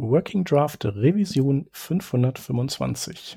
Working 0.00 0.44
Draft 0.44 0.84
Revision 0.84 1.66
525. 1.72 3.36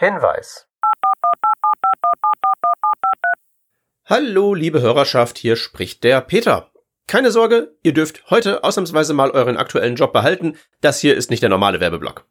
Hinweis. 0.00 0.66
Hallo, 4.06 4.54
liebe 4.54 4.80
Hörerschaft, 4.80 5.36
hier 5.36 5.56
spricht 5.56 6.04
der 6.04 6.22
Peter. 6.22 6.70
Keine 7.06 7.30
Sorge, 7.30 7.76
ihr 7.82 7.92
dürft 7.92 8.30
heute 8.30 8.64
ausnahmsweise 8.64 9.12
mal 9.12 9.30
euren 9.30 9.58
aktuellen 9.58 9.96
Job 9.96 10.14
behalten. 10.14 10.56
Das 10.80 11.00
hier 11.00 11.14
ist 11.18 11.28
nicht 11.28 11.42
der 11.42 11.50
normale 11.50 11.80
Werbeblock. 11.80 12.24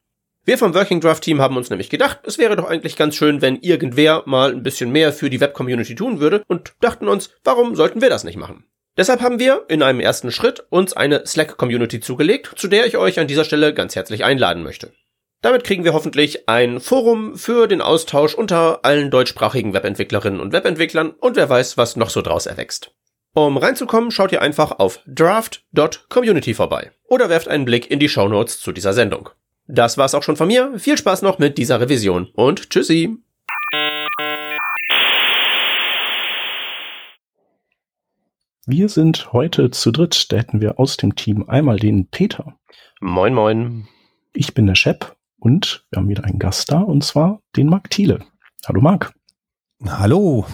Wir 0.45 0.57
vom 0.57 0.73
Working 0.73 0.99
Draft 0.99 1.23
Team 1.23 1.41
haben 1.41 1.57
uns 1.57 1.69
nämlich 1.69 1.91
gedacht, 1.91 2.21
es 2.23 2.39
wäre 2.39 2.55
doch 2.55 2.67
eigentlich 2.67 2.95
ganz 2.95 3.13
schön, 3.13 3.43
wenn 3.43 3.57
irgendwer 3.57 4.23
mal 4.25 4.51
ein 4.51 4.63
bisschen 4.63 4.91
mehr 4.91 5.13
für 5.13 5.29
die 5.29 5.39
Web-Community 5.39 5.93
tun 5.93 6.19
würde 6.19 6.41
und 6.47 6.73
dachten 6.81 7.07
uns, 7.07 7.29
warum 7.43 7.75
sollten 7.75 8.01
wir 8.01 8.09
das 8.09 8.23
nicht 8.23 8.37
machen? 8.37 8.65
Deshalb 8.97 9.21
haben 9.21 9.37
wir 9.37 9.65
in 9.67 9.83
einem 9.83 9.99
ersten 9.99 10.31
Schritt 10.31 10.65
uns 10.71 10.93
eine 10.93 11.27
Slack-Community 11.27 11.99
zugelegt, 11.99 12.51
zu 12.55 12.67
der 12.67 12.87
ich 12.87 12.97
euch 12.97 13.19
an 13.19 13.27
dieser 13.27 13.45
Stelle 13.45 13.75
ganz 13.75 13.95
herzlich 13.95 14.23
einladen 14.23 14.63
möchte. 14.63 14.91
Damit 15.41 15.63
kriegen 15.63 15.85
wir 15.85 15.93
hoffentlich 15.93 16.49
ein 16.49 16.81
Forum 16.81 17.37
für 17.37 17.67
den 17.67 17.81
Austausch 17.81 18.35
unter 18.35 18.83
allen 18.83 19.09
deutschsprachigen 19.09 19.73
Webentwicklerinnen 19.73 20.41
und 20.41 20.51
Webentwicklern 20.51 21.11
und 21.11 21.37
wer 21.37 21.49
weiß, 21.49 21.77
was 21.77 21.95
noch 21.95 22.09
so 22.09 22.21
draus 22.21 22.45
erwächst. 22.45 22.91
Um 23.33 23.55
reinzukommen, 23.55 24.11
schaut 24.11 24.33
ihr 24.33 24.41
einfach 24.41 24.79
auf 24.79 24.99
draft.community 25.07 26.53
vorbei 26.53 26.91
oder 27.05 27.29
werft 27.29 27.47
einen 27.47 27.63
Blick 27.63 27.89
in 27.89 27.99
die 27.99 28.09
Shownotes 28.09 28.59
zu 28.59 28.73
dieser 28.73 28.91
Sendung. 28.91 29.29
Das 29.65 29.97
war's 29.97 30.13
auch 30.13 30.23
schon 30.23 30.35
von 30.35 30.47
mir. 30.47 30.77
Viel 30.77 30.97
Spaß 30.97 31.21
noch 31.21 31.39
mit 31.39 31.57
dieser 31.57 31.79
Revision 31.79 32.29
und 32.33 32.69
tschüssi! 32.69 33.15
Wir 38.65 38.89
sind 38.89 39.31
heute 39.31 39.71
zu 39.71 39.91
dritt. 39.91 40.31
Da 40.31 40.37
hätten 40.37 40.59
wir 40.59 40.79
aus 40.79 40.97
dem 40.97 41.15
Team 41.15 41.47
einmal 41.47 41.77
den 41.77 42.07
Peter. 42.07 42.59
Moin, 42.99 43.33
moin. 43.33 43.87
Ich 44.33 44.53
bin 44.53 44.67
der 44.67 44.75
Shep 44.75 45.15
und 45.39 45.85
wir 45.89 45.97
haben 45.97 46.09
wieder 46.09 46.23
einen 46.23 46.39
Gast 46.39 46.71
da, 46.71 46.79
und 46.79 47.03
zwar 47.03 47.41
den 47.55 47.67
Marc 47.67 47.89
Thiele. 47.89 48.19
Hallo 48.65 48.81
Marc. 48.81 49.13
Hallo, 49.85 50.45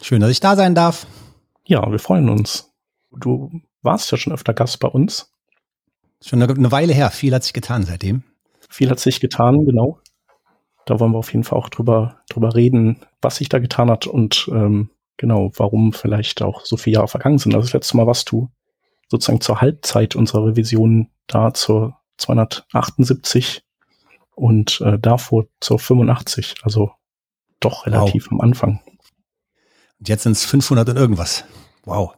schön, 0.00 0.20
dass 0.20 0.30
ich 0.30 0.40
da 0.40 0.56
sein 0.56 0.74
darf. 0.74 1.06
Ja, 1.64 1.90
wir 1.90 1.98
freuen 1.98 2.28
uns. 2.28 2.72
Du 3.12 3.50
warst 3.82 4.10
ja 4.10 4.18
schon 4.18 4.32
öfter 4.32 4.54
Gast 4.54 4.80
bei 4.80 4.88
uns. 4.88 5.32
Schon 6.20 6.42
eine, 6.42 6.72
Weile 6.72 6.92
her, 6.92 7.10
viel 7.10 7.34
hat 7.34 7.44
sich 7.44 7.52
getan 7.52 7.84
seitdem. 7.84 8.22
Viel 8.68 8.90
hat 8.90 9.00
sich 9.00 9.20
getan, 9.20 9.64
genau. 9.64 9.98
Da 10.86 10.98
wollen 10.98 11.12
wir 11.12 11.18
auf 11.18 11.32
jeden 11.32 11.44
Fall 11.44 11.58
auch 11.58 11.68
drüber, 11.68 12.22
drüber 12.28 12.54
reden, 12.54 13.00
was 13.20 13.36
sich 13.36 13.48
da 13.48 13.58
getan 13.58 13.90
hat 13.90 14.06
und 14.06 14.48
ähm, 14.52 14.90
genau, 15.16 15.52
warum 15.56 15.92
vielleicht 15.92 16.42
auch 16.42 16.64
so 16.64 16.76
viele 16.76 16.94
Jahre 16.94 17.08
vergangen 17.08 17.38
sind. 17.38 17.54
Also 17.54 17.66
das 17.66 17.72
letzte 17.72 17.96
Mal 17.96 18.06
warst 18.06 18.30
du 18.32 18.50
sozusagen 19.08 19.40
zur 19.40 19.60
Halbzeit 19.60 20.16
unserer 20.16 20.46
Revision 20.46 21.10
da 21.26 21.54
zur 21.54 21.96
278 22.16 23.64
und 24.34 24.80
äh, 24.80 24.98
davor 24.98 25.46
zur 25.60 25.78
85, 25.78 26.56
also 26.62 26.92
doch 27.60 27.86
relativ 27.86 28.26
wow. 28.26 28.32
am 28.32 28.40
Anfang. 28.40 28.80
Und 29.98 30.08
jetzt 30.08 30.24
sind 30.24 30.32
es 30.32 30.44
500 30.44 30.88
und 30.88 30.96
irgendwas. 30.96 31.44
Wow. 31.84 32.14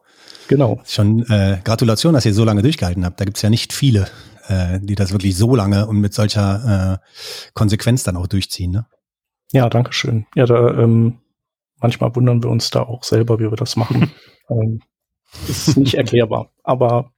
Genau. 0.49 0.81
Schon 0.85 1.25
äh, 1.31 1.61
Gratulation, 1.65 2.15
dass 2.15 2.27
ihr 2.27 2.35
so 2.35 2.45
lange 2.45 2.63
durchgehalten 2.63 3.05
habt. 3.05 3.21
Da 3.21 3.25
gibt's 3.25 3.43
ja 3.43 3.51
nicht 3.51 3.73
viele, 3.73 4.09
äh, 4.49 4.79
die 4.81 4.95
das 4.95 5.13
wirklich 5.13 5.37
so 5.37 5.55
lange 5.55 5.87
und 5.87 6.01
mit 6.01 6.15
solcher 6.15 7.01
äh, 7.03 7.51
Konsequenz 7.55 8.03
dann 8.05 8.17
auch 8.17 8.27
durchziehen. 8.27 8.73
Ne? 8.73 8.87
Ja, 9.53 9.69
danke 9.69 9.93
schön. 9.93 10.27
Ja, 10.35 10.47
da 10.47 10.69
ähm, 10.79 11.21
manchmal 11.81 12.15
wundern 12.15 12.43
wir 12.43 12.51
uns 12.51 12.71
da 12.71 12.83
auch 12.83 13.05
selber, 13.05 13.39
wie 13.39 13.51
wir 13.51 13.57
das 13.57 13.77
machen. 13.77 14.13
ähm, 14.51 14.81
ist 15.49 15.77
nicht 15.77 15.95
erklärbar. 15.95 16.51
Aber 16.63 17.13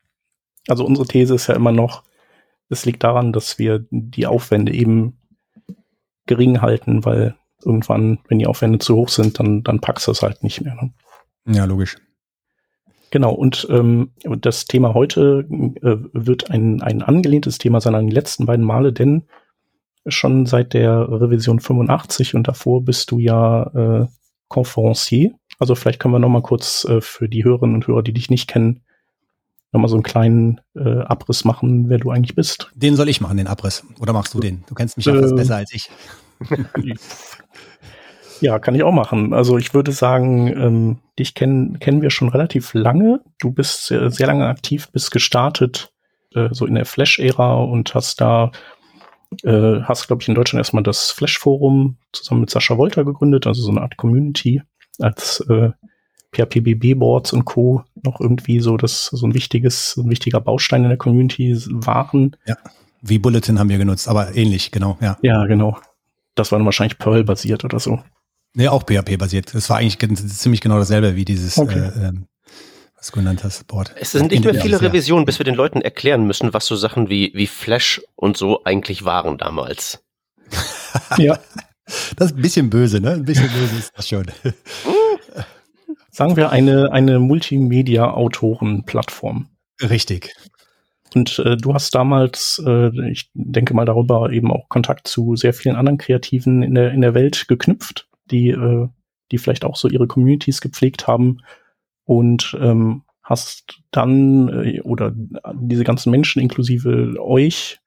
also 0.68 0.84
unsere 0.84 1.06
These 1.06 1.34
ist 1.34 1.46
ja 1.46 1.54
immer 1.54 1.72
noch, 1.72 2.02
es 2.68 2.84
liegt 2.84 3.04
daran, 3.04 3.32
dass 3.32 3.58
wir 3.58 3.86
die 3.90 4.26
Aufwände 4.26 4.72
eben 4.72 5.18
gering 6.26 6.60
halten, 6.60 7.04
weil 7.04 7.36
irgendwann, 7.64 8.18
wenn 8.28 8.38
die 8.38 8.46
Aufwände 8.46 8.78
zu 8.78 8.96
hoch 8.96 9.08
sind, 9.08 9.38
dann, 9.38 9.62
dann 9.62 9.80
packst 9.80 10.06
du 10.06 10.12
es 10.12 10.22
halt 10.22 10.42
nicht 10.42 10.60
mehr. 10.60 10.74
Ne? 10.74 10.92
Ja, 11.46 11.64
logisch. 11.64 11.96
Genau, 13.10 13.32
und 13.32 13.66
ähm, 13.70 14.10
das 14.24 14.66
Thema 14.66 14.94
heute 14.94 15.46
äh, 15.50 15.96
wird 16.12 16.50
ein, 16.50 16.82
ein 16.82 17.02
angelehntes 17.02 17.58
Thema 17.58 17.80
sein 17.80 17.94
an 17.94 18.08
die 18.08 18.14
letzten 18.14 18.46
beiden 18.46 18.64
Male, 18.64 18.92
denn 18.92 19.24
schon 20.06 20.46
seit 20.46 20.74
der 20.74 21.08
Revision 21.08 21.60
85 21.60 22.34
und 22.34 22.48
davor 22.48 22.84
bist 22.84 23.10
du 23.10 23.18
ja 23.18 24.02
äh, 24.02 24.06
Conferencier. 24.48 25.32
Also 25.58 25.74
vielleicht 25.74 26.00
können 26.00 26.14
wir 26.14 26.18
noch 26.18 26.28
mal 26.28 26.42
kurz 26.42 26.84
äh, 26.84 27.00
für 27.00 27.28
die 27.28 27.44
Hörerinnen 27.44 27.76
und 27.76 27.86
Hörer, 27.86 28.02
die 28.02 28.12
dich 28.12 28.28
nicht 28.28 28.48
kennen, 28.48 28.82
nochmal 29.76 29.88
so 29.88 29.96
einen 29.96 30.02
kleinen 30.02 30.60
äh, 30.74 31.00
Abriss 31.00 31.44
machen, 31.44 31.88
wer 31.88 31.98
du 31.98 32.10
eigentlich 32.10 32.34
bist. 32.34 32.70
Den 32.74 32.96
soll 32.96 33.08
ich 33.08 33.20
machen, 33.20 33.36
den 33.36 33.46
Abriss. 33.46 33.84
Oder 34.00 34.12
machst 34.12 34.34
du 34.34 34.40
den? 34.40 34.64
Du 34.68 34.74
kennst 34.74 34.96
mich 34.96 35.06
ja 35.06 35.14
äh, 35.14 35.32
besser 35.32 35.56
als 35.56 35.72
ich. 35.72 35.90
ja, 38.40 38.58
kann 38.58 38.74
ich 38.74 38.82
auch 38.82 38.92
machen. 38.92 39.32
Also 39.32 39.58
ich 39.58 39.74
würde 39.74 39.92
sagen, 39.92 40.48
ähm, 40.48 40.98
dich 41.18 41.34
kennen 41.34 41.78
kennen 41.78 42.02
wir 42.02 42.10
schon 42.10 42.28
relativ 42.28 42.74
lange. 42.74 43.20
Du 43.38 43.52
bist 43.52 43.86
sehr, 43.86 44.10
sehr 44.10 44.26
lange 44.26 44.46
aktiv, 44.46 44.88
bist 44.92 45.10
gestartet 45.10 45.92
äh, 46.34 46.48
so 46.52 46.66
in 46.66 46.74
der 46.74 46.86
Flash-Ära 46.86 47.54
und 47.54 47.94
hast 47.94 48.20
da 48.20 48.50
äh, 49.42 49.80
hast, 49.82 50.06
glaube 50.06 50.22
ich, 50.22 50.28
in 50.28 50.34
Deutschland 50.34 50.60
erstmal 50.60 50.82
das 50.82 51.10
Flash-Forum 51.10 51.96
zusammen 52.12 52.42
mit 52.42 52.50
Sascha 52.50 52.78
Wolter 52.78 53.04
gegründet, 53.04 53.46
also 53.46 53.62
so 53.62 53.70
eine 53.70 53.82
Art 53.82 53.96
Community 53.96 54.62
als 54.98 55.40
äh, 55.48 55.70
PHPBB-Boards 56.32 57.32
und 57.32 57.44
Co. 57.44 57.84
noch 58.02 58.20
irgendwie 58.20 58.60
so 58.60 58.76
das 58.76 59.06
so 59.06 59.26
ein 59.26 59.34
wichtiges, 59.34 59.92
so 59.92 60.02
ein 60.02 60.10
wichtiger 60.10 60.40
Baustein 60.40 60.82
in 60.82 60.88
der 60.88 60.98
Community 60.98 61.56
waren. 61.68 62.36
Ja, 62.46 62.56
wie 63.02 63.18
Bulletin 63.18 63.58
haben 63.58 63.68
wir 63.68 63.78
genutzt, 63.78 64.08
aber 64.08 64.34
ähnlich, 64.34 64.70
genau, 64.70 64.98
ja. 65.00 65.18
Ja, 65.22 65.46
genau. 65.46 65.78
Das 66.34 66.52
war 66.52 66.58
dann 66.58 66.66
wahrscheinlich 66.66 66.98
Perl-basiert 66.98 67.64
oder 67.64 67.78
so. 67.78 68.00
Nee, 68.54 68.68
auch 68.68 68.84
PHP-basiert. 68.84 69.54
Das 69.54 69.68
war 69.70 69.78
eigentlich 69.78 69.98
ziemlich 69.98 70.60
genau 70.60 70.78
dasselbe 70.78 71.14
wie 71.16 71.24
dieses, 71.24 71.58
okay. 71.58 71.78
äh, 71.78 72.12
was 72.96 73.08
du 73.08 73.12
genannt 73.12 73.44
hast, 73.44 73.66
Board. 73.66 73.94
Es 74.00 74.12
sind 74.12 74.30
nicht 74.30 74.44
mehr 74.44 74.54
viele 74.54 74.80
Revisionen, 74.80 75.26
bis 75.26 75.38
wir 75.38 75.44
den 75.44 75.54
Leuten 75.54 75.82
erklären 75.82 76.26
müssen, 76.26 76.54
was 76.54 76.66
so 76.66 76.76
Sachen 76.76 77.08
wie, 77.08 77.32
wie 77.34 77.46
Flash 77.46 78.00
und 78.14 78.36
so 78.36 78.64
eigentlich 78.64 79.04
waren 79.04 79.38
damals. 79.38 80.02
ja. 81.18 81.38
Das 82.16 82.30
ist 82.30 82.36
ein 82.36 82.42
bisschen 82.42 82.70
böse, 82.70 83.00
ne? 83.00 83.12
Ein 83.12 83.24
bisschen 83.24 83.48
böse 83.48 83.76
ist 83.78 83.92
das 83.96 84.08
schon. 84.08 84.26
sagen 86.16 86.36
wir, 86.36 86.50
eine, 86.50 86.92
eine 86.92 87.18
Multimedia-Autoren-Plattform. 87.18 89.48
Richtig. 89.82 90.34
Und 91.14 91.38
äh, 91.40 91.58
du 91.58 91.74
hast 91.74 91.94
damals, 91.94 92.62
äh, 92.66 92.88
ich 93.10 93.30
denke 93.34 93.74
mal 93.74 93.84
darüber, 93.84 94.30
eben 94.30 94.50
auch 94.50 94.70
Kontakt 94.70 95.08
zu 95.08 95.36
sehr 95.36 95.52
vielen 95.52 95.76
anderen 95.76 95.98
Kreativen 95.98 96.62
in 96.62 96.74
der, 96.74 96.92
in 96.92 97.02
der 97.02 97.12
Welt 97.12 97.48
geknüpft, 97.48 98.08
die, 98.30 98.48
äh, 98.48 98.88
die 99.30 99.36
vielleicht 99.36 99.66
auch 99.66 99.76
so 99.76 99.88
ihre 99.88 100.06
Communities 100.06 100.62
gepflegt 100.62 101.06
haben 101.06 101.42
und 102.04 102.56
ähm, 102.62 103.02
hast 103.22 103.82
dann, 103.90 104.48
äh, 104.48 104.80
oder 104.80 105.12
diese 105.52 105.84
ganzen 105.84 106.10
Menschen 106.10 106.40
inklusive 106.40 107.16
euch, 107.20 107.78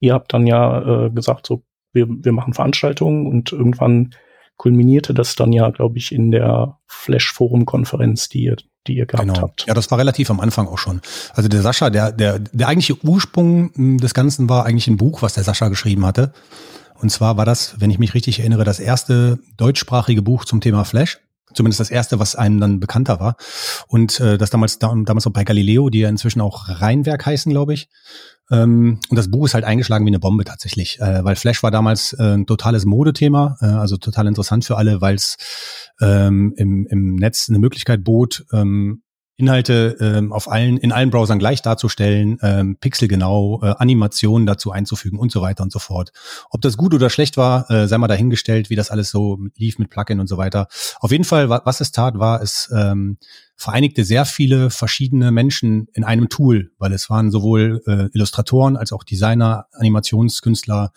ihr 0.00 0.14
habt 0.14 0.32
dann 0.32 0.46
ja 0.46 1.04
äh, 1.06 1.10
gesagt, 1.10 1.46
so, 1.46 1.64
wir, 1.92 2.06
wir 2.08 2.32
machen 2.32 2.54
Veranstaltungen 2.54 3.26
und 3.26 3.52
irgendwann 3.52 4.14
kulminierte 4.58 5.14
das 5.14 5.36
dann 5.36 5.52
ja, 5.52 5.70
glaube 5.70 5.96
ich, 5.96 6.12
in 6.12 6.30
der 6.30 6.78
Flash-Forum-Konferenz, 6.86 8.28
die 8.28 8.42
ihr, 8.42 8.56
die 8.86 8.96
ihr 8.96 9.06
gehabt 9.06 9.26
genau. 9.26 9.40
habt. 9.40 9.64
Ja, 9.66 9.72
das 9.72 9.90
war 9.90 9.98
relativ 9.98 10.30
am 10.30 10.40
Anfang 10.40 10.66
auch 10.66 10.78
schon. 10.78 11.00
Also 11.32 11.48
der 11.48 11.62
Sascha, 11.62 11.88
der, 11.88 12.12
der, 12.12 12.40
der 12.40 12.68
eigentliche 12.68 13.02
Ursprung 13.02 13.70
hm, 13.74 13.98
des 13.98 14.12
Ganzen 14.12 14.50
war 14.50 14.66
eigentlich 14.66 14.88
ein 14.88 14.98
Buch, 14.98 15.22
was 15.22 15.32
der 15.32 15.44
Sascha 15.44 15.68
geschrieben 15.68 16.04
hatte. 16.04 16.32
Und 17.00 17.10
zwar 17.10 17.36
war 17.36 17.46
das, 17.46 17.80
wenn 17.80 17.90
ich 17.90 18.00
mich 18.00 18.14
richtig 18.14 18.40
erinnere, 18.40 18.64
das 18.64 18.80
erste 18.80 19.38
deutschsprachige 19.56 20.22
Buch 20.22 20.44
zum 20.44 20.60
Thema 20.60 20.84
Flash. 20.84 21.20
Zumindest 21.54 21.80
das 21.80 21.90
erste, 21.90 22.18
was 22.18 22.34
einem 22.36 22.60
dann 22.60 22.80
bekannter 22.80 23.20
war. 23.20 23.36
Und 23.86 24.20
äh, 24.20 24.36
das 24.36 24.50
damals, 24.50 24.78
damals 24.80 25.26
auch 25.26 25.32
bei 25.32 25.44
Galileo, 25.44 25.88
die 25.88 26.00
ja 26.00 26.08
inzwischen 26.08 26.42
auch 26.42 26.68
Rheinwerk 26.68 27.24
heißen, 27.24 27.50
glaube 27.50 27.72
ich. 27.72 27.88
Ähm, 28.50 29.00
und 29.08 29.16
das 29.16 29.30
Buch 29.30 29.46
ist 29.46 29.54
halt 29.54 29.64
eingeschlagen 29.64 30.06
wie 30.06 30.10
eine 30.10 30.20
Bombe 30.20 30.44
tatsächlich, 30.44 31.00
äh, 31.00 31.24
weil 31.24 31.36
Flash 31.36 31.62
war 31.62 31.70
damals 31.70 32.14
äh, 32.14 32.34
ein 32.34 32.46
totales 32.46 32.84
Modethema, 32.84 33.56
äh, 33.60 33.66
also 33.66 33.96
total 33.96 34.26
interessant 34.26 34.64
für 34.64 34.76
alle, 34.76 35.00
weil 35.00 35.16
es 35.16 35.36
ähm, 36.00 36.54
im, 36.56 36.86
im 36.86 37.16
Netz 37.16 37.48
eine 37.48 37.58
Möglichkeit 37.58 38.04
bot, 38.04 38.46
ähm, 38.52 39.02
Inhalte 39.38 39.96
ähm, 40.00 40.32
auf 40.32 40.50
allen, 40.50 40.76
in 40.78 40.90
allen 40.90 41.10
Browsern 41.10 41.38
gleich 41.38 41.62
darzustellen, 41.62 42.38
ähm, 42.42 42.76
pixelgenau, 42.76 43.60
äh, 43.62 43.74
Animationen 43.78 44.46
dazu 44.46 44.72
einzufügen 44.72 45.18
und 45.18 45.30
so 45.30 45.40
weiter 45.40 45.62
und 45.62 45.70
so 45.72 45.78
fort. 45.78 46.10
Ob 46.50 46.60
das 46.60 46.76
gut 46.76 46.92
oder 46.92 47.08
schlecht 47.08 47.36
war, 47.36 47.70
äh, 47.70 47.86
sei 47.86 47.98
mal 47.98 48.08
dahingestellt, 48.08 48.68
wie 48.68 48.74
das 48.74 48.90
alles 48.90 49.10
so 49.10 49.38
lief 49.56 49.78
mit 49.78 49.90
Plugin 49.90 50.18
und 50.18 50.26
so 50.26 50.38
weiter. 50.38 50.66
Auf 50.98 51.12
jeden 51.12 51.22
Fall, 51.22 51.48
was 51.48 51.80
es 51.80 51.92
tat, 51.92 52.18
war, 52.18 52.42
es 52.42 52.68
ähm, 52.76 53.16
vereinigte 53.54 54.04
sehr 54.04 54.24
viele 54.24 54.70
verschiedene 54.70 55.30
Menschen 55.30 55.86
in 55.92 56.02
einem 56.02 56.28
Tool, 56.28 56.72
weil 56.78 56.92
es 56.92 57.08
waren 57.08 57.30
sowohl 57.30 57.80
äh, 57.86 58.08
Illustratoren 58.12 58.76
als 58.76 58.92
auch 58.92 59.04
Designer, 59.04 59.66
Animationskünstler, 59.72 60.92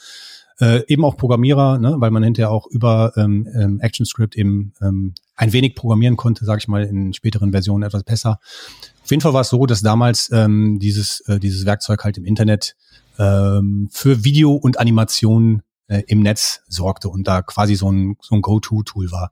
äh, 0.60 0.86
eben 0.88 1.06
auch 1.06 1.18
Programmierer, 1.18 1.80
ne, 1.80 1.96
weil 1.98 2.12
man 2.12 2.24
hinterher 2.24 2.52
auch 2.52 2.68
über 2.68 3.14
ähm, 3.16 3.48
ähm, 3.54 3.80
ActionScript 3.82 4.36
eben 4.36 4.74
ähm, 4.82 5.14
ein 5.36 5.54
wenig 5.54 5.76
programmieren 5.76 6.18
konnte, 6.18 6.46
sage 6.46 6.60
ich 6.60 6.68
mal, 6.68 6.84
in 6.84 7.14
späteren 7.14 7.52
Versionen 7.52 7.84
etwas 7.84 8.04
besser. 8.04 8.40
Auf 9.04 9.10
jeden 9.10 9.22
Fall 9.22 9.34
war 9.34 9.42
es 9.42 9.50
so, 9.50 9.66
dass 9.66 9.82
damals 9.82 10.30
ähm, 10.32 10.80
dieses, 10.80 11.22
äh, 11.22 11.40
dieses 11.40 11.66
Werkzeug 11.66 12.04
halt 12.04 12.18
im 12.18 12.26
Internet 12.26 12.76
ähm, 13.18 13.90
für 13.92 14.24
Video 14.24 14.54
und 14.54 14.80
Animation 14.80 15.64
äh, 15.88 16.04
im 16.08 16.22
Netz 16.22 16.62
sorgte 16.68 17.10
und 17.10 17.28
da 17.28 17.42
quasi 17.42 17.76
so 17.76 17.92
ein, 17.92 18.18
so 18.22 18.36
ein 18.36 18.42
Go-To-Tool 18.42 19.12
war. 19.12 19.32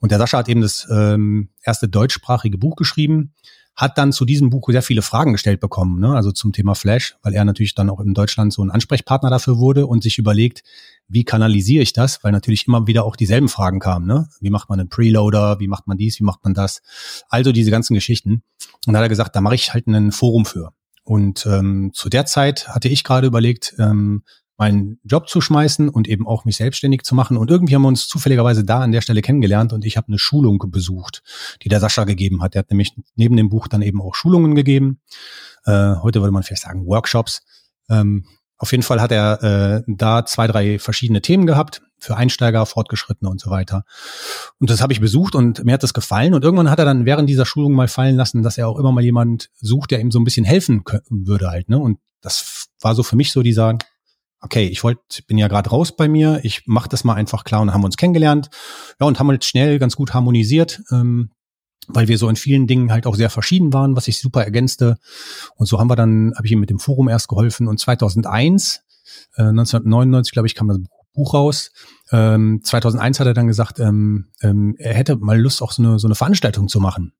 Und 0.00 0.10
der 0.10 0.18
Sascha 0.18 0.38
hat 0.38 0.48
eben 0.48 0.62
das 0.62 0.88
ähm, 0.90 1.50
erste 1.62 1.88
deutschsprachige 1.88 2.58
Buch 2.58 2.74
geschrieben, 2.74 3.34
hat 3.74 3.96
dann 3.98 4.12
zu 4.12 4.24
diesem 4.24 4.50
Buch 4.50 4.68
sehr 4.70 4.82
viele 4.82 5.02
Fragen 5.02 5.32
gestellt 5.32 5.60
bekommen, 5.60 5.98
ne? 6.00 6.14
also 6.14 6.30
zum 6.30 6.52
Thema 6.52 6.74
Flash, 6.74 7.16
weil 7.22 7.34
er 7.34 7.44
natürlich 7.44 7.74
dann 7.74 7.88
auch 7.88 8.00
in 8.00 8.14
Deutschland 8.14 8.52
so 8.52 8.62
ein 8.62 8.70
Ansprechpartner 8.70 9.30
dafür 9.30 9.58
wurde 9.58 9.86
und 9.86 10.02
sich 10.02 10.18
überlegt, 10.18 10.62
wie 11.08 11.24
kanalisiere 11.24 11.82
ich 11.82 11.92
das, 11.92 12.22
weil 12.22 12.32
natürlich 12.32 12.66
immer 12.66 12.86
wieder 12.86 13.04
auch 13.04 13.16
dieselben 13.16 13.48
Fragen 13.48 13.80
kamen. 13.80 14.06
Ne? 14.06 14.28
Wie 14.40 14.50
macht 14.50 14.68
man 14.68 14.80
einen 14.80 14.88
Preloader, 14.88 15.58
wie 15.60 15.68
macht 15.68 15.86
man 15.86 15.96
dies, 15.96 16.20
wie 16.20 16.24
macht 16.24 16.44
man 16.44 16.54
das? 16.54 16.82
Also 17.28 17.52
diese 17.52 17.70
ganzen 17.70 17.94
Geschichten. 17.94 18.42
Und 18.86 18.92
da 18.92 18.98
hat 18.98 19.06
er 19.06 19.08
gesagt, 19.08 19.36
da 19.36 19.40
mache 19.40 19.54
ich 19.54 19.72
halt 19.72 19.86
ein 19.86 20.12
Forum 20.12 20.44
für. 20.44 20.72
Und 21.04 21.46
ähm, 21.46 21.90
zu 21.94 22.08
der 22.08 22.26
Zeit 22.26 22.68
hatte 22.68 22.88
ich 22.88 23.04
gerade 23.04 23.26
überlegt, 23.26 23.74
ähm, 23.78 24.22
meinen 24.62 25.00
Job 25.02 25.28
zu 25.28 25.40
schmeißen 25.40 25.88
und 25.88 26.06
eben 26.06 26.24
auch 26.24 26.44
mich 26.44 26.54
selbstständig 26.54 27.02
zu 27.02 27.16
machen. 27.16 27.36
Und 27.36 27.50
irgendwie 27.50 27.74
haben 27.74 27.82
wir 27.82 27.88
uns 27.88 28.06
zufälligerweise 28.06 28.62
da 28.62 28.78
an 28.78 28.92
der 28.92 29.00
Stelle 29.00 29.20
kennengelernt 29.20 29.72
und 29.72 29.84
ich 29.84 29.96
habe 29.96 30.06
eine 30.06 30.20
Schulung 30.20 30.62
besucht, 30.68 31.24
die 31.64 31.68
der 31.68 31.80
Sascha 31.80 32.04
gegeben 32.04 32.44
hat. 32.44 32.54
Der 32.54 32.60
hat 32.60 32.70
nämlich 32.70 32.94
neben 33.16 33.36
dem 33.36 33.48
Buch 33.48 33.66
dann 33.66 33.82
eben 33.82 34.00
auch 34.00 34.14
Schulungen 34.14 34.54
gegeben. 34.54 35.00
Äh, 35.64 35.96
heute 35.96 36.20
würde 36.20 36.30
man 36.30 36.44
vielleicht 36.44 36.62
sagen 36.62 36.86
Workshops. 36.86 37.42
Ähm, 37.90 38.24
auf 38.56 38.70
jeden 38.70 38.84
Fall 38.84 39.00
hat 39.00 39.10
er 39.10 39.42
äh, 39.42 39.82
da 39.88 40.24
zwei, 40.24 40.46
drei 40.46 40.78
verschiedene 40.78 41.22
Themen 41.22 41.44
gehabt 41.44 41.82
für 41.98 42.16
Einsteiger, 42.16 42.64
Fortgeschrittene 42.64 43.28
und 43.28 43.40
so 43.40 43.50
weiter. 43.50 43.82
Und 44.60 44.70
das 44.70 44.80
habe 44.80 44.92
ich 44.92 45.00
besucht 45.00 45.34
und 45.34 45.64
mir 45.64 45.72
hat 45.72 45.82
das 45.82 45.92
gefallen. 45.92 46.34
Und 46.34 46.44
irgendwann 46.44 46.70
hat 46.70 46.78
er 46.78 46.84
dann 46.84 47.04
während 47.04 47.28
dieser 47.28 47.46
Schulung 47.46 47.72
mal 47.72 47.88
fallen 47.88 48.14
lassen, 48.14 48.44
dass 48.44 48.58
er 48.58 48.68
auch 48.68 48.78
immer 48.78 48.92
mal 48.92 49.02
jemand 49.02 49.50
sucht, 49.60 49.90
der 49.90 49.98
ihm 49.98 50.12
so 50.12 50.20
ein 50.20 50.24
bisschen 50.24 50.44
helfen 50.44 50.84
würde 51.10 51.50
halt. 51.50 51.68
Ne? 51.68 51.80
Und 51.80 51.98
das 52.20 52.68
war 52.80 52.94
so 52.94 53.02
für 53.02 53.16
mich 53.16 53.32
so 53.32 53.42
dieser 53.42 53.76
okay, 54.42 54.66
ich 54.66 54.82
wollte, 54.84 55.00
bin 55.26 55.38
ja 55.38 55.48
gerade 55.48 55.70
raus 55.70 55.96
bei 55.96 56.08
mir, 56.08 56.40
ich 56.42 56.66
mache 56.66 56.88
das 56.88 57.04
mal 57.04 57.14
einfach 57.14 57.44
klar 57.44 57.62
und 57.62 57.72
haben 57.72 57.84
uns 57.84 57.96
kennengelernt. 57.96 58.50
Ja, 59.00 59.06
und 59.06 59.18
haben 59.18 59.28
halt 59.28 59.44
schnell 59.44 59.78
ganz 59.78 59.96
gut 59.96 60.12
harmonisiert, 60.12 60.82
ähm, 60.90 61.30
weil 61.88 62.08
wir 62.08 62.18
so 62.18 62.28
in 62.28 62.36
vielen 62.36 62.66
Dingen 62.66 62.92
halt 62.92 63.06
auch 63.06 63.14
sehr 63.14 63.30
verschieden 63.30 63.72
waren, 63.72 63.96
was 63.96 64.04
sich 64.04 64.20
super 64.20 64.44
ergänzte. 64.44 64.98
Und 65.56 65.66
so 65.66 65.78
haben 65.78 65.88
wir 65.88 65.96
dann, 65.96 66.32
habe 66.36 66.46
ich 66.46 66.52
ihm 66.52 66.60
mit 66.60 66.70
dem 66.70 66.78
Forum 66.78 67.08
erst 67.08 67.28
geholfen. 67.28 67.68
Und 67.68 67.78
2001, 67.78 68.82
äh, 69.36 69.42
1999, 69.42 70.32
glaube 70.32 70.46
ich, 70.46 70.54
kam 70.54 70.68
das 70.68 70.78
Buch 71.14 71.34
raus. 71.34 71.72
Ähm, 72.10 72.60
2001 72.62 73.20
hat 73.20 73.26
er 73.26 73.34
dann 73.34 73.46
gesagt, 73.46 73.78
ähm, 73.78 74.28
ähm, 74.40 74.74
er 74.78 74.94
hätte 74.94 75.16
mal 75.16 75.40
Lust, 75.40 75.62
auch 75.62 75.72
so 75.72 75.82
eine, 75.82 75.98
so 75.98 76.08
eine 76.08 76.14
Veranstaltung 76.14 76.68
zu 76.68 76.80
machen. 76.80 77.12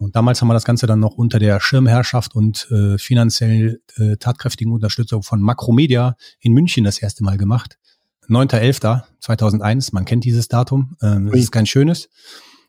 Und 0.00 0.16
damals 0.16 0.40
haben 0.40 0.48
wir 0.48 0.54
das 0.54 0.64
Ganze 0.64 0.86
dann 0.86 0.98
noch 0.98 1.16
unter 1.16 1.38
der 1.38 1.60
Schirmherrschaft 1.60 2.34
und 2.34 2.66
äh, 2.70 2.96
finanziell 2.96 3.82
äh, 3.96 4.16
tatkräftigen 4.16 4.72
Unterstützung 4.72 5.22
von 5.22 5.42
Makromedia 5.42 6.16
in 6.40 6.54
München 6.54 6.84
das 6.84 6.98
erste 7.02 7.22
Mal 7.22 7.36
gemacht. 7.36 7.78
9.11.2001, 8.26 9.90
man 9.92 10.06
kennt 10.06 10.24
dieses 10.24 10.48
Datum, 10.48 10.96
ähm, 11.02 11.30
das 11.30 11.40
ist 11.40 11.52
kein 11.52 11.66
schönes. 11.66 12.08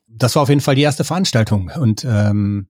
Das 0.07 0.35
war 0.35 0.43
auf 0.43 0.49
jeden 0.49 0.59
Fall 0.59 0.75
die 0.75 0.81
erste 0.81 1.05
Veranstaltung 1.05 1.71
und 1.79 2.03
ähm, 2.03 2.67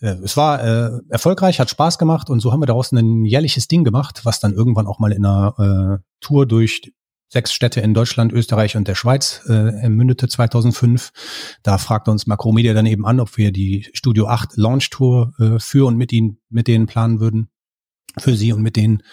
äh, 0.00 0.16
es 0.24 0.36
war 0.36 0.64
äh, 0.64 0.90
erfolgreich, 1.08 1.60
hat 1.60 1.70
Spaß 1.70 1.98
gemacht 1.98 2.28
und 2.28 2.40
so 2.40 2.52
haben 2.52 2.60
wir 2.60 2.66
daraus 2.66 2.90
ein 2.90 3.24
jährliches 3.24 3.68
Ding 3.68 3.84
gemacht, 3.84 4.22
was 4.24 4.40
dann 4.40 4.52
irgendwann 4.52 4.88
auch 4.88 4.98
mal 4.98 5.12
in 5.12 5.24
einer 5.24 6.00
äh, 6.00 6.04
Tour 6.20 6.46
durch 6.46 6.92
sechs 7.30 7.52
Städte 7.52 7.80
in 7.80 7.94
Deutschland, 7.94 8.32
Österreich 8.32 8.76
und 8.76 8.88
der 8.88 8.96
Schweiz 8.96 9.42
äh, 9.48 9.88
mündete 9.88 10.28
2005. 10.28 11.12
Da 11.62 11.78
fragte 11.78 12.10
uns 12.10 12.26
Macromedia 12.26 12.74
dann 12.74 12.86
eben 12.86 13.06
an, 13.06 13.20
ob 13.20 13.36
wir 13.38 13.52
die 13.52 13.88
Studio 13.92 14.26
8 14.26 14.56
Launch 14.56 14.90
Tour 14.90 15.32
äh, 15.38 15.58
für 15.60 15.86
und 15.86 15.96
mit 15.96 16.12
ihnen, 16.12 16.38
mit 16.50 16.66
denen 16.66 16.86
planen 16.86 17.20
würden. 17.20 17.48
Für 18.18 18.34
sie 18.34 18.52
und 18.52 18.62
mit 18.62 18.74
denen. 18.74 19.04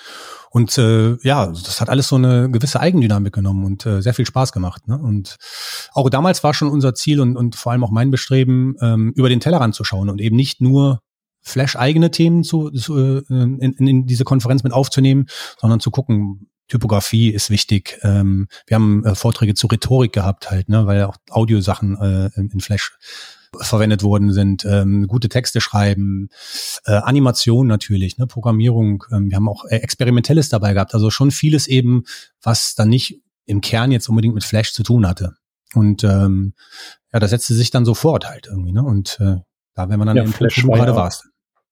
Und 0.49 0.75
äh, 0.79 1.17
ja, 1.21 1.45
das 1.45 1.79
hat 1.79 1.89
alles 1.89 2.07
so 2.07 2.15
eine 2.15 2.49
gewisse 2.49 2.79
Eigendynamik 2.79 3.31
genommen 3.31 3.63
und 3.63 3.85
äh, 3.85 4.01
sehr 4.01 4.15
viel 4.15 4.25
Spaß 4.25 4.51
gemacht. 4.51 4.87
Ne? 4.87 4.97
Und 4.97 5.37
auch 5.93 6.09
damals 6.09 6.43
war 6.43 6.55
schon 6.55 6.69
unser 6.69 6.95
Ziel 6.95 7.21
und, 7.21 7.37
und 7.37 7.55
vor 7.55 7.71
allem 7.71 7.83
auch 7.83 7.91
mein 7.91 8.09
Bestreben, 8.09 8.73
ähm, 8.81 9.13
über 9.15 9.29
den 9.29 9.39
Tellerrand 9.39 9.75
zu 9.75 9.83
schauen 9.83 10.09
und 10.09 10.19
eben 10.19 10.35
nicht 10.35 10.61
nur 10.61 11.01
Flash-eigene 11.41 12.09
Themen 12.09 12.43
zu, 12.43 12.71
zu 12.71 12.97
äh, 12.97 13.23
in, 13.29 13.59
in 13.77 14.05
diese 14.07 14.23
Konferenz 14.23 14.63
mit 14.63 14.73
aufzunehmen, 14.73 15.27
sondern 15.59 15.79
zu 15.79 15.91
gucken, 15.91 16.49
Typografie 16.67 17.29
ist 17.29 17.49
wichtig. 17.49 17.99
Ähm, 18.01 18.47
wir 18.65 18.75
haben 18.75 19.05
äh, 19.05 19.15
Vorträge 19.15 19.53
zu 19.53 19.67
Rhetorik 19.67 20.13
gehabt 20.13 20.51
halt, 20.51 20.69
ne, 20.69 20.85
weil 20.85 21.03
auch 21.03 21.17
Audiosachen 21.29 21.97
äh, 21.97 22.29
in 22.35 22.59
Flash 22.59 22.97
verwendet 23.59 24.03
worden 24.03 24.33
sind, 24.33 24.65
ähm, 24.65 25.07
gute 25.07 25.29
Texte 25.29 25.61
schreiben, 25.61 26.29
äh, 26.85 26.91
Animation 26.93 27.67
natürlich, 27.67 28.17
ne, 28.17 28.27
Programmierung. 28.27 29.03
Ähm, 29.11 29.29
wir 29.29 29.37
haben 29.37 29.49
auch 29.49 29.65
äh, 29.65 29.77
Experimentelles 29.77 30.49
dabei 30.49 30.73
gehabt, 30.73 30.93
also 30.93 31.09
schon 31.09 31.31
vieles 31.31 31.67
eben, 31.67 32.03
was 32.41 32.75
dann 32.75 32.89
nicht 32.89 33.21
im 33.45 33.61
Kern 33.61 33.91
jetzt 33.91 34.09
unbedingt 34.09 34.35
mit 34.35 34.43
Flash 34.43 34.73
zu 34.73 34.83
tun 34.83 35.07
hatte. 35.07 35.35
Und 35.73 36.03
ähm, 36.03 36.53
ja, 37.13 37.19
das 37.19 37.29
setzte 37.29 37.53
sich 37.53 37.71
dann 37.71 37.85
sofort 37.85 38.27
halt 38.27 38.47
irgendwie, 38.47 38.73
ne? 38.73 38.83
Und 38.83 39.17
äh, 39.19 39.37
da, 39.73 39.89
wenn 39.89 39.99
man 39.99 40.07
dann 40.07 40.17
ja, 40.17 40.23
im 40.23 40.33
Flash 40.33 40.55
gerade 40.55 40.95
warst. 40.95 41.27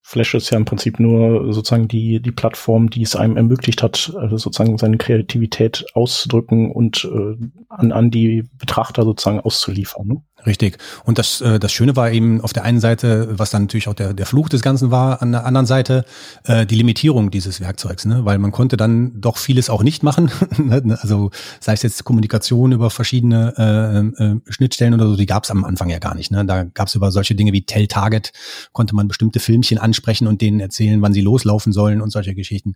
Flash 0.08 0.36
ist 0.36 0.52
ja 0.52 0.58
im 0.58 0.66
Prinzip 0.66 1.00
nur 1.00 1.52
sozusagen 1.52 1.88
die, 1.88 2.20
die 2.20 2.32
Plattform, 2.32 2.92
die 2.92 3.02
es 3.02 3.16
einem 3.16 3.38
ermöglicht 3.38 3.82
hat, 3.82 4.14
also 4.16 4.38
sozusagen 4.38 4.78
seine 4.78 5.00
Kreativität 5.00 5.84
auszudrücken 5.96 6.70
und 6.70 7.10
äh, 7.12 7.36
an, 7.70 7.92
an 7.92 8.12
die 8.12 8.44
Betrachter 8.60 9.02
sozusagen 9.02 9.40
auszuliefern. 9.40 10.08
Ne? 10.08 10.22
Richtig. 10.46 10.78
Und 11.04 11.18
das, 11.18 11.42
äh, 11.42 11.60
das 11.60 11.72
Schöne 11.72 11.96
war 11.96 12.12
eben 12.12 12.42
auf 12.42 12.54
der 12.54 12.64
einen 12.64 12.80
Seite, 12.80 13.40
was 13.40 13.50
dann 13.50 13.64
natürlich 13.64 13.88
auch 13.88 13.94
der, 13.94 14.14
der 14.14 14.26
Fluch 14.26 14.48
des 14.48 14.62
Ganzen 14.62 14.92
war, 14.92 15.22
an 15.22 15.32
der 15.32 15.46
anderen 15.46 15.66
Seite 15.66 16.06
äh, 16.44 16.66
die 16.66 16.76
Limitierung 16.76 17.32
dieses 17.32 17.62
Werkzeugs, 17.62 18.06
ne? 18.06 18.26
weil 18.26 18.38
man 18.38 18.52
konnte 18.52 18.78
dann 18.78 19.20
doch 19.20 19.38
vieles 19.38 19.70
auch 19.70 19.84
nicht 19.84 20.04
machen. 20.04 20.32
Ne? 20.66 20.98
also 21.02 21.32
sei 21.60 21.74
es 21.74 21.84
jetzt 21.84 22.04
Kommunikation 22.06 22.72
über 22.72 22.90
verschiedene 22.90 23.54
äh, 23.58 24.24
äh, 24.24 24.40
Schnittstellen 24.48 24.94
oder 24.94 25.08
so, 25.08 25.16
die 25.16 25.26
gab 25.26 25.44
es 25.44 25.52
am 25.52 25.64
Anfang 25.64 25.90
ja 25.90 26.00
gar 26.00 26.16
nicht. 26.16 26.32
Ne? 26.32 26.46
Da 26.46 26.64
gab 26.64 26.88
es 26.88 26.96
über 26.96 27.12
solche 27.12 27.36
Dinge 27.36 27.52
wie 27.52 27.66
Tell 27.66 27.88
Target, 27.88 28.32
konnte 28.72 28.96
man 28.96 29.08
bestimmte 29.08 29.40
Filmchen 29.40 29.78
ansprechen 29.78 30.28
und 30.28 30.42
denen 30.42 30.60
erzählen, 30.60 31.02
wann 31.02 31.14
sie 31.14 31.22
loslaufen 31.22 31.74
sollen 31.74 32.02
und 32.02 32.10
solche 32.10 32.34
Geschichten. 32.36 32.76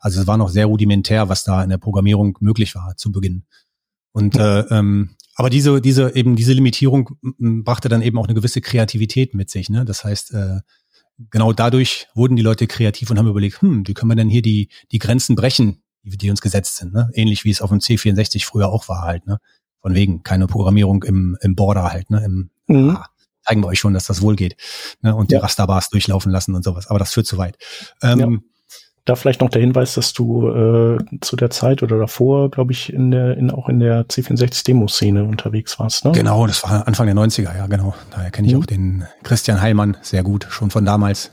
Also 0.00 0.20
es 0.20 0.26
war 0.26 0.36
noch 0.36 0.48
sehr 0.48 0.66
rudimentär, 0.66 1.28
was 1.28 1.44
da 1.44 1.62
in 1.62 1.70
der 1.70 1.78
Programmierung 1.78 2.36
möglich 2.40 2.74
war 2.74 2.94
zu 2.96 3.12
Beginn. 3.12 3.44
Und 4.12 4.36
äh, 4.36 4.60
ähm, 4.70 5.10
aber 5.40 5.48
diese, 5.48 5.80
diese, 5.80 6.14
eben 6.14 6.36
diese 6.36 6.52
Limitierung 6.52 7.16
brachte 7.22 7.88
dann 7.88 8.02
eben 8.02 8.18
auch 8.18 8.26
eine 8.26 8.34
gewisse 8.34 8.60
Kreativität 8.60 9.32
mit 9.32 9.48
sich. 9.48 9.70
Ne? 9.70 9.86
Das 9.86 10.04
heißt, 10.04 10.34
äh, 10.34 10.60
genau 11.30 11.54
dadurch 11.54 12.08
wurden 12.14 12.36
die 12.36 12.42
Leute 12.42 12.66
kreativ 12.66 13.10
und 13.10 13.18
haben 13.18 13.26
überlegt, 13.26 13.62
hm, 13.62 13.88
wie 13.88 13.94
können 13.94 14.10
wir 14.10 14.16
denn 14.16 14.28
hier 14.28 14.42
die, 14.42 14.68
die 14.92 14.98
Grenzen 14.98 15.36
brechen, 15.36 15.82
die, 16.02 16.18
die 16.18 16.28
uns 16.28 16.42
gesetzt 16.42 16.76
sind. 16.76 16.92
Ne? 16.92 17.08
Ähnlich 17.14 17.46
wie 17.46 17.50
es 17.50 17.62
auf 17.62 17.70
dem 17.70 17.78
C64 17.78 18.44
früher 18.44 18.68
auch 18.68 18.86
war 18.90 19.00
halt. 19.00 19.26
Ne? 19.26 19.38
Von 19.80 19.94
wegen 19.94 20.22
keine 20.24 20.46
Programmierung 20.46 21.04
im, 21.04 21.38
im 21.40 21.56
Border 21.56 21.90
halt. 21.90 22.10
Ne? 22.10 22.22
Im, 22.22 22.50
mhm. 22.66 22.90
ah, 22.90 23.08
zeigen 23.42 23.62
wir 23.62 23.68
euch 23.68 23.78
schon, 23.78 23.94
dass 23.94 24.04
das 24.04 24.20
wohl 24.20 24.36
geht. 24.36 24.58
Ne? 25.00 25.16
Und 25.16 25.32
ja. 25.32 25.38
die 25.38 25.42
Rasterbars 25.42 25.88
durchlaufen 25.88 26.30
lassen 26.30 26.54
und 26.54 26.64
sowas. 26.64 26.86
Aber 26.88 26.98
das 26.98 27.14
führt 27.14 27.26
zu 27.26 27.38
weit. 27.38 27.56
Ähm, 28.02 28.18
ja. 28.18 28.28
Da 29.04 29.16
vielleicht 29.16 29.40
noch 29.40 29.48
der 29.48 29.60
Hinweis, 29.60 29.94
dass 29.94 30.12
du 30.12 30.48
äh, 30.48 30.98
zu 31.20 31.36
der 31.36 31.50
Zeit 31.50 31.82
oder 31.82 31.98
davor, 31.98 32.50
glaube 32.50 32.72
ich, 32.72 32.92
in 32.92 33.10
der, 33.10 33.36
in, 33.36 33.50
auch 33.50 33.68
in 33.68 33.80
der 33.80 34.06
C64-Demo-Szene 34.06 35.24
unterwegs 35.24 35.78
warst, 35.78 36.04
ne? 36.04 36.12
Genau, 36.12 36.46
das 36.46 36.62
war 36.62 36.86
Anfang 36.86 37.06
der 37.06 37.16
90er, 37.16 37.56
ja, 37.56 37.66
genau. 37.66 37.94
Daher 38.10 38.30
kenne 38.30 38.48
ich 38.48 38.54
mhm. 38.54 38.60
auch 38.60 38.66
den 38.66 39.04
Christian 39.22 39.60
Heilmann 39.60 39.96
sehr 40.02 40.22
gut, 40.22 40.46
schon 40.50 40.70
von 40.70 40.84
damals. 40.84 41.32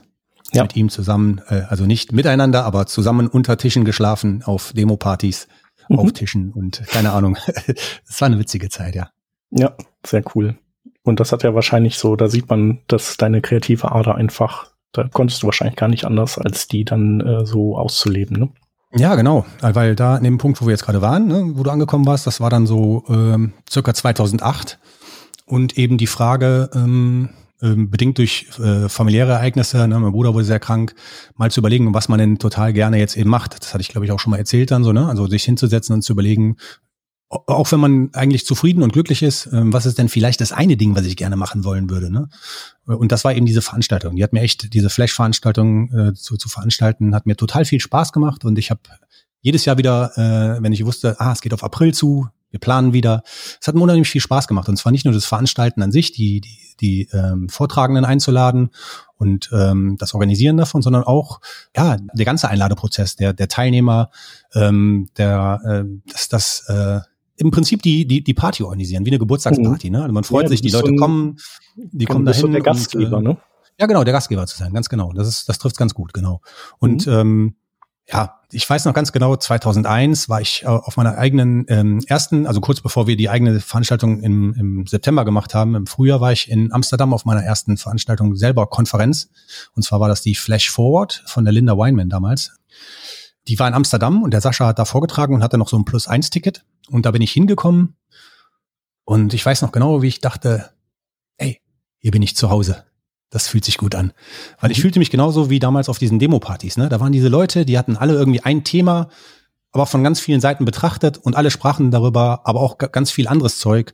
Ja. 0.53 0.63
Mit 0.63 0.77
ihm 0.77 0.87
zusammen, 0.87 1.41
äh, 1.49 1.63
also 1.67 1.85
nicht 1.85 2.13
miteinander, 2.13 2.63
aber 2.63 2.85
zusammen 2.85 3.27
unter 3.27 3.57
Tischen 3.57 3.83
geschlafen 3.83 4.43
auf 4.45 4.71
Demo-Partys, 4.71 5.49
mhm. 5.89 5.99
auf 5.99 6.13
Tischen 6.13 6.53
und 6.53 6.83
keine 6.87 7.11
Ahnung. 7.11 7.37
Es 8.09 8.21
war 8.21 8.27
eine 8.27 8.39
witzige 8.39 8.69
Zeit, 8.69 8.95
ja. 8.95 9.09
Ja, 9.51 9.75
sehr 10.05 10.23
cool. 10.35 10.57
Und 11.03 11.19
das 11.19 11.31
hat 11.31 11.43
ja 11.43 11.53
wahrscheinlich 11.53 11.97
so, 11.97 12.15
da 12.15 12.27
sieht 12.27 12.49
man, 12.49 12.79
dass 12.87 13.17
deine 13.17 13.41
kreative 13.41 13.91
Ader 13.91 14.15
einfach 14.15 14.71
da 14.97 15.07
konntest 15.07 15.43
du 15.43 15.47
wahrscheinlich 15.47 15.77
gar 15.77 15.87
nicht 15.87 16.05
anders, 16.05 16.37
als 16.37 16.67
die 16.67 16.85
dann 16.85 17.21
äh, 17.21 17.45
so 17.45 17.77
auszuleben, 17.77 18.37
ne? 18.37 18.49
Ja, 18.95 19.15
genau. 19.15 19.45
Weil 19.61 19.95
da 19.95 20.17
in 20.17 20.23
dem 20.23 20.37
Punkt, 20.37 20.61
wo 20.61 20.65
wir 20.65 20.71
jetzt 20.71 20.85
gerade 20.85 21.01
waren, 21.01 21.27
ne, 21.27 21.51
wo 21.55 21.63
du 21.63 21.69
angekommen 21.69 22.05
warst, 22.05 22.25
das 22.25 22.39
war 22.39 22.49
dann 22.49 22.65
so 22.65 23.03
ähm, 23.09 23.53
circa 23.69 23.93
2008. 23.93 24.79
Und 25.45 25.77
eben 25.77 25.97
die 25.97 26.07
Frage, 26.07 26.69
ähm, 26.73 27.29
ähm, 27.61 27.89
bedingt 27.89 28.17
durch 28.17 28.47
äh, 28.59 28.87
familiäre 28.87 29.33
Ereignisse, 29.33 29.87
ne, 29.87 29.99
mein 29.99 30.11
Bruder 30.11 30.33
wurde 30.33 30.45
sehr 30.45 30.59
krank, 30.59 30.95
mal 31.35 31.51
zu 31.51 31.59
überlegen, 31.59 31.93
was 31.93 32.07
man 32.07 32.19
denn 32.19 32.39
total 32.39 32.71
gerne 32.71 32.97
jetzt 32.97 33.17
eben 33.17 33.29
macht. 33.29 33.59
Das 33.59 33.73
hatte 33.73 33.81
ich, 33.81 33.89
glaube 33.89 34.05
ich, 34.05 34.11
auch 34.11 34.19
schon 34.19 34.31
mal 34.31 34.37
erzählt 34.37 34.71
dann 34.71 34.83
so, 34.83 34.93
ne? 34.93 35.07
Also 35.07 35.27
sich 35.27 35.43
hinzusetzen 35.43 35.93
und 35.93 36.01
zu 36.01 36.13
überlegen, 36.13 36.57
auch 37.29 37.71
wenn 37.71 37.79
man 37.79 38.09
eigentlich 38.13 38.45
zufrieden 38.45 38.83
und 38.83 38.93
glücklich 38.93 39.21
ist, 39.21 39.49
ähm, 39.51 39.73
was 39.73 39.85
ist 39.85 39.97
denn 39.97 40.07
vielleicht 40.07 40.39
das 40.39 40.53
eine 40.53 40.77
Ding, 40.77 40.95
was 40.95 41.05
ich 41.05 41.17
gerne 41.17 41.35
machen 41.35 41.65
wollen 41.65 41.89
würde? 41.89 42.09
Ne? 42.09 42.29
Und 42.85 43.11
das 43.11 43.25
war 43.25 43.35
eben 43.35 43.45
diese 43.45 43.61
Veranstaltung. 43.61 44.15
Die 44.15 44.23
hat 44.23 44.31
mir 44.31 44.41
echt, 44.41 44.73
diese 44.73 44.89
Flash-Veranstaltung 44.89 45.91
äh, 45.91 46.13
zu, 46.13 46.37
zu 46.37 46.47
veranstalten, 46.47 47.13
hat 47.13 47.25
mir 47.25 47.35
total 47.35 47.65
viel 47.65 47.81
Spaß 47.81 48.13
gemacht 48.13 48.45
und 48.45 48.57
ich 48.57 48.69
habe 48.71 48.81
jedes 49.41 49.65
Jahr 49.65 49.77
wieder, 49.77 50.17
äh, 50.17 50.63
wenn 50.63 50.71
ich 50.71 50.85
wusste, 50.85 51.19
ah, 51.19 51.33
es 51.33 51.41
geht 51.41 51.53
auf 51.53 51.63
April 51.63 51.93
zu, 51.93 52.27
wir 52.49 52.59
planen 52.59 52.93
wieder. 52.93 53.23
Es 53.59 53.67
hat 53.67 53.75
mir 53.75 53.81
unheimlich 53.81 54.07
viel 54.07 54.21
Spaß 54.21 54.47
gemacht. 54.47 54.69
Und 54.69 54.77
zwar 54.77 54.91
nicht 54.91 55.05
nur 55.05 55.13
das 55.13 55.25
Veranstalten 55.25 55.81
an 55.81 55.91
sich, 55.91 56.13
die, 56.13 56.39
die, 56.39 56.75
die 56.79 57.09
ähm, 57.11 57.49
Vortragenden 57.49 58.05
einzuladen 58.05 58.69
und 59.17 59.49
ähm, 59.51 59.97
das 59.99 60.13
Organisieren 60.13 60.57
davon, 60.57 60.81
sondern 60.81 61.03
auch 61.03 61.41
ja 61.75 61.97
der 62.13 62.25
ganze 62.25 62.47
Einladeprozess, 62.47 63.15
der, 63.17 63.33
der 63.33 63.49
Teilnehmer, 63.49 64.11
ähm, 64.53 65.09
der 65.17 65.59
äh, 65.65 65.83
das, 66.11 66.29
das 66.29 66.69
äh, 66.69 67.01
im 67.37 67.51
Prinzip 67.51 67.81
die, 67.83 68.05
die, 68.05 68.23
die 68.23 68.33
Party 68.33 68.63
organisieren, 68.63 69.05
wie 69.05 69.11
eine 69.11 69.19
Geburtstagsparty. 69.19 69.89
Mhm. 69.89 69.95
Ne? 69.95 70.01
Also 70.01 70.13
man 70.13 70.23
freut 70.23 70.43
ja, 70.43 70.49
sich, 70.49 70.61
die 70.61 70.69
Leute 70.69 70.89
ein, 70.89 70.97
kommen, 70.97 71.37
die 71.75 72.05
kommen 72.05 72.25
dahin. 72.25 72.41
So 72.41 72.47
der 72.47 72.61
Gastgeber, 72.61 73.17
und, 73.17 73.25
äh, 73.25 73.29
ne? 73.29 73.37
Ja, 73.79 73.85
genau, 73.85 74.03
der 74.03 74.13
Gastgeber 74.13 74.45
zu 74.47 74.57
sein, 74.57 74.73
ganz 74.73 74.89
genau. 74.89 75.13
Das 75.13 75.27
ist, 75.27 75.47
das 75.47 75.59
trifft 75.59 75.77
ganz 75.77 75.93
gut, 75.93 76.13
genau. 76.13 76.41
Und 76.79 77.05
mhm. 77.05 77.13
ähm, 77.13 77.55
ja, 78.09 78.39
ich 78.51 78.67
weiß 78.67 78.85
noch 78.85 78.93
ganz 78.93 79.11
genau, 79.11 79.35
2001 79.35 80.29
war 80.29 80.39
ich 80.39 80.63
äh, 80.63 80.67
auf 80.67 80.95
meiner 80.95 81.17
eigenen 81.17 81.65
ähm, 81.67 82.01
ersten, 82.07 82.47
also 82.47 82.61
kurz 82.61 82.79
bevor 82.79 83.05
wir 83.05 83.17
die 83.17 83.29
eigene 83.29 83.59
Veranstaltung 83.59 84.21
im, 84.21 84.53
im 84.53 84.87
September 84.87 85.25
gemacht 85.25 85.53
haben, 85.53 85.75
im 85.75 85.85
Frühjahr 85.85 86.21
war 86.21 86.31
ich 86.31 86.49
in 86.49 86.71
Amsterdam 86.71 87.13
auf 87.13 87.25
meiner 87.25 87.43
ersten 87.43 87.75
Veranstaltung 87.75 88.35
selber 88.35 88.67
Konferenz. 88.67 89.29
Und 89.75 89.83
zwar 89.83 89.99
war 89.99 90.07
das 90.07 90.21
die 90.21 90.35
Flash 90.35 90.71
Forward 90.71 91.21
von 91.25 91.43
der 91.43 91.53
Linda 91.53 91.77
Weinman 91.77 92.09
damals. 92.09 92.53
Die 93.49 93.59
war 93.59 93.67
in 93.67 93.73
Amsterdam 93.73 94.23
und 94.23 94.31
der 94.31 94.41
Sascha 94.41 94.67
hat 94.67 94.79
da 94.79 94.85
vorgetragen 94.85 95.35
und 95.35 95.43
hatte 95.43 95.57
noch 95.57 95.69
so 95.69 95.77
ein 95.77 95.85
Plus-Eins-Ticket. 95.85 96.63
Und 96.89 97.05
da 97.05 97.11
bin 97.11 97.21
ich 97.21 97.31
hingekommen 97.31 97.95
und 99.03 99.33
ich 99.33 99.45
weiß 99.45 99.61
noch 99.61 99.71
genau, 99.71 100.01
wie 100.01 100.07
ich 100.07 100.19
dachte, 100.19 100.71
ey, 101.37 101.61
hier 101.99 102.11
bin 102.11 102.21
ich 102.21 102.35
zu 102.35 102.49
Hause. 102.49 102.83
Das 103.29 103.47
fühlt 103.47 103.65
sich 103.65 103.77
gut 103.77 103.95
an. 103.95 104.13
Weil 104.59 104.71
ich 104.71 104.79
mhm. 104.79 104.83
fühlte 104.83 104.99
mich 104.99 105.09
genauso 105.09 105.49
wie 105.49 105.59
damals 105.59 105.89
auf 105.89 105.97
diesen 105.97 106.19
Demo-Partys. 106.19 106.77
Ne? 106.77 106.89
Da 106.89 106.99
waren 106.99 107.11
diese 107.11 107.27
Leute, 107.27 107.65
die 107.65 107.77
hatten 107.77 107.97
alle 107.97 108.13
irgendwie 108.13 108.41
ein 108.41 108.63
Thema, 108.63 109.09
aber 109.71 109.85
von 109.85 110.03
ganz 110.03 110.19
vielen 110.19 110.41
Seiten 110.41 110.65
betrachtet 110.65 111.17
und 111.17 111.35
alle 111.35 111.51
sprachen 111.51 111.91
darüber, 111.91 112.41
aber 112.45 112.61
auch 112.61 112.77
ganz 112.77 113.11
viel 113.11 113.27
anderes 113.27 113.59
Zeug. 113.59 113.93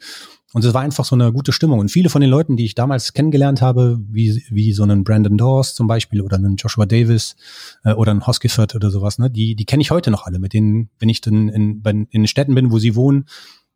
Und 0.53 0.63
es 0.63 0.73
war 0.73 0.81
einfach 0.81 1.03
so 1.03 1.15
eine 1.15 1.33
gute 1.33 1.51
Stimmung. 1.51 1.79
Und 1.79 1.89
viele 1.89 2.09
von 2.09 2.21
den 2.21 2.29
Leuten, 2.29 2.55
die 2.55 2.65
ich 2.65 2.75
damals 2.75 3.13
kennengelernt 3.13 3.61
habe, 3.61 3.99
wie, 4.07 4.43
wie 4.49 4.71
so 4.71 4.83
einen 4.83 5.03
Brandon 5.03 5.37
Dawes 5.37 5.73
zum 5.73 5.87
Beispiel 5.87 6.21
oder 6.21 6.37
einen 6.37 6.55
Joshua 6.55 6.85
Davis 6.85 7.35
äh, 7.83 7.93
oder 7.93 8.11
einen 8.11 8.25
Hoskiford 8.25 8.75
oder 8.75 8.91
sowas, 8.91 9.17
ne, 9.17 9.29
die, 9.29 9.55
die 9.55 9.65
kenne 9.65 9.81
ich 9.81 9.91
heute 9.91 10.11
noch 10.11 10.25
alle. 10.25 10.39
Mit 10.39 10.53
denen, 10.53 10.89
wenn 10.99 11.09
ich 11.09 11.21
dann 11.21 11.49
in, 11.49 11.81
in, 11.83 12.07
in 12.09 12.27
Städten 12.27 12.53
bin, 12.55 12.71
wo 12.71 12.77
sie 12.77 12.95
wohnen, 12.95 13.25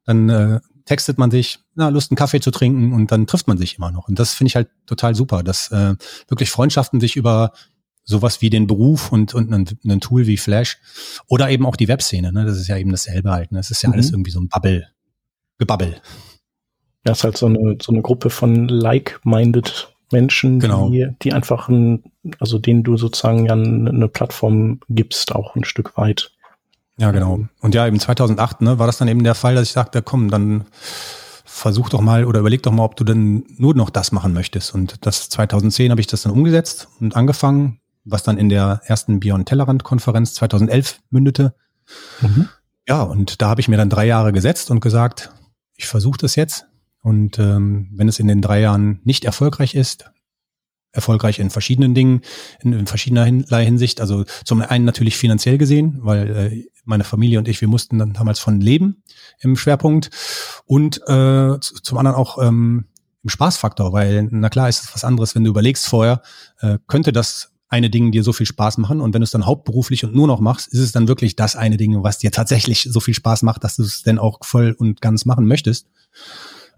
dann 0.06 0.30
äh, 0.30 0.60
textet 0.86 1.18
man 1.18 1.32
sich, 1.32 1.60
na, 1.76 1.90
Lust, 1.90 2.12
einen 2.12 2.16
Kaffee 2.16 2.40
zu 2.40 2.52
trinken 2.52 2.94
und 2.94 3.12
dann 3.12 3.28
trifft 3.28 3.48
man 3.48 3.58
sich 3.58 3.78
immer 3.78 3.92
noch. 3.92 4.08
Und 4.08 4.20
das 4.20 4.34
finde 4.34 4.50
ich 4.50 4.56
halt 4.56 4.70
total 4.86 5.16
super, 5.16 5.44
dass 5.44 5.72
äh, 5.72 5.96
wirklich 6.28 6.50
Freundschaften 6.50 7.00
sich 7.00 7.16
über 7.16 7.52
sowas 8.04 8.42
wie 8.42 8.50
den 8.50 8.68
Beruf 8.68 9.12
und, 9.12 9.34
und 9.34 9.52
ein, 9.52 9.68
ein 9.86 10.00
Tool 10.00 10.28
wie 10.28 10.38
Flash 10.38 10.80
oder 11.28 11.50
eben 11.50 11.66
auch 11.66 11.76
die 11.76 11.90
Webszene, 11.90 12.32
ne? 12.32 12.46
Das 12.46 12.58
ist 12.58 12.68
ja 12.68 12.78
eben 12.78 12.90
dasselbe 12.90 13.32
halt. 13.32 13.52
Ne? 13.52 13.60
Das 13.60 13.70
ist 13.70 13.82
ja 13.82 13.90
mhm. 13.90 13.94
alles 13.96 14.12
irgendwie 14.12 14.32
so 14.32 14.40
ein 14.40 14.48
Bubble, 14.48 14.88
Gebabbel. 15.58 16.02
Ja, 17.08 17.14
ist 17.14 17.24
halt 17.24 17.38
so 17.38 17.46
eine, 17.46 17.78
so 17.82 17.94
eine 17.94 18.02
Gruppe 18.02 18.30
von 18.30 18.68
like-minded 18.68 19.94
Menschen, 20.12 20.60
genau. 20.60 20.90
die, 20.90 21.08
die 21.22 21.32
einfach, 21.32 21.70
ein, 21.70 22.04
also 22.40 22.60
denen 22.60 22.84
du 22.84 22.98
sozusagen 22.98 23.46
ja 23.46 23.54
eine 23.54 24.10
Plattform 24.10 24.82
gibst, 24.90 25.34
auch 25.34 25.56
ein 25.56 25.64
Stück 25.64 25.98
weit. 25.98 26.32
Ja, 26.98 27.12
genau. 27.12 27.46
Und 27.62 27.76
ja, 27.76 27.88
eben 27.88 28.00
2008 28.00 28.62
ne, 28.62 28.78
war 28.78 28.88
das 28.88 28.98
dann 28.98 29.08
eben 29.08 29.24
der 29.24 29.36
Fall, 29.36 29.56
dass 29.56 29.70
ich 29.70 29.72
sagte, 29.72 30.02
komm, 30.02 30.30
dann 30.30 30.66
versuch 31.46 31.88
doch 31.88 32.02
mal 32.02 32.26
oder 32.26 32.42
überleg 32.42 32.62
doch 32.64 32.74
mal, 32.74 32.84
ob 32.84 32.98
du 32.98 33.06
denn 33.06 33.46
nur 33.58 33.74
noch 33.74 33.90
das 33.90 34.12
machen 34.12 34.34
möchtest. 34.34 34.76
Und 34.76 35.06
das 35.06 35.30
2010 35.30 35.92
habe 35.92 36.02
ich 36.02 36.08
das 36.08 36.24
dann 36.24 36.34
umgesetzt 36.34 36.90
und 37.00 37.16
angefangen, 37.16 37.80
was 38.04 38.24
dann 38.24 38.38
in 38.38 38.50
der 38.50 38.82
ersten 38.84 39.22
Beyond 39.22 39.48
Tellerrand 39.48 39.86
Konferenz 39.86 40.34
2011 40.34 41.00
mündete. 41.10 41.54
Mhm. 42.22 42.50
Ja, 42.86 43.02
und 43.04 43.42
da 43.42 43.48
habe 43.48 43.62
ich 43.62 43.70
mir 43.70 43.78
dann 43.78 43.90
drei 43.90 44.08
Jahre 44.08 44.34
gesetzt 44.34 44.72
und 44.72 44.82
gesagt, 44.82 45.32
ich 45.78 45.88
versuche 45.88 46.18
das 46.18 46.36
jetzt 46.36 46.66
und 47.08 47.40
ähm, 47.40 47.88
wenn 47.94 48.10
es 48.10 48.20
in 48.20 48.28
den 48.28 48.42
drei 48.42 48.60
Jahren 48.60 49.00
nicht 49.06 49.24
erfolgreich 49.24 49.76
ist, 49.76 50.12
erfolgreich 50.92 51.40
in 51.40 51.50
verschiedenen 51.50 51.96
Dingen, 51.96 52.20
in, 52.60 52.74
in 52.74 52.86
verschiedener 52.86 53.24
Hinsicht, 53.24 54.02
also 54.02 54.26
zum 54.44 54.60
einen 54.62 54.84
natürlich 54.84 55.16
finanziell 55.16 55.58
gesehen, 55.58 56.00
weil 56.02 56.36
äh, 56.36 56.66
meine 56.84 57.06
Familie 57.06 57.40
und 57.40 57.48
ich, 57.48 57.62
wir 57.62 57.70
mussten 57.70 57.98
dann 57.98 58.12
damals 58.12 58.40
von 58.40 58.60
leben 58.60 59.04
im 59.40 59.56
Schwerpunkt 59.56 60.10
und 60.66 60.98
äh, 61.08 61.58
zum 61.62 61.98
anderen 61.98 62.18
auch 62.18 62.46
ähm, 62.46 62.88
im 63.24 63.30
Spaßfaktor, 63.30 63.94
weil 63.94 64.28
na 64.30 64.50
klar 64.50 64.68
ist 64.68 64.84
es 64.84 64.94
was 64.94 65.06
anderes, 65.06 65.34
wenn 65.34 65.46
du 65.46 65.50
überlegst 65.52 65.88
vorher, 65.88 66.22
äh, 66.60 66.78
könnte 66.88 67.14
das 67.14 67.54
eine 67.70 67.90
Ding 67.90 68.12
dir 68.12 68.26
so 68.26 68.34
viel 68.34 68.46
Spaß 68.46 68.80
machen 68.80 69.00
und 69.00 69.14
wenn 69.14 69.22
du 69.22 69.26
es 69.26 69.32
dann 69.32 69.46
hauptberuflich 69.46 70.04
und 70.04 70.14
nur 70.14 70.28
noch 70.28 70.42
machst, 70.42 70.68
ist 70.74 70.82
es 70.82 70.92
dann 70.92 71.08
wirklich 71.08 71.38
das 71.38 71.56
eine 71.56 71.78
Ding, 71.78 72.04
was 72.04 72.18
dir 72.18 72.34
tatsächlich 72.34 72.90
so 72.92 73.00
viel 73.00 73.14
Spaß 73.14 73.44
macht, 73.44 73.64
dass 73.64 73.78
du 73.78 73.84
es 73.84 74.04
denn 74.04 74.20
auch 74.20 74.40
voll 74.44 74.76
und 74.78 75.00
ganz 75.00 75.24
machen 75.24 75.48
möchtest. 75.48 75.88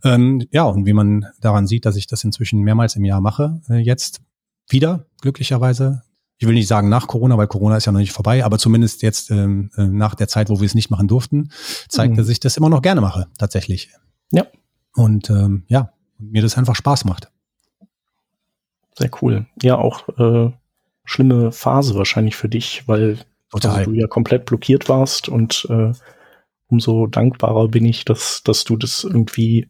Ähm, 0.03 0.47
ja, 0.51 0.63
und 0.63 0.85
wie 0.85 0.93
man 0.93 1.25
daran 1.41 1.67
sieht, 1.67 1.85
dass 1.85 1.95
ich 1.95 2.07
das 2.07 2.23
inzwischen 2.23 2.61
mehrmals 2.61 2.95
im 2.95 3.05
Jahr 3.05 3.21
mache, 3.21 3.61
äh, 3.69 3.77
jetzt 3.77 4.21
wieder, 4.69 5.05
glücklicherweise. 5.21 6.03
Ich 6.37 6.47
will 6.47 6.53
nicht 6.53 6.67
sagen 6.67 6.87
nach 6.87 7.07
Corona, 7.07 7.37
weil 7.37 7.47
Corona 7.47 7.75
ist 7.75 7.85
ja 7.85 7.91
noch 7.91 7.99
nicht 7.99 8.13
vorbei, 8.13 8.45
aber 8.45 8.57
zumindest 8.57 9.01
jetzt 9.01 9.29
ähm, 9.29 9.71
äh, 9.75 9.87
nach 9.87 10.15
der 10.15 10.29
Zeit, 10.29 10.49
wo 10.49 10.59
wir 10.61 10.65
es 10.65 10.75
nicht 10.75 10.89
machen 10.89 11.07
durften, 11.07 11.51
zeigt, 11.89 12.13
mhm. 12.13 12.17
dass 12.17 12.29
ich 12.29 12.39
das 12.39 12.55
immer 12.55 12.69
noch 12.69 12.81
gerne 12.81 13.01
mache, 13.01 13.27
tatsächlich. 13.37 13.89
Ja. 14.31 14.45
Und 14.95 15.29
ähm, 15.29 15.63
ja, 15.67 15.91
mir 16.17 16.41
das 16.41 16.57
einfach 16.57 16.75
Spaß 16.75 17.05
macht. 17.05 17.29
Sehr 18.97 19.09
cool. 19.21 19.47
Ja, 19.61 19.77
auch 19.77 20.07
äh, 20.17 20.51
schlimme 21.03 21.51
Phase 21.51 21.95
wahrscheinlich 21.95 22.35
für 22.35 22.49
dich, 22.49 22.87
weil 22.87 23.19
also 23.51 23.69
du 23.83 23.93
ja 23.93 24.07
komplett 24.07 24.45
blockiert 24.45 24.89
warst 24.89 25.27
und 25.27 25.65
äh, 25.69 25.91
umso 26.67 27.07
dankbarer 27.07 27.67
bin 27.67 27.85
ich, 27.85 28.05
dass, 28.05 28.43
dass 28.43 28.63
du 28.63 28.77
das 28.77 29.03
irgendwie 29.03 29.69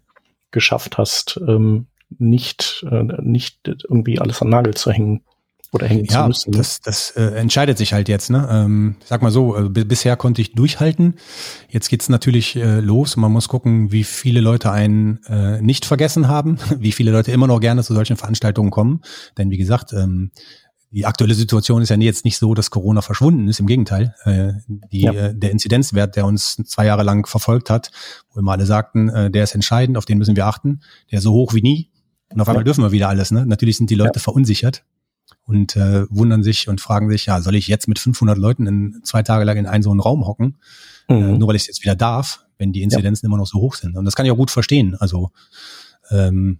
geschafft 0.52 0.98
hast, 0.98 1.40
ähm, 1.48 1.88
nicht, 2.18 2.86
äh, 2.90 3.04
nicht 3.22 3.60
irgendwie 3.68 4.20
alles 4.20 4.42
an 4.42 4.50
Nagel 4.50 4.74
zu 4.74 4.92
hängen 4.92 5.24
oder 5.72 5.88
hängen 5.88 6.06
ja, 6.06 6.24
zu 6.24 6.28
müssen. 6.28 6.52
Ne? 6.52 6.58
Das, 6.58 6.82
das 6.82 7.12
äh, 7.12 7.22
entscheidet 7.36 7.78
sich 7.78 7.94
halt 7.94 8.10
jetzt. 8.10 8.30
Ne? 8.30 8.48
Ähm, 8.50 8.96
sag 9.06 9.22
mal 9.22 9.32
so, 9.32 9.56
äh, 9.56 9.70
bisher 9.70 10.16
konnte 10.16 10.42
ich 10.42 10.54
durchhalten. 10.54 11.16
Jetzt 11.70 11.90
geht's 11.90 12.10
natürlich 12.10 12.56
äh, 12.56 12.80
los. 12.80 13.18
Man 13.18 13.32
muss 13.32 13.48
gucken, 13.48 13.92
wie 13.92 14.04
viele 14.04 14.42
Leute 14.42 14.72
einen 14.72 15.24
äh, 15.28 15.62
nicht 15.62 15.86
vergessen 15.86 16.28
haben, 16.28 16.58
wie 16.80 16.92
viele 16.92 17.12
Leute 17.12 17.32
immer 17.32 17.48
noch 17.48 17.60
gerne 17.60 17.84
zu 17.84 17.94
solchen 17.94 18.18
Veranstaltungen 18.18 18.72
kommen. 18.72 19.02
Denn 19.38 19.52
wie 19.52 19.58
gesagt, 19.58 19.94
ähm, 19.94 20.32
die 20.92 21.06
aktuelle 21.06 21.36
Situation 21.36 21.82
ist 21.82 21.90
ja 21.90 21.98
jetzt 21.98 22.26
nicht 22.26 22.38
so, 22.38 22.54
dass 22.54 22.72
Corona 22.72 23.02
verschwunden 23.02 23.48
ist. 23.48 23.60
Im 23.60 23.68
Gegenteil, 23.68 24.16
äh, 24.24 24.54
die, 24.68 25.02
ja. 25.02 25.14
äh, 25.14 25.36
der 25.36 25.52
Inzidenzwert, 25.52 26.16
der 26.16 26.26
uns 26.26 26.56
zwei 26.66 26.86
Jahre 26.86 27.04
lang 27.04 27.28
verfolgt 27.28 27.70
hat, 27.70 27.92
wo 28.32 28.40
immer 28.40 28.54
alle 28.54 28.66
sagten, 28.66 29.10
äh, 29.10 29.30
der 29.30 29.44
ist 29.44 29.54
entscheidend, 29.54 29.98
auf 29.98 30.06
den 30.06 30.18
müssen 30.18 30.36
wir 30.36 30.48
achten, 30.48 30.82
der 31.12 31.20
ist 31.20 31.24
so 31.24 31.34
hoch 31.34 31.54
wie 31.54 31.62
nie. 31.62 31.92
Und 32.32 32.42
auf 32.42 32.48
einmal 32.48 32.62
ja. 32.62 32.66
dürfen 32.66 32.84
wir 32.84 32.92
wieder 32.92 33.10
alles. 33.10 33.32
Ne? 33.32 33.46
Natürlich 33.46 33.78
sind 33.78 33.90
die 33.90 33.96
Leute 33.96 34.18
ja. 34.20 34.22
verunsichert 34.22 34.84
und 35.46 35.76
äh, 35.76 36.06
wundern 36.10 36.42
sich 36.42 36.68
und 36.68 36.82
fragen 36.82 37.10
sich, 37.10 37.28
ja, 37.28 37.42
soll 37.42 37.56
ich 37.56 37.68
jetzt 37.68 37.88
mit 37.88 38.00
500 38.00 38.38
Leuten 38.38 38.66
in 38.66 39.00
zwei 39.04 39.22
Tage 39.22 39.46
lang 39.46 39.58
in 39.58 39.68
einen 39.68 39.84
so 39.84 39.92
einen 39.92 40.00
Raum 40.00 40.26
hocken, 40.26 40.58
äh, 41.08 41.14
mhm. 41.14 41.36
äh, 41.36 41.38
nur 41.38 41.48
weil 41.48 41.56
ich 41.56 41.64
es 41.64 41.68
jetzt 41.68 41.84
wieder 41.84 41.96
darf, 41.96 42.46
wenn 42.58 42.74
die 42.74 42.82
Inzidenzen 42.82 43.28
immer 43.28 43.38
noch 43.38 43.48
so 43.48 43.60
hoch 43.60 43.76
sind. 43.76 43.96
Und 43.96 44.06
das 44.06 44.16
kann 44.16 44.26
ich 44.26 44.32
auch 44.32 44.38
gut 44.38 44.52
verstehen. 44.52 44.96
Also, 44.96 45.32
ähm, 46.10 46.60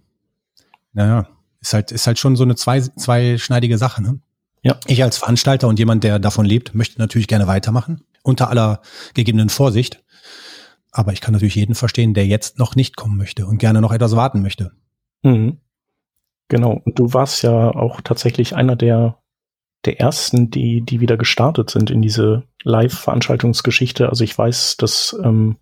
naja 0.92 1.28
ist 1.60 1.74
halt, 1.74 1.92
ist 1.92 2.06
halt 2.06 2.18
schon 2.18 2.36
so 2.36 2.44
eine 2.44 2.56
zwei, 2.56 2.80
zweischneidige 2.80 3.78
Sache. 3.78 4.02
Ne? 4.02 4.20
Ja. 4.62 4.76
Ich 4.86 5.02
als 5.02 5.18
Veranstalter 5.18 5.68
und 5.68 5.78
jemand, 5.78 6.04
der 6.04 6.18
davon 6.18 6.46
lebt, 6.46 6.74
möchte 6.74 6.98
natürlich 6.98 7.28
gerne 7.28 7.46
weitermachen, 7.46 8.02
unter 8.22 8.50
aller 8.50 8.80
gegebenen 9.14 9.48
Vorsicht. 9.48 10.02
Aber 10.92 11.12
ich 11.12 11.20
kann 11.20 11.32
natürlich 11.32 11.54
jeden 11.54 11.74
verstehen, 11.74 12.14
der 12.14 12.26
jetzt 12.26 12.58
noch 12.58 12.74
nicht 12.74 12.96
kommen 12.96 13.16
möchte 13.16 13.46
und 13.46 13.58
gerne 13.58 13.80
noch 13.80 13.92
etwas 13.92 14.16
warten 14.16 14.42
möchte. 14.42 14.72
Mhm. 15.22 15.58
Genau. 16.48 16.80
Und 16.84 16.98
du 16.98 17.12
warst 17.12 17.42
ja 17.42 17.70
auch 17.70 18.00
tatsächlich 18.00 18.56
einer 18.56 18.74
der, 18.74 19.18
der 19.84 20.00
ersten, 20.00 20.50
die, 20.50 20.82
die 20.82 21.00
wieder 21.00 21.16
gestartet 21.16 21.70
sind 21.70 21.90
in 21.90 22.02
diese 22.02 22.42
Live-Veranstaltungsgeschichte. 22.64 24.08
Also 24.08 24.24
ich 24.24 24.36
weiß, 24.36 24.76
dass 24.78 25.16
ähm, 25.22 25.56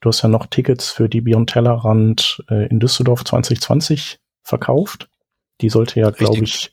du 0.00 0.08
hast 0.08 0.22
ja 0.22 0.28
noch 0.28 0.46
Tickets 0.46 0.90
für 0.90 1.08
die 1.08 1.20
Beyond 1.20 1.50
Tellerrand 1.50 2.44
äh, 2.48 2.68
in 2.68 2.78
Düsseldorf 2.78 3.24
2020 3.24 4.18
verkauft. 4.44 5.08
Die 5.60 5.68
sollte 5.68 6.00
ja, 6.00 6.10
glaube 6.10 6.44
ich, 6.44 6.72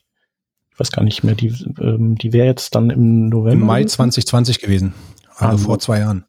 ich 0.70 0.80
weiß 0.80 0.90
gar 0.90 1.04
nicht 1.04 1.22
mehr, 1.22 1.34
die, 1.34 1.48
ähm, 1.80 2.16
die 2.16 2.32
wäre 2.32 2.46
jetzt 2.46 2.74
dann 2.74 2.90
im 2.90 3.28
November. 3.28 3.52
Im 3.52 3.66
Mai 3.66 3.84
2020 3.84 4.60
gewesen, 4.60 4.94
also 5.36 5.54
ah, 5.54 5.58
vor 5.58 5.78
zwei 5.78 6.00
Jahren. 6.00 6.24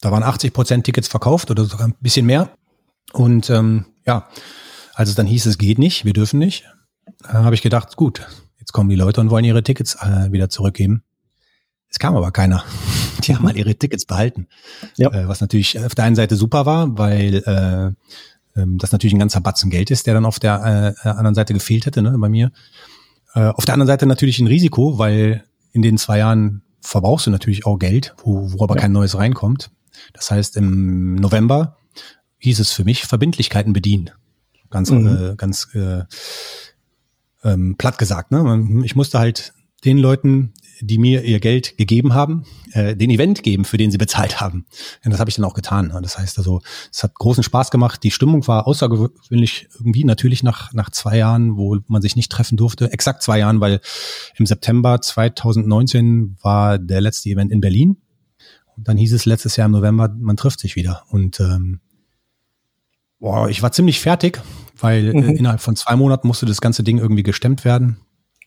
Da 0.00 0.12
waren 0.12 0.22
80 0.22 0.52
Prozent 0.52 0.84
Tickets 0.84 1.08
verkauft 1.08 1.50
oder 1.50 1.64
sogar 1.64 1.88
ein 1.88 1.94
bisschen 2.00 2.26
mehr. 2.26 2.50
Und 3.12 3.50
ähm, 3.50 3.86
ja, 4.06 4.28
als 4.94 5.08
es 5.08 5.14
dann 5.14 5.26
hieß, 5.26 5.46
es 5.46 5.58
geht 5.58 5.78
nicht, 5.78 6.04
wir 6.04 6.12
dürfen 6.12 6.38
nicht, 6.38 6.64
äh, 7.24 7.32
habe 7.32 7.54
ich 7.54 7.62
gedacht, 7.62 7.96
gut, 7.96 8.26
jetzt 8.58 8.72
kommen 8.72 8.88
die 8.88 8.96
Leute 8.96 9.20
und 9.20 9.30
wollen 9.30 9.44
ihre 9.44 9.62
Tickets 9.62 9.96
äh, 9.96 10.30
wieder 10.30 10.48
zurückgeben. 10.48 11.02
Es 11.90 11.98
kam 11.98 12.16
aber 12.16 12.30
keiner. 12.30 12.64
Die 13.24 13.34
haben 13.34 13.44
mal 13.44 13.56
ihre 13.56 13.74
Tickets 13.74 14.04
behalten. 14.04 14.46
Ja. 14.96 15.12
Äh, 15.12 15.28
was 15.28 15.40
natürlich 15.40 15.78
auf 15.80 15.94
der 15.94 16.04
einen 16.04 16.16
Seite 16.16 16.36
super 16.36 16.66
war, 16.66 16.96
weil 16.98 17.36
äh, 17.36 17.92
ähm, 18.58 18.78
das 18.78 18.92
natürlich 18.92 19.14
ein 19.14 19.18
ganzer 19.18 19.40
Batzen 19.40 19.70
Geld 19.70 19.90
ist, 19.90 20.06
der 20.06 20.14
dann 20.14 20.26
auf 20.26 20.38
der 20.38 20.94
äh, 21.04 21.08
anderen 21.08 21.34
Seite 21.34 21.54
gefehlt 21.54 21.86
hätte, 21.86 22.02
ne, 22.02 22.16
bei 22.18 22.28
mir. 22.28 22.52
Äh, 23.34 23.48
auf 23.48 23.64
der 23.64 23.74
anderen 23.74 23.86
Seite 23.86 24.06
natürlich 24.06 24.38
ein 24.38 24.46
Risiko, 24.46 24.98
weil 24.98 25.44
in 25.72 25.82
den 25.82 25.98
zwei 25.98 26.18
Jahren 26.18 26.62
verbrauchst 26.80 27.26
du 27.26 27.30
natürlich 27.30 27.66
auch 27.66 27.78
Geld, 27.78 28.14
wo, 28.22 28.52
wo 28.52 28.64
aber 28.64 28.76
ja. 28.76 28.82
kein 28.82 28.92
neues 28.92 29.16
reinkommt. 29.16 29.70
Das 30.12 30.30
heißt, 30.30 30.56
im 30.56 31.16
November 31.16 31.76
hieß 32.38 32.60
es 32.60 32.72
für 32.72 32.84
mich 32.84 33.04
Verbindlichkeiten 33.04 33.72
bedienen. 33.72 34.10
Ganz, 34.70 34.90
mhm. 34.90 35.06
äh, 35.06 35.36
ganz 35.36 35.68
äh, 35.74 36.04
ähm, 37.44 37.76
platt 37.76 37.98
gesagt. 37.98 38.30
Ne? 38.30 38.82
Ich 38.84 38.96
musste 38.96 39.18
halt 39.18 39.54
den 39.84 39.98
Leuten, 39.98 40.52
die 40.80 40.98
mir 40.98 41.24
ihr 41.24 41.40
Geld 41.40 41.76
gegeben 41.76 42.14
haben, 42.14 42.44
äh, 42.72 42.96
den 42.96 43.10
Event 43.10 43.42
geben, 43.42 43.64
für 43.64 43.76
den 43.76 43.90
sie 43.90 43.98
bezahlt 43.98 44.40
haben. 44.40 44.66
Und 45.04 45.10
das 45.10 45.20
habe 45.20 45.30
ich 45.30 45.36
dann 45.36 45.44
auch 45.44 45.54
getan. 45.54 45.92
Das 46.02 46.18
heißt 46.18 46.38
also, 46.38 46.60
es 46.92 47.02
hat 47.02 47.14
großen 47.14 47.42
Spaß 47.42 47.70
gemacht. 47.70 48.02
Die 48.02 48.10
Stimmung 48.10 48.46
war 48.46 48.66
außergewöhnlich 48.66 49.68
irgendwie 49.74 50.04
natürlich 50.04 50.42
nach, 50.42 50.72
nach 50.72 50.90
zwei 50.90 51.18
Jahren, 51.18 51.56
wo 51.56 51.78
man 51.86 52.02
sich 52.02 52.16
nicht 52.16 52.30
treffen 52.30 52.56
durfte. 52.56 52.92
Exakt 52.92 53.22
zwei 53.22 53.38
Jahren, 53.38 53.60
weil 53.60 53.80
im 54.36 54.46
September 54.46 55.00
2019 55.00 56.36
war 56.42 56.78
der 56.78 57.00
letzte 57.00 57.30
Event 57.30 57.52
in 57.52 57.60
Berlin. 57.60 57.96
Und 58.76 58.86
dann 58.86 58.96
hieß 58.96 59.12
es 59.12 59.26
letztes 59.26 59.56
Jahr 59.56 59.66
im 59.66 59.72
November, 59.72 60.08
man 60.18 60.36
trifft 60.36 60.60
sich 60.60 60.76
wieder. 60.76 61.02
Und 61.08 61.40
ähm, 61.40 61.80
boah, 63.18 63.48
ich 63.48 63.62
war 63.62 63.72
ziemlich 63.72 64.00
fertig, 64.00 64.40
weil 64.76 65.12
mhm. 65.12 65.30
innerhalb 65.30 65.60
von 65.60 65.76
zwei 65.76 65.96
Monaten 65.96 66.28
musste 66.28 66.46
das 66.46 66.60
ganze 66.60 66.84
Ding 66.84 66.98
irgendwie 66.98 67.24
gestemmt 67.24 67.64
werden. 67.64 67.98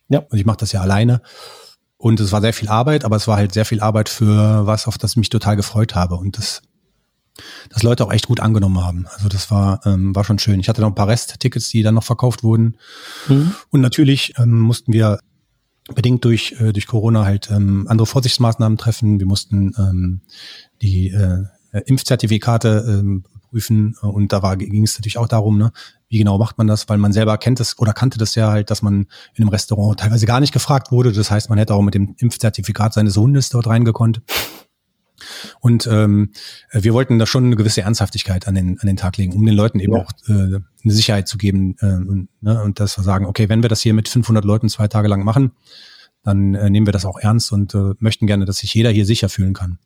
Ja. 0.08 0.20
Und 0.20 0.38
ich 0.38 0.46
mache 0.46 0.58
das 0.58 0.72
ja 0.72 0.82
alleine. 0.82 1.22
Und 2.02 2.20
es 2.20 2.32
war 2.32 2.42
sehr 2.42 2.54
viel 2.54 2.68
Arbeit, 2.68 3.06
aber 3.06 3.16
es 3.16 3.28
war 3.28 3.38
halt 3.38 3.54
sehr 3.54 3.64
viel 3.64 3.80
Arbeit 3.80 4.10
für 4.10 4.66
was, 4.66 4.88
auf 4.88 4.98
das 4.98 5.12
ich 5.12 5.18
mich 5.18 5.30
total 5.30 5.56
gefreut 5.56 5.94
habe. 5.94 6.16
Und 6.16 6.36
das, 6.36 6.64
das 7.70 7.84
Leute 7.84 8.04
auch 8.04 8.12
echt 8.12 8.26
gut 8.26 8.40
angenommen 8.40 8.84
haben. 8.84 9.06
Also 9.14 9.30
das 9.30 9.52
war, 9.52 9.86
ähm, 9.86 10.16
war 10.16 10.24
schon 10.24 10.40
schön. 10.40 10.60
Ich 10.60 10.68
hatte 10.68 10.82
noch 10.82 10.88
ein 10.88 10.96
paar 10.96 11.08
Resttickets, 11.08 11.70
die 11.70 11.84
dann 11.84 11.94
noch 11.94 12.04
verkauft 12.04 12.42
wurden. 12.42 12.78
Mhm. 13.28 13.54
Und 13.70 13.82
natürlich 13.82 14.34
ähm, 14.40 14.60
mussten 14.60 14.94
wir 14.94 15.20
bedingt 15.94 16.26
durch, 16.26 16.56
äh, 16.60 16.74
durch 16.74 16.88
Corona 16.88 17.24
halt 17.24 17.52
ähm, 17.52 17.86
andere 17.88 18.08
Vorsichtsmaßnahmen 18.08 18.80
treffen. 18.80 19.20
Wir 19.20 19.28
mussten 19.28 19.76
ähm, 19.78 20.22
die 20.82 21.10
äh, 21.10 21.44
Impfzertifikate 21.86 22.84
ähm, 22.88 23.26
prüfen 23.52 23.96
und 24.02 24.34
da 24.34 24.42
war 24.42 24.58
ging 24.58 24.84
es 24.84 24.98
natürlich 24.98 25.20
auch 25.20 25.28
darum, 25.28 25.58
ne, 25.58 25.72
wie 26.12 26.18
genau 26.18 26.38
macht 26.38 26.58
man 26.58 26.68
das, 26.68 26.90
weil 26.90 26.98
man 26.98 27.14
selber 27.14 27.38
kennt 27.38 27.62
es 27.62 27.80
oder 27.80 27.94
kannte 27.94 28.18
das 28.18 28.36
ja 28.36 28.52
halt, 28.52 28.70
dass 28.70 28.82
man 28.82 29.08
in 29.34 29.44
einem 29.44 29.48
Restaurant 29.48 30.02
teilweise 30.02 30.26
gar 30.26 30.42
nicht 30.42 30.52
gefragt 30.52 30.92
wurde. 30.92 31.14
Das 31.14 31.32
heißt, 31.32 31.50
man 31.50 31.58
hätte 31.58 31.74
auch 31.74 31.82
mit 31.82 31.94
dem 31.94 32.16
Impfzertifikat 32.18 32.94
seines 32.94 33.16
Hundes 33.16 33.48
dort 33.48 33.68
reingekonnt. 33.68 34.22
Und 35.62 35.88
ähm, 35.88 36.32
wir 36.74 36.94
wollten 36.94 37.18
da 37.18 37.26
schon 37.26 37.46
eine 37.46 37.56
gewisse 37.56 37.82
Ernsthaftigkeit 37.82 38.46
an 38.46 38.56
den, 38.56 38.78
an 38.80 38.88
den 38.88 38.98
Tag 38.98 39.16
legen, 39.16 39.32
um 39.34 39.46
den 39.46 39.56
Leuten 39.56 39.80
eben 39.80 39.94
ja. 39.94 40.02
auch 40.02 40.12
äh, 40.28 40.34
eine 40.34 40.94
Sicherheit 40.94 41.30
zu 41.30 41.38
geben 41.38 41.78
äh, 41.80 41.86
und, 41.86 42.28
ne, 42.42 42.62
und 42.62 42.82
dass 42.82 42.98
wir 42.98 43.04
sagen, 43.04 43.26
okay, 43.26 43.48
wenn 43.48 43.62
wir 43.62 43.70
das 43.70 43.82
hier 43.82 43.94
mit 43.94 44.10
500 44.10 44.44
Leuten 44.44 44.68
zwei 44.68 44.90
Tage 44.90 45.08
lang 45.08 45.24
machen, 45.24 45.52
dann 46.24 46.56
äh, 46.56 46.70
nehmen 46.70 46.88
wir 46.88 46.94
das 46.94 47.06
auch 47.06 47.20
ernst 47.20 47.54
und 47.54 47.74
äh, 47.74 47.94
möchten 48.00 48.28
gerne, 48.28 48.44
dass 48.44 48.58
sich 48.58 48.74
jeder 48.74 48.90
hier 48.90 49.06
sicher 49.06 49.30
fühlen 49.30 49.54
kann. 49.54 49.80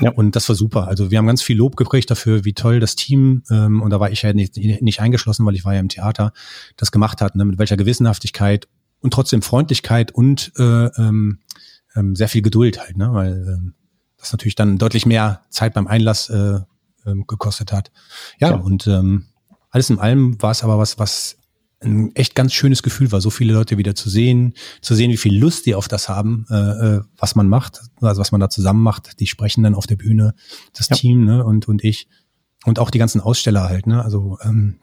Ja. 0.00 0.10
Und 0.10 0.36
das 0.36 0.48
war 0.48 0.56
super. 0.56 0.88
Also 0.88 1.10
wir 1.10 1.18
haben 1.18 1.26
ganz 1.26 1.42
viel 1.42 1.56
Lob 1.56 1.76
gekriegt 1.76 2.10
dafür, 2.10 2.44
wie 2.44 2.52
toll 2.52 2.80
das 2.80 2.96
Team, 2.96 3.42
ähm, 3.50 3.82
und 3.82 3.90
da 3.90 4.00
war 4.00 4.10
ich 4.10 4.22
ja 4.22 4.32
nicht, 4.32 4.56
nicht 4.56 5.00
eingeschlossen, 5.00 5.44
weil 5.46 5.54
ich 5.54 5.64
war 5.64 5.74
ja 5.74 5.80
im 5.80 5.88
Theater, 5.88 6.32
das 6.76 6.92
gemacht 6.92 7.20
hat, 7.20 7.36
ne, 7.36 7.44
mit 7.44 7.58
welcher 7.58 7.76
Gewissenhaftigkeit 7.76 8.68
und 9.00 9.12
trotzdem 9.12 9.42
Freundlichkeit 9.42 10.12
und 10.12 10.52
äh, 10.56 10.86
ähm, 10.86 11.40
ähm, 11.94 12.16
sehr 12.16 12.28
viel 12.28 12.42
Geduld 12.42 12.80
halt, 12.80 12.96
ne? 12.96 13.12
weil 13.12 13.32
ähm, 13.32 13.74
das 14.18 14.32
natürlich 14.32 14.54
dann 14.54 14.78
deutlich 14.78 15.06
mehr 15.06 15.42
Zeit 15.50 15.74
beim 15.74 15.86
Einlass 15.86 16.28
äh, 16.28 16.60
ähm, 17.06 17.26
gekostet 17.26 17.72
hat. 17.72 17.90
Ja, 18.38 18.50
ja. 18.50 18.56
und 18.56 18.86
ähm, 18.86 19.26
alles 19.70 19.90
in 19.90 19.98
allem 19.98 20.40
war 20.42 20.50
es 20.50 20.64
aber 20.64 20.78
was, 20.78 20.98
was 20.98 21.37
ein 21.80 22.14
echt 22.16 22.34
ganz 22.34 22.52
schönes 22.52 22.82
Gefühl 22.82 23.12
war, 23.12 23.20
so 23.20 23.30
viele 23.30 23.52
Leute 23.52 23.78
wieder 23.78 23.94
zu 23.94 24.10
sehen, 24.10 24.54
zu 24.80 24.94
sehen, 24.94 25.10
wie 25.10 25.16
viel 25.16 25.38
Lust 25.38 25.66
die 25.66 25.74
auf 25.74 25.88
das 25.88 26.08
haben, 26.08 26.46
äh, 26.50 26.54
äh, 26.54 27.00
was 27.16 27.36
man 27.36 27.48
macht, 27.48 27.80
also 28.00 28.20
was 28.20 28.32
man 28.32 28.40
da 28.40 28.48
zusammen 28.48 28.82
macht. 28.82 29.20
Die 29.20 29.26
sprechen 29.26 29.62
dann 29.62 29.74
auf 29.74 29.86
der 29.86 29.96
Bühne, 29.96 30.34
das 30.72 30.88
ja. 30.88 30.96
Team 30.96 31.24
ne, 31.24 31.44
und 31.44 31.68
und 31.68 31.84
ich 31.84 32.08
und 32.64 32.78
auch 32.78 32.90
die 32.90 32.98
ganzen 32.98 33.20
Aussteller 33.20 33.68
halt. 33.68 33.86
Ne, 33.86 34.02
also 34.02 34.38
ähm, 34.42 34.80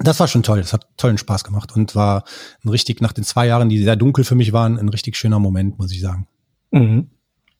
das 0.00 0.20
war 0.20 0.28
schon 0.28 0.44
toll. 0.44 0.58
Das 0.60 0.72
hat 0.72 0.86
tollen 0.96 1.18
Spaß 1.18 1.42
gemacht 1.42 1.74
und 1.74 1.96
war 1.96 2.24
ein 2.64 2.68
richtig 2.68 3.00
nach 3.00 3.12
den 3.12 3.24
zwei 3.24 3.46
Jahren, 3.46 3.68
die 3.68 3.82
sehr 3.82 3.96
dunkel 3.96 4.24
für 4.24 4.36
mich 4.36 4.52
waren, 4.52 4.78
ein 4.78 4.88
richtig 4.88 5.16
schöner 5.16 5.40
Moment, 5.40 5.78
muss 5.78 5.92
ich 5.92 6.00
sagen. 6.00 6.28
Mhm. 6.70 7.10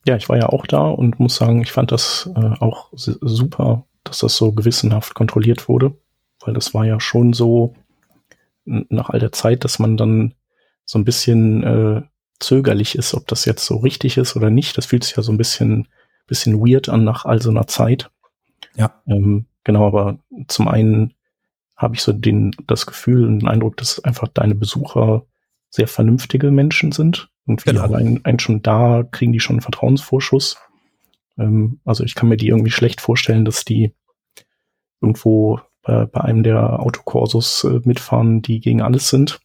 Ja, 0.07 0.17
ich 0.17 0.29
war 0.29 0.37
ja 0.37 0.49
auch 0.49 0.67
da 0.67 0.89
und 0.89 1.19
muss 1.19 1.35
sagen, 1.35 1.61
ich 1.63 1.73
fand 1.73 1.91
das 1.91 2.31
äh, 2.35 2.55
auch 2.61 2.91
super, 2.93 3.87
dass 4.05 4.19
das 4.21 4.37
so 4.37 4.53
gewissenhaft 4.53 5.15
kontrolliert 5.15 5.69
wurde, 5.69 5.99
weil 6.41 6.55
das 6.55 6.73
war 6.73 6.87
ja 6.87 7.01
schon 7.01 7.33
so 7.33 7.75
nach 8.89 9.11
all 9.11 9.19
der 9.19 9.33
Zeit, 9.33 9.65
dass 9.65 9.79
man 9.79 9.97
dann 9.97 10.35
so 10.85 10.99
ein 10.99 11.05
bisschen 11.05 11.63
äh, 11.63 12.03
zögerlich 12.41 12.95
ist, 12.97 13.15
ob 13.15 13.27
das 13.27 13.45
jetzt 13.45 13.65
so 13.65 13.77
richtig 13.77 14.17
ist 14.17 14.37
oder 14.37 14.51
nicht. 14.51 14.77
Das 14.79 14.87
fühlt 14.87 15.05
sich 15.05 15.17
ja 15.17 15.23
so 15.23 15.33
ein 15.33 15.39
bisschen, 15.39 15.89
bisschen 16.27 16.61
weird 16.61 16.89
an 16.89 17.05
nach 17.05 17.25
all 17.25 17.43
so 17.43 17.51
einer 17.51 17.67
Zeit. 17.67 18.11
Ja. 18.77 19.03
Ähm, 19.07 19.47
genau, 19.65 19.87
aber 19.87 20.19
zum 20.47 20.69
einen 20.69 21.15
habe 21.77 21.95
ich 21.95 22.03
so 22.03 22.13
den, 22.13 22.53
das 22.67 22.87
Gefühl 22.87 23.25
und 23.27 23.41
den 23.41 23.49
Eindruck, 23.49 23.77
dass 23.77 24.03
einfach 24.03 24.29
deine 24.29 24.55
Besucher 24.55 25.25
sehr 25.71 25.89
vernünftige 25.89 26.51
Menschen 26.51 26.93
sind. 26.93 27.31
Irgendwie 27.47 27.71
genau. 27.71 27.83
allein 27.83 28.21
ein 28.25 28.39
schon 28.39 28.63
da 28.63 29.05
kriegen 29.11 29.33
die 29.33 29.41
schon 29.41 29.55
einen 29.55 29.63
Vertrauensvorschuss. 29.63 30.59
Ähm, 31.39 31.81
also 31.85 32.05
ich 32.05 32.15
kann 32.15 32.29
mir 32.29 32.37
die 32.37 32.49
irgendwie 32.49 32.71
schlecht 32.71 33.01
vorstellen, 33.01 33.45
dass 33.45 33.65
die 33.65 33.95
irgendwo 35.01 35.61
bei, 35.89 36.07
bei 36.07 36.21
einem 36.21 36.43
der 36.43 36.81
Autokorsos 36.81 37.65
äh, 37.65 37.81
mitfahren, 37.85 38.43
die 38.43 38.61
gegen 38.61 38.83
alles 38.83 39.09
sind. 39.09 39.41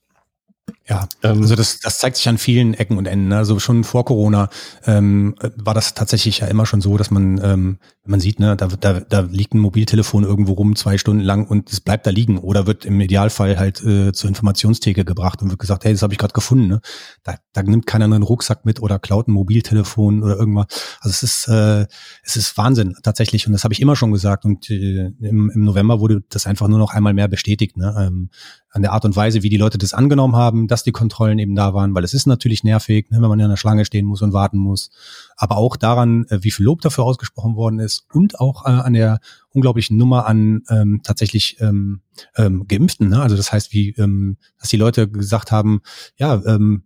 Ja, 0.86 1.08
ähm, 1.24 1.42
also 1.42 1.56
das, 1.56 1.80
das 1.80 2.00
zeigt 2.00 2.18
sich 2.18 2.28
an 2.28 2.38
vielen 2.38 2.74
Ecken 2.74 2.98
und 2.98 3.06
Enden. 3.06 3.30
Ne? 3.30 3.38
Also 3.38 3.58
schon 3.60 3.86
vor 3.86 4.04
Corona 4.04 4.50
ähm, 4.86 5.36
war 5.56 5.74
das 5.74 5.94
tatsächlich 5.94 6.40
ja 6.40 6.48
immer 6.48 6.66
schon 6.66 6.82
so, 6.82 6.98
dass 6.98 7.10
man, 7.10 7.40
ähm, 7.42 7.78
man 8.06 8.20
sieht, 8.20 8.42
ne, 8.42 8.58
da, 8.58 8.68
da, 8.68 9.00
da 9.00 9.22
liegt 9.22 9.54
ein 9.54 9.60
Mobiltelefon 9.60 10.26
irgendwo 10.26 10.52
rum 10.54 10.76
zwei 10.76 10.98
Stunden 10.98 11.24
lang 11.24 11.48
und 11.48 11.72
es 11.72 11.80
bleibt 11.80 12.06
da 12.06 12.12
liegen 12.12 12.38
oder 12.38 12.68
wird 12.68 12.84
im 12.84 13.00
Idealfall 13.00 13.58
halt 13.58 13.82
äh, 13.82 14.12
zur 14.12 14.28
Informationstheke 14.28 15.06
gebracht 15.06 15.42
und 15.42 15.52
wird 15.52 15.60
gesagt, 15.60 15.86
hey, 15.86 15.94
das 15.94 16.02
habe 16.02 16.14
ich 16.14 16.20
gerade 16.20 16.34
gefunden. 16.34 16.68
Ne? 16.68 16.82
Da, 17.24 17.36
da 17.54 17.64
nimmt 17.64 17.88
keiner 17.88 18.04
einen 18.04 18.22
Rucksack 18.22 18.66
mit 18.66 18.82
oder 18.82 19.00
klaut 19.00 19.30
ein 19.30 19.32
Mobiltelefon 19.32 20.22
oder 20.22 20.36
irgendwas. 20.36 20.66
Also 21.00 21.12
es 21.12 21.24
ist, 21.24 21.48
äh, 21.48 21.86
es 22.24 22.36
ist 22.36 22.58
Wahnsinn 22.58 22.98
tatsächlich 23.04 23.48
und 23.48 23.54
das 23.54 23.64
habe 23.64 23.74
ich 23.74 23.82
immer 23.82 23.96
schon 23.96 24.12
gesagt 24.12 24.44
und 24.44 24.70
äh, 24.70 25.14
im, 25.22 25.50
im 25.50 25.64
November 25.64 26.02
wurde 26.02 26.24
das 26.28 26.46
einfach 26.46 26.68
nur 26.68 26.80
noch 26.80 26.94
einmal 26.94 27.14
mehr 27.14 27.30
bestätigt. 27.30 27.78
Ne? 27.78 27.96
Ähm, 27.98 28.30
an 28.74 28.82
der 28.82 28.92
Art 28.92 29.06
und 29.06 29.16
Weise, 29.16 29.44
wie 29.44 29.50
die 29.50 29.58
Leute 29.58 29.78
das 29.78 29.94
angenommen 29.94 30.36
haben, 30.36 30.68
dass 30.74 30.84
die 30.84 30.92
Kontrollen 30.92 31.38
eben 31.38 31.54
da 31.54 31.76
waren, 31.76 31.94
weil 31.94 32.04
es 32.04 32.16
ist 32.16 32.26
natürlich 32.26 32.64
nervig, 32.64 33.12
ne, 33.12 33.22
wenn 33.22 33.30
man 33.30 33.40
in 33.40 33.46
einer 33.46 33.58
Schlange 33.58 33.86
stehen 33.86 34.08
muss 34.08 34.24
und 34.24 34.34
warten 34.34 34.58
muss. 34.58 34.90
Aber 35.38 35.58
auch 35.58 35.76
daran, 35.76 36.26
äh, 36.30 36.40
wie 36.42 36.50
viel 36.50 36.66
Lob 36.66 36.82
dafür 36.82 37.04
ausgesprochen 37.04 37.56
worden 37.56 37.80
ist 37.80 38.08
und 38.12 38.40
auch 38.40 38.66
äh, 38.66 38.70
an 38.70 38.94
der 38.94 39.20
unglaublichen 39.52 39.98
Nummer 39.98 40.26
an 40.26 40.64
ähm, 40.70 41.02
tatsächlich 41.04 41.58
ähm, 41.62 42.02
ähm, 42.36 42.66
Geimpften. 42.68 43.10
Ne? 43.10 43.22
Also 43.22 43.38
das 43.38 43.54
heißt, 43.54 43.72
wie, 43.72 43.92
ähm, 43.92 44.38
dass 44.60 44.70
die 44.70 44.78
Leute 44.78 45.08
gesagt 45.08 45.52
haben, 45.52 45.82
ja, 46.18 46.42
ähm, 46.44 46.86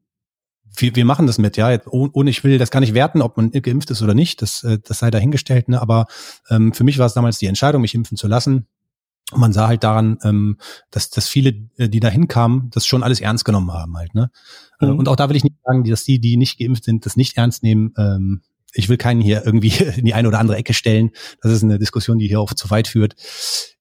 wir, 0.76 0.96
wir 0.96 1.06
machen 1.06 1.26
das 1.26 1.38
mit, 1.38 1.56
ja. 1.56 1.80
Ohne 1.88 2.30
ich 2.30 2.44
will 2.44 2.58
das 2.58 2.72
gar 2.72 2.82
nicht 2.82 2.94
werten, 2.94 3.22
ob 3.22 3.38
man 3.38 3.52
geimpft 3.52 3.90
ist 3.90 4.02
oder 4.02 4.14
nicht. 4.14 4.42
Das, 4.42 4.64
äh, 4.64 4.80
das 4.84 5.00
sei 5.00 5.10
dahingestellt. 5.12 5.70
Ne? 5.70 5.82
Aber 5.82 6.08
ähm, 6.50 6.74
für 6.74 6.84
mich 6.84 7.00
war 7.00 7.06
es 7.06 7.14
damals 7.14 7.40
die 7.40 7.48
Entscheidung, 7.48 7.82
mich 7.82 7.96
impfen 7.96 8.18
zu 8.18 8.28
lassen. 8.28 8.68
Und 9.32 9.42
man 9.42 9.52
sah 9.52 9.68
halt 9.68 9.84
daran, 9.84 10.18
ähm, 10.24 10.58
dass, 10.90 11.10
dass 11.10 11.28
viele, 11.28 11.54
äh, 11.78 11.90
die 11.90 12.00
da 12.00 12.08
hinkamen, 12.08 12.70
das 12.72 12.86
schon 12.86 13.04
alles 13.04 13.20
ernst 13.20 13.44
genommen 13.44 13.74
haben 13.74 13.98
halt. 13.98 14.16
Ne? 14.16 14.32
Äh, 14.80 14.88
mhm. 14.88 15.00
Und 15.00 15.10
auch 15.10 15.18
da 15.18 15.30
will 15.30 15.36
ich 15.36 15.44
nicht 15.44 15.58
sagen, 15.66 15.84
dass 15.84 16.06
die, 16.06 16.20
die 16.20 16.38
nicht 16.38 16.58
geimpft 16.58 16.86
sind, 16.86 17.06
das 17.06 17.18
nicht 17.18 17.38
ernst 17.38 17.62
nehmen. 17.62 17.94
Ähm, 17.98 18.42
ich 18.74 18.90
will 18.90 18.98
keinen 18.98 19.22
hier 19.22 19.46
irgendwie 19.46 19.74
in 19.98 20.06
die 20.06 20.14
eine 20.14 20.28
oder 20.28 20.40
andere 20.40 20.58
Ecke 20.58 20.74
stellen. 20.74 21.12
Das 21.42 21.52
ist 21.52 21.64
eine 21.64 21.80
Diskussion, 21.80 22.20
die 22.20 22.28
hier 22.28 22.40
auch 22.40 22.54
zu 22.54 22.70
weit 22.70 22.88
führt. 22.88 23.16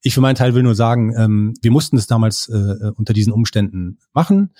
Ich 0.06 0.14
für 0.14 0.20
meinen 0.20 0.36
Teil 0.36 0.54
will 0.54 0.62
nur 0.62 0.76
sagen, 0.76 1.12
ähm, 1.18 1.54
wir 1.62 1.72
mussten 1.72 1.96
es 1.96 2.06
damals 2.06 2.48
äh, 2.48 2.92
unter 2.94 3.12
diesen 3.12 3.32
Umständen 3.32 3.98
machen 4.12 4.52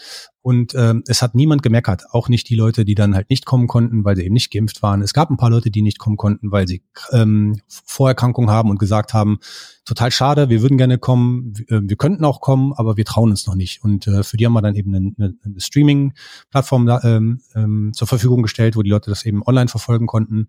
und 0.42 0.74
ähm, 0.74 1.04
es 1.06 1.22
hat 1.22 1.36
niemand 1.36 1.62
gemeckert, 1.62 2.04
auch 2.10 2.28
nicht 2.28 2.48
die 2.48 2.56
Leute, 2.56 2.84
die 2.84 2.96
dann 2.96 3.14
halt 3.14 3.30
nicht 3.30 3.46
kommen 3.46 3.68
konnten, 3.68 4.04
weil 4.04 4.16
sie 4.16 4.24
eben 4.24 4.32
nicht 4.32 4.52
geimpft 4.52 4.82
waren. 4.82 5.02
Es 5.02 5.12
gab 5.12 5.30
ein 5.30 5.36
paar 5.36 5.50
Leute, 5.50 5.70
die 5.70 5.82
nicht 5.82 6.00
kommen 6.00 6.16
konnten, 6.16 6.50
weil 6.50 6.66
sie 6.66 6.82
ähm, 7.12 7.60
Vorerkrankungen 7.68 8.50
haben 8.50 8.70
und 8.70 8.78
gesagt 8.80 9.14
haben, 9.14 9.38
total 9.84 10.10
schade, 10.10 10.48
wir 10.48 10.62
würden 10.62 10.78
gerne 10.78 10.98
kommen, 10.98 11.52
wir, 11.56 11.78
äh, 11.78 11.80
wir 11.82 11.96
könnten 11.96 12.24
auch 12.24 12.40
kommen, 12.40 12.72
aber 12.72 12.96
wir 12.96 13.04
trauen 13.04 13.30
uns 13.30 13.46
noch 13.46 13.54
nicht. 13.54 13.84
Und 13.84 14.08
äh, 14.08 14.24
für 14.24 14.36
die 14.36 14.46
haben 14.46 14.52
wir 14.52 14.62
dann 14.62 14.74
eben 14.74 14.92
eine, 14.94 15.12
eine, 15.16 15.34
eine 15.44 15.60
Streaming-Plattform 15.60 16.88
ähm, 17.04 17.40
ähm, 17.54 17.92
zur 17.94 18.08
Verfügung 18.08 18.42
gestellt, 18.42 18.74
wo 18.76 18.82
die 18.82 18.90
Leute 18.90 19.10
das 19.10 19.24
eben 19.24 19.42
online 19.44 19.68
verfolgen 19.68 20.08
konnten. 20.08 20.48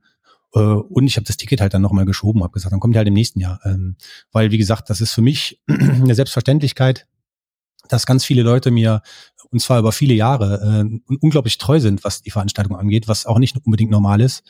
Äh, 0.54 0.60
und 0.60 1.08
ich 1.08 1.18
habe 1.18 1.26
das 1.26 1.38
Ticket 1.38 1.62
halt 1.62 1.74
dann 1.74 1.82
nochmal 1.82 2.06
geschoben, 2.06 2.44
habe 2.44 2.54
gesagt, 2.54 2.72
dann 2.72 2.80
kommt 2.80 2.96
ihr 2.96 3.00
halt 3.00 3.08
im 3.08 3.14
nächsten 3.14 3.40
Jahr. 3.40 3.60
Ähm, 3.66 3.96
weil, 4.32 4.52
wie 4.52 4.58
gesagt, 4.58 4.90
das 4.90 5.02
ist 5.02 5.14
für 5.14 5.22
mich 5.22 5.62
eine 5.68 6.16
Selbstverständlichkeit, 6.16 7.08
dass 7.90 8.06
ganz 8.06 8.26
viele 8.26 8.42
Leute 8.42 8.72
mir 8.72 9.02
und 9.50 9.60
zwar 9.60 9.80
über 9.80 9.92
viele 9.92 10.14
Jahre 10.14 10.86
äh, 10.86 11.16
unglaublich 11.22 11.58
treu 11.58 11.80
sind, 11.80 12.04
was 12.04 12.22
die 12.22 12.32
Veranstaltung 12.32 12.76
angeht, 12.76 13.08
was 13.08 13.26
auch 13.26 13.40
nicht 13.40 13.56
unbedingt 13.66 13.92
normal 13.92 14.20
ist. 14.22 14.44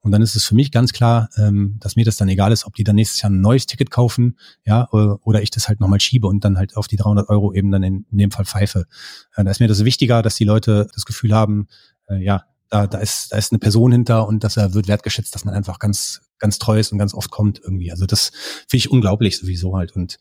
Und 0.00 0.12
dann 0.12 0.22
ist 0.22 0.36
es 0.36 0.44
für 0.44 0.54
mich 0.54 0.70
ganz 0.70 0.92
klar, 0.92 1.28
ähm, 1.36 1.76
dass 1.80 1.96
mir 1.96 2.04
das 2.04 2.16
dann 2.16 2.28
egal 2.28 2.52
ist, 2.52 2.64
ob 2.64 2.74
die 2.74 2.84
dann 2.84 2.96
nächstes 2.96 3.20
Jahr 3.22 3.30
ein 3.30 3.40
neues 3.40 3.66
Ticket 3.66 3.90
kaufen, 3.90 4.38
ja, 4.64 4.88
oder 4.90 5.42
ich 5.42 5.50
das 5.50 5.68
halt 5.68 5.80
nochmal 5.80 6.00
schiebe 6.00 6.28
und 6.28 6.44
dann 6.44 6.56
halt 6.56 6.76
auf 6.76 6.86
die 6.86 6.96
300 6.96 7.28
Euro 7.28 7.52
eben 7.52 7.70
dann 7.70 7.82
in, 7.82 8.06
in 8.10 8.18
dem 8.18 8.30
Fall 8.30 8.44
pfeife. 8.44 8.86
Äh, 9.34 9.44
da 9.44 9.50
ist 9.50 9.60
mir 9.60 9.68
das 9.68 9.84
wichtiger, 9.84 10.22
dass 10.22 10.36
die 10.36 10.44
Leute 10.44 10.86
das 10.94 11.04
Gefühl 11.04 11.34
haben, 11.34 11.66
äh, 12.08 12.22
ja, 12.22 12.44
da, 12.74 12.88
da 12.88 12.98
ist, 12.98 13.30
da 13.30 13.36
ist 13.36 13.52
eine 13.52 13.60
Person 13.60 13.92
hinter 13.92 14.26
und 14.26 14.42
dass 14.42 14.56
er 14.56 14.74
wird 14.74 14.88
wertgeschätzt, 14.88 15.32
dass 15.32 15.44
man 15.44 15.54
einfach 15.54 15.78
ganz, 15.78 16.22
ganz 16.40 16.58
treu 16.58 16.80
ist 16.80 16.90
und 16.90 16.98
ganz 16.98 17.14
oft 17.14 17.30
kommt 17.30 17.60
irgendwie. 17.62 17.92
Also 17.92 18.04
das 18.04 18.32
finde 18.68 18.78
ich 18.78 18.90
unglaublich 18.90 19.38
sowieso 19.38 19.76
halt. 19.76 19.92
Und 19.94 20.18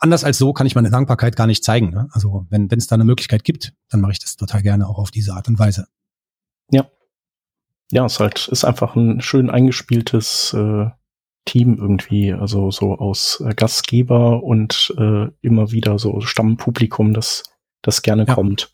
anders 0.00 0.24
als 0.24 0.36
so 0.36 0.52
kann 0.52 0.66
ich 0.66 0.74
meine 0.74 0.90
Dankbarkeit 0.90 1.36
gar 1.36 1.46
nicht 1.46 1.62
zeigen. 1.62 1.90
Ne? 1.90 2.08
Also 2.10 2.44
wenn 2.50 2.68
es 2.72 2.88
da 2.88 2.96
eine 2.96 3.04
Möglichkeit 3.04 3.44
gibt, 3.44 3.72
dann 3.88 4.00
mache 4.00 4.12
ich 4.12 4.18
das 4.18 4.36
total 4.36 4.62
gerne 4.62 4.88
auch 4.88 4.98
auf 4.98 5.12
diese 5.12 5.34
Art 5.34 5.46
und 5.46 5.60
Weise. 5.60 5.86
Ja. 6.72 6.90
Ja, 7.92 8.04
es 8.04 8.14
ist 8.14 8.20
halt, 8.20 8.48
ist 8.48 8.64
einfach 8.64 8.96
ein 8.96 9.20
schön 9.20 9.48
eingespieltes 9.48 10.54
äh, 10.54 10.86
Team 11.44 11.78
irgendwie, 11.78 12.32
also 12.32 12.72
so 12.72 12.98
aus 12.98 13.40
äh, 13.46 13.54
Gastgeber 13.54 14.42
und 14.42 14.92
äh, 14.98 15.28
immer 15.40 15.70
wieder 15.70 16.00
so 16.00 16.20
Stammpublikum, 16.20 17.14
das, 17.14 17.44
das 17.80 18.02
gerne 18.02 18.24
ja. 18.26 18.34
kommt. 18.34 18.72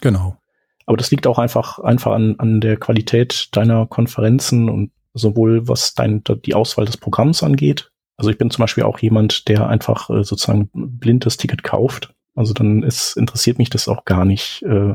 Genau. 0.00 0.38
Aber 0.86 0.96
das 0.96 1.10
liegt 1.10 1.26
auch 1.26 1.38
einfach, 1.38 1.78
einfach 1.78 2.12
an, 2.12 2.36
an 2.38 2.60
der 2.60 2.76
Qualität 2.76 3.48
deiner 3.52 3.86
Konferenzen 3.86 4.68
und 4.68 4.90
sowohl 5.14 5.66
was 5.68 5.94
dein, 5.94 6.22
die 6.44 6.54
Auswahl 6.54 6.84
des 6.84 6.96
Programms 6.96 7.42
angeht. 7.42 7.90
Also 8.16 8.30
ich 8.30 8.38
bin 8.38 8.50
zum 8.50 8.62
Beispiel 8.62 8.84
auch 8.84 8.98
jemand, 8.98 9.48
der 9.48 9.68
einfach 9.68 10.10
äh, 10.10 10.24
sozusagen 10.24 10.70
blind 10.72 11.26
das 11.26 11.36
Ticket 11.36 11.62
kauft. 11.62 12.14
Also 12.34 12.52
dann 12.52 12.82
ist, 12.82 13.16
interessiert 13.16 13.58
mich 13.58 13.70
das 13.70 13.88
auch 13.88 14.04
gar 14.04 14.24
nicht, 14.24 14.62
äh, 14.62 14.94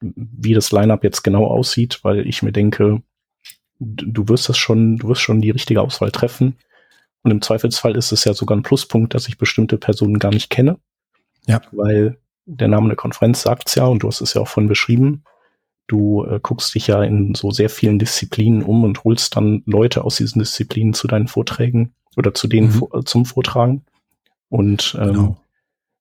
wie 0.00 0.54
das 0.54 0.72
Lineup 0.72 1.04
jetzt 1.04 1.22
genau 1.22 1.46
aussieht, 1.46 2.00
weil 2.02 2.26
ich 2.26 2.42
mir 2.42 2.52
denke, 2.52 3.02
du 3.78 4.28
wirst 4.28 4.48
das 4.48 4.58
schon, 4.58 4.96
du 4.96 5.08
wirst 5.08 5.22
schon 5.22 5.40
die 5.40 5.50
richtige 5.50 5.80
Auswahl 5.80 6.10
treffen. 6.10 6.56
Und 7.22 7.30
im 7.30 7.42
Zweifelsfall 7.42 7.96
ist 7.96 8.12
es 8.12 8.24
ja 8.24 8.34
sogar 8.34 8.56
ein 8.56 8.62
Pluspunkt, 8.62 9.14
dass 9.14 9.28
ich 9.28 9.38
bestimmte 9.38 9.78
Personen 9.78 10.18
gar 10.18 10.30
nicht 10.30 10.50
kenne. 10.50 10.78
Ja. 11.46 11.60
Weil 11.72 12.18
der 12.46 12.68
Name 12.68 12.88
der 12.88 12.96
Konferenz 12.96 13.42
sagt's 13.42 13.74
ja 13.74 13.84
und 13.84 14.02
du 14.02 14.08
hast 14.08 14.20
es 14.20 14.34
ja 14.34 14.40
auch 14.40 14.48
von 14.48 14.68
beschrieben. 14.68 15.24
Du 15.88 16.24
äh, 16.24 16.40
guckst 16.42 16.74
dich 16.74 16.86
ja 16.86 17.02
in 17.02 17.34
so 17.34 17.50
sehr 17.50 17.68
vielen 17.68 17.98
Disziplinen 17.98 18.62
um 18.62 18.84
und 18.84 19.04
holst 19.04 19.36
dann 19.36 19.62
Leute 19.66 20.04
aus 20.04 20.16
diesen 20.16 20.38
Disziplinen 20.38 20.94
zu 20.94 21.06
deinen 21.06 21.28
Vorträgen 21.28 21.94
oder 22.16 22.34
zu 22.34 22.48
denen 22.48 22.74
mhm. 22.74 22.86
äh, 22.92 23.04
zum 23.04 23.26
Vortragen. 23.26 23.84
Und 24.48 24.96
ähm, 25.00 25.06
genau. 25.06 25.36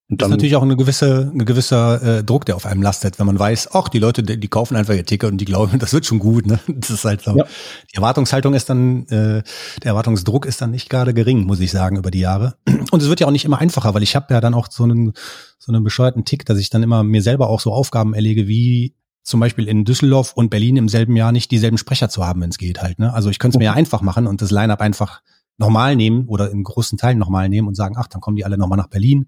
Und 0.08 0.22
das 0.22 0.28
ist 0.28 0.32
natürlich 0.32 0.56
auch 0.56 0.62
eine 0.62 0.78
gewisse, 0.78 1.32
ein 1.34 1.46
gewisser 1.46 2.20
äh, 2.20 2.24
Druck, 2.24 2.46
der 2.46 2.56
auf 2.56 2.68
einem 2.68 2.84
lastet, 2.84 3.18
wenn 3.18 3.26
man 3.26 3.39
weiß, 3.39 3.70
ach, 3.74 3.89
die 3.89 3.98
Leute, 3.98 4.22
die, 4.22 4.39
die 4.39 4.48
kaufen 4.48 4.76
einfach 4.76 4.94
ihr 4.94 5.04
Ticket 5.04 5.32
und 5.32 5.39
die 5.39 5.46
glauben, 5.46 5.80
das 5.80 5.94
wird 5.94 6.06
schon 6.06 6.20
gut. 6.20 6.46
Ne? 6.46 6.60
Das 6.68 6.91
ist 6.91 7.06
halt 7.06 7.24
so. 7.24 7.36
Ja. 7.36 7.46
Die 7.91 7.96
Erwartungshaltung 7.96 8.54
ist 8.54 8.70
dann, 8.70 9.08
äh, 9.08 9.41
der 9.82 9.91
Erwartungsdruck 9.91 10.46
ist 10.46 10.62
dann 10.62 10.70
nicht 10.70 10.91
gerade 10.91 11.15
gering, 11.15 11.46
muss 11.46 11.60
ich 11.60 11.72
sagen, 11.72 11.98
über 11.98 12.12
die 12.12 12.20
Jahre. 12.20 12.56
Und 12.91 13.02
es 13.02 13.10
wird 13.10 13.20
ja 13.20 13.26
auch 13.26 13.32
nicht 13.32 13.46
immer 13.46 13.58
einfacher, 13.58 13.96
weil 13.96 14.04
ich 14.04 14.15
habe 14.15 14.32
ja 14.32 14.41
dann 14.41 14.54
auch 14.54 14.68
so 14.70 14.84
einen, 14.84 15.13
so 15.58 15.72
einen 15.72 15.84
bescheuerten 15.84 16.24
Tick, 16.24 16.46
dass 16.46 16.60
ich 16.60 16.70
dann 16.70 16.84
immer 16.84 17.04
mir 17.04 17.24
selber 17.24 17.50
auch 17.50 17.60
so 17.60 17.74
Aufgaben 17.74 18.13
erlege, 18.13 18.48
wie 18.48 18.94
zum 19.24 19.39
Beispiel 19.39 19.68
in 19.68 19.86
Düsseldorf 19.86 20.34
und 20.34 20.52
Berlin 20.52 20.78
im 20.78 20.88
selben 20.88 21.15
Jahr 21.15 21.32
nicht 21.32 21.50
dieselben 21.50 21.80
Sprecher 21.80 22.10
zu 22.10 22.24
haben, 22.24 22.41
wenn 22.41 22.52
es 22.52 22.60
geht 22.60 22.80
halt. 22.80 23.00
Ne? 23.00 23.12
Also 23.12 23.32
ich 23.32 23.39
könnte 23.39 23.58
es 23.58 23.60
mir 23.60 23.65
ja 23.65 23.74
einfach 23.74 24.02
machen 24.02 24.28
und 24.28 24.44
das 24.44 24.52
Line-up 24.52 24.82
einfach 24.82 25.22
normal 25.58 25.96
nehmen 25.96 26.28
oder 26.28 26.52
in 26.52 26.63
großen 26.63 27.00
Teilen 27.00 27.18
nochmal 27.18 27.50
nehmen 27.50 27.68
und 27.68 27.74
sagen, 27.74 27.96
ach, 27.98 28.06
dann 28.06 28.22
kommen 28.22 28.36
die 28.36 28.46
alle 28.46 28.60
nochmal 28.60 28.78
nach 28.78 28.89
Berlin 28.89 29.26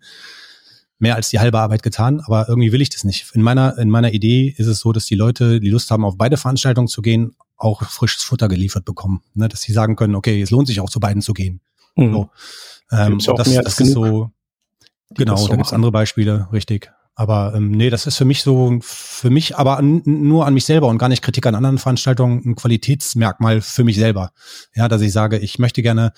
mehr 0.99 1.15
als 1.15 1.29
die 1.29 1.39
halbe 1.39 1.59
Arbeit 1.59 1.83
getan, 1.83 2.21
aber 2.21 2.49
irgendwie 2.49 2.71
will 2.71 2.81
ich 2.81 2.89
das 2.89 3.03
nicht. 3.03 3.31
In 3.33 3.41
meiner, 3.41 3.77
in 3.77 3.89
meiner 3.89 4.13
Idee 4.13 4.53
ist 4.57 4.67
es 4.67 4.79
so, 4.79 4.91
dass 4.91 5.05
die 5.05 5.15
Leute, 5.15 5.59
die 5.59 5.69
Lust 5.69 5.91
haben, 5.91 6.03
auf 6.03 6.17
beide 6.17 6.37
Veranstaltungen 6.37 6.87
zu 6.87 7.01
gehen, 7.01 7.35
auch 7.55 7.83
frisches 7.83 8.23
Futter 8.23 8.47
geliefert 8.47 8.85
bekommen. 8.85 9.21
Ne? 9.33 9.47
Dass 9.47 9.61
sie 9.61 9.73
sagen 9.73 9.95
können, 9.95 10.15
okay, 10.15 10.41
es 10.41 10.51
lohnt 10.51 10.67
sich 10.67 10.79
auch 10.79 10.89
zu 10.89 10.99
beiden 10.99 11.21
zu 11.21 11.33
gehen. 11.33 11.61
Mhm. 11.95 12.13
So. 12.13 12.29
Ähm, 12.91 13.19
ja 13.19 13.33
das, 13.33 13.53
das 13.53 13.79
ist 13.79 13.91
so, 13.91 14.31
genau, 15.11 15.47
da 15.47 15.55
gibt's 15.55 15.73
andere 15.73 15.91
Beispiele, 15.91 16.47
richtig. 16.51 16.91
Aber 17.19 17.53
ähm, 17.55 17.71
nee, 17.71 17.89
das 17.89 18.05
ist 18.05 18.15
für 18.15 18.25
mich 18.25 18.43
so, 18.43 18.77
für 18.81 19.31
mich 19.31 19.57
aber 19.57 19.77
an, 19.77 20.03
nur 20.05 20.45
an 20.45 20.53
mich 20.53 20.65
selber 20.65 20.87
und 20.87 20.99
gar 20.99 21.09
nicht 21.09 21.23
Kritik 21.23 21.47
an 21.47 21.55
anderen 21.55 21.79
Veranstaltungen, 21.79 22.43
ein 22.45 22.55
Qualitätsmerkmal 22.55 23.61
für 23.61 23.83
mich 23.83 23.97
selber. 23.97 24.31
Ja, 24.75 24.87
dass 24.87 25.01
ich 25.01 25.11
sage, 25.11 25.39
ich 25.39 25.57
möchte 25.57 25.81
gerne 25.81 26.13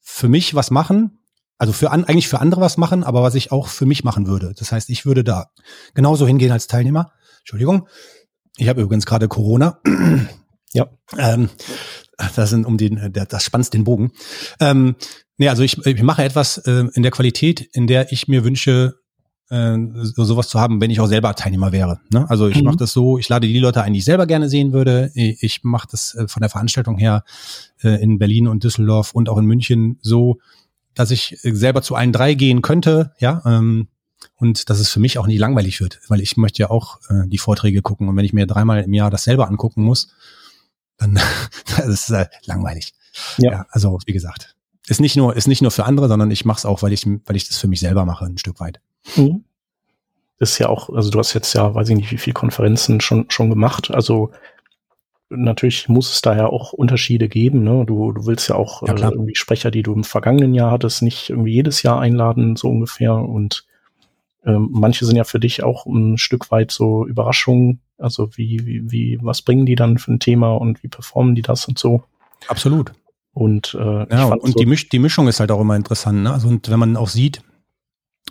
für 0.00 0.28
mich 0.28 0.56
was 0.56 0.72
machen, 0.72 1.20
also 1.64 1.72
für 1.72 1.92
an, 1.92 2.04
eigentlich 2.04 2.28
für 2.28 2.42
andere 2.42 2.60
was 2.60 2.76
machen, 2.76 3.04
aber 3.04 3.22
was 3.22 3.34
ich 3.34 3.50
auch 3.50 3.68
für 3.68 3.86
mich 3.86 4.04
machen 4.04 4.26
würde. 4.26 4.52
Das 4.54 4.70
heißt, 4.70 4.90
ich 4.90 5.06
würde 5.06 5.24
da 5.24 5.48
genauso 5.94 6.26
hingehen 6.26 6.52
als 6.52 6.66
Teilnehmer. 6.66 7.12
Entschuldigung. 7.38 7.88
Ich 8.58 8.68
habe 8.68 8.82
übrigens 8.82 9.06
gerade 9.06 9.28
Corona. 9.28 9.80
ja. 10.74 10.90
Ähm, 11.16 11.48
das 12.36 12.50
sind 12.50 12.66
um 12.66 12.76
den, 12.76 13.14
das 13.14 13.42
spannt 13.42 13.72
den 13.72 13.84
Bogen. 13.84 14.12
Ähm, 14.60 14.96
nee, 15.38 15.48
also 15.48 15.62
ich, 15.62 15.78
ich 15.86 16.02
mache 16.02 16.22
etwas 16.22 16.58
äh, 16.58 16.84
in 16.92 17.02
der 17.02 17.10
Qualität, 17.10 17.62
in 17.72 17.86
der 17.86 18.12
ich 18.12 18.28
mir 18.28 18.44
wünsche, 18.44 18.96
äh, 19.48 19.78
so, 20.02 20.24
sowas 20.24 20.50
zu 20.50 20.60
haben, 20.60 20.82
wenn 20.82 20.90
ich 20.90 21.00
auch 21.00 21.06
selber 21.06 21.34
Teilnehmer 21.34 21.72
wäre. 21.72 21.98
Ne? 22.10 22.28
Also 22.28 22.48
ich 22.48 22.58
mhm. 22.58 22.64
mache 22.64 22.76
das 22.76 22.92
so, 22.92 23.16
ich 23.16 23.30
lade 23.30 23.48
die 23.48 23.58
Leute 23.58 23.80
ein, 23.80 23.94
die 23.94 24.00
ich 24.00 24.04
selber 24.04 24.26
gerne 24.26 24.50
sehen 24.50 24.74
würde. 24.74 25.10
Ich 25.14 25.60
mache 25.62 25.88
das 25.90 26.14
äh, 26.14 26.28
von 26.28 26.42
der 26.42 26.50
Veranstaltung 26.50 26.98
her 26.98 27.24
äh, 27.82 28.02
in 28.02 28.18
Berlin 28.18 28.48
und 28.48 28.64
Düsseldorf 28.64 29.14
und 29.14 29.30
auch 29.30 29.38
in 29.38 29.46
München 29.46 29.98
so, 30.02 30.36
dass 30.94 31.10
ich 31.10 31.38
selber 31.42 31.82
zu 31.82 31.94
allen 31.94 32.12
drei 32.12 32.34
gehen 32.34 32.62
könnte, 32.62 33.12
ja, 33.18 33.42
ähm, 33.44 33.88
und 34.36 34.70
dass 34.70 34.80
es 34.80 34.90
für 34.90 35.00
mich 35.00 35.18
auch 35.18 35.26
nicht 35.26 35.38
langweilig 35.38 35.80
wird, 35.80 36.00
weil 36.08 36.20
ich 36.20 36.36
möchte 36.36 36.62
ja 36.62 36.70
auch 36.70 36.98
äh, 37.08 37.26
die 37.26 37.38
Vorträge 37.38 37.82
gucken 37.82 38.08
und 38.08 38.16
wenn 38.16 38.24
ich 38.24 38.32
mir 38.32 38.46
dreimal 38.46 38.82
im 38.82 38.94
Jahr 38.94 39.10
das 39.10 39.24
selber 39.24 39.48
angucken 39.48 39.82
muss, 39.82 40.08
dann 40.96 41.14
das 41.76 41.86
ist 41.86 42.10
äh, 42.10 42.26
langweilig. 42.44 42.94
Ja. 43.38 43.52
ja. 43.52 43.66
also 43.70 43.98
wie 44.06 44.12
gesagt, 44.12 44.56
ist 44.86 45.00
nicht 45.00 45.16
nur 45.16 45.36
ist 45.36 45.48
nicht 45.48 45.62
nur 45.62 45.70
für 45.70 45.84
andere, 45.84 46.08
sondern 46.08 46.30
ich 46.30 46.44
mache 46.44 46.58
es 46.58 46.66
auch, 46.66 46.82
weil 46.82 46.92
ich 46.92 47.06
weil 47.06 47.36
ich 47.36 47.48
das 47.48 47.58
für 47.58 47.68
mich 47.68 47.80
selber 47.80 48.04
mache 48.04 48.24
ein 48.24 48.38
Stück 48.38 48.60
weit. 48.60 48.80
Mhm. 49.16 49.44
Ist 50.38 50.58
ja 50.58 50.68
auch, 50.68 50.90
also 50.90 51.10
du 51.10 51.18
hast 51.20 51.32
jetzt 51.32 51.54
ja, 51.54 51.74
weiß 51.74 51.88
ich 51.90 51.96
nicht, 51.96 52.10
wie 52.10 52.18
viele 52.18 52.34
Konferenzen 52.34 53.00
schon 53.00 53.26
schon 53.30 53.50
gemacht. 53.50 53.90
Also 53.90 54.32
natürlich 55.30 55.88
muss 55.88 56.12
es 56.12 56.22
daher 56.22 56.52
auch 56.52 56.72
Unterschiede 56.72 57.28
geben. 57.28 57.62
Ne? 57.64 57.84
Du, 57.86 58.12
du 58.12 58.26
willst 58.26 58.48
ja 58.48 58.56
auch 58.56 58.86
ja, 58.86 58.94
äh, 58.94 59.12
irgendwie 59.12 59.34
Sprecher, 59.34 59.70
die 59.70 59.82
du 59.82 59.92
im 59.92 60.04
vergangenen 60.04 60.54
Jahr 60.54 60.70
hattest, 60.70 61.02
nicht 61.02 61.30
irgendwie 61.30 61.52
jedes 61.52 61.82
Jahr 61.82 62.00
einladen, 62.00 62.56
so 62.56 62.68
ungefähr. 62.68 63.14
Und 63.14 63.66
ähm, 64.44 64.68
manche 64.72 65.04
sind 65.04 65.16
ja 65.16 65.24
für 65.24 65.40
dich 65.40 65.62
auch 65.62 65.86
ein 65.86 66.18
Stück 66.18 66.50
weit 66.50 66.70
so 66.70 67.06
Überraschungen. 67.06 67.80
Also 67.98 68.36
wie, 68.36 68.66
wie, 68.66 68.90
wie, 68.90 69.18
was 69.22 69.42
bringen 69.42 69.66
die 69.66 69.76
dann 69.76 69.98
für 69.98 70.12
ein 70.12 70.20
Thema 70.20 70.54
und 70.54 70.82
wie 70.82 70.88
performen 70.88 71.34
die 71.34 71.42
das 71.42 71.66
und 71.66 71.78
so. 71.78 72.04
Absolut. 72.48 72.92
Und, 73.32 73.76
äh, 73.78 74.14
ja, 74.14 74.26
und 74.26 74.52
so 74.52 74.58
die, 74.58 74.66
Misch 74.66 74.88
die 74.88 74.98
Mischung 74.98 75.26
ist 75.26 75.40
halt 75.40 75.50
auch 75.50 75.60
immer 75.60 75.76
interessant. 75.76 76.22
Ne? 76.22 76.32
Also 76.32 76.48
und 76.48 76.70
wenn 76.70 76.78
man 76.78 76.96
auch 76.96 77.08
sieht, 77.08 77.42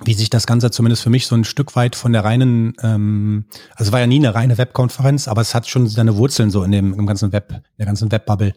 wie 0.01 0.15
sich 0.15 0.31
das 0.31 0.47
Ganze 0.47 0.71
zumindest 0.71 1.03
für 1.03 1.11
mich 1.11 1.27
so 1.27 1.35
ein 1.35 1.43
Stück 1.43 1.75
weit 1.75 1.95
von 1.95 2.13
der 2.13 2.23
reinen, 2.23 2.73
ähm, 2.81 3.45
also 3.75 3.91
war 3.91 3.99
ja 3.99 4.07
nie 4.07 4.17
eine 4.17 4.33
reine 4.33 4.57
Webkonferenz, 4.57 5.27
aber 5.27 5.41
es 5.41 5.53
hat 5.53 5.67
schon 5.67 5.87
seine 5.87 6.17
Wurzeln 6.17 6.49
so 6.49 6.63
in 6.63 6.71
dem 6.71 6.93
im 6.93 7.05
ganzen 7.05 7.31
Web, 7.31 7.61
der 7.77 7.85
ganzen 7.85 8.11
Webbubble. 8.11 8.53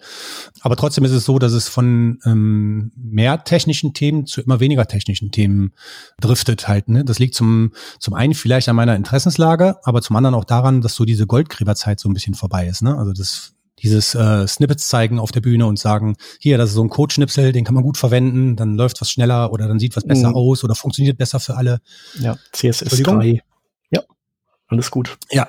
Aber 0.62 0.77
trotzdem 0.77 1.05
ist 1.05 1.11
es 1.11 1.27
so, 1.27 1.38
dass 1.38 1.53
es 1.53 1.68
von 1.68 2.18
ähm, 2.25 2.90
mehr 2.96 3.44
technischen 3.44 3.92
Themen 3.92 4.25
zu 4.25 4.40
immer 4.40 4.61
weniger 4.61 4.87
technischen 4.87 5.31
Themen 5.31 5.72
driftet 6.20 6.68
halt. 6.68 6.88
Ne? 6.88 7.05
Das 7.05 7.18
liegt 7.18 7.35
zum 7.35 7.72
zum 7.99 8.14
einen 8.14 8.33
vielleicht 8.33 8.70
an 8.70 8.77
meiner 8.77 8.96
Interessenslage, 8.96 9.77
aber 9.85 10.01
zum 10.01 10.16
anderen 10.16 10.35
auch 10.35 10.44
daran, 10.44 10.81
dass 10.81 10.94
so 10.94 11.05
diese 11.05 11.27
Goldgräberzeit 11.27 12.01
so 12.01 12.09
ein 12.09 12.14
bisschen 12.14 12.35
vorbei 12.35 12.66
ist. 12.66 12.83
Ne? 12.83 12.96
Also 12.96 13.12
das 13.12 13.56
dieses 13.81 14.15
äh, 14.15 14.47
Snippets 14.47 14.89
zeigen 14.89 15.19
auf 15.19 15.33
der 15.33 15.41
Bühne 15.41 15.67
und 15.67 15.79
sagen, 15.79 16.17
hier, 16.41 16.59
das 16.59 16.71
ist 16.71 16.77
so 16.77 16.83
ein 16.83 16.89
Codeschnipsel, 16.89 17.53
den 17.53 17.65
kann 17.65 17.75
man 17.75 17.85
gut 17.85 17.99
verwenden, 17.99 18.57
dann 18.57 18.77
läuft 18.77 19.01
was 19.01 19.11
schneller 19.11 19.53
oder 19.53 19.69
dann 19.69 19.79
sieht 19.79 19.97
was 19.97 20.05
besser 20.05 20.31
mhm. 20.31 20.37
aus 20.37 20.65
oder 20.65 20.75
funktioniert 20.75 21.19
besser 21.19 21.41
für 21.41 21.57
alle. 21.57 21.81
Ja, 22.19 22.37
CSS 22.53 23.03
3. 23.03 23.43
Ja, 23.91 24.03
alles 24.69 24.91
gut. 24.91 25.19
Ja, 25.31 25.49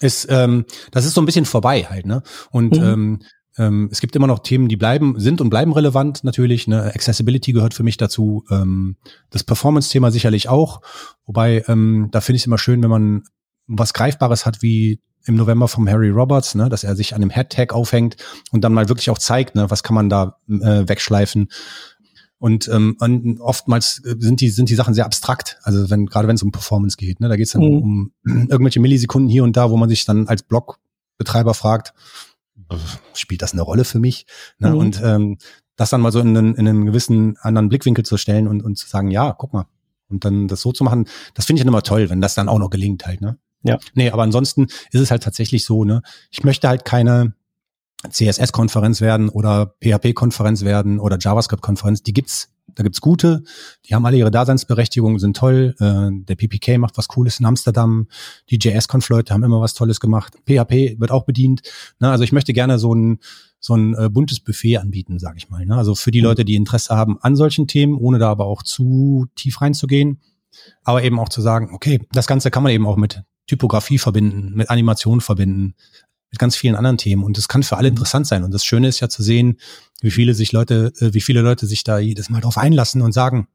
ist, 0.00 0.26
ähm, 0.30 0.64
das 0.92 1.04
ist 1.04 1.14
so 1.14 1.20
ein 1.20 1.26
bisschen 1.26 1.44
vorbei 1.44 1.84
halt, 1.88 2.06
ne? 2.06 2.22
Und 2.50 2.76
mhm. 2.76 2.84
ähm, 2.84 3.18
ähm, 3.58 3.88
es 3.90 4.00
gibt 4.00 4.14
immer 4.14 4.28
noch 4.28 4.38
Themen, 4.38 4.68
die 4.68 4.76
bleiben, 4.76 5.18
sind 5.18 5.40
und 5.40 5.50
bleiben 5.50 5.72
relevant 5.72 6.22
natürlich. 6.22 6.68
Ne? 6.68 6.84
Accessibility 6.94 7.52
gehört 7.52 7.74
für 7.74 7.82
mich 7.82 7.96
dazu. 7.96 8.44
Ähm, 8.50 8.96
das 9.30 9.42
Performance-Thema 9.42 10.12
sicherlich 10.12 10.48
auch. 10.48 10.80
Wobei, 11.26 11.64
ähm, 11.66 12.08
da 12.12 12.20
finde 12.20 12.36
ich 12.36 12.42
es 12.42 12.46
immer 12.46 12.58
schön, 12.58 12.82
wenn 12.82 12.90
man 12.90 13.24
was 13.66 13.92
Greifbares 13.92 14.46
hat 14.46 14.62
wie 14.62 15.00
im 15.28 15.36
November 15.36 15.68
vom 15.68 15.88
Harry 15.88 16.10
Roberts, 16.10 16.54
ne, 16.54 16.68
dass 16.68 16.84
er 16.84 16.96
sich 16.96 17.14
an 17.14 17.20
dem 17.20 17.30
Head-Tag 17.30 17.72
aufhängt 17.72 18.16
und 18.50 18.64
dann 18.64 18.72
mal 18.72 18.88
wirklich 18.88 19.10
auch 19.10 19.18
zeigt, 19.18 19.54
ne, 19.54 19.70
was 19.70 19.82
kann 19.82 19.94
man 19.94 20.08
da 20.08 20.38
äh, 20.48 20.88
wegschleifen. 20.88 21.48
Und 22.38 22.68
ähm, 22.68 22.96
oftmals 23.40 24.02
äh, 24.04 24.14
sind 24.18 24.40
die 24.40 24.48
sind 24.48 24.70
die 24.70 24.74
Sachen 24.74 24.94
sehr 24.94 25.04
abstrakt. 25.04 25.58
Also 25.62 25.90
wenn 25.90 26.06
gerade 26.06 26.28
wenn 26.28 26.36
es 26.36 26.42
um 26.42 26.52
Performance 26.52 26.96
geht, 26.96 27.20
ne, 27.20 27.28
da 27.28 27.36
geht 27.36 27.46
es 27.46 27.52
dann 27.52 27.62
mhm. 27.62 27.82
um, 27.82 28.12
um 28.24 28.40
irgendwelche 28.48 28.80
Millisekunden 28.80 29.28
hier 29.28 29.44
und 29.44 29.56
da, 29.56 29.70
wo 29.70 29.76
man 29.76 29.88
sich 29.88 30.04
dann 30.04 30.28
als 30.28 30.42
Blogbetreiber 30.42 31.52
fragt, 31.52 31.94
spielt 33.14 33.42
das 33.42 33.52
eine 33.52 33.62
Rolle 33.62 33.84
für 33.84 33.98
mich? 33.98 34.26
Ne? 34.58 34.70
Mhm. 34.70 34.76
Und 34.76 35.02
ähm, 35.02 35.38
das 35.76 35.90
dann 35.90 36.00
mal 36.00 36.12
so 36.12 36.20
in 36.20 36.36
einen, 36.36 36.54
in 36.54 36.66
einen 36.66 36.86
gewissen 36.86 37.36
anderen 37.38 37.68
Blickwinkel 37.68 38.04
zu 38.04 38.16
stellen 38.16 38.48
und, 38.48 38.62
und 38.62 38.76
zu 38.76 38.88
sagen, 38.88 39.10
ja, 39.10 39.32
guck 39.32 39.52
mal, 39.52 39.66
Und 40.08 40.24
dann 40.24 40.48
das 40.48 40.60
so 40.62 40.72
zu 40.72 40.84
machen, 40.84 41.06
das 41.34 41.44
finde 41.44 41.60
ich 41.60 41.64
dann 41.64 41.72
immer 41.72 41.82
toll, 41.82 42.10
wenn 42.10 42.20
das 42.20 42.34
dann 42.34 42.48
auch 42.48 42.58
noch 42.58 42.70
gelingt 42.70 43.06
halt, 43.06 43.20
ne? 43.20 43.38
Ja. 43.62 43.78
Nee, 43.94 44.10
aber 44.10 44.22
ansonsten 44.22 44.64
ist 44.64 45.00
es 45.00 45.10
halt 45.10 45.22
tatsächlich 45.22 45.64
so, 45.64 45.84
ne? 45.84 46.02
Ich 46.30 46.44
möchte 46.44 46.68
halt 46.68 46.84
keine 46.84 47.34
CSS-Konferenz 48.08 49.00
werden 49.00 49.28
oder 49.28 49.74
PHP-Konferenz 49.80 50.62
werden 50.62 51.00
oder 51.00 51.18
JavaScript-Konferenz. 51.18 52.02
Die 52.04 52.12
gibt's, 52.12 52.50
da 52.68 52.84
gibt's 52.84 53.00
gute, 53.00 53.42
die 53.86 53.94
haben 53.94 54.06
alle 54.06 54.16
ihre 54.16 54.30
Daseinsberechtigung, 54.30 55.18
sind 55.18 55.36
toll. 55.36 55.74
Äh, 55.80 56.10
der 56.12 56.36
PPK 56.36 56.78
macht 56.78 56.96
was 56.96 57.08
Cooles 57.08 57.40
in 57.40 57.46
Amsterdam, 57.46 58.06
die 58.50 58.58
JS-Conf-Leute 58.58 59.34
haben 59.34 59.42
immer 59.42 59.60
was 59.60 59.74
Tolles 59.74 59.98
gemacht. 59.98 60.34
PHP 60.46 61.00
wird 61.00 61.10
auch 61.10 61.24
bedient. 61.24 61.62
Ne? 61.98 62.08
Also 62.08 62.22
ich 62.22 62.32
möchte 62.32 62.52
gerne 62.52 62.78
so 62.78 62.94
ein 62.94 63.18
so 63.60 63.74
ein 63.74 63.94
äh, 63.94 64.08
buntes 64.08 64.38
Buffet 64.38 64.76
anbieten, 64.76 65.18
sage 65.18 65.38
ich 65.38 65.50
mal. 65.50 65.66
Ne? 65.66 65.76
Also 65.76 65.96
für 65.96 66.12
die 66.12 66.20
mhm. 66.20 66.26
Leute, 66.26 66.44
die 66.44 66.54
Interesse 66.54 66.94
haben 66.94 67.18
an 67.20 67.34
solchen 67.34 67.66
Themen, 67.66 67.96
ohne 67.98 68.20
da 68.20 68.30
aber 68.30 68.46
auch 68.46 68.62
zu 68.62 69.26
tief 69.34 69.60
reinzugehen, 69.60 70.20
aber 70.84 71.02
eben 71.02 71.18
auch 71.18 71.28
zu 71.28 71.40
sagen, 71.40 71.70
okay, 71.74 72.06
das 72.12 72.28
Ganze 72.28 72.52
kann 72.52 72.62
man 72.62 72.70
eben 72.70 72.86
auch 72.86 72.96
mit 72.96 73.24
Typografie 73.48 73.98
verbinden, 73.98 74.52
mit 74.54 74.70
Animation 74.70 75.20
verbinden, 75.20 75.74
mit 76.30 76.38
ganz 76.38 76.54
vielen 76.54 76.76
anderen 76.76 76.98
Themen. 76.98 77.24
Und 77.24 77.36
das 77.36 77.48
kann 77.48 77.64
für 77.64 77.76
alle 77.76 77.90
mhm. 77.90 77.96
interessant 77.96 78.26
sein. 78.26 78.44
Und 78.44 78.52
das 78.52 78.64
Schöne 78.64 78.86
ist 78.86 79.00
ja 79.00 79.08
zu 79.08 79.22
sehen, 79.22 79.58
wie 80.00 80.12
viele 80.12 80.34
sich 80.34 80.52
Leute, 80.52 80.92
äh, 81.00 81.12
wie 81.14 81.20
viele 81.20 81.40
Leute 81.40 81.66
sich 81.66 81.82
da 81.82 81.98
jedes 81.98 82.30
Mal 82.30 82.40
drauf 82.40 82.58
einlassen 82.58 83.02
und 83.02 83.12
sagen, 83.12 83.48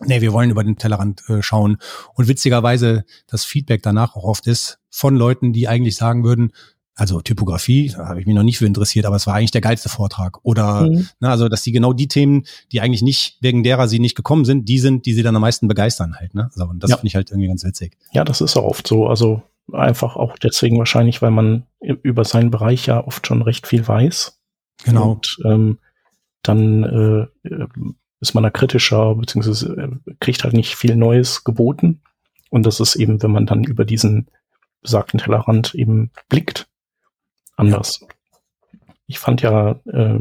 nee, 0.00 0.20
wir 0.20 0.32
wollen 0.32 0.50
über 0.50 0.62
den 0.62 0.76
Tellerrand 0.76 1.28
äh, 1.28 1.42
schauen. 1.42 1.78
Und 2.14 2.28
witzigerweise 2.28 3.04
das 3.26 3.44
Feedback 3.44 3.82
danach 3.82 4.14
auch 4.14 4.24
oft 4.24 4.46
ist 4.46 4.78
von 4.90 5.16
Leuten, 5.16 5.52
die 5.52 5.66
eigentlich 5.66 5.96
sagen 5.96 6.24
würden, 6.24 6.52
also 6.94 7.20
Typografie, 7.20 7.92
da 7.96 8.08
habe 8.08 8.20
ich 8.20 8.26
mich 8.26 8.34
noch 8.34 8.42
nicht 8.42 8.58
für 8.58 8.66
interessiert, 8.66 9.06
aber 9.06 9.16
es 9.16 9.26
war 9.26 9.34
eigentlich 9.34 9.50
der 9.50 9.60
geilste 9.62 9.88
Vortrag. 9.88 10.38
Oder 10.42 10.90
mhm. 10.90 11.08
na, 11.20 11.30
also, 11.30 11.48
dass 11.48 11.62
die 11.62 11.72
genau 11.72 11.92
die 11.92 12.08
Themen, 12.08 12.44
die 12.70 12.80
eigentlich 12.80 13.02
nicht, 13.02 13.38
wegen 13.40 13.62
derer 13.62 13.88
sie 13.88 13.98
nicht 13.98 14.14
gekommen 14.14 14.44
sind, 14.44 14.68
die 14.68 14.78
sind, 14.78 15.06
die 15.06 15.14
sie 15.14 15.22
dann 15.22 15.34
am 15.34 15.42
meisten 15.42 15.68
begeistern 15.68 16.16
halt. 16.16 16.34
Ne? 16.34 16.50
Also, 16.52 16.68
und 16.68 16.82
das 16.82 16.90
ja. 16.90 16.96
finde 16.96 17.08
ich 17.08 17.14
halt 17.14 17.30
irgendwie 17.30 17.48
ganz 17.48 17.64
witzig. 17.64 17.96
Ja, 18.12 18.24
das 18.24 18.40
ist 18.40 18.56
auch 18.56 18.64
oft 18.64 18.86
so. 18.86 19.06
Also 19.06 19.42
Einfach 19.70 20.16
auch 20.16 20.36
deswegen 20.38 20.78
wahrscheinlich, 20.78 21.22
weil 21.22 21.30
man 21.30 21.64
über 21.80 22.24
seinen 22.24 22.50
Bereich 22.50 22.86
ja 22.86 23.06
oft 23.06 23.26
schon 23.26 23.42
recht 23.42 23.66
viel 23.66 23.86
weiß. 23.86 24.38
Genau. 24.84 25.12
Und 25.12 25.38
ähm, 25.44 25.78
dann 26.42 27.30
äh, 27.44 27.66
ist 28.20 28.34
man 28.34 28.42
da 28.42 28.50
kritischer, 28.50 29.14
beziehungsweise 29.14 29.74
äh, 29.74 30.14
kriegt 30.20 30.42
halt 30.44 30.52
nicht 30.52 30.74
viel 30.74 30.96
Neues 30.96 31.44
geboten. 31.44 32.02
Und 32.50 32.66
das 32.66 32.80
ist 32.80 32.96
eben, 32.96 33.22
wenn 33.22 33.30
man 33.30 33.46
dann 33.46 33.64
über 33.64 33.84
diesen 33.84 34.26
besagten 34.82 35.20
Tellerrand 35.20 35.74
eben 35.74 36.10
blickt, 36.28 36.68
anders. 37.56 38.06
Ich 39.06 39.18
fand 39.18 39.42
ja 39.42 39.80
äh, 39.86 40.18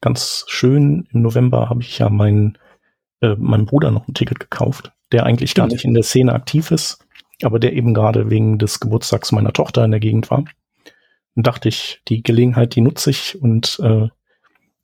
ganz 0.00 0.44
schön, 0.48 1.08
im 1.12 1.22
November 1.22 1.68
habe 1.68 1.82
ich 1.82 1.98
ja 1.98 2.08
mein, 2.08 2.58
äh, 3.20 3.36
meinem 3.36 3.66
Bruder 3.66 3.90
noch 3.90 4.08
ein 4.08 4.14
Ticket 4.14 4.40
gekauft, 4.40 4.92
der 5.12 5.24
eigentlich 5.24 5.52
Stimmt. 5.52 5.68
gar 5.68 5.74
nicht 5.74 5.84
in 5.84 5.94
der 5.94 6.02
Szene 6.02 6.32
aktiv 6.32 6.70
ist 6.70 7.04
aber 7.44 7.58
der 7.58 7.72
eben 7.72 7.94
gerade 7.94 8.30
wegen 8.30 8.58
des 8.58 8.80
Geburtstags 8.80 9.32
meiner 9.32 9.52
Tochter 9.52 9.84
in 9.84 9.90
der 9.90 10.00
Gegend 10.00 10.30
war. 10.30 10.44
Und 11.34 11.46
dachte 11.46 11.68
ich, 11.68 12.02
die 12.08 12.22
Gelegenheit, 12.22 12.74
die 12.74 12.82
nutze 12.82 13.10
ich 13.10 13.40
und, 13.40 13.80
äh, 13.82 14.08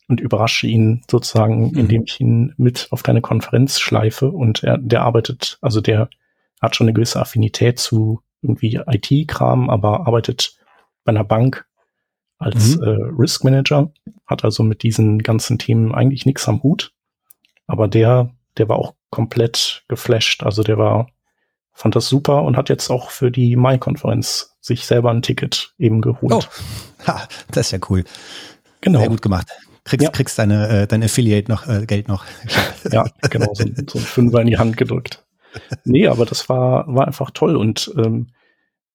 und 0.09 0.21
überrasche 0.21 0.67
ihn 0.67 1.03
sozusagen, 1.11 1.71
mhm. 1.71 1.79
indem 1.79 2.05
ich 2.05 2.21
ihn 2.21 2.55
mit 2.57 2.89
auf 2.91 3.03
deine 3.03 3.21
Konferenz 3.21 3.79
schleife. 3.81 4.31
Und 4.31 4.63
er, 4.65 4.79
der 4.79 5.03
arbeitet, 5.03 5.59
also 5.61 5.81
der 5.81 6.09
hat 6.61 6.75
schon 6.75 6.87
eine 6.87 6.95
gewisse 6.95 7.21
Affinität 7.21 7.79
zu 7.79 8.23
irgendwie 8.41 8.81
IT-Kram, 8.87 9.69
aber 9.69 10.07
arbeitet 10.07 10.57
bei 11.05 11.11
einer 11.11 11.25
Bank 11.25 11.67
als 12.39 12.77
mhm. 12.77 12.83
äh, 12.83 12.97
Risk 13.19 13.45
Manager, 13.45 13.93
hat 14.27 14.45
also 14.45 14.63
mit 14.63 14.83
diesen 14.83 15.19
ganzen 15.19 15.59
Themen 15.59 15.95
eigentlich 15.95 16.27
nichts 16.27 16.49
am 16.49 16.63
Hut. 16.63 16.93
Aber 17.67 17.89
der, 17.89 18.31
der 18.57 18.69
war 18.69 18.77
auch 18.77 18.95
komplett 19.11 19.85
geflasht. 19.89 20.43
Also 20.43 20.63
der 20.63 20.79
war 20.79 21.09
fand 21.79 21.95
das 21.95 22.09
super 22.09 22.43
und 22.43 22.57
hat 22.57 22.69
jetzt 22.69 22.91
auch 22.91 23.11
für 23.11 23.31
die 23.31 23.55
Mai-Konferenz 23.55 24.57
sich 24.61 24.85
selber 24.85 25.11
ein 25.11 25.23
Ticket 25.23 25.75
eben 25.79 26.01
geholt. 26.01 26.33
Oh, 26.33 26.43
ha, 27.07 27.29
das 27.53 27.67
ist 27.67 27.71
ja 27.71 27.79
cool. 27.89 28.03
Genau. 28.81 28.99
Sehr 28.99 29.09
gut 29.09 29.23
gemacht. 29.23 29.47
Kriegst, 29.85 30.05
ja. 30.05 30.11
kriegst 30.11 30.39
deine, 30.39 30.69
äh, 30.69 30.87
dein 30.89 31.05
Affiliate 31.05 31.51
noch, 31.51 31.69
äh, 31.69 31.87
Geld 31.87 32.09
noch. 32.09 32.25
ja, 32.91 33.07
genau, 33.31 33.55
so, 33.55 33.65
so 33.65 33.99
ein 33.99 34.05
Fünfer 34.05 34.41
in 34.41 34.49
die 34.49 34.59
Hand 34.59 34.77
gedrückt. 34.77 35.25
Nee, 35.85 36.09
aber 36.09 36.27
das 36.27 36.49
war, 36.49 36.85
war 36.93 37.07
einfach 37.07 37.31
toll 37.31 37.57
und 37.57 37.93
ähm, 37.97 38.27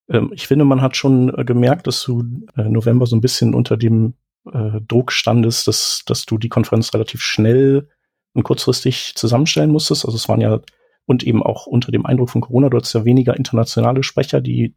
ähm, 0.09 0.31
ich 0.33 0.47
finde, 0.47 0.65
man 0.65 0.81
hat 0.81 0.97
schon 0.97 1.33
äh, 1.37 1.45
gemerkt, 1.45 1.87
dass 1.87 2.03
du 2.03 2.23
äh, 2.55 2.63
November 2.63 3.05
so 3.05 3.15
ein 3.15 3.21
bisschen 3.21 3.53
unter 3.53 3.77
dem 3.77 4.13
äh, 4.51 4.81
Druck 4.87 5.11
standest, 5.11 5.67
dass, 5.67 6.03
dass 6.05 6.25
du 6.25 6.37
die 6.37 6.49
Konferenz 6.49 6.93
relativ 6.93 7.21
schnell 7.21 7.89
und 8.33 8.43
kurzfristig 8.43 9.13
zusammenstellen 9.15 9.71
musstest. 9.71 10.05
Also 10.05 10.15
es 10.15 10.27
waren 10.27 10.41
ja 10.41 10.59
und 11.05 11.23
eben 11.23 11.43
auch 11.43 11.67
unter 11.67 11.91
dem 11.91 12.05
Eindruck 12.05 12.29
von 12.29 12.41
Corona, 12.41 12.69
dort 12.69 12.83
ist 12.83 12.93
ja 12.93 13.05
weniger 13.05 13.35
internationale 13.35 14.03
Sprecher, 14.03 14.41
die, 14.41 14.73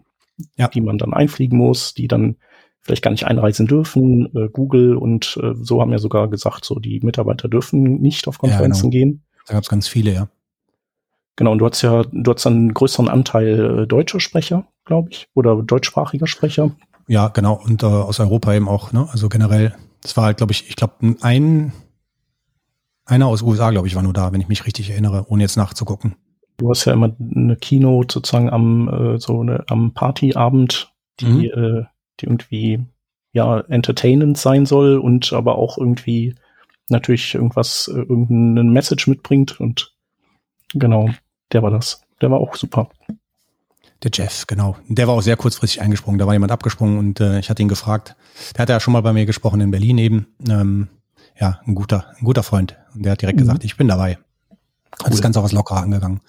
ja. 0.57 0.69
die 0.69 0.81
man 0.81 0.99
dann 0.99 1.15
einfliegen 1.15 1.57
muss, 1.57 1.95
die 1.95 2.09
dann 2.09 2.37
vielleicht 2.83 3.03
gar 3.03 3.11
nicht 3.11 3.27
einreisen 3.27 3.67
dürfen. 3.67 4.27
Äh, 4.35 4.49
Google 4.49 4.97
und 4.97 5.39
äh, 5.43 5.55
so 5.55 5.81
haben 5.81 5.93
ja 5.93 5.99
sogar 5.99 6.29
gesagt, 6.29 6.65
so 6.65 6.79
die 6.79 7.01
Mitarbeiter 7.01 7.49
dürfen 7.49 8.01
nicht 8.01 8.29
auf 8.29 8.39
Konferenzen 8.39 8.87
ja, 8.87 8.91
genau. 8.91 9.13
gehen. 9.13 9.23
Da 9.47 9.55
gab 9.55 9.63
es 9.63 9.69
ganz 9.69 9.89
viele, 9.89 10.13
ja. 10.13 10.29
Genau, 11.37 11.53
und 11.53 11.59
du 11.59 11.67
hast 11.67 11.83
ja, 11.83 12.03
du 12.11 12.33
hast 12.33 12.47
einen 12.47 12.73
größeren 12.73 13.09
Anteil 13.09 13.83
äh, 13.83 13.87
deutscher 13.87 14.21
Sprecher, 14.21 14.67
glaube 14.87 15.11
ich, 15.11 15.29
oder 15.35 15.63
deutschsprachiger 15.63 16.27
Sprecher. 16.27 16.71
Ja, 17.07 17.29
genau, 17.29 17.61
und 17.63 17.83
äh, 17.83 17.87
aus 17.87 18.19
Europa 18.19 18.55
eben 18.55 18.69
auch, 18.69 18.93
ne? 18.93 19.07
Also 19.13 19.29
generell, 19.29 19.75
das 20.01 20.17
war 20.17 20.25
halt, 20.25 20.39
glaube 20.39 20.53
ich, 20.53 20.69
ich 20.69 20.77
glaube, 20.77 21.17
ein 21.21 21.73
einer 23.05 23.29
aus 23.29 23.43
USA, 23.43 23.71
glaube 23.71 23.87
ich, 23.87 23.95
war 23.95 24.03
nur 24.03 24.13
da, 24.13 24.33
wenn 24.33 24.41
ich 24.41 24.49
mich 24.49 24.67
richtig 24.67 24.91
erinnere, 24.91 25.27
ohne 25.29 25.43
jetzt 25.43 25.57
nachzugucken. 25.57 26.17
Du 26.57 26.71
hast 26.71 26.85
ja 26.87 26.93
immer 26.93 27.15
eine 27.21 27.57
Keynote 27.57 28.15
sozusagen 28.15 28.51
am 28.51 28.89
äh, 28.89 29.19
so 29.21 29.41
eine, 29.41 29.65
am 29.69 29.93
Partyabend, 29.93 30.93
die, 31.21 31.27
mhm. 31.27 31.45
äh, 31.45 31.85
die 32.19 32.27
irgendwie 32.27 32.85
ja 33.33 33.61
entertainend 33.61 34.39
sein 34.39 34.67
soll 34.67 34.99
und 34.99 35.33
aber 35.33 35.57
auch 35.57 35.79
irgendwie 35.79 36.35
natürlich 36.89 37.35
irgendwas, 37.35 37.89
äh, 37.89 37.99
irgendeine 37.99 38.65
Message 38.65 39.07
mitbringt 39.07 39.61
und 39.61 39.95
genau, 40.73 41.11
der 41.53 41.63
war 41.63 41.71
das. 41.71 42.03
Der 42.21 42.31
war 42.31 42.41
auch 42.41 42.55
super. 42.55 42.89
Der 44.03 44.11
Jeff, 44.13 44.47
genau. 44.47 44.77
Der 44.89 45.09
war 45.09 45.15
auch 45.15 45.23
sehr 45.23 45.37
kurzfristig 45.37 45.81
eingesprungen. 45.81 46.19
Da 46.19 46.27
war 46.27 46.35
jemand 46.35 46.53
abgesprungen 46.53 46.99
und 46.99 47.21
äh, 47.21 47.39
ich 47.39 47.49
hatte 47.49 47.63
ihn 47.63 47.69
gefragt. 47.69 48.15
Der 48.55 48.63
hatte 48.63 48.73
ja 48.73 48.81
schon 48.81 48.93
mal 48.93 49.01
bei 49.01 49.13
mir 49.13 49.27
gesprochen 49.27 49.61
in 49.61 49.71
Berlin 49.71 49.99
eben. 49.99 50.27
Ähm, 50.47 50.89
ja, 51.39 51.61
ein 51.67 51.75
guter, 51.75 52.13
ein 52.19 52.25
guter 52.25 52.43
Freund. 52.43 52.77
Und 52.95 53.05
der 53.05 53.13
hat 53.13 53.23
direkt 53.23 53.39
mhm. 53.39 53.45
gesagt, 53.45 53.65
ich 53.65 53.77
bin 53.77 53.89
dabei. 53.89 54.19
Cool. 54.99 55.07
Hat 55.07 55.13
das 55.13 55.23
Ganze 55.23 55.41
auch 55.41 55.45
was 55.45 55.53
lockerer 55.53 55.83
angegangen. 55.83 56.21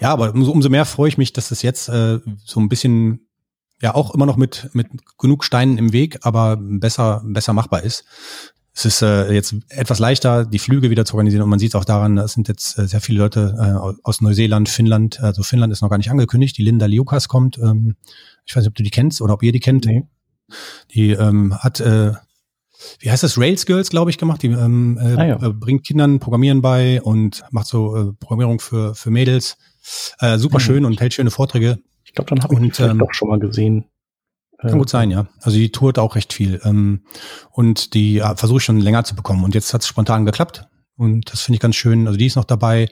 Ja, 0.00 0.10
aber 0.10 0.32
umso, 0.34 0.52
umso 0.52 0.68
mehr 0.68 0.84
freue 0.84 1.08
ich 1.08 1.18
mich, 1.18 1.32
dass 1.32 1.48
das 1.48 1.62
jetzt 1.62 1.88
äh, 1.88 2.20
so 2.44 2.60
ein 2.60 2.68
bisschen, 2.68 3.26
ja, 3.80 3.94
auch 3.94 4.14
immer 4.14 4.26
noch 4.26 4.36
mit, 4.36 4.70
mit 4.72 4.88
genug 5.18 5.44
Steinen 5.44 5.78
im 5.78 5.92
Weg, 5.92 6.18
aber 6.22 6.56
besser, 6.56 7.22
besser 7.24 7.52
machbar 7.52 7.82
ist. 7.82 8.04
Es 8.76 8.84
ist 8.84 9.02
äh, 9.02 9.32
jetzt 9.32 9.54
etwas 9.68 10.00
leichter, 10.00 10.44
die 10.44 10.58
Flüge 10.58 10.90
wieder 10.90 11.04
zu 11.04 11.14
organisieren 11.14 11.42
und 11.42 11.48
man 11.48 11.60
sieht 11.60 11.70
es 11.70 11.74
auch 11.76 11.84
daran, 11.84 12.18
es 12.18 12.32
sind 12.32 12.48
jetzt 12.48 12.76
äh, 12.76 12.88
sehr 12.88 13.00
viele 13.00 13.20
Leute 13.20 13.54
äh, 13.56 14.02
aus 14.02 14.20
Neuseeland, 14.20 14.68
Finnland, 14.68 15.20
also 15.20 15.44
Finnland 15.44 15.72
ist 15.72 15.80
noch 15.80 15.90
gar 15.90 15.98
nicht 15.98 16.10
angekündigt, 16.10 16.58
die 16.58 16.64
Linda 16.64 16.86
Liukas 16.86 17.28
kommt, 17.28 17.56
ähm, 17.58 17.94
ich 18.44 18.54
weiß 18.54 18.62
nicht, 18.62 18.70
ob 18.70 18.74
du 18.74 18.82
die 18.82 18.90
kennst 18.90 19.20
oder 19.22 19.34
ob 19.34 19.42
ihr 19.44 19.52
die 19.52 19.60
kennt. 19.60 19.86
Nee. 19.86 20.06
Die 20.92 21.12
ähm, 21.12 21.56
hat 21.56 21.80
äh, 21.80 22.12
wie 22.98 23.10
heißt 23.10 23.22
das, 23.22 23.38
Rails 23.38 23.66
Girls, 23.66 23.90
glaube 23.90 24.10
ich, 24.10 24.18
gemacht. 24.18 24.42
Die 24.42 24.48
ähm, 24.48 24.98
äh, 25.00 25.16
ah, 25.16 25.26
ja. 25.26 25.42
Äh, 25.42 25.52
bringt 25.52 25.84
Kindern 25.84 26.18
Programmieren 26.18 26.60
bei 26.60 27.00
und 27.02 27.44
macht 27.50 27.66
so 27.66 27.96
äh, 27.96 28.12
Programmierung 28.18 28.60
für, 28.60 28.94
für 28.94 29.10
Mädels. 29.10 29.56
Äh, 30.18 30.38
super 30.38 30.58
mhm. 30.58 30.62
schön 30.62 30.84
und 30.84 31.00
hält 31.00 31.14
schöne 31.14 31.30
Vorträge. 31.30 31.78
Ich 32.04 32.12
glaube, 32.12 32.30
dann 32.30 32.42
habe 32.42 32.54
ich 32.54 32.72
die 32.72 32.82
ähm, 32.82 32.98
doch 32.98 33.12
schon 33.12 33.28
mal 33.28 33.38
gesehen. 33.38 33.86
Kann 34.70 34.78
gut 34.78 34.90
sein, 34.90 35.10
ja. 35.10 35.26
Also 35.40 35.56
die 35.58 35.70
tourt 35.70 35.98
auch 35.98 36.16
recht 36.16 36.32
viel. 36.32 36.60
Ähm, 36.64 37.02
und 37.50 37.94
die 37.94 38.18
äh, 38.18 38.36
versuche 38.36 38.58
ich 38.58 38.64
schon 38.64 38.80
länger 38.80 39.04
zu 39.04 39.14
bekommen. 39.14 39.44
Und 39.44 39.54
jetzt 39.54 39.72
hat 39.74 39.82
es 39.82 39.88
spontan 39.88 40.24
geklappt. 40.24 40.66
Und 40.96 41.32
das 41.32 41.42
finde 41.42 41.56
ich 41.56 41.60
ganz 41.60 41.76
schön. 41.76 42.06
Also 42.06 42.18
die 42.18 42.26
ist 42.26 42.36
noch 42.36 42.44
dabei. 42.44 42.86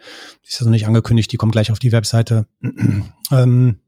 Die 0.45 0.49
ist 0.49 0.61
also 0.61 0.71
nicht 0.71 0.87
angekündigt, 0.87 1.31
die 1.33 1.37
kommt 1.37 1.53
gleich 1.53 1.71
auf 1.71 1.79
die 1.79 1.93
Webseite. 1.93 2.47
ähm, 3.31 3.81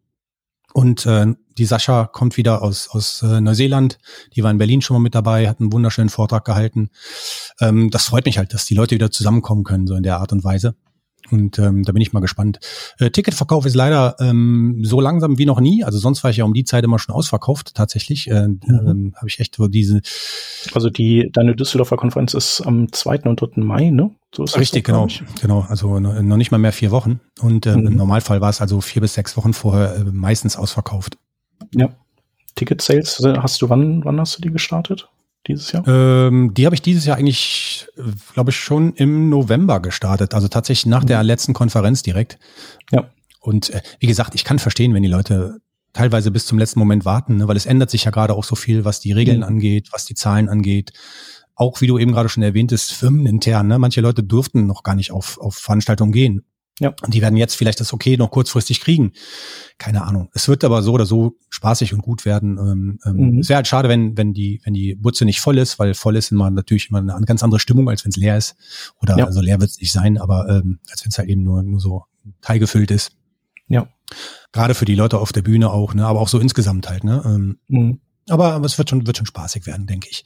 und 0.72 1.06
äh, 1.06 1.26
die 1.56 1.64
Sascha 1.66 2.06
kommt 2.06 2.36
wieder 2.36 2.62
aus, 2.62 2.88
aus 2.88 3.22
äh, 3.22 3.40
Neuseeland. 3.40 3.98
Die 4.34 4.42
war 4.42 4.50
in 4.50 4.58
Berlin 4.58 4.82
schon 4.82 4.94
mal 4.96 5.02
mit 5.02 5.14
dabei, 5.14 5.48
hat 5.48 5.60
einen 5.60 5.72
wunderschönen 5.72 6.08
Vortrag 6.08 6.44
gehalten. 6.44 6.90
Ähm, 7.60 7.90
das 7.90 8.06
freut 8.06 8.26
mich 8.26 8.38
halt, 8.38 8.54
dass 8.54 8.64
die 8.64 8.74
Leute 8.74 8.94
wieder 8.94 9.10
zusammenkommen 9.10 9.62
können, 9.62 9.86
so 9.86 9.94
in 9.94 10.02
der 10.02 10.18
Art 10.18 10.32
und 10.32 10.42
Weise. 10.42 10.74
Und 11.30 11.58
ähm, 11.58 11.82
da 11.84 11.92
bin 11.92 12.02
ich 12.02 12.12
mal 12.12 12.20
gespannt. 12.20 12.60
Äh, 12.98 13.10
Ticketverkauf 13.10 13.64
ist 13.66 13.74
leider 13.74 14.16
ähm, 14.20 14.80
so 14.82 15.00
langsam 15.00 15.38
wie 15.38 15.46
noch 15.46 15.60
nie. 15.60 15.84
Also 15.84 15.98
sonst 15.98 16.22
war 16.22 16.30
ich 16.30 16.36
ja 16.36 16.44
um 16.44 16.54
die 16.54 16.64
Zeit 16.64 16.84
immer 16.84 16.98
schon 16.98 17.14
ausverkauft, 17.14 17.74
tatsächlich. 17.74 18.30
Äh, 18.30 18.48
mhm. 18.48 18.60
ähm, 18.66 19.14
Habe 19.16 19.28
ich 19.28 19.40
echt 19.40 19.54
so 19.54 19.68
diese. 19.68 20.02
Also 20.72 20.90
die 20.90 21.30
deine 21.32 21.54
Düsseldorfer 21.54 21.96
Konferenz 21.96 22.34
ist 22.34 22.60
am 22.60 22.92
2. 22.92 23.22
und 23.22 23.40
3. 23.40 23.62
Mai, 23.62 23.90
ne? 23.90 24.10
So 24.34 24.44
ist 24.44 24.58
Richtig, 24.58 24.84
genau. 24.84 25.08
Genau. 25.40 25.64
Also 25.68 26.00
noch 26.00 26.36
nicht 26.36 26.50
mal 26.50 26.58
mehr 26.58 26.72
vier 26.72 26.90
Wochen. 26.90 27.20
Und 27.40 27.66
äh, 27.66 27.76
mhm. 27.76 27.86
im 27.86 27.96
Normalfall 27.96 28.40
war 28.40 28.50
es 28.50 28.60
also 28.60 28.80
vier 28.80 29.00
bis 29.00 29.14
sechs 29.14 29.36
Wochen 29.36 29.52
vorher 29.52 29.96
äh, 29.96 30.04
meistens 30.04 30.56
ausverkauft. 30.56 31.16
Ja. 31.74 31.90
Ticket 32.56 32.82
Sales, 32.82 33.20
hast 33.38 33.62
du 33.62 33.68
wann, 33.68 34.04
wann 34.04 34.20
hast 34.20 34.38
du 34.38 34.42
die 34.42 34.50
gestartet? 34.50 35.08
Dieses 35.46 35.72
Jahr? 35.72 35.86
Ähm, 35.86 36.54
die 36.54 36.66
habe 36.66 36.74
ich 36.74 36.82
dieses 36.82 37.04
Jahr 37.04 37.16
eigentlich, 37.16 37.88
glaube 38.32 38.50
ich, 38.50 38.56
schon 38.56 38.94
im 38.94 39.28
November 39.28 39.80
gestartet. 39.80 40.34
Also 40.34 40.48
tatsächlich 40.48 40.86
nach 40.86 41.02
mhm. 41.02 41.08
der 41.08 41.22
letzten 41.22 41.54
Konferenz 41.54 42.02
direkt. 42.02 42.38
Ja. 42.90 43.10
Und 43.40 43.70
äh, 43.70 43.82
wie 44.00 44.06
gesagt, 44.06 44.34
ich 44.34 44.44
kann 44.44 44.58
verstehen, 44.58 44.94
wenn 44.94 45.02
die 45.02 45.08
Leute 45.08 45.60
teilweise 45.92 46.30
bis 46.30 46.46
zum 46.46 46.58
letzten 46.58 46.78
Moment 46.78 47.04
warten, 47.04 47.36
ne? 47.36 47.48
weil 47.48 47.56
es 47.56 47.66
ändert 47.66 47.90
sich 47.90 48.04
ja 48.04 48.10
gerade 48.10 48.34
auch 48.34 48.44
so 48.44 48.56
viel, 48.56 48.84
was 48.84 49.00
die 49.00 49.12
Regeln 49.12 49.38
mhm. 49.38 49.44
angeht, 49.44 49.88
was 49.92 50.04
die 50.04 50.14
Zahlen 50.14 50.48
angeht. 50.48 50.92
Auch 51.54 51.80
wie 51.80 51.86
du 51.86 51.98
eben 51.98 52.12
gerade 52.12 52.28
schon 52.28 52.42
erwähntest, 52.42 52.92
firmenintern. 52.92 53.68
Ne? 53.68 53.78
Manche 53.78 54.00
Leute 54.00 54.24
durften 54.24 54.66
noch 54.66 54.82
gar 54.82 54.96
nicht 54.96 55.12
auf, 55.12 55.38
auf 55.38 55.54
Veranstaltungen 55.54 56.12
gehen. 56.12 56.44
Ja. 56.80 56.92
Und 57.02 57.14
die 57.14 57.22
werden 57.22 57.36
jetzt 57.36 57.54
vielleicht 57.54 57.78
das 57.78 57.92
okay 57.92 58.16
noch 58.16 58.30
kurzfristig 58.30 58.80
kriegen. 58.80 59.12
Keine 59.78 60.02
Ahnung. 60.02 60.28
Es 60.34 60.48
wird 60.48 60.64
aber 60.64 60.82
so 60.82 60.92
oder 60.92 61.06
so 61.06 61.36
spaßig 61.48 61.94
und 61.94 62.02
gut 62.02 62.24
werden. 62.24 62.58
Ähm, 62.58 62.98
ähm, 63.04 63.34
mhm. 63.34 63.38
Es 63.38 63.48
wäre 63.48 63.56
halt 63.56 63.68
schade, 63.68 63.88
wenn, 63.88 64.16
wenn 64.16 64.34
die, 64.34 64.60
wenn 64.64 64.74
die 64.74 64.96
Butze 64.96 65.24
nicht 65.24 65.40
voll 65.40 65.58
ist, 65.58 65.78
weil 65.78 65.94
voll 65.94 66.16
ist 66.16 66.32
immer 66.32 66.50
natürlich 66.50 66.90
immer 66.90 66.98
eine 66.98 67.26
ganz 67.26 67.44
andere 67.44 67.60
Stimmung, 67.60 67.88
als 67.88 68.04
wenn 68.04 68.10
es 68.10 68.16
leer 68.16 68.36
ist. 68.36 68.56
Oder 69.00 69.16
ja. 69.16 69.26
also 69.26 69.40
leer 69.40 69.60
wird 69.60 69.70
es 69.70 69.80
nicht 69.80 69.92
sein, 69.92 70.18
aber 70.18 70.48
ähm, 70.48 70.80
als 70.90 71.04
wenn 71.04 71.10
es 71.10 71.18
halt 71.18 71.28
eben 71.28 71.44
nur, 71.44 71.62
nur 71.62 71.78
so 71.78 72.04
teilgefüllt 72.40 72.90
ist. 72.90 73.12
Ja. 73.68 73.88
Gerade 74.52 74.74
für 74.74 74.84
die 74.84 74.94
Leute 74.96 75.18
auf 75.18 75.32
der 75.32 75.42
Bühne 75.42 75.70
auch, 75.70 75.94
ne? 75.94 76.06
Aber 76.06 76.20
auch 76.20 76.28
so 76.28 76.38
insgesamt 76.38 76.88
halt, 76.88 77.04
ne? 77.04 77.22
Ähm, 77.24 77.58
mhm. 77.68 78.00
aber, 78.28 78.52
aber 78.52 78.66
es 78.66 78.78
wird 78.78 78.90
schon, 78.90 79.06
wird 79.06 79.16
schon 79.16 79.26
spaßig 79.26 79.66
werden, 79.66 79.86
denke 79.86 80.08
ich. 80.10 80.24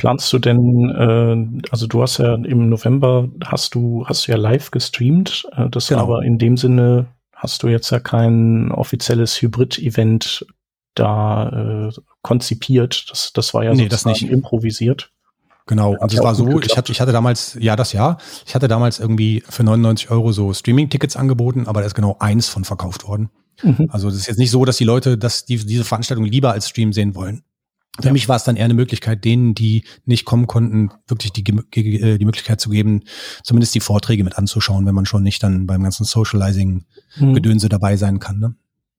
Planst 0.00 0.32
du 0.32 0.38
denn, 0.38 0.88
äh, 0.88 1.68
also 1.70 1.86
du 1.86 2.00
hast 2.00 2.16
ja 2.16 2.34
im 2.34 2.70
November 2.70 3.28
hast 3.44 3.74
du, 3.74 4.06
hast 4.06 4.26
du 4.26 4.32
ja 4.32 4.38
live 4.38 4.70
gestreamt, 4.70 5.46
äh, 5.54 5.68
das 5.68 5.88
genau. 5.88 6.00
aber 6.00 6.22
in 6.22 6.38
dem 6.38 6.56
Sinne 6.56 7.08
hast 7.34 7.62
du 7.62 7.68
jetzt 7.68 7.90
ja 7.90 8.00
kein 8.00 8.72
offizielles 8.72 9.42
Hybrid-Event 9.42 10.46
da 10.94 11.90
äh, 11.90 12.00
konzipiert. 12.22 13.10
Das, 13.10 13.34
das 13.34 13.52
war 13.52 13.62
ja 13.62 13.74
nee, 13.74 13.90
das 13.90 14.06
nicht. 14.06 14.22
improvisiert. 14.22 15.12
Genau, 15.66 15.94
und 15.94 16.14
es 16.14 16.22
war 16.22 16.34
so, 16.34 16.60
ich 16.60 16.78
hatte, 16.78 16.92
ich 16.92 17.00
hatte 17.02 17.12
damals, 17.12 17.58
ja, 17.60 17.76
das 17.76 17.92
Jahr, 17.92 18.16
ich 18.46 18.54
hatte 18.54 18.68
damals 18.68 19.00
irgendwie 19.00 19.42
für 19.50 19.64
99 19.64 20.10
Euro 20.10 20.32
so 20.32 20.54
Streaming-Tickets 20.54 21.14
angeboten, 21.16 21.66
aber 21.66 21.80
da 21.80 21.86
ist 21.86 21.94
genau 21.94 22.16
eins 22.20 22.48
von 22.48 22.64
verkauft 22.64 23.06
worden. 23.06 23.28
Mhm. 23.62 23.90
Also 23.90 24.08
das 24.08 24.16
ist 24.16 24.28
jetzt 24.28 24.38
nicht 24.38 24.50
so, 24.50 24.64
dass 24.64 24.78
die 24.78 24.84
Leute 24.84 25.18
dass 25.18 25.44
die, 25.44 25.58
diese 25.58 25.84
Veranstaltung 25.84 26.24
lieber 26.24 26.52
als 26.52 26.70
Stream 26.70 26.94
sehen 26.94 27.14
wollen. 27.14 27.42
Für 28.00 28.08
ja. 28.08 28.12
mich 28.12 28.28
war 28.28 28.36
es 28.36 28.44
dann 28.44 28.56
eher 28.56 28.64
eine 28.64 28.74
Möglichkeit, 28.74 29.24
denen, 29.24 29.54
die 29.54 29.84
nicht 30.04 30.24
kommen 30.24 30.46
konnten, 30.46 30.90
wirklich 31.06 31.32
die, 31.32 31.44
die 31.44 31.52
Möglichkeit 32.24 32.60
zu 32.60 32.70
geben, 32.70 33.02
zumindest 33.42 33.74
die 33.74 33.80
Vorträge 33.80 34.24
mit 34.24 34.38
anzuschauen, 34.38 34.86
wenn 34.86 34.94
man 34.94 35.06
schon 35.06 35.22
nicht 35.22 35.42
dann 35.42 35.66
beim 35.66 35.82
ganzen 35.82 36.04
Socializing-Gedönse 36.04 37.66
mhm. 37.66 37.70
dabei 37.70 37.96
sein 37.96 38.18
kann. 38.18 38.38
Ne? 38.38 38.54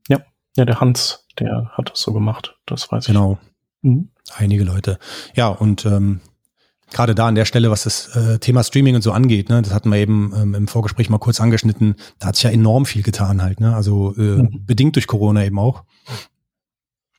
Ja, 0.08 0.22
ja, 0.56 0.66
der 0.66 0.80
Hans, 0.80 1.28
der 1.40 1.72
hat 1.74 1.92
das 1.92 2.02
so 2.02 2.14
gemacht, 2.14 2.56
das 2.66 2.92
weiß 2.92 3.06
genau. 3.06 3.34
ich. 3.34 3.40
Genau. 3.82 3.96
Mhm. 3.96 4.10
Einige 4.36 4.64
Leute. 4.64 5.00
Ja, 5.36 5.48
und 5.48 5.86
ähm, 5.86 6.22
gerade 6.92 7.16
da 7.16 7.28
an 7.28 7.36
der 7.36 7.46
Stelle, 7.46 7.72
was 7.72 7.84
das 7.84 8.16
äh, 8.16 8.40
Thema 8.40 8.64
Streaming 8.64 8.96
und 8.96 9.02
so 9.02 9.12
angeht, 9.12 9.50
ne, 9.50 9.62
das 9.62 9.74
hatten 9.74 9.90
wir 9.90 9.98
eben 9.98 10.34
ähm, 10.36 10.56
im 10.56 10.68
Vorgespräch 10.68 11.10
mal 11.10 11.18
kurz 11.18 11.40
angeschnitten, 11.42 11.96
da 12.20 12.28
hat 12.28 12.36
sich 12.36 12.44
ja 12.44 12.52
enorm 12.52 12.86
viel 12.86 13.02
getan 13.02 13.42
halt, 13.42 13.60
ne? 13.60 13.76
Also 13.76 14.14
äh, 14.18 14.22
mhm. 14.22 14.66
bedingt 14.66 14.96
durch 14.96 15.08
Corona 15.08 15.44
eben 15.46 15.58
auch 15.58 15.84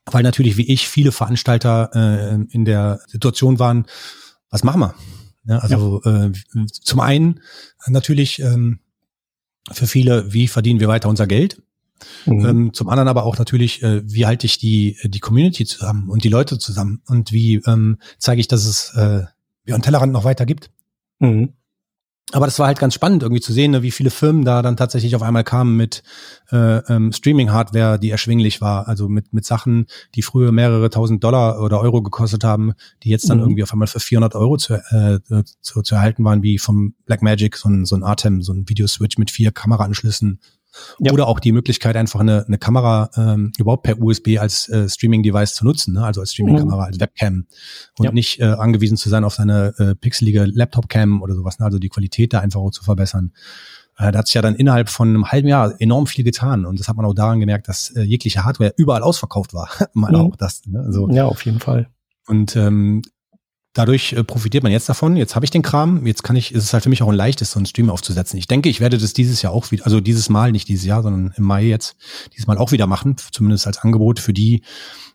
weil 0.07 0.23
natürlich 0.23 0.57
wie 0.57 0.71
ich 0.71 0.89
viele 0.89 1.13
Veranstalter 1.13 1.91
äh, 1.95 2.55
in 2.55 2.65
der 2.65 3.01
Situation 3.07 3.59
waren, 3.59 3.87
was 4.51 4.65
machen 4.65 4.81
wir? 4.81 4.95
Ja, 5.45 5.59
also 5.59 6.01
ja. 6.05 6.27
Äh, 6.27 6.33
zum 6.83 7.01
einen 7.01 7.41
natürlich 7.87 8.41
ähm, 8.41 8.81
für 9.71 9.87
viele, 9.87 10.33
wie 10.33 10.49
verdienen 10.49 10.81
wir 10.81 10.89
weiter 10.89 11.09
unser 11.09 11.27
Geld? 11.27 11.63
Mhm. 12.27 12.47
Ähm, 12.47 12.75
zum 12.75 12.89
anderen 12.89 13.09
aber 13.09 13.25
auch 13.25 13.39
natürlich, 13.39 13.83
äh, 13.83 14.03
wie 14.05 14.27
halte 14.27 14.47
ich 14.47 14.59
die, 14.59 14.99
die 15.05 15.21
Community 15.21 15.65
zusammen 15.65 16.09
und 16.11 16.25
die 16.25 16.29
Leute 16.29 16.59
zusammen 16.59 17.03
und 17.07 17.33
wie 17.33 17.57
ähm, 17.67 17.99
zeige 18.19 18.41
ich, 18.41 18.49
dass 18.49 18.65
es 18.65 18.93
äh, 18.95 19.25
Beyond 19.65 19.85
Tellerrand 19.85 20.13
noch 20.13 20.25
weiter 20.25 20.47
gibt. 20.47 20.71
Mhm 21.21 21.55
aber 22.33 22.47
das 22.47 22.59
war 22.59 22.67
halt 22.67 22.79
ganz 22.79 22.95
spannend 22.95 23.23
irgendwie 23.23 23.41
zu 23.41 23.53
sehen, 23.53 23.71
ne, 23.73 23.83
wie 23.83 23.91
viele 23.91 24.11
Firmen 24.11 24.45
da 24.45 24.63
dann 24.63 24.77
tatsächlich 24.77 25.15
auf 25.15 25.23
einmal 25.23 25.45
kamen 25.45 25.77
mit 25.77 26.03
äh, 26.51 26.79
ähm, 26.93 27.13
Streaming-Hardware, 27.13 27.99
die 27.99 28.11
erschwinglich 28.11 28.61
war, 28.61 28.89
also 28.89 29.09
mit 29.09 29.33
mit 29.33 29.45
Sachen, 29.45 29.87
die 30.15 30.23
früher 30.23 30.53
mehrere 30.53 30.91
tausend 30.91 31.23
Dollar 31.23 31.61
oder 31.61 31.81
Euro 31.81 32.03
gekostet 32.03 32.45
haben, 32.45 32.73
die 33.03 33.11
jetzt 33.11 33.29
dann 33.29 33.39
mhm. 33.39 33.45
irgendwie 33.45 33.63
auf 33.63 33.73
einmal 33.73 33.89
für 33.89 34.01
400 34.01 34.35
Euro 34.35 34.57
zu, 34.57 34.75
äh, 34.75 35.21
zu, 35.61 35.83
zu 35.83 35.95
erhalten 35.95 36.25
waren, 36.25 36.43
wie 36.43 36.59
vom 36.59 36.95
Blackmagic 37.07 37.57
so 37.57 37.69
ein 37.69 37.85
so 37.85 37.97
ein 37.97 38.03
Artem, 38.03 38.43
so 38.43 38.53
ein 38.53 38.69
Videoswitch 38.69 39.19
mit 39.19 39.31
vier 39.31 39.53
Kameraanschlüssen 39.53 40.41
ja. 40.99 41.13
Oder 41.13 41.27
auch 41.29 41.41
die 41.41 41.53
Möglichkeit, 41.53 41.97
einfach 41.97 42.21
eine, 42.21 42.45
eine 42.47 42.59
Kamera 42.59 43.11
ähm, 43.17 43.53
überhaupt 43.59 43.83
per 43.83 44.01
USB 44.01 44.39
als 44.39 44.69
äh, 44.69 44.89
Streaming-Device 44.89 45.55
zu 45.55 45.65
nutzen, 45.65 45.95
ne? 45.95 46.05
also 46.05 46.21
als 46.21 46.33
Streaming-Kamera, 46.33 46.77
mhm. 46.77 46.83
als 46.83 47.01
Webcam 47.01 47.47
und 47.99 48.05
ja. 48.05 48.13
nicht 48.13 48.41
äh, 48.41 48.45
angewiesen 48.45 48.97
zu 48.97 49.09
sein 49.09 49.25
auf 49.25 49.35
seine 49.35 49.75
äh, 49.79 49.95
pixelige 49.95 50.45
Laptop-Cam 50.45 51.23
oder 51.23 51.35
sowas, 51.35 51.59
ne? 51.59 51.67
also 51.67 51.79
die 51.79 51.89
Qualität 51.89 52.33
da 52.33 52.41
einfach 52.41 52.61
auch 52.61 52.71
zu 52.71 52.85
verbessern. 52.85 53.33
Äh, 53.99 54.13
da 54.13 54.21
hat 54.21 54.27
sich 54.27 54.35
ja 54.35 54.43
dann 54.43 54.55
innerhalb 54.55 54.89
von 54.89 55.09
einem 55.09 55.31
halben 55.31 55.49
Jahr 55.49 55.75
enorm 55.81 56.07
viel 56.07 56.25
getan 56.25 56.65
und 56.65 56.81
das 56.81 56.89
hat 56.89 56.97
man 56.97 57.05
auch 57.05 57.15
daran 57.15 57.41
gemerkt, 57.41 57.69
dass 57.69 57.91
äh, 57.91 58.03
jegliche 58.03 58.45
Hardware 58.45 58.73
überall 58.77 59.03
ausverkauft 59.03 59.55
war. 59.55 59.69
Mal 59.93 60.13
mhm. 60.13 60.21
auch 60.21 60.37
das. 60.37 60.63
Ne? 60.67 60.81
Also, 60.81 61.09
ja, 61.11 61.27
auf 61.27 61.45
jeden 61.45 61.61
Fall. 61.61 61.89
Und 62.27 62.57
ähm, 62.57 63.03
Dadurch 63.75 64.13
äh, 64.13 64.23
profitiert 64.23 64.63
man 64.63 64.73
jetzt 64.73 64.89
davon. 64.89 65.17
Jetzt 65.17 65.35
habe 65.35 65.47
ich 65.47 65.51
den 65.51 65.63
Kram. 65.63 66.07
Jetzt 66.07 66.23
kann 66.23 66.37
ich, 66.37 66.53
ist 66.55 66.65
es 66.65 66.73
halt 66.73 66.83
für 66.83 66.91
mich 66.91 67.03
auch 67.03 67.09
ein 67.09 67.15
leichtes, 67.15 67.53
so 67.53 67.59
einen 67.59 67.67
Stream 67.67 67.89
aufzusetzen. 67.89 68.39
Ich 68.39 68.47
denke, 68.47 68.69
ich 68.69 68.81
werde 68.81 68.99
das 68.99 69.15
dieses 69.15 69.41
Jahr 69.41 69.53
auch 69.53 69.71
wieder, 69.71 69.85
also 69.87 70.01
dieses 70.01 70.29
Mal, 70.29 70.53
nicht 70.53 70.69
dieses 70.69 70.85
Jahr, 70.85 71.03
sondern 71.03 71.33
im 71.37 71.45
Mai 71.45 71.65
jetzt, 71.65 71.97
dieses 72.33 72.47
Mal 72.47 72.59
auch 72.59 72.73
wieder 72.73 72.87
machen. 72.87 73.17
Zumindest 73.33 73.67
als 73.67 73.79
Angebot 73.79 74.21
für 74.21 74.35
die, 74.35 74.63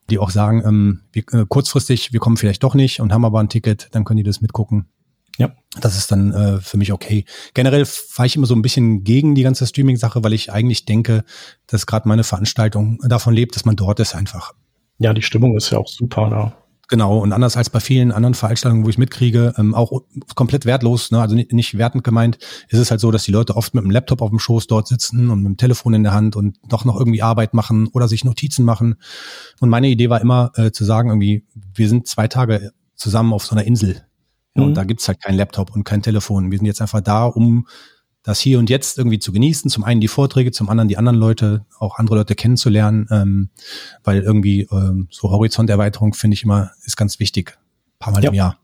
die 0.09 0.17
auch 0.17 0.31
sagen, 0.31 0.63
ähm, 0.65 1.01
wir, 1.11 1.23
äh, 1.33 1.45
kurzfristig, 1.47 2.13
wir 2.13 2.19
kommen 2.19 2.37
vielleicht 2.37 2.63
doch 2.63 2.73
nicht 2.73 2.99
und 2.99 3.13
haben 3.13 3.25
aber 3.25 3.39
ein 3.39 3.49
Ticket, 3.49 3.89
dann 3.91 4.05
können 4.05 4.17
die 4.17 4.23
das 4.23 4.41
mitgucken. 4.41 4.87
Ja. 5.37 5.51
Das 5.79 5.95
ist 5.95 6.11
dann 6.11 6.33
äh, 6.33 6.59
für 6.59 6.77
mich 6.77 6.91
okay. 6.91 7.25
Generell 7.53 7.85
fahre 7.85 8.25
ich 8.25 8.35
immer 8.35 8.47
so 8.47 8.55
ein 8.55 8.63
bisschen 8.63 9.03
gegen 9.03 9.35
die 9.35 9.43
ganze 9.43 9.67
Streaming-Sache, 9.67 10.23
weil 10.23 10.33
ich 10.33 10.51
eigentlich 10.51 10.85
denke, 10.85 11.23
dass 11.67 11.85
gerade 11.85 12.07
meine 12.07 12.23
Veranstaltung 12.23 12.97
davon 13.07 13.35
lebt, 13.35 13.55
dass 13.55 13.65
man 13.65 13.75
dort 13.75 13.99
ist 13.99 14.15
einfach. 14.15 14.53
Ja, 14.97 15.13
die 15.13 15.21
Stimmung 15.21 15.55
ist 15.55 15.69
ja 15.69 15.77
auch 15.77 15.87
super 15.87 16.29
da. 16.31 16.66
Genau, 16.89 17.19
und 17.19 17.33
anders 17.33 17.57
als 17.57 17.69
bei 17.69 17.81
vielen 17.81 18.13
anderen 18.13 18.33
Veranstaltungen, 18.33 18.85
wo 18.85 18.89
ich 18.89 18.97
mitkriege, 18.97 19.53
ähm, 19.57 19.75
auch 19.75 20.03
komplett 20.35 20.65
wertlos, 20.65 21.11
ne, 21.11 21.19
also 21.19 21.35
nicht, 21.35 21.51
nicht 21.51 21.77
wertend 21.77 22.05
gemeint, 22.05 22.37
ist 22.69 22.79
es 22.79 22.91
halt 22.91 23.01
so, 23.01 23.11
dass 23.11 23.23
die 23.23 23.31
Leute 23.31 23.57
oft 23.57 23.73
mit 23.73 23.83
dem 23.83 23.91
Laptop 23.91 24.21
auf 24.21 24.29
dem 24.29 24.39
Schoß 24.39 24.67
dort 24.67 24.87
sitzen 24.87 25.29
und 25.29 25.39
mit 25.39 25.47
dem 25.47 25.57
Telefon 25.57 25.93
in 25.93 26.03
der 26.03 26.13
Hand 26.13 26.37
und 26.37 26.57
doch 26.69 26.85
noch 26.85 26.97
irgendwie 26.97 27.21
Arbeit 27.21 27.53
machen 27.53 27.87
oder 27.87 28.07
sich 28.07 28.23
Notizen 28.23 28.63
machen. 28.63 28.95
Und 29.59 29.67
meine 29.67 29.89
Idee 29.89 30.09
war 30.09 30.21
immer 30.21 30.51
äh, 30.55 30.71
zu 30.71 30.85
sagen, 30.85 31.09
irgendwie, 31.09 31.45
wir 31.73 31.89
sind 31.89 32.07
zwei 32.07 32.29
Tage 32.29 32.71
zusammen 32.95 33.33
auf 33.33 33.45
so 33.45 33.53
einer 33.53 33.65
Insel. 33.65 34.05
Ja, 34.55 34.61
mhm. 34.61 34.69
Und 34.69 34.73
da 34.75 34.85
gibt's 34.85 35.09
halt 35.09 35.21
kein 35.21 35.35
Laptop 35.35 35.75
und 35.75 35.83
kein 35.83 36.01
Telefon. 36.01 36.51
Wir 36.51 36.57
sind 36.57 36.67
jetzt 36.67 36.81
einfach 36.81 37.01
da, 37.01 37.25
um 37.25 37.67
das 38.27 38.41
hier 38.41 38.59
und 38.59 38.69
jetzt 38.69 38.97
irgendwie 38.97 39.19
zu 39.19 39.31
genießen. 39.31 39.71
Zum 39.71 39.85
einen 39.85 40.01
die 40.01 40.09
Vorträge, 40.09 40.51
zum 40.51 40.67
anderen 40.67 40.89
die 40.89 40.97
anderen 40.97 41.17
Leute, 41.17 41.65
auch 41.79 41.97
andere 41.97 42.17
Leute 42.17 42.35
kennenzulernen, 42.35 43.07
ähm, 43.09 43.49
weil 44.03 44.21
irgendwie 44.21 44.67
ähm, 44.69 45.07
so 45.09 45.31
Horizonterweiterung 45.31 46.13
finde 46.13 46.33
ich 46.33 46.43
immer 46.43 46.71
ist 46.83 46.97
ganz 46.97 47.21
wichtig, 47.21 47.57
ein 47.57 47.99
paar 47.99 48.11
Mal 48.11 48.21
ja. 48.21 48.29
im 48.29 48.35
Jahr. 48.35 48.57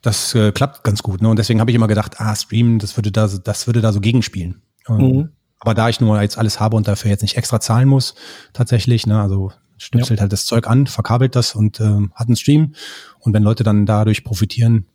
Das 0.00 0.34
äh, 0.34 0.52
klappt 0.52 0.84
ganz 0.84 1.02
gut, 1.02 1.20
ne? 1.20 1.28
Und 1.28 1.38
deswegen 1.38 1.60
habe 1.60 1.70
ich 1.70 1.74
immer 1.74 1.86
gedacht, 1.86 2.18
ah, 2.18 2.34
Streamen, 2.34 2.78
das 2.78 2.96
würde 2.96 3.12
da, 3.12 3.28
das 3.28 3.66
würde 3.66 3.82
da 3.82 3.92
so 3.92 4.00
gegenspielen. 4.00 4.62
Ähm, 4.88 4.96
mhm. 4.96 5.28
Aber 5.58 5.74
da 5.74 5.90
ich 5.90 6.00
nur 6.00 6.22
jetzt 6.22 6.38
alles 6.38 6.58
habe 6.58 6.74
und 6.74 6.88
dafür 6.88 7.10
jetzt 7.10 7.20
nicht 7.20 7.36
extra 7.36 7.60
zahlen 7.60 7.88
muss, 7.88 8.14
tatsächlich, 8.54 9.06
ne, 9.06 9.20
also 9.20 9.52
stöpselt 9.76 10.18
ja. 10.18 10.22
halt 10.22 10.32
das 10.32 10.46
Zeug 10.46 10.66
an, 10.66 10.86
verkabelt 10.86 11.36
das 11.36 11.54
und 11.54 11.78
ähm, 11.78 12.10
hat 12.14 12.28
einen 12.28 12.36
Stream. 12.36 12.74
Und 13.18 13.34
wenn 13.34 13.42
Leute 13.42 13.64
dann 13.64 13.84
dadurch 13.84 14.24
profitieren, 14.24 14.86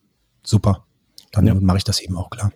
super. 0.44 0.88
Dann 1.32 1.46
ja. 1.46 1.54
mache 1.54 1.78
ich 1.78 1.84
das 1.84 2.00
eben 2.00 2.18
auch 2.18 2.32
klar. 2.32 2.52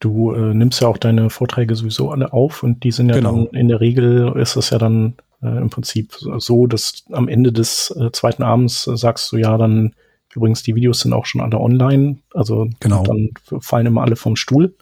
Du 0.00 0.32
äh, 0.32 0.54
nimmst 0.54 0.80
ja 0.80 0.88
auch 0.88 0.98
deine 0.98 1.30
Vorträge 1.30 1.74
sowieso 1.76 2.10
alle 2.10 2.32
auf 2.32 2.62
und 2.62 2.84
die 2.84 2.90
sind 2.90 3.08
ja 3.08 3.14
genau. 3.14 3.32
dann 3.32 3.46
in 3.48 3.68
der 3.68 3.80
Regel 3.80 4.32
ist 4.36 4.56
es 4.56 4.70
ja 4.70 4.78
dann 4.78 5.14
äh, 5.42 5.58
im 5.58 5.70
Prinzip 5.70 6.14
so, 6.38 6.66
dass 6.66 7.04
am 7.12 7.28
Ende 7.28 7.52
des 7.52 7.90
äh, 7.98 8.10
zweiten 8.12 8.42
Abends 8.42 8.86
äh, 8.86 8.96
sagst 8.96 9.32
du 9.32 9.36
ja 9.36 9.56
dann 9.56 9.94
übrigens 10.34 10.62
die 10.62 10.74
Videos 10.74 11.00
sind 11.00 11.12
auch 11.12 11.26
schon 11.26 11.40
alle 11.40 11.58
online, 11.58 12.18
also 12.32 12.68
genau. 12.80 13.04
dann 13.04 13.30
fallen 13.60 13.86
immer 13.86 14.02
alle 14.02 14.16
vom 14.16 14.36
Stuhl. 14.36 14.74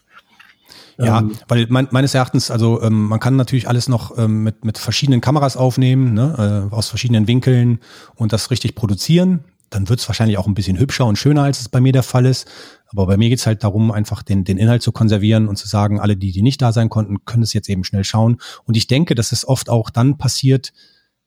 Ja, 0.99 1.21
ähm, 1.21 1.33
weil 1.49 1.67
mein, 1.69 1.89
meines 1.91 2.15
Erachtens, 2.15 2.51
also 2.51 2.83
ähm, 2.83 3.07
man 3.07 3.21
kann 3.21 3.37
natürlich 3.37 3.69
alles 3.69 3.89
noch 3.89 4.17
ähm, 4.19 4.43
mit, 4.43 4.65
mit 4.65 4.79
verschiedenen 4.79 5.21
Kameras 5.21 5.57
aufnehmen, 5.57 6.15
ne, 6.15 6.69
äh, 6.71 6.75
aus 6.75 6.89
verschiedenen 6.89 7.27
Winkeln 7.27 7.81
und 8.15 8.33
das 8.33 8.51
richtig 8.51 8.75
produzieren. 8.75 9.45
Dann 9.73 9.89
wird 9.89 10.01
es 10.01 10.09
wahrscheinlich 10.09 10.39
auch 10.39 10.47
ein 10.47 10.55
bisschen 10.55 10.79
hübscher 10.79 11.07
und 11.07 11.17
schöner, 11.17 11.43
als 11.45 11.61
es 11.61 11.69
bei 11.69 11.81
mir 11.81 11.93
der 11.93 12.03
Fall 12.03 12.27
ist. 12.27 12.47
Aber 12.89 13.07
bei 13.07 13.17
mir 13.17 13.31
geht's 13.31 13.47
halt 13.47 13.65
darum, 13.65 13.91
einfach 13.91 14.23
den, 14.23 14.45
den 14.45 14.59
Inhalt 14.59 14.83
zu 14.83 14.93
konservieren 14.93 15.49
und 15.49 15.57
zu 15.57 15.67
sagen, 15.67 15.99
alle, 15.99 16.17
die, 16.17 16.31
die 16.31 16.43
nicht 16.43 16.61
da 16.61 16.73
sein 16.73 16.91
konnten, 16.91 17.25
können 17.25 17.43
es 17.43 17.55
jetzt 17.55 17.69
eben 17.71 17.83
schnell 17.83 18.05
schauen. 18.05 18.37
Und 18.65 18.77
ich 18.77 18.87
denke, 18.87 19.15
dass 19.15 19.33
es 19.33 19.49
oft 19.49 19.71
auch 19.71 19.89
dann 19.89 20.19
passiert, 20.19 20.73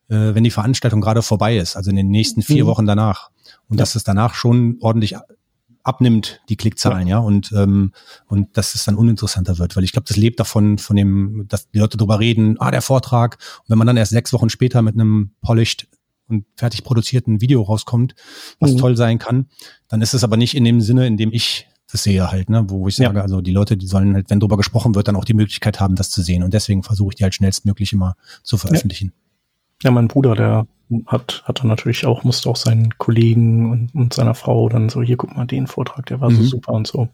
äh, 0.09 0.35
wenn 0.35 0.43
die 0.43 0.51
Veranstaltung 0.51 1.01
gerade 1.01 1.23
vorbei 1.23 1.57
ist, 1.57 1.75
also 1.75 1.89
in 1.89 1.95
den 1.95 2.09
nächsten 2.09 2.43
vier 2.43 2.65
mhm. 2.65 2.67
Wochen 2.67 2.85
danach. 2.85 3.31
Und 3.67 3.77
ja. 3.77 3.81
dass 3.81 3.95
es 3.95 4.03
danach 4.03 4.35
schon 4.35 4.77
ordentlich 4.79 5.15
abnimmt, 5.81 6.41
die 6.49 6.57
Klickzahlen, 6.57 7.07
ja, 7.07 7.17
ja 7.17 7.23
und, 7.23 7.51
ähm, 7.51 7.93
und 8.27 8.57
dass 8.57 8.75
es 8.75 8.85
dann 8.85 8.95
uninteressanter 8.95 9.59
wird, 9.59 9.75
weil 9.75 9.83
ich 9.83 9.91
glaube, 9.91 10.07
das 10.07 10.17
lebt 10.17 10.39
davon, 10.39 10.77
von 10.77 10.95
dem, 10.95 11.45
dass 11.47 11.69
die 11.69 11.79
Leute 11.79 11.97
drüber 11.97 12.19
reden, 12.19 12.59
ah, 12.59 12.71
der 12.71 12.81
Vortrag, 12.81 13.37
und 13.59 13.69
wenn 13.69 13.77
man 13.77 13.87
dann 13.87 13.97
erst 13.97 14.11
sechs 14.11 14.33
Wochen 14.33 14.49
später 14.49 14.81
mit 14.81 14.95
einem 14.95 15.31
polished 15.41 15.87
und 16.27 16.45
fertig 16.55 16.83
produzierten 16.83 17.41
Video 17.41 17.61
rauskommt, 17.61 18.15
was 18.59 18.73
mhm. 18.73 18.77
toll 18.77 18.97
sein 18.97 19.19
kann, 19.19 19.47
dann 19.87 20.01
ist 20.01 20.13
es 20.13 20.23
aber 20.23 20.37
nicht 20.37 20.55
in 20.55 20.63
dem 20.63 20.81
Sinne, 20.81 21.07
in 21.07 21.17
dem 21.17 21.31
ich 21.31 21.67
das 21.91 22.03
sehe 22.03 22.29
halt, 22.29 22.49
ne, 22.49 22.65
wo 22.67 22.87
ich 22.87 22.95
sage, 22.95 23.17
ja. 23.17 23.21
also 23.21 23.41
die 23.41 23.51
Leute, 23.51 23.77
die 23.77 23.87
sollen 23.87 24.15
halt, 24.15 24.29
wenn 24.29 24.39
drüber 24.39 24.57
gesprochen 24.57 24.95
wird, 24.95 25.07
dann 25.07 25.15
auch 25.15 25.23
die 25.23 25.33
Möglichkeit 25.33 25.79
haben, 25.79 25.95
das 25.95 26.09
zu 26.09 26.21
sehen. 26.21 26.43
Und 26.43 26.53
deswegen 26.53 26.83
versuche 26.83 27.11
ich 27.11 27.15
die 27.15 27.23
halt 27.23 27.35
schnellstmöglich 27.35 27.93
immer 27.93 28.15
zu 28.43 28.57
veröffentlichen. 28.57 29.13
Ja, 29.81 29.89
ja 29.89 29.91
mein 29.91 30.07
Bruder, 30.07 30.35
der 30.35 30.67
hat, 31.05 31.43
hat 31.45 31.59
dann 31.59 31.67
natürlich 31.67 32.05
auch, 32.05 32.23
musste 32.23 32.49
auch 32.49 32.55
seinen 32.55 32.97
Kollegen 32.97 33.71
und, 33.71 33.95
und 33.95 34.13
seiner 34.13 34.35
Frau 34.35 34.67
dann 34.67 34.89
so, 34.89 35.01
hier 35.01 35.17
guck 35.17 35.35
mal 35.35 35.45
den 35.45 35.67
Vortrag, 35.67 36.05
der 36.07 36.21
war 36.21 36.29
mhm. 36.29 36.37
so 36.37 36.43
super 36.43 36.73
und 36.73 36.87
so. 36.87 37.09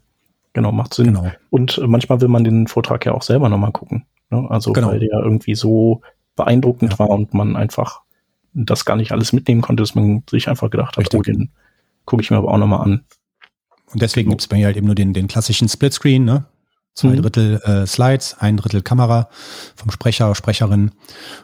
Genau, 0.53 0.71
macht 0.71 0.93
Sinn. 0.93 1.07
Genau. 1.07 1.31
Und 1.49 1.77
äh, 1.77 1.87
manchmal 1.87 2.19
will 2.21 2.27
man 2.27 2.43
den 2.43 2.67
Vortrag 2.67 3.05
ja 3.05 3.13
auch 3.13 3.21
selber 3.21 3.49
nochmal 3.49 3.71
gucken. 3.71 4.05
Ne? 4.29 4.45
Also 4.49 4.73
genau. 4.73 4.89
weil 4.89 4.99
der 4.99 5.19
irgendwie 5.19 5.55
so 5.55 6.01
beeindruckend 6.35 6.93
ja. 6.93 6.99
war 6.99 7.09
und 7.09 7.33
man 7.33 7.55
einfach 7.55 8.01
das 8.53 8.85
gar 8.85 8.95
nicht 8.95 9.11
alles 9.11 9.33
mitnehmen 9.33 9.61
konnte, 9.61 9.83
dass 9.83 9.95
man 9.95 10.23
sich 10.29 10.47
einfach 10.47 10.69
gedacht 10.69 10.97
hat, 10.97 11.13
oh, 11.13 11.21
den 11.21 11.51
gucke 12.05 12.21
ich 12.21 12.31
mir 12.31 12.37
aber 12.37 12.51
auch 12.51 12.57
nochmal 12.57 12.81
an. 12.81 13.05
Und 13.87 14.01
deswegen 14.01 14.25
genau. 14.25 14.35
gibt's 14.35 14.47
bei 14.47 14.57
mir 14.57 14.67
halt 14.67 14.77
eben 14.77 14.85
nur 14.85 14.95
den, 14.95 15.13
den 15.13 15.27
klassischen 15.27 15.67
Splitscreen, 15.67 16.23
ne? 16.23 16.45
Zwei 16.93 17.09
mhm. 17.09 17.21
Drittel 17.21 17.61
äh, 17.63 17.87
Slides, 17.87 18.35
ein 18.39 18.57
Drittel 18.57 18.81
Kamera 18.81 19.29
vom 19.75 19.91
Sprecher, 19.91 20.35
Sprecherin. 20.35 20.91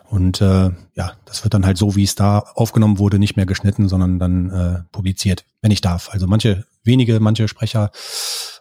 Und 0.04 0.42
äh, 0.42 0.72
ja, 0.96 1.14
das 1.24 1.44
wird 1.46 1.54
dann 1.54 1.66
halt 1.66 1.78
so, 1.78 1.96
wie 1.96 2.04
es 2.04 2.16
da 2.16 2.40
aufgenommen 2.40 3.00
wurde, 3.00 3.18
nicht 3.18 3.38
mehr 3.38 3.46
geschnitten, 3.46 3.88
sondern 3.88 4.20
dann 4.20 4.50
äh, 4.50 4.80
publiziert, 4.92 5.46
wenn 5.62 5.72
ich 5.72 5.80
darf. 5.80 6.10
Also 6.12 6.28
manche 6.28 6.66
wenige, 6.84 7.22
manche 7.22 7.48
Sprecher 7.48 7.92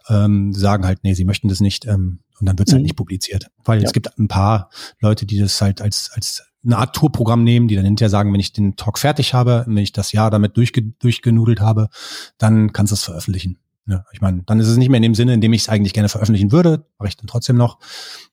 ähm, 0.07 0.53
sagen 0.53 0.85
halt, 0.85 0.99
nee, 1.03 1.13
sie 1.13 1.25
möchten 1.25 1.49
das 1.49 1.59
nicht. 1.59 1.85
Ähm, 1.85 2.19
und 2.39 2.45
dann 2.45 2.57
wird's 2.57 2.71
halt 2.71 2.79
mhm. 2.79 2.83
halt 2.83 2.83
nicht 2.83 2.95
publiziert. 2.95 3.47
Weil 3.63 3.79
ja. 3.79 3.85
es 3.85 3.93
gibt 3.93 4.17
ein 4.17 4.27
paar 4.27 4.69
Leute, 4.99 5.25
die 5.25 5.39
das 5.39 5.61
halt 5.61 5.81
als, 5.81 6.11
als 6.13 6.43
eine 6.63 6.77
Art 6.77 6.95
Tourprogramm 6.95 7.43
nehmen, 7.43 7.67
die 7.67 7.75
dann 7.75 7.85
hinterher 7.85 8.09
sagen, 8.09 8.33
wenn 8.33 8.39
ich 8.39 8.53
den 8.53 8.75
Talk 8.75 8.99
fertig 8.99 9.33
habe, 9.33 9.63
wenn 9.67 9.77
ich 9.77 9.93
das 9.93 10.11
Jahr 10.11 10.29
damit 10.29 10.57
durchge 10.57 10.81
durchgenudelt 10.99 11.61
habe, 11.61 11.89
dann 12.37 12.73
kannst 12.73 12.91
du 12.91 12.95
es 12.95 13.03
veröffentlichen. 13.03 13.57
Ja, 13.89 14.03
ich 14.11 14.19
meine, 14.19 14.43
dann 14.45 14.59
ist 14.59 14.67
es 14.67 14.75
nicht 14.75 14.89
mehr 14.89 14.97
in 14.97 15.03
dem 15.03 15.15
Sinne, 15.15 15.33
in 15.33 15.39
dem 15.39 15.53
ich 15.53 15.61
es 15.61 15.69
eigentlich 15.69 15.93
gerne 15.93 16.09
veröffentlichen 16.09 16.51
würde, 16.51 16.85
mache 16.99 17.07
ich 17.07 17.15
dann 17.15 17.27
trotzdem 17.27 17.55
noch. 17.55 17.79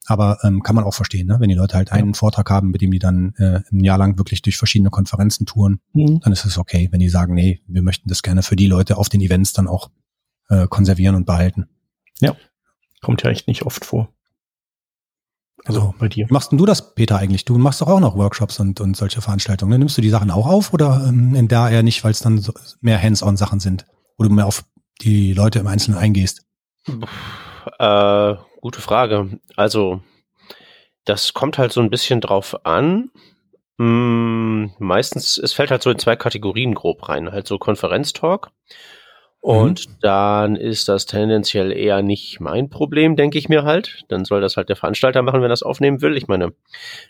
Aber 0.05 0.39
ähm, 0.43 0.65
kann 0.65 0.75
man 0.75 0.83
auch 0.83 0.95
verstehen, 0.95 1.29
ne? 1.29 1.37
wenn 1.39 1.49
die 1.49 1.55
Leute 1.55 1.77
halt 1.77 1.93
einen 1.93 2.09
ja. 2.09 2.15
Vortrag 2.15 2.51
haben, 2.51 2.73
mit 2.73 2.81
dem 2.81 2.91
die 2.91 2.99
dann 2.99 3.35
äh, 3.37 3.61
ein 3.71 3.85
Jahr 3.85 3.97
lang 3.97 4.19
wirklich 4.19 4.43
durch 4.43 4.57
verschiedene 4.57 4.91
Konferenzen 4.91 5.47
touren, 5.47 5.79
mhm. 5.93 6.19
dann 6.21 6.33
ist 6.33 6.45
es 6.45 6.59
okay, 6.59 6.89
wenn 6.91 6.99
die 6.99 7.09
sagen, 7.09 7.35
nee, 7.35 7.63
wir 7.69 7.83
möchten 7.83 8.09
das 8.09 8.23
gerne 8.23 8.43
für 8.43 8.57
die 8.57 8.67
Leute 8.67 8.97
auf 8.97 9.09
den 9.09 9.21
Events 9.21 9.53
dann 9.53 9.69
auch 9.69 9.91
äh, 10.49 10.67
konservieren 10.67 11.15
und 11.15 11.25
behalten. 11.25 11.69
Ja, 12.19 12.35
kommt 13.05 13.23
ja 13.23 13.31
echt 13.31 13.47
nicht 13.47 13.63
oft 13.63 13.85
vor. 13.85 14.09
Also 15.65 15.81
oh. 15.81 15.95
bei 15.99 16.09
dir. 16.09 16.29
Wie 16.29 16.33
machst 16.33 16.51
denn 16.51 16.59
du 16.59 16.67
das, 16.67 16.95
Peter, 16.95 17.17
eigentlich? 17.17 17.45
Du 17.45 17.57
machst 17.57 17.81
doch 17.81 17.89
auch 17.89 18.01
noch 18.01 18.17
Workshops 18.17 18.59
und, 18.61 18.81
und 18.81 18.97
solche 18.97 19.21
Veranstaltungen. 19.23 19.71
Ne? 19.71 19.79
Nimmst 19.79 19.97
du 19.97 20.03
die 20.03 20.11
Sachen 20.11 20.31
auch 20.31 20.47
auf 20.47 20.73
oder 20.73 21.07
ähm, 21.09 21.35
in 21.35 21.49
da 21.49 21.71
eher 21.71 21.83
nicht, 21.83 22.03
weil 22.03 22.11
es 22.11 22.21
dann 22.21 22.39
so 22.39 22.53
mehr 22.81 23.01
Hands-on-Sachen 23.01 23.61
sind, 23.61 23.87
wo 24.17 24.25
du 24.25 24.31
mehr 24.31 24.47
auf 24.47 24.65
die 25.01 25.33
Leute 25.33 25.59
im 25.59 25.67
Einzelnen 25.67 25.99
eingehst? 25.99 26.47
Äh, 27.79 28.35
gute 28.61 28.81
Frage. 28.81 29.41
Also, 29.57 30.03
das 31.05 31.33
kommt 31.33 31.57
halt 31.59 31.73
so 31.73 31.81
ein 31.81 31.91
bisschen 31.91 32.21
drauf 32.21 32.67
an. 32.67 33.11
Hm, 33.79 34.73
meistens, 34.79 35.39
es 35.39 35.53
fällt 35.53 35.71
halt 35.71 35.83
so 35.83 35.91
in 35.91 35.99
zwei 35.99 36.17
Kategorien 36.17 36.75
grob 36.75 37.09
rein. 37.09 37.33
Halt 37.33 37.47
so 37.47 37.59
Konferenztalk 37.59 38.51
und 39.45 39.91
mhm. 39.91 39.95
dann 40.01 40.57
ist 40.57 40.89
das 40.89 41.05
tendenziell 41.05 41.71
eher 41.71 42.01
nicht 42.01 42.41
mein 42.41 42.71
Problem, 42.71 43.15
denke 43.15 43.37
ich 43.37 43.51
mir 43.51 43.65
halt. 43.65 44.05
Dann 44.09 44.25
soll 44.25 44.41
das 44.41 44.57
halt 44.57 44.71
der 44.71 44.77
Veranstalter 44.77 45.21
machen, 45.21 45.37
wenn 45.37 45.43
er 45.43 45.51
das 45.51 45.63
aufnehmen 45.63 46.01
will. 46.01 46.17
Ich 46.17 46.29
meine, 46.29 46.55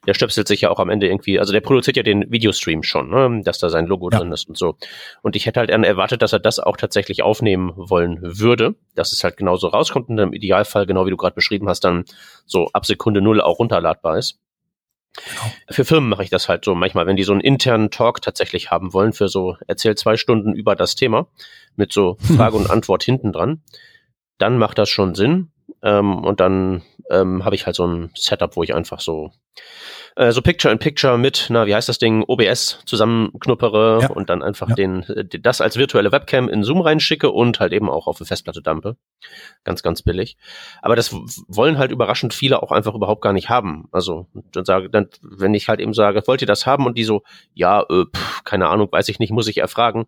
der 0.05 0.15
stöpselt 0.15 0.49
sich 0.49 0.63
ja 0.63 0.71
auch 0.73 0.81
am 0.81 0.89
Ende 0.91 1.07
irgendwie, 1.07 1.39
also 1.39 1.53
der 1.53 1.61
produziert 1.61 1.97
ja 1.97 2.03
den 2.03 2.33
Videostream 2.33 2.83
schon, 2.83 3.09
ne? 3.09 3.41
dass 3.45 3.61
da 3.61 3.69
sein 3.69 3.87
Logo 3.87 4.11
ja. 4.11 4.19
drin 4.19 4.33
ist 4.33 4.49
und 4.49 4.59
so. 4.59 4.75
Und 5.23 5.37
ich 5.37 5.47
hätte 5.47 5.61
halt 5.61 5.71
erwartet, 5.71 6.23
dass 6.23 6.33
er 6.33 6.41
das 6.41 6.59
auch 6.59 6.77
tatsächlich 6.77 7.23
aufnehmen 7.23 7.73
wollen 7.77 8.19
würde, 8.21 8.75
dass 8.97 9.13
es 9.13 9.23
halt 9.23 9.37
genauso 9.37 9.69
rauskommt 9.69 10.09
und 10.09 10.19
im 10.19 10.33
Idealfall, 10.33 10.87
genau 10.87 11.07
wie 11.07 11.11
du 11.11 11.17
gerade 11.17 11.37
beschrieben 11.37 11.69
hast, 11.69 11.85
dann 11.85 12.03
so 12.47 12.67
ab 12.73 12.85
Sekunde 12.85 13.23
null 13.23 13.41
auch 13.41 13.61
runterladbar 13.61 14.19
ist. 14.19 14.41
Genau. 15.17 15.53
Für 15.71 15.85
Firmen 15.85 16.09
mache 16.11 16.25
ich 16.25 16.31
das 16.31 16.49
halt 16.49 16.65
so 16.65 16.75
manchmal, 16.75 17.07
wenn 17.07 17.17
die 17.17 17.23
so 17.23 17.33
einen 17.33 17.41
internen 17.41 17.91
Talk 17.91 18.21
tatsächlich 18.21 18.71
haben 18.71 18.93
wollen, 18.93 19.13
für 19.13 19.29
so 19.29 19.57
erzähl 19.67 19.95
zwei 19.95 20.17
Stunden 20.17 20.55
über 20.55 20.75
das 20.75 20.97
Thema 20.97 21.29
mit 21.77 21.93
so 21.93 22.17
Frage 22.37 22.57
und 22.57 22.71
Antwort 22.71 23.05
hinten 23.05 23.33
dran, 23.33 23.63
dann 24.39 24.59
macht 24.59 24.79
das 24.79 24.89
schon 24.89 25.15
Sinn. 25.15 25.51
Ähm, 25.83 26.25
und 26.25 26.41
dann 26.41 26.83
ähm, 27.11 27.45
habe 27.45 27.55
ich 27.55 27.67
halt 27.67 27.77
so 27.77 27.87
ein 27.87 28.11
Setup, 28.15 28.57
wo 28.57 28.63
ich 28.63 28.75
einfach 28.75 29.01
so 29.01 29.31
äh, 30.17 30.33
so 30.33 30.43
Picture 30.43 30.73
in 30.73 30.79
Picture 30.79 31.19
mit, 31.19 31.47
na, 31.49 31.67
wie 31.67 31.75
heißt 31.75 31.89
das 31.89 31.99
Ding, 31.99 32.25
OBS 32.27 32.81
zusammenknuppere 32.87 34.01
ja. 34.03 34.11
und 34.11 34.31
dann 34.31 34.43
einfach 34.43 34.69
ja. 34.69 34.75
den, 34.75 35.03
äh, 35.05 35.25
das 35.25 35.61
als 35.61 35.77
virtuelle 35.77 36.13
Webcam 36.13 36.49
in 36.49 36.63
Zoom 36.63 36.81
reinschicke 36.81 37.31
und 37.31 37.61
halt 37.61 37.73
eben 37.73 37.91
auch 37.91 38.07
auf 38.07 38.21
eine 38.21 38.27
Festplatte 38.27 38.63
dampe. 38.63 38.97
Ganz, 39.65 39.83
ganz 39.83 40.03
billig. 40.03 40.37
Aber 40.83 40.95
das 40.95 41.13
wollen 41.49 41.79
halt 41.79 41.91
überraschend 41.91 42.33
viele 42.33 42.63
auch 42.63 42.71
einfach 42.71 42.95
überhaupt 42.95 43.23
gar 43.23 43.33
nicht 43.33 43.49
haben. 43.49 43.89
Also, 43.91 44.27
dann 44.53 44.65
sage, 44.65 44.89
dann, 44.89 45.09
wenn 45.23 45.55
ich 45.55 45.69
halt 45.69 45.81
eben 45.81 45.95
sage, 45.95 46.23
wollt 46.27 46.41
ihr 46.43 46.47
das 46.47 46.67
haben? 46.67 46.87
Und 46.87 46.97
die 46.97 47.05
so, 47.05 47.23
ja, 47.53 47.83
äh, 47.83 48.05
pff, 48.05 48.45
keine 48.45 48.69
Ahnung, 48.69 48.91
weiß 48.93 49.09
ich 49.09 49.19
nicht, 49.19 49.33
muss 49.33 49.49
ich 49.49 49.59
erfragen. 49.59 50.07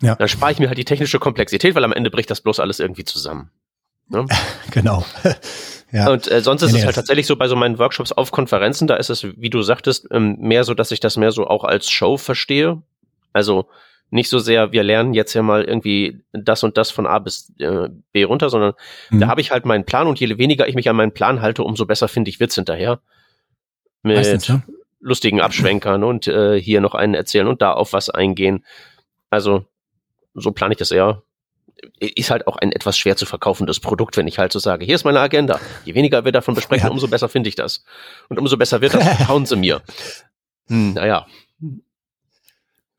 Ja. 0.00 0.16
Dann 0.16 0.28
spare 0.28 0.50
ich 0.50 0.58
mir 0.58 0.66
halt 0.66 0.78
die 0.78 0.84
technische 0.84 1.20
Komplexität, 1.20 1.76
weil 1.76 1.84
am 1.84 1.92
Ende 1.92 2.10
bricht 2.10 2.30
das 2.30 2.40
bloß 2.40 2.58
alles 2.58 2.80
irgendwie 2.80 3.04
zusammen. 3.04 3.50
Ne? 4.08 4.26
Genau. 4.70 5.04
Ja. 5.92 6.10
Und 6.10 6.30
äh, 6.30 6.40
sonst 6.40 6.62
ist 6.62 6.72
nee, 6.72 6.78
es 6.78 6.86
halt 6.86 6.94
tatsächlich 6.94 7.26
so 7.26 7.36
bei 7.36 7.48
so 7.48 7.54
meinen 7.54 7.78
Workshops 7.78 8.12
auf 8.12 8.30
Konferenzen, 8.30 8.88
da 8.88 8.96
ist 8.96 9.10
es, 9.10 9.24
wie 9.24 9.50
du 9.50 9.60
sagtest, 9.60 10.08
ähm, 10.10 10.38
mehr 10.40 10.64
so, 10.64 10.72
dass 10.72 10.90
ich 10.90 11.00
das 11.00 11.18
mehr 11.18 11.32
so 11.32 11.46
auch 11.46 11.64
als 11.64 11.90
Show 11.90 12.16
verstehe. 12.16 12.80
Also 13.34 13.68
nicht 14.10 14.30
so 14.30 14.38
sehr, 14.38 14.72
wir 14.72 14.82
lernen 14.82 15.12
jetzt 15.12 15.34
ja 15.34 15.42
mal 15.42 15.64
irgendwie 15.64 16.20
das 16.32 16.62
und 16.62 16.78
das 16.78 16.90
von 16.90 17.06
A 17.06 17.18
bis 17.18 17.52
äh, 17.58 17.88
B 18.12 18.24
runter, 18.24 18.48
sondern 18.48 18.72
mhm. 19.10 19.20
da 19.20 19.26
habe 19.26 19.42
ich 19.42 19.50
halt 19.50 19.66
meinen 19.66 19.84
Plan 19.84 20.06
und 20.06 20.18
je 20.18 20.38
weniger 20.38 20.66
ich 20.66 20.74
mich 20.74 20.88
an 20.88 20.96
meinen 20.96 21.12
Plan 21.12 21.42
halte, 21.42 21.62
umso 21.62 21.84
besser 21.84 22.08
finde 22.08 22.30
ich 22.30 22.40
Witz 22.40 22.54
hinterher. 22.54 23.00
Mit 24.02 24.16
Meistens, 24.16 24.48
ja. 24.48 24.62
lustigen 25.00 25.40
Abschwenkern 25.40 26.04
und 26.04 26.26
äh, 26.26 26.60
hier 26.60 26.80
noch 26.80 26.94
einen 26.94 27.14
erzählen 27.14 27.46
und 27.46 27.62
da 27.62 27.72
auf 27.72 27.92
was 27.92 28.08
eingehen. 28.10 28.64
Also 29.30 29.64
so 30.34 30.52
plane 30.52 30.72
ich 30.72 30.78
das 30.78 30.90
eher 30.90 31.22
ist 31.98 32.30
halt 32.30 32.46
auch 32.46 32.56
ein 32.56 32.72
etwas 32.72 32.96
schwer 32.96 33.16
zu 33.16 33.26
verkaufendes 33.26 33.80
Produkt, 33.80 34.16
wenn 34.16 34.26
ich 34.26 34.38
halt 34.38 34.52
so 34.52 34.58
sage, 34.58 34.84
hier 34.84 34.94
ist 34.94 35.04
meine 35.04 35.20
Agenda. 35.20 35.60
Je 35.84 35.94
weniger 35.94 36.24
wir 36.24 36.32
davon 36.32 36.54
besprechen, 36.54 36.86
ja. 36.86 36.92
umso 36.92 37.08
besser 37.08 37.28
finde 37.28 37.48
ich 37.48 37.54
das. 37.54 37.84
Und 38.28 38.38
umso 38.38 38.56
besser 38.56 38.80
wird 38.80 38.94
das, 38.94 39.04
vertrauen 39.16 39.46
Sie 39.46 39.56
mir. 39.56 39.82
Hm, 40.68 40.94
naja. 40.94 41.26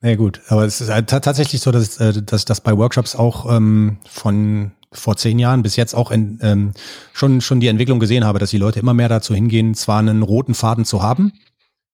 Na 0.02 0.10
ja, 0.10 0.16
gut, 0.16 0.42
aber 0.50 0.66
es 0.66 0.82
ist 0.82 0.90
halt 0.90 1.10
tatsächlich 1.10 1.62
so, 1.62 1.72
dass, 1.72 1.98
äh, 1.98 2.22
dass 2.22 2.46
das 2.46 2.62
bei 2.62 2.78
Workshops 2.78 3.16
auch 3.16 3.50
ähm, 3.50 4.00
von 4.10 4.74
vor 4.92 5.18
zehn 5.18 5.40
Jahren 5.40 5.64
bis 5.64 5.76
jetzt 5.76 5.96
auch 5.96 6.12
in, 6.12 6.40
ähm, 6.42 6.74
schon, 7.14 7.42
schon 7.42 7.60
die 7.60 7.68
Entwicklung 7.68 8.00
gesehen 8.00 8.26
habe, 8.26 8.38
dass 8.38 8.52
die 8.52 8.58
Leute 8.58 8.80
immer 8.80 8.94
mehr 8.94 9.10
dazu 9.10 9.34
hingehen, 9.34 9.74
zwar 9.74 10.00
einen 10.00 10.22
roten 10.22 10.54
Faden 10.54 10.86
zu 10.86 11.02
haben, 11.02 11.34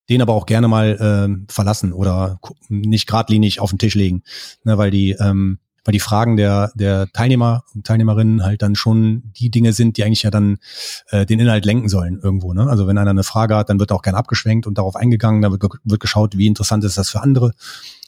den 0.09 0.21
aber 0.21 0.33
auch 0.33 0.45
gerne 0.45 0.67
mal 0.67 0.97
ähm, 0.99 1.45
verlassen 1.49 1.93
oder 1.93 2.39
nicht 2.67 3.07
geradlinig 3.07 3.59
auf 3.59 3.69
den 3.69 3.79
Tisch 3.79 3.95
legen, 3.95 4.23
ne, 4.63 4.77
weil 4.77 4.91
die 4.91 5.11
ähm, 5.11 5.59
weil 5.83 5.91
die 5.91 5.99
Fragen 5.99 6.37
der, 6.37 6.71
der 6.75 7.07
Teilnehmer 7.11 7.63
und 7.73 7.85
Teilnehmerinnen 7.85 8.43
halt 8.43 8.61
dann 8.61 8.75
schon 8.75 9.31
die 9.37 9.49
Dinge 9.49 9.73
sind, 9.73 9.97
die 9.97 10.03
eigentlich 10.03 10.23
ja 10.23 10.31
dann 10.31 10.57
äh, 11.09 11.25
den 11.25 11.39
Inhalt 11.39 11.65
lenken 11.65 11.89
sollen 11.89 12.19
irgendwo. 12.21 12.53
Ne? 12.53 12.69
Also 12.69 12.87
wenn 12.87 12.97
einer 12.97 13.11
eine 13.11 13.23
Frage 13.23 13.55
hat, 13.55 13.69
dann 13.69 13.79
wird 13.79 13.91
auch 13.91 14.01
gern 14.01 14.15
abgeschwenkt 14.15 14.67
und 14.67 14.77
darauf 14.77 14.95
eingegangen, 14.95 15.41
da 15.41 15.51
wird, 15.51 15.63
wird 15.83 15.99
geschaut, 15.99 16.37
wie 16.37 16.47
interessant 16.47 16.83
ist 16.83 16.97
das 16.97 17.09
für 17.09 17.21
andere. 17.21 17.53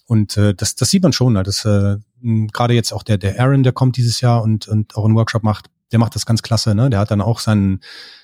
Und 0.06 0.36
äh, 0.38 0.54
das, 0.54 0.76
das 0.76 0.90
sieht 0.90 1.04
man 1.04 1.14
schon. 1.14 1.34
Ne? 1.34 1.44
Das 1.44 1.64
äh, 1.66 1.98
gerade 2.22 2.74
jetzt 2.74 2.92
auch 2.92 3.04
der, 3.04 3.18
der 3.18 3.40
Aaron, 3.40 3.64
der 3.64 3.72
kommt 3.72 3.98
dieses 3.98 4.22
Jahr 4.22 4.42
und, 4.42 4.68
und 4.68 4.96
auch 4.96 5.06
einen 5.06 5.16
Workshop 5.16 5.44
macht, 5.44 5.70
der 5.92 6.00
macht 6.00 6.16
das 6.16 6.26
ganz 6.26 6.42
klasse. 6.42 6.76
Ne? 6.76 6.90
Der 6.90 7.00
hat 7.00 7.12
dann 7.12 7.22
auch 7.22 7.40
seinen 7.40 7.82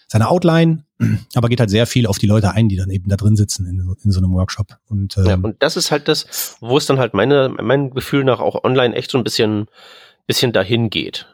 seine 0.07 0.29
Outline, 0.29 0.85
aber 1.35 1.49
geht 1.49 1.59
halt 1.59 1.69
sehr 1.69 1.85
viel 1.85 2.07
auf 2.07 2.17
die 2.17 2.27
Leute 2.27 2.51
ein, 2.51 2.69
die 2.69 2.77
dann 2.77 2.89
eben 2.89 3.09
da 3.09 3.17
drin 3.17 3.35
sitzen 3.35 3.67
in, 3.67 3.95
in 4.03 4.11
so 4.11 4.19
einem 4.19 4.33
Workshop. 4.33 4.77
Und, 4.89 5.17
ähm, 5.17 5.25
ja, 5.25 5.35
und 5.35 5.61
das 5.61 5.77
ist 5.77 5.91
halt 5.91 6.07
das, 6.07 6.57
wo 6.59 6.77
es 6.77 6.85
dann 6.85 6.99
halt 6.99 7.13
meine, 7.13 7.49
mein 7.49 7.91
Gefühl 7.91 8.23
nach 8.23 8.39
auch 8.39 8.63
online 8.63 8.95
echt 8.95 9.11
so 9.11 9.17
ein 9.17 9.23
bisschen, 9.23 9.67
bisschen 10.25 10.53
dahin 10.53 10.89
geht. 10.89 11.27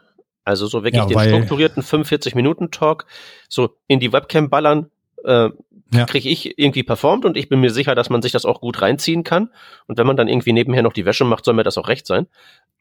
Also 0.44 0.66
so 0.66 0.84
wirklich 0.84 1.02
ja, 1.02 1.06
den 1.06 1.18
strukturierten 1.18 1.82
45-Minuten-Talk 1.82 3.06
so 3.48 3.76
in 3.86 4.00
die 4.00 4.12
Webcam 4.12 4.50
ballern, 4.50 4.90
äh, 5.24 5.48
ja. 5.92 6.04
kriege 6.06 6.28
ich 6.28 6.58
irgendwie 6.58 6.82
performt 6.82 7.24
und 7.24 7.36
ich 7.36 7.48
bin 7.48 7.60
mir 7.60 7.70
sicher, 7.70 7.94
dass 7.94 8.10
man 8.10 8.20
sich 8.20 8.32
das 8.32 8.44
auch 8.44 8.60
gut 8.60 8.82
reinziehen 8.82 9.24
kann. 9.24 9.50
Und 9.86 9.96
wenn 9.96 10.06
man 10.06 10.16
dann 10.16 10.28
irgendwie 10.28 10.52
nebenher 10.52 10.82
noch 10.82 10.92
die 10.92 11.06
Wäsche 11.06 11.24
macht, 11.24 11.44
soll 11.44 11.54
mir 11.54 11.62
das 11.62 11.78
auch 11.78 11.88
recht 11.88 12.06
sein. 12.06 12.26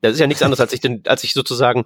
Das 0.02 0.14
ist 0.14 0.20
ja 0.20 0.28
nichts 0.28 0.44
anderes, 0.44 0.60
als 0.60 0.74
ich, 0.74 0.82
den, 0.82 1.04
als 1.08 1.24
ich 1.24 1.34
sozusagen 1.34 1.86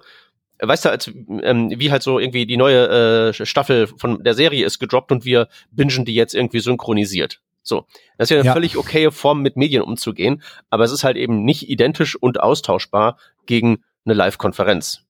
weißt 0.60 0.84
du, 0.84 0.90
als 0.90 1.08
ähm, 1.08 1.70
wie 1.70 1.90
halt 1.90 2.02
so 2.02 2.18
irgendwie 2.18 2.46
die 2.46 2.56
neue 2.56 3.30
äh, 3.30 3.46
Staffel 3.46 3.86
von 3.86 4.22
der 4.24 4.34
Serie 4.34 4.64
ist 4.64 4.78
gedroppt 4.78 5.12
und 5.12 5.24
wir 5.24 5.48
bingen 5.70 6.04
die 6.04 6.14
jetzt 6.14 6.34
irgendwie 6.34 6.60
synchronisiert. 6.60 7.40
So, 7.62 7.86
das 8.16 8.26
ist 8.26 8.30
ja 8.30 8.38
eine 8.38 8.46
ja. 8.46 8.52
völlig 8.54 8.76
okaye 8.76 9.10
Form, 9.10 9.42
mit 9.42 9.56
Medien 9.56 9.82
umzugehen, 9.82 10.42
aber 10.70 10.84
es 10.84 10.92
ist 10.92 11.04
halt 11.04 11.16
eben 11.16 11.44
nicht 11.44 11.68
identisch 11.68 12.16
und 12.16 12.40
austauschbar 12.40 13.18
gegen 13.46 13.84
eine 14.04 14.14
Live-Konferenz. 14.14 15.02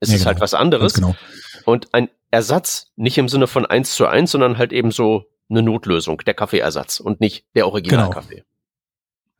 Es 0.00 0.10
ja, 0.10 0.16
ist 0.16 0.26
halt 0.26 0.36
genau. 0.36 0.40
halt 0.40 0.40
was 0.42 0.54
anderes. 0.54 0.94
Genau. 0.94 1.16
Und 1.64 1.94
ein 1.94 2.10
Ersatz, 2.30 2.92
nicht 2.96 3.16
im 3.16 3.28
Sinne 3.28 3.46
von 3.46 3.64
eins 3.64 3.94
zu 3.94 4.06
eins, 4.06 4.30
sondern 4.30 4.58
halt 4.58 4.72
eben 4.72 4.90
so 4.90 5.24
eine 5.48 5.62
Notlösung, 5.62 6.18
der 6.26 6.34
Kaffeeersatz 6.34 7.00
und 7.00 7.20
nicht 7.20 7.46
der 7.54 7.66
Originalkaffee. 7.66 8.44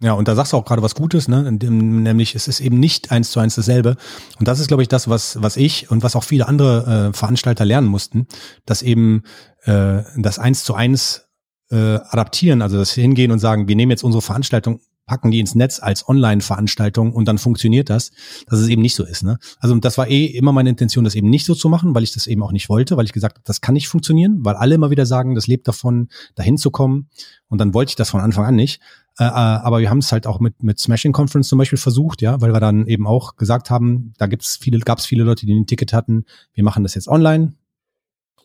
Ja, 0.03 0.13
und 0.13 0.29
da 0.29 0.35
sagst 0.35 0.53
du 0.53 0.59
auch 0.59 0.65
gerade 0.67 0.83
was 0.83 0.95
Gutes, 0.95 1.27
ne? 1.27 1.51
nämlich 1.51 2.35
es 2.35 2.49
ist 2.49 2.61
eben 2.61 2.79
nicht 2.79 3.11
eins 3.11 3.31
zu 3.31 3.41
eins 3.41 3.55
dasselbe. 3.55 3.97
Und 4.39 4.47
das 4.47 4.61
ist, 4.61 4.69
glaube 4.69 4.83
ich, 4.83 4.89
das, 4.89 5.09
was, 5.09 5.41
was 5.41 5.57
ich 5.57 5.91
und 5.91 6.03
was 6.03 6.17
auch 6.17 6.25
viele 6.25 6.47
andere 6.49 7.09
äh, 7.09 7.17
Veranstalter 7.17 7.65
lernen 7.65 7.87
mussten, 7.87 8.27
dass 8.67 8.83
eben 8.83 9.23
äh, 9.63 10.03
das 10.19 10.39
eins 10.39 10.65
zu 10.65 10.75
eins 10.75 11.29
äh, 11.71 11.77
adaptieren, 11.77 12.61
also 12.61 12.77
das 12.77 12.93
hingehen 12.93 13.31
und 13.31 13.39
sagen, 13.39 13.69
wir 13.69 13.77
nehmen 13.77 13.91
jetzt 13.91 14.05
unsere 14.05 14.21
Veranstaltung 14.21 14.81
packen 15.07 15.31
die 15.31 15.41
ins 15.41 15.55
Netz 15.55 15.81
als 15.81 16.09
Online-Veranstaltung 16.09 17.13
und 17.13 17.27
dann 17.29 17.39
funktioniert 17.39 17.89
das, 17.89 18.11
dass 18.49 18.59
es 18.59 18.69
eben 18.69 18.83
nicht 18.83 18.97
so 18.97 19.05
ist. 19.05 19.23
Ne? 19.23 19.39
Also 19.61 19.75
das 19.77 19.97
war 19.97 20.09
eh 20.09 20.27
immer 20.27 20.53
meine 20.53 20.69
Intention, 20.69 21.05
das 21.05 21.15
eben 21.15 21.31
nicht 21.31 21.47
so 21.47 21.55
zu 21.55 21.69
machen, 21.69 21.95
weil 21.95 22.03
ich 22.03 22.13
das 22.13 22.27
eben 22.27 22.43
auch 22.43 22.53
nicht 22.53 22.69
wollte, 22.69 22.97
weil 22.97 23.05
ich 23.05 23.13
gesagt 23.13 23.37
habe, 23.37 23.45
das 23.47 23.61
kann 23.61 23.75
nicht 23.75 23.89
funktionieren, 23.89 24.41
weil 24.45 24.57
alle 24.57 24.75
immer 24.75 24.91
wieder 24.91 25.07
sagen, 25.07 25.37
das 25.37 25.47
lebt 25.47 25.69
davon, 25.69 26.09
dahin 26.35 26.59
zu 26.59 26.73
kommen. 26.73 27.09
Und 27.49 27.61
dann 27.61 27.73
wollte 27.73 27.91
ich 27.91 27.97
das 27.97 28.11
von 28.11 28.21
Anfang 28.21 28.45
an 28.45 28.57
nicht. 28.57 28.81
Äh, 29.19 29.25
äh, 29.25 29.29
aber 29.29 29.81
wir 29.81 29.91
haben 29.91 29.99
es 29.99 30.13
halt 30.13 30.27
auch 30.27 30.41
mit, 30.41 30.63
mit 30.63 30.79
Smashing 30.79 31.13
Conference 31.13 31.49
zum 31.49 31.59
Beispiel 31.59 31.79
versucht, 31.79 32.23
ja, 32.23 32.41
weil 32.41 32.53
wir 32.53 32.61
dann 32.61 32.87
eben 32.87 33.07
auch 33.07 33.37
gesagt 33.37 33.71
haben, 33.71 34.13
da 34.19 34.27
gibt's 34.27 34.57
viele, 34.57 34.79
gab 34.81 34.99
es 34.99 35.07
viele 35.07 35.25
Leute, 35.25 35.47
die 35.47 35.55
ein 35.55 35.67
Ticket 35.67 35.93
hatten, 35.93 36.25
wir 36.53 36.65
machen 36.65 36.83
das 36.83 36.95
jetzt 36.95 37.09
online. 37.09 37.55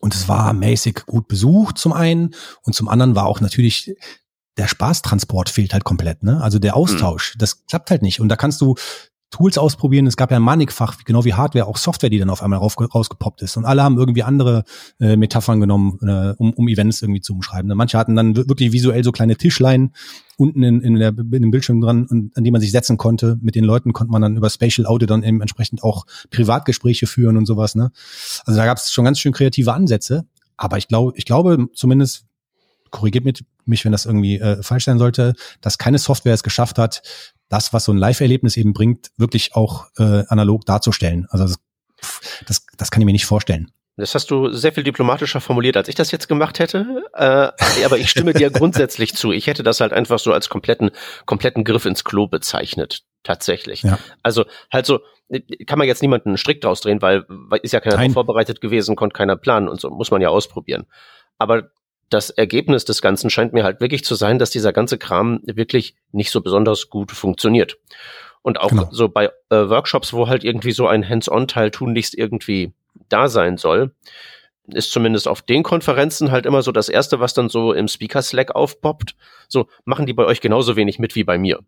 Und 0.00 0.14
es 0.14 0.28
war 0.28 0.52
mäßig 0.52 1.06
gut 1.06 1.28
besucht 1.28 1.78
zum 1.78 1.92
einen 1.92 2.34
und 2.62 2.74
zum 2.74 2.88
anderen 2.88 3.14
war 3.14 3.26
auch 3.26 3.40
natürlich 3.40 3.94
der 4.56 4.66
Spaßtransport 4.66 5.48
fehlt 5.48 5.72
halt 5.72 5.84
komplett, 5.84 6.22
ne? 6.22 6.42
Also 6.42 6.58
der 6.58 6.76
Austausch, 6.76 7.34
mhm. 7.34 7.38
das 7.38 7.64
klappt 7.66 7.90
halt 7.90 8.02
nicht. 8.02 8.20
Und 8.20 8.28
da 8.28 8.36
kannst 8.36 8.60
du 8.60 8.74
Tools 9.32 9.58
ausprobieren. 9.58 10.06
Es 10.06 10.16
gab 10.16 10.30
ja 10.30 10.36
ein 10.36 10.42
Manikfach, 10.42 10.98
genau 11.04 11.24
wie 11.24 11.34
Hardware, 11.34 11.66
auch 11.66 11.78
Software, 11.78 12.10
die 12.10 12.18
dann 12.18 12.30
auf 12.30 12.42
einmal 12.42 12.60
rausgepoppt 12.60 13.42
ist. 13.42 13.56
Und 13.56 13.64
alle 13.64 13.82
haben 13.82 13.98
irgendwie 13.98 14.22
andere 14.22 14.62
äh, 15.00 15.16
Metaphern 15.16 15.58
genommen, 15.58 15.98
äh, 16.02 16.34
um, 16.36 16.52
um 16.52 16.68
Events 16.68 17.02
irgendwie 17.02 17.22
zu 17.22 17.32
umschreiben. 17.32 17.66
Ne? 17.68 17.74
Manche 17.74 17.98
hatten 17.98 18.14
dann 18.14 18.36
wirklich 18.36 18.72
visuell 18.72 19.02
so 19.02 19.10
kleine 19.10 19.36
Tischlein 19.36 19.92
unten 20.36 20.62
in, 20.62 20.80
in, 20.82 20.94
der, 20.96 21.08
in 21.08 21.30
dem 21.30 21.50
Bildschirm 21.50 21.80
dran, 21.80 22.06
und, 22.06 22.36
an 22.36 22.44
die 22.44 22.50
man 22.50 22.60
sich 22.60 22.72
setzen 22.72 22.98
konnte. 22.98 23.38
Mit 23.40 23.54
den 23.54 23.64
Leuten 23.64 23.92
konnte 23.92 24.12
man 24.12 24.22
dann 24.22 24.36
über 24.36 24.50
Spatial 24.50 24.86
Audio 24.86 25.06
dann 25.06 25.22
eben 25.22 25.40
entsprechend 25.40 25.82
auch 25.82 26.04
Privatgespräche 26.30 27.06
führen 27.06 27.36
und 27.36 27.46
sowas. 27.46 27.74
Ne? 27.74 27.90
Also 28.44 28.58
da 28.58 28.66
gab 28.66 28.76
es 28.76 28.92
schon 28.92 29.04
ganz 29.04 29.18
schön 29.18 29.32
kreative 29.32 29.72
Ansätze. 29.72 30.26
Aber 30.58 30.76
ich 30.76 30.88
glaube, 30.88 31.12
ich 31.16 31.24
glaube 31.24 31.68
zumindest, 31.74 32.26
korrigiert 32.92 33.24
mich, 33.24 33.44
mich, 33.64 33.84
wenn 33.84 33.90
das 33.90 34.06
irgendwie 34.06 34.38
äh, 34.38 34.62
falsch 34.62 34.84
sein 34.84 34.98
sollte, 34.98 35.34
dass 35.60 35.78
keine 35.78 35.98
Software 35.98 36.34
es 36.34 36.44
geschafft 36.44 36.78
hat, 36.78 37.02
das, 37.48 37.72
was 37.72 37.84
so 37.84 37.92
ein 37.92 37.98
Live-Erlebnis 37.98 38.56
eben 38.56 38.72
bringt, 38.72 39.10
wirklich 39.16 39.54
auch 39.54 39.86
äh, 39.98 40.24
analog 40.28 40.64
darzustellen. 40.64 41.26
Also 41.30 41.44
das, 41.44 41.58
das, 42.46 42.66
das 42.76 42.90
kann 42.90 43.02
ich 43.02 43.06
mir 43.06 43.12
nicht 43.12 43.26
vorstellen. 43.26 43.70
Das 43.96 44.14
hast 44.14 44.30
du 44.30 44.50
sehr 44.50 44.72
viel 44.72 44.84
diplomatischer 44.84 45.40
formuliert, 45.40 45.76
als 45.76 45.88
ich 45.88 45.94
das 45.94 46.10
jetzt 46.12 46.26
gemacht 46.26 46.58
hätte. 46.58 47.04
Äh, 47.12 47.50
aber 47.84 47.98
ich 47.98 48.08
stimme 48.08 48.32
dir 48.32 48.50
grundsätzlich 48.52 49.14
zu. 49.14 49.32
Ich 49.32 49.46
hätte 49.46 49.62
das 49.62 49.80
halt 49.80 49.92
einfach 49.92 50.18
so 50.18 50.32
als 50.32 50.48
kompletten, 50.48 50.92
kompletten 51.26 51.62
Griff 51.62 51.84
ins 51.84 52.04
Klo 52.04 52.26
bezeichnet. 52.26 53.02
Tatsächlich. 53.22 53.82
Ja. 53.82 53.98
Also 54.22 54.46
halt 54.72 54.86
so, 54.86 55.00
kann 55.66 55.78
man 55.78 55.86
jetzt 55.86 56.02
niemanden 56.02 56.30
einen 56.30 56.38
Strick 56.38 56.60
draus 56.60 56.80
drehen, 56.80 57.02
weil, 57.02 57.24
weil 57.28 57.60
ist 57.62 57.72
ja 57.72 57.80
keiner 57.80 58.10
vorbereitet 58.10 58.60
gewesen, 58.60 58.96
konnte 58.96 59.14
keiner 59.14 59.36
planen 59.36 59.68
und 59.68 59.80
so, 59.80 59.90
muss 59.90 60.10
man 60.10 60.22
ja 60.22 60.30
ausprobieren. 60.30 60.86
Aber 61.38 61.70
das 62.12 62.30
Ergebnis 62.30 62.84
des 62.84 63.00
Ganzen 63.02 63.30
scheint 63.30 63.52
mir 63.52 63.64
halt 63.64 63.80
wirklich 63.80 64.04
zu 64.04 64.14
sein, 64.14 64.38
dass 64.38 64.50
dieser 64.50 64.72
ganze 64.72 64.98
Kram 64.98 65.40
wirklich 65.44 65.94
nicht 66.12 66.30
so 66.30 66.40
besonders 66.40 66.90
gut 66.90 67.12
funktioniert. 67.12 67.78
Und 68.42 68.60
auch 68.60 68.70
genau. 68.70 68.88
so 68.90 69.08
bei 69.08 69.26
äh, 69.50 69.68
Workshops, 69.68 70.12
wo 70.12 70.28
halt 70.28 70.44
irgendwie 70.44 70.72
so 70.72 70.86
ein 70.86 71.08
Hands-on-Teil 71.08 71.70
tunlichst 71.70 72.16
irgendwie 72.16 72.72
da 73.08 73.28
sein 73.28 73.56
soll, 73.56 73.94
ist 74.66 74.92
zumindest 74.92 75.28
auf 75.28 75.42
den 75.42 75.62
Konferenzen 75.62 76.30
halt 76.30 76.46
immer 76.46 76.62
so 76.62 76.72
das 76.72 76.88
erste, 76.88 77.20
was 77.20 77.34
dann 77.34 77.48
so 77.48 77.72
im 77.72 77.88
Speaker-Slack 77.88 78.54
aufpoppt. 78.54 79.16
So, 79.48 79.68
machen 79.84 80.06
die 80.06 80.12
bei 80.12 80.24
euch 80.24 80.40
genauso 80.40 80.76
wenig 80.76 80.98
mit 80.98 81.14
wie 81.14 81.24
bei 81.24 81.38
mir. 81.38 81.60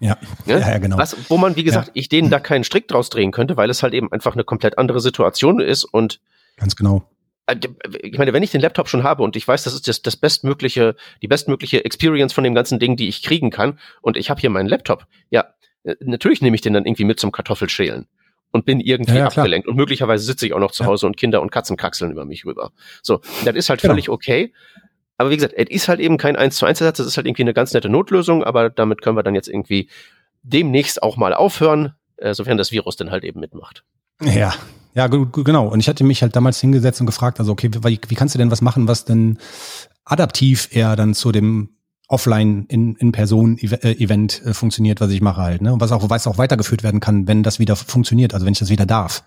Ja, 0.00 0.16
ja, 0.46 0.58
ja, 0.58 0.78
genau. 0.78 0.98
Was, 0.98 1.16
wo 1.28 1.36
man, 1.36 1.56
wie 1.56 1.64
gesagt, 1.64 1.88
ja. 1.88 1.92
ich 1.94 2.08
denen 2.08 2.30
da 2.30 2.40
keinen 2.40 2.64
Strick 2.64 2.88
draus 2.88 3.10
drehen 3.10 3.32
könnte, 3.32 3.56
weil 3.56 3.68
es 3.70 3.82
halt 3.82 3.92
eben 3.92 4.10
einfach 4.10 4.32
eine 4.32 4.44
komplett 4.44 4.78
andere 4.78 5.00
Situation 5.00 5.60
ist 5.60 5.84
und 5.84 6.20
ganz 6.56 6.74
genau. 6.74 7.04
Äh, 7.50 7.58
ich 8.02 8.18
meine, 8.18 8.32
wenn 8.32 8.42
ich 8.42 8.50
den 8.50 8.60
Laptop 8.60 8.88
schon 8.88 9.02
habe 9.02 9.22
und 9.22 9.36
ich 9.36 9.46
weiß, 9.46 9.64
das 9.64 9.74
ist 9.74 9.88
das, 9.88 10.02
das 10.02 10.16
bestmögliche, 10.16 10.96
die 11.22 11.28
bestmögliche 11.28 11.84
Experience 11.84 12.32
von 12.32 12.44
dem 12.44 12.54
ganzen 12.54 12.78
Ding, 12.78 12.96
die 12.96 13.08
ich 13.08 13.22
kriegen 13.22 13.50
kann, 13.50 13.78
und 14.00 14.16
ich 14.16 14.30
habe 14.30 14.40
hier 14.40 14.50
meinen 14.50 14.68
Laptop, 14.68 15.06
ja, 15.30 15.54
äh, 15.84 15.96
natürlich 16.00 16.42
nehme 16.42 16.54
ich 16.54 16.60
den 16.60 16.72
dann 16.72 16.86
irgendwie 16.86 17.04
mit 17.04 17.20
zum 17.20 17.32
Kartoffelschälen 17.32 18.06
und 18.52 18.64
bin 18.64 18.80
irgendwie 18.80 19.12
ja, 19.12 19.18
ja, 19.20 19.26
abgelenkt. 19.26 19.68
Und 19.68 19.76
möglicherweise 19.76 20.24
sitze 20.24 20.46
ich 20.46 20.52
auch 20.52 20.58
noch 20.58 20.72
zu 20.72 20.84
Hause 20.84 21.06
und 21.06 21.16
Kinder 21.16 21.40
und 21.40 21.50
Katzen 21.50 21.76
kraxeln 21.76 22.10
über 22.10 22.24
mich 22.24 22.44
rüber. 22.44 22.72
So, 23.02 23.20
das 23.44 23.54
ist 23.54 23.70
halt 23.70 23.80
genau. 23.80 23.92
völlig 23.92 24.08
okay. 24.08 24.52
Aber 25.16 25.30
wie 25.30 25.36
gesagt, 25.36 25.54
es 25.56 25.68
ist 25.68 25.88
halt 25.88 26.00
eben 26.00 26.16
kein 26.16 26.36
1 26.36 26.56
zu 26.56 26.66
1 26.66 26.80
Ersatz, 26.80 26.96
das 26.96 27.06
ist 27.06 27.16
halt 27.16 27.26
irgendwie 27.26 27.42
eine 27.42 27.54
ganz 27.54 27.72
nette 27.74 27.88
Notlösung, 27.88 28.42
aber 28.42 28.70
damit 28.70 29.02
können 29.02 29.16
wir 29.16 29.22
dann 29.22 29.34
jetzt 29.34 29.48
irgendwie 29.48 29.88
demnächst 30.42 31.02
auch 31.02 31.16
mal 31.16 31.34
aufhören, 31.34 31.94
äh, 32.16 32.32
sofern 32.32 32.56
das 32.56 32.72
Virus 32.72 32.96
dann 32.96 33.10
halt 33.10 33.24
eben 33.24 33.38
mitmacht. 33.38 33.84
Ja, 34.22 34.54
ja, 34.94 35.06
genau. 35.06 35.68
Und 35.68 35.80
ich 35.80 35.88
hatte 35.88 36.04
mich 36.04 36.22
halt 36.22 36.36
damals 36.36 36.60
hingesetzt 36.60 37.00
und 37.00 37.06
gefragt, 37.06 37.38
also 37.38 37.52
okay, 37.52 37.70
wie, 37.72 38.00
wie 38.08 38.14
kannst 38.14 38.34
du 38.34 38.38
denn 38.38 38.50
was 38.50 38.62
machen, 38.62 38.88
was 38.88 39.04
denn 39.04 39.38
adaptiv 40.04 40.68
eher 40.72 40.96
dann 40.96 41.14
zu 41.14 41.32
dem 41.32 41.70
offline 42.10 42.66
in, 42.66 42.96
in 42.96 43.12
Person 43.12 43.56
äh, 43.58 43.92
Event 43.92 44.42
äh, 44.44 44.52
funktioniert, 44.52 45.00
was 45.00 45.12
ich 45.12 45.20
mache 45.20 45.40
halt, 45.40 45.62
ne? 45.62 45.72
Und 45.72 45.80
was 45.80 45.92
auch 45.92 46.10
was 46.10 46.26
auch 46.26 46.38
weitergeführt 46.38 46.82
werden 46.82 46.98
kann, 46.98 47.28
wenn 47.28 47.44
das 47.44 47.60
wieder 47.60 47.76
funktioniert, 47.76 48.34
also 48.34 48.44
wenn 48.44 48.52
ich 48.52 48.58
das 48.58 48.68
wieder 48.68 48.84
darf. 48.84 49.22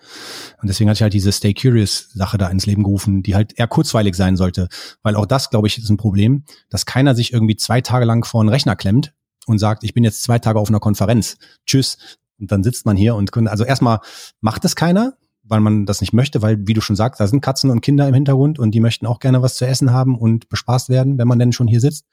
Und 0.62 0.68
deswegen 0.68 0.90
hatte 0.90 0.98
ich 0.98 1.02
halt 1.02 1.14
diese 1.14 1.32
Stay 1.32 1.54
Curious 1.54 2.10
Sache 2.14 2.38
da 2.38 2.50
ins 2.50 2.66
Leben 2.66 2.84
gerufen, 2.84 3.24
die 3.24 3.36
halt 3.36 3.58
eher 3.58 3.68
kurzweilig 3.68 4.16
sein 4.16 4.36
sollte, 4.36 4.68
weil 5.02 5.16
auch 5.16 5.26
das, 5.26 5.50
glaube 5.50 5.68
ich, 5.68 5.78
ist 5.78 5.90
ein 5.90 5.98
Problem, 5.98 6.44
dass 6.70 6.86
keiner 6.86 7.16
sich 7.16 7.32
irgendwie 7.32 7.56
zwei 7.56 7.80
Tage 7.80 8.04
lang 8.04 8.26
vor 8.26 8.42
einen 8.42 8.50
Rechner 8.50 8.76
klemmt 8.76 9.14
und 9.46 9.60
sagt, 9.60 9.86
ich 9.86 9.94
bin 9.94 10.04
jetzt 10.04 10.22
zwei 10.22 10.40
Tage 10.40 10.60
auf 10.60 10.68
einer 10.68 10.82
Konferenz. 10.82 11.38
Tschüss. 11.66 11.98
Und 12.38 12.52
dann 12.52 12.64
sitzt 12.64 12.86
man 12.86 12.98
hier 12.98 13.16
und 13.16 13.36
also 13.48 13.64
erstmal 13.64 14.00
macht 14.42 14.66
es 14.66 14.76
keiner, 14.76 15.14
weil 15.44 15.60
man 15.60 15.86
das 15.86 16.02
nicht 16.02 16.14
möchte, 16.14 16.42
weil, 16.42 16.58
wie 16.68 16.74
du 16.74 16.82
schon 16.82 16.96
sagst, 16.96 17.20
da 17.20 17.28
sind 17.28 17.42
Katzen 17.42 17.70
und 17.70 17.82
Kinder 17.82 18.08
im 18.08 18.14
Hintergrund 18.14 18.60
und 18.60 18.72
die 18.72 18.80
möchten 18.80 19.06
auch 19.06 19.20
gerne 19.20 19.42
was 19.42 19.56
zu 19.56 19.66
essen 19.68 19.92
haben 19.92 20.18
und 20.18 20.50
bespaßt 20.50 20.90
werden, 20.90 21.18
wenn 21.18 21.28
man 21.28 21.38
denn 21.38 21.52
schon 21.52 21.68
hier 21.68 21.82
sitzt. 21.82 22.06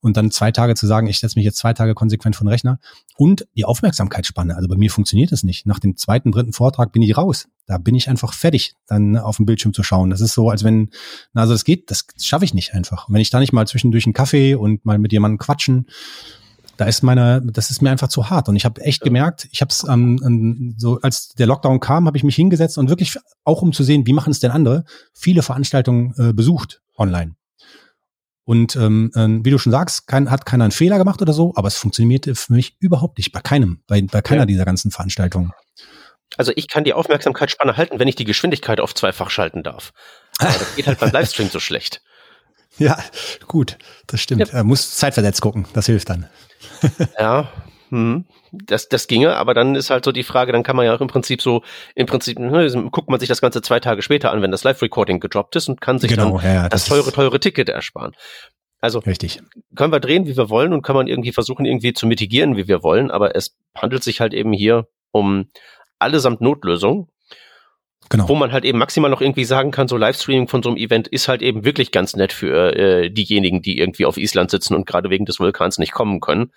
Und 0.00 0.16
dann 0.16 0.30
zwei 0.30 0.50
Tage 0.50 0.74
zu 0.74 0.86
sagen, 0.86 1.06
ich 1.06 1.18
setze 1.18 1.38
mich 1.38 1.44
jetzt 1.44 1.56
zwei 1.56 1.72
Tage 1.72 1.94
konsequent 1.94 2.36
von 2.36 2.46
Rechner. 2.48 2.78
Und 3.16 3.46
die 3.56 3.64
Aufmerksamkeitsspanne. 3.64 4.54
Also 4.54 4.68
bei 4.68 4.76
mir 4.76 4.90
funktioniert 4.90 5.32
das 5.32 5.44
nicht. 5.44 5.66
Nach 5.66 5.78
dem 5.78 5.96
zweiten, 5.96 6.30
dritten 6.30 6.52
Vortrag 6.52 6.92
bin 6.92 7.00
ich 7.00 7.16
raus. 7.16 7.48
Da 7.66 7.78
bin 7.78 7.94
ich 7.94 8.10
einfach 8.10 8.34
fertig, 8.34 8.74
dann 8.86 9.16
auf 9.16 9.36
dem 9.36 9.46
Bildschirm 9.46 9.72
zu 9.72 9.82
schauen. 9.82 10.10
Das 10.10 10.20
ist 10.20 10.34
so, 10.34 10.50
als 10.50 10.62
wenn, 10.62 10.90
also 11.32 11.54
das 11.54 11.64
geht, 11.64 11.90
das 11.90 12.06
schaffe 12.20 12.44
ich 12.44 12.52
nicht 12.52 12.74
einfach. 12.74 13.08
Und 13.08 13.14
wenn 13.14 13.22
ich 13.22 13.30
da 13.30 13.40
nicht 13.40 13.54
mal 13.54 13.66
zwischendurch 13.66 14.04
einen 14.04 14.12
Kaffee 14.12 14.54
und 14.54 14.84
mal 14.84 14.98
mit 14.98 15.12
jemandem 15.12 15.38
quatschen, 15.38 15.86
da 16.76 16.86
ist 16.86 17.02
meine, 17.02 17.42
das 17.44 17.70
ist 17.70 17.82
mir 17.82 17.90
einfach 17.90 18.08
zu 18.08 18.30
hart. 18.30 18.48
Und 18.48 18.56
ich 18.56 18.64
habe 18.64 18.80
echt 18.80 19.02
gemerkt, 19.02 19.48
ich 19.50 19.60
habe 19.60 19.70
es 19.70 19.84
ähm, 19.88 20.74
so, 20.78 21.00
als 21.00 21.28
der 21.30 21.46
Lockdown 21.46 21.80
kam, 21.80 22.06
habe 22.06 22.16
ich 22.16 22.24
mich 22.24 22.36
hingesetzt 22.36 22.78
und 22.78 22.88
wirklich 22.88 23.16
auch 23.44 23.62
um 23.62 23.72
zu 23.72 23.82
sehen, 23.82 24.06
wie 24.06 24.12
machen 24.12 24.30
es 24.30 24.40
denn 24.40 24.50
andere, 24.50 24.84
viele 25.12 25.42
Veranstaltungen 25.42 26.14
äh, 26.18 26.32
besucht 26.32 26.82
online. 26.96 27.36
Und 28.44 28.76
ähm, 28.76 29.10
äh, 29.14 29.44
wie 29.44 29.50
du 29.50 29.58
schon 29.58 29.72
sagst, 29.72 30.06
kein, 30.06 30.30
hat 30.30 30.44
keiner 30.44 30.64
einen 30.64 30.72
Fehler 30.72 30.98
gemacht 30.98 31.22
oder 31.22 31.32
so, 31.32 31.52
aber 31.56 31.68
es 31.68 31.76
funktionierte 31.76 32.34
für 32.34 32.52
mich 32.52 32.76
überhaupt 32.78 33.18
nicht, 33.18 33.32
bei 33.32 33.40
keinem, 33.40 33.82
bei, 33.86 34.02
bei 34.02 34.20
keiner 34.20 34.42
ja. 34.42 34.46
dieser 34.46 34.64
ganzen 34.64 34.90
Veranstaltungen. 34.90 35.52
Also 36.36 36.52
ich 36.56 36.68
kann 36.68 36.84
die 36.84 36.92
Aufmerksamkeitsspanne 36.92 37.76
halten, 37.76 37.98
wenn 37.98 38.08
ich 38.08 38.16
die 38.16 38.24
Geschwindigkeit 38.24 38.80
auf 38.80 38.94
zweifach 38.94 39.30
schalten 39.30 39.62
darf. 39.62 39.92
Aber 40.38 40.52
das 40.52 40.76
geht 40.76 40.86
halt 40.86 40.98
beim 40.98 41.10
Livestream 41.12 41.48
so 41.48 41.60
schlecht. 41.60 42.02
Ja, 42.76 42.98
gut, 43.46 43.78
das 44.08 44.20
stimmt. 44.20 44.48
Ja. 44.48 44.58
Er 44.58 44.64
muss 44.64 44.96
zeitversetzt 44.96 45.40
gucken, 45.40 45.66
das 45.74 45.86
hilft 45.86 46.10
dann. 46.10 46.28
ja, 47.18 47.48
hm, 47.90 48.24
das, 48.52 48.88
das 48.88 49.06
ginge, 49.06 49.36
aber 49.36 49.54
dann 49.54 49.74
ist 49.74 49.90
halt 49.90 50.04
so 50.04 50.12
die 50.12 50.22
Frage, 50.22 50.52
dann 50.52 50.62
kann 50.62 50.76
man 50.76 50.86
ja 50.86 50.94
auch 50.94 51.00
im 51.00 51.08
Prinzip 51.08 51.42
so, 51.42 51.62
im 51.94 52.06
Prinzip, 52.06 52.38
ne, 52.38 52.68
guckt 52.90 53.08
man 53.08 53.20
sich 53.20 53.28
das 53.28 53.40
Ganze 53.40 53.62
zwei 53.62 53.80
Tage 53.80 54.02
später 54.02 54.32
an, 54.32 54.42
wenn 54.42 54.50
das 54.50 54.64
Live-Recording 54.64 55.20
gedroppt 55.20 55.56
ist 55.56 55.68
und 55.68 55.80
kann 55.80 55.98
sich 55.98 56.10
genau, 56.10 56.38
dann 56.38 56.54
ja, 56.54 56.68
das, 56.68 56.84
das 56.84 56.88
teure, 56.88 57.12
teure 57.12 57.40
Ticket 57.40 57.68
ersparen. 57.68 58.12
Also 58.80 58.98
Richtig. 58.98 59.40
können 59.74 59.92
wir 59.92 60.00
drehen, 60.00 60.26
wie 60.26 60.36
wir 60.36 60.50
wollen 60.50 60.72
und 60.72 60.82
kann 60.82 60.94
man 60.94 61.06
irgendwie 61.06 61.32
versuchen, 61.32 61.64
irgendwie 61.64 61.94
zu 61.94 62.06
mitigieren, 62.06 62.56
wie 62.56 62.68
wir 62.68 62.82
wollen, 62.82 63.10
aber 63.10 63.34
es 63.34 63.56
handelt 63.74 64.04
sich 64.04 64.20
halt 64.20 64.34
eben 64.34 64.52
hier 64.52 64.88
um 65.10 65.48
allesamt 65.98 66.40
Notlösung. 66.40 67.08
Genau. 68.10 68.28
Wo 68.28 68.34
man 68.34 68.52
halt 68.52 68.64
eben 68.64 68.78
maximal 68.78 69.10
noch 69.10 69.20
irgendwie 69.20 69.44
sagen 69.44 69.70
kann, 69.70 69.88
so 69.88 69.96
Livestreaming 69.96 70.48
von 70.48 70.62
so 70.62 70.68
einem 70.68 70.78
Event 70.78 71.08
ist 71.08 71.26
halt 71.28 71.42
eben 71.42 71.64
wirklich 71.64 71.90
ganz 71.90 72.14
nett 72.16 72.32
für 72.32 72.76
äh, 72.76 73.10
diejenigen, 73.10 73.62
die 73.62 73.78
irgendwie 73.78 74.04
auf 74.04 74.18
Island 74.18 74.50
sitzen 74.50 74.74
und 74.74 74.86
gerade 74.86 75.10
wegen 75.10 75.24
des 75.24 75.40
Vulkans 75.40 75.78
nicht 75.78 75.92
kommen 75.92 76.20
können. 76.20 76.52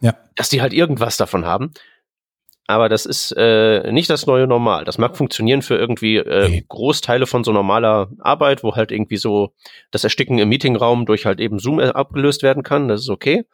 Ja. 0.00 0.14
Dass 0.34 0.48
die 0.48 0.62
halt 0.62 0.72
irgendwas 0.72 1.16
davon 1.16 1.44
haben. 1.44 1.72
Aber 2.66 2.88
das 2.88 3.06
ist 3.06 3.32
äh, 3.36 3.92
nicht 3.92 4.08
das 4.08 4.26
neue 4.26 4.46
Normal. 4.46 4.84
Das 4.84 4.96
mag 4.96 5.16
funktionieren 5.16 5.62
für 5.62 5.76
irgendwie 5.76 6.16
äh, 6.16 6.48
nee. 6.48 6.64
Großteile 6.68 7.26
von 7.26 7.44
so 7.44 7.52
normaler 7.52 8.08
Arbeit, 8.20 8.62
wo 8.62 8.74
halt 8.74 8.92
irgendwie 8.92 9.16
so 9.16 9.52
das 9.90 10.04
Ersticken 10.04 10.38
im 10.38 10.48
Meetingraum 10.48 11.04
durch 11.04 11.26
halt 11.26 11.40
eben 11.40 11.58
Zoom 11.58 11.80
abgelöst 11.80 12.42
werden 12.42 12.62
kann. 12.62 12.88
Das 12.88 13.02
ist 13.02 13.10
okay. 13.10 13.44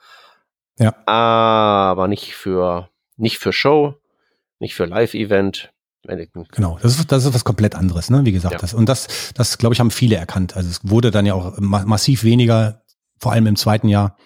Ja. 0.78 0.94
Aber 1.06 2.06
nicht 2.06 2.34
für 2.34 2.90
nicht 3.16 3.38
für 3.38 3.52
Show, 3.52 3.94
nicht 4.60 4.74
für 4.74 4.84
Live-Event, 4.84 5.72
Genau, 6.52 6.78
das 6.80 6.98
ist, 6.98 7.12
das 7.12 7.24
ist 7.24 7.34
was 7.34 7.44
komplett 7.44 7.74
anderes, 7.74 8.10
ne? 8.10 8.24
Wie 8.24 8.32
gesagt, 8.32 8.54
ja. 8.54 8.58
das, 8.58 8.74
und 8.74 8.88
das, 8.88 9.06
das 9.34 9.58
glaube 9.58 9.74
ich, 9.74 9.80
haben 9.80 9.90
viele 9.90 10.16
erkannt. 10.16 10.56
Also 10.56 10.68
es 10.68 10.80
wurde 10.82 11.10
dann 11.10 11.26
ja 11.26 11.34
auch 11.34 11.58
massiv 11.58 12.24
weniger 12.24 12.82
vor 13.20 13.32
allem 13.32 13.46
im 13.46 13.56
zweiten 13.56 13.88
Jahr. 13.88 14.16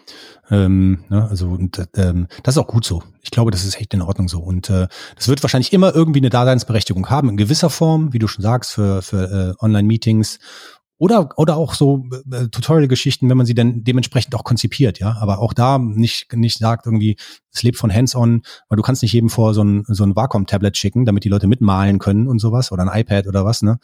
Ähm, 0.51 1.05
ne, 1.09 1.27
also 1.29 1.49
und, 1.49 1.83
ähm, 1.97 2.27
das 2.43 2.57
ist 2.57 2.59
auch 2.59 2.67
gut 2.67 2.85
so. 2.85 3.03
Ich 3.23 3.31
glaube, 3.31 3.51
das 3.51 3.65
ist 3.65 3.81
echt 3.81 3.95
in 3.95 4.03
Ordnung 4.03 4.29
so. 4.29 4.41
Und 4.41 4.69
äh, 4.69 4.89
das 5.17 5.29
wird 5.29 5.43
wahrscheinlich 5.43 5.73
immer 5.73 5.95
irgendwie 5.95 6.21
eine 6.21 6.31
Daseinsberechtigung 6.31 7.09
haben, 7.09 7.31
in 7.31 7.37
gewisser 7.37 7.71
Form, 7.71 8.13
wie 8.13 8.19
du 8.19 8.29
schon 8.29 8.43
sagst, 8.43 8.73
für, 8.73 9.03
für 9.03 9.57
äh, 9.59 9.65
Online-Meetings 9.65 10.39
oder, 11.03 11.31
oder 11.37 11.57
auch 11.57 11.75
so 11.75 12.05
äh, 12.31 12.47
Tutorial-Geschichten, 12.47 13.29
wenn 13.29 13.37
man 13.37 13.45
sie 13.45 13.57
dann 13.57 13.83
dementsprechend 13.83 14.37
auch 14.37 14.45
konzipiert, 14.45 15.01
ja. 15.01 15.17
Aber 15.19 15.41
auch 15.41 15.53
da 15.53 15.77
nicht, 15.79 16.33
nicht 16.33 16.59
sagt 16.59 16.87
irgendwie, 16.87 17.17
es 17.53 17.65
lebt 17.65 17.77
von 17.77 17.93
Hands-on, 17.93 18.43
weil 18.69 18.77
du 18.77 18.85
kannst 18.85 19.03
nicht 19.03 19.13
jedem 19.13 19.29
vor 19.29 19.53
so 19.53 19.65
ein, 19.65 19.83
so 19.89 20.05
ein 20.05 20.15
Wacom-Tablet 20.15 20.77
schicken, 20.77 21.05
damit 21.05 21.25
die 21.25 21.29
Leute 21.29 21.49
mitmalen 21.49 21.99
können 21.99 22.29
und 22.29 22.39
sowas 22.39 22.71
oder 22.71 22.85
ein 22.85 23.01
iPad 23.01 23.27
oder 23.27 23.45
was, 23.45 23.63
ne? 23.63 23.81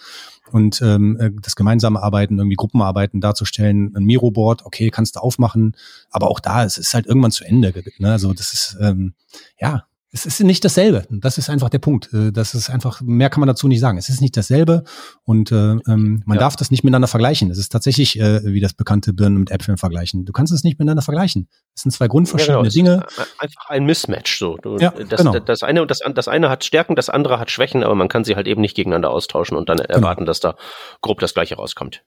Und 0.52 0.80
ähm, 0.80 1.16
äh, 1.18 1.32
das 1.42 1.56
gemeinsame 1.56 2.00
Arbeiten, 2.00 2.38
irgendwie 2.38 2.54
Gruppenarbeiten 2.54 3.20
darzustellen, 3.20 3.96
ein 3.96 4.04
Miro-Board, 4.04 4.64
okay, 4.64 4.90
kannst 4.90 5.16
du 5.16 5.20
aufmachen, 5.20 5.74
aber 6.12 6.30
auch 6.30 6.38
da, 6.38 6.62
es 6.62 6.78
ist 6.78 6.94
halt 6.94 7.06
irgendwann 7.06 7.32
zu 7.32 7.44
Ende. 7.44 7.74
Ne? 7.98 8.12
Also 8.12 8.32
das 8.32 8.52
ist, 8.52 8.76
ähm, 8.80 9.14
ja, 9.60 9.87
es 10.10 10.24
ist 10.24 10.40
nicht 10.40 10.64
dasselbe. 10.64 11.06
Das 11.10 11.36
ist 11.36 11.50
einfach 11.50 11.68
der 11.68 11.80
Punkt. 11.80 12.12
Äh, 12.14 12.32
das 12.32 12.54
ist 12.54 12.70
einfach, 12.70 13.00
mehr 13.02 13.28
kann 13.28 13.40
man 13.40 13.46
dazu 13.46 13.68
nicht 13.68 13.80
sagen. 13.80 13.98
Es 13.98 14.08
ist 14.08 14.20
nicht 14.20 14.36
dasselbe 14.36 14.84
und 15.24 15.52
äh, 15.52 15.72
ähm, 15.72 16.22
man 16.24 16.36
ja. 16.36 16.40
darf 16.40 16.56
das 16.56 16.70
nicht 16.70 16.82
miteinander 16.82 17.08
vergleichen. 17.08 17.50
Es 17.50 17.58
ist 17.58 17.70
tatsächlich 17.70 18.18
äh, 18.18 18.42
wie 18.44 18.60
das 18.60 18.72
bekannte 18.72 19.12
Birnen 19.12 19.38
mit 19.38 19.50
Äpfeln 19.50 19.76
vergleichen. 19.76 20.24
Du 20.24 20.32
kannst 20.32 20.52
es 20.52 20.64
nicht 20.64 20.78
miteinander 20.78 21.02
vergleichen. 21.02 21.48
Es 21.74 21.82
sind 21.82 21.90
zwei 21.90 22.08
grundverschiedene 22.08 22.68
ja, 22.68 22.70
genau. 22.70 22.72
Dinge. 22.72 23.06
Einfach 23.38 23.68
ein 23.68 23.84
Mismatch. 23.84 24.38
So. 24.38 24.56
Du, 24.56 24.78
ja, 24.78 24.90
das, 24.90 25.20
genau. 25.20 25.38
das 25.38 25.62
eine 25.62 25.82
und 25.82 25.90
das, 25.90 26.00
das 26.14 26.28
eine 26.28 26.48
hat 26.48 26.64
Stärken, 26.64 26.96
das 26.96 27.10
andere 27.10 27.38
hat 27.38 27.50
Schwächen, 27.50 27.84
aber 27.84 27.94
man 27.94 28.08
kann 28.08 28.24
sie 28.24 28.34
halt 28.34 28.48
eben 28.48 28.62
nicht 28.62 28.76
gegeneinander 28.76 29.10
austauschen 29.10 29.58
und 29.58 29.68
dann 29.68 29.76
genau. 29.76 29.94
erwarten, 29.94 30.24
dass 30.24 30.40
da 30.40 30.56
grob 31.02 31.20
das 31.20 31.34
Gleiche 31.34 31.56
rauskommt. 31.56 32.02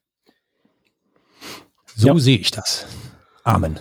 So 1.95 2.07
ja. 2.07 2.17
sehe 2.17 2.37
ich 2.37 2.49
das. 2.49 2.87
Amen. 3.43 3.79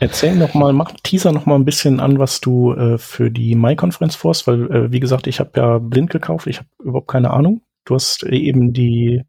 Erzähl 0.00 0.34
noch 0.34 0.54
mal, 0.54 0.72
mach 0.72 0.92
Teaser 1.02 1.32
noch 1.32 1.46
mal 1.46 1.54
ein 1.54 1.64
bisschen 1.64 2.00
an, 2.00 2.18
was 2.18 2.40
du 2.40 2.72
äh, 2.74 2.98
für 2.98 3.30
die 3.30 3.54
Mai-Konferenz 3.54 4.16
vorhast, 4.16 4.46
weil 4.46 4.70
äh, 4.70 4.92
wie 4.92 5.00
gesagt, 5.00 5.26
ich 5.26 5.40
habe 5.40 5.50
ja 5.56 5.78
blind 5.78 6.10
gekauft, 6.10 6.46
ich 6.46 6.58
habe 6.58 6.68
überhaupt 6.82 7.08
keine 7.08 7.30
Ahnung. 7.30 7.62
Du 7.84 7.94
hast 7.94 8.22
eben 8.24 8.72
die, 8.72 9.22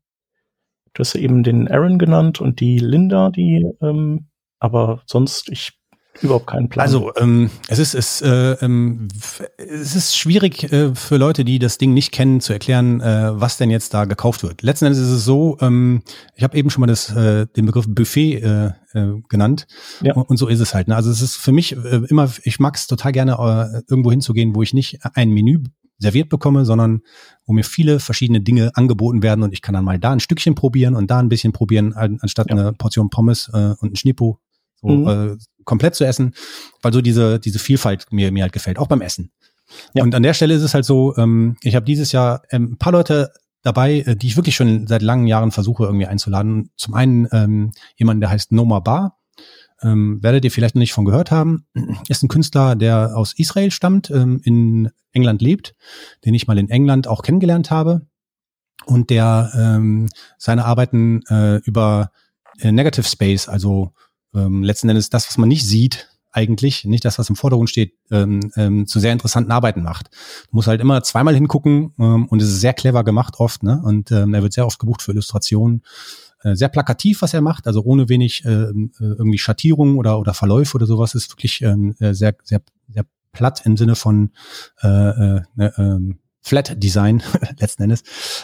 du 0.93 0.99
hast 0.99 1.15
eben 1.15 1.43
den 1.43 1.67
Aaron 1.69 1.99
genannt 1.99 2.41
und 2.41 2.59
die 2.59 2.79
Linda, 2.79 3.29
die, 3.29 3.65
ähm, 3.81 4.27
aber 4.59 5.01
sonst 5.05 5.49
ich 5.49 5.73
überhaupt 6.21 6.47
keinen 6.47 6.69
Plan. 6.69 6.85
Also 6.85 7.11
ähm, 7.17 7.49
es 7.67 7.79
ist 7.79 7.93
es, 7.93 8.21
äh, 8.21 8.53
ähm, 8.61 9.07
es 9.57 9.95
ist 9.95 10.17
schwierig 10.17 10.71
äh, 10.71 10.95
für 10.95 11.17
Leute, 11.17 11.45
die 11.45 11.59
das 11.59 11.77
Ding 11.77 11.93
nicht 11.93 12.11
kennen, 12.11 12.41
zu 12.41 12.53
erklären, 12.53 13.01
äh, 13.01 13.39
was 13.39 13.57
denn 13.57 13.69
jetzt 13.69 13.93
da 13.93 14.05
gekauft 14.05 14.43
wird. 14.43 14.61
Letzten 14.61 14.85
Endes 14.85 14.99
ist 14.99 15.09
es 15.09 15.25
so, 15.25 15.57
ähm, 15.61 16.03
ich 16.35 16.43
habe 16.43 16.57
eben 16.57 16.69
schon 16.69 16.81
mal 16.81 16.87
das, 16.87 17.09
äh, 17.15 17.47
den 17.47 17.65
Begriff 17.65 17.85
Buffet 17.87 18.35
äh, 18.35 18.71
äh, 18.93 19.21
genannt 19.29 19.67
ja. 20.01 20.13
und, 20.13 20.29
und 20.29 20.37
so 20.37 20.47
ist 20.47 20.59
es 20.59 20.73
halt. 20.73 20.87
Ne? 20.87 20.95
Also 20.95 21.11
es 21.11 21.21
ist 21.21 21.35
für 21.35 21.51
mich 21.51 21.75
äh, 21.75 22.01
immer, 22.07 22.29
ich 22.43 22.59
mag 22.59 22.75
es 22.75 22.87
total 22.87 23.11
gerne, 23.11 23.33
äh, 23.33 23.81
irgendwo 23.89 24.11
hinzugehen, 24.11 24.55
wo 24.55 24.61
ich 24.61 24.73
nicht 24.73 24.99
ein 25.13 25.31
Menü 25.31 25.63
serviert 25.97 26.29
bekomme, 26.29 26.65
sondern 26.65 27.01
wo 27.45 27.53
mir 27.53 27.63
viele 27.63 27.99
verschiedene 27.99 28.41
Dinge 28.41 28.71
angeboten 28.75 29.23
werden 29.23 29.43
und 29.43 29.53
ich 29.53 29.61
kann 29.61 29.73
dann 29.73 29.85
mal 29.85 29.97
da 29.97 30.11
ein 30.11 30.19
Stückchen 30.19 30.53
probieren 30.53 30.95
und 30.95 31.09
da 31.09 31.19
ein 31.19 31.29
bisschen 31.29 31.53
probieren, 31.53 31.93
anstatt 31.93 32.49
ja. 32.49 32.57
eine 32.57 32.73
Portion 32.73 33.09
Pommes 33.09 33.49
äh, 33.53 33.75
und 33.79 33.93
ein 33.93 33.95
Schnippo 33.95 34.39
so 34.81 34.87
mhm. 34.87 35.07
äh, 35.07 35.37
komplett 35.65 35.95
zu 35.95 36.05
essen, 36.05 36.33
weil 36.81 36.93
so 36.93 37.01
diese, 37.01 37.39
diese 37.39 37.59
Vielfalt 37.59 38.11
mir, 38.11 38.31
mir 38.31 38.43
halt 38.43 38.53
gefällt, 38.53 38.79
auch 38.79 38.87
beim 38.87 39.01
Essen. 39.01 39.31
Ja. 39.93 40.03
Und 40.03 40.13
an 40.15 40.23
der 40.23 40.33
Stelle 40.33 40.53
ist 40.53 40.61
es 40.61 40.73
halt 40.73 40.85
so, 40.85 41.15
ähm, 41.17 41.57
ich 41.61 41.75
habe 41.75 41.85
dieses 41.85 42.11
Jahr 42.11 42.43
ähm, 42.51 42.73
ein 42.73 42.77
paar 42.77 42.93
Leute 42.93 43.31
dabei, 43.63 43.99
äh, 44.01 44.15
die 44.15 44.27
ich 44.27 44.37
wirklich 44.37 44.55
schon 44.55 44.87
seit 44.87 45.01
langen 45.01 45.27
Jahren 45.27 45.51
versuche 45.51 45.85
irgendwie 45.85 46.05
einzuladen. 46.05 46.69
Zum 46.77 46.93
einen 46.93 47.27
ähm, 47.31 47.71
jemand, 47.97 48.21
der 48.21 48.29
heißt 48.29 48.51
Noma 48.51 48.79
Bar. 48.79 49.17
Ähm, 49.81 50.23
werdet 50.23 50.45
ihr 50.45 50.51
vielleicht 50.51 50.75
noch 50.75 50.79
nicht 50.79 50.93
von 50.93 51.03
gehört 51.03 51.31
haben, 51.31 51.65
ist 52.07 52.23
ein 52.23 52.29
Künstler, 52.29 52.75
der 52.75 53.17
aus 53.17 53.33
Israel 53.33 53.71
stammt, 53.71 54.09
ähm, 54.09 54.39
in 54.43 54.89
England 55.11 55.41
lebt, 55.41 55.75
den 56.23 56.33
ich 56.33 56.47
mal 56.47 56.57
in 56.57 56.69
England 56.69 57.07
auch 57.07 57.23
kennengelernt 57.23 57.71
habe 57.71 58.07
und 58.85 59.09
der 59.09 59.51
ähm, 59.53 60.09
seine 60.37 60.63
Arbeiten 60.63 61.23
äh, 61.27 61.57
über 61.57 62.11
äh, 62.59 62.71
Negative 62.71 63.05
Space, 63.05 63.49
also 63.49 63.93
ähm, 64.35 64.63
letzten 64.63 64.89
Endes 64.89 65.09
das, 65.09 65.27
was 65.27 65.37
man 65.37 65.49
nicht 65.49 65.65
sieht, 65.65 66.09
eigentlich, 66.35 66.83
nicht 66.83 67.05
das, 67.05 67.17
was 67.17 67.29
im 67.29 67.37
Vordergrund 67.37 67.69
steht, 67.69 67.93
ähm, 68.11 68.51
ähm, 68.57 68.87
zu 68.87 68.99
sehr 68.99 69.13
interessanten 69.13 69.51
Arbeiten 69.51 69.81
macht. 69.81 70.09
Du 70.49 70.57
musst 70.57 70.67
halt 70.67 70.81
immer 70.81 71.01
zweimal 71.01 71.33
hingucken 71.33 71.93
ähm, 71.97 72.25
und 72.25 72.41
es 72.41 72.49
ist 72.49 72.59
sehr 72.59 72.73
clever 72.73 73.05
gemacht 73.05 73.35
oft, 73.37 73.63
ne? 73.63 73.81
Und 73.83 74.11
ähm, 74.11 74.33
er 74.33 74.43
wird 74.43 74.51
sehr 74.51 74.65
oft 74.65 74.77
gebucht 74.77 75.01
für 75.01 75.11
Illustrationen. 75.13 75.83
Äh, 76.43 76.55
sehr 76.55 76.67
plakativ, 76.67 77.21
was 77.21 77.33
er 77.33 77.41
macht, 77.41 77.67
also 77.67 77.83
ohne 77.83 78.09
wenig 78.09 78.43
äh, 78.43 78.49
äh 78.49 78.89
irgendwie 78.99 79.37
Schattierungen 79.37 79.95
oder, 79.95 80.19
oder 80.19 80.33
Verläufe 80.33 80.75
oder 80.75 80.85
sowas, 80.85 81.15
ist 81.15 81.31
wirklich 81.31 81.61
ähm, 81.61 81.95
äh, 81.99 82.13
sehr, 82.13 82.35
sehr, 82.43 82.61
sehr 82.89 83.05
platt 83.31 83.61
im 83.65 83.77
Sinne 83.77 83.95
von 83.95 84.31
äh, 84.83 84.87
äh, 84.87 85.41
äh, 85.57 85.99
Flat 86.41 86.83
Design 86.83 87.23
letzten 87.59 87.83
Endes. 87.83 88.03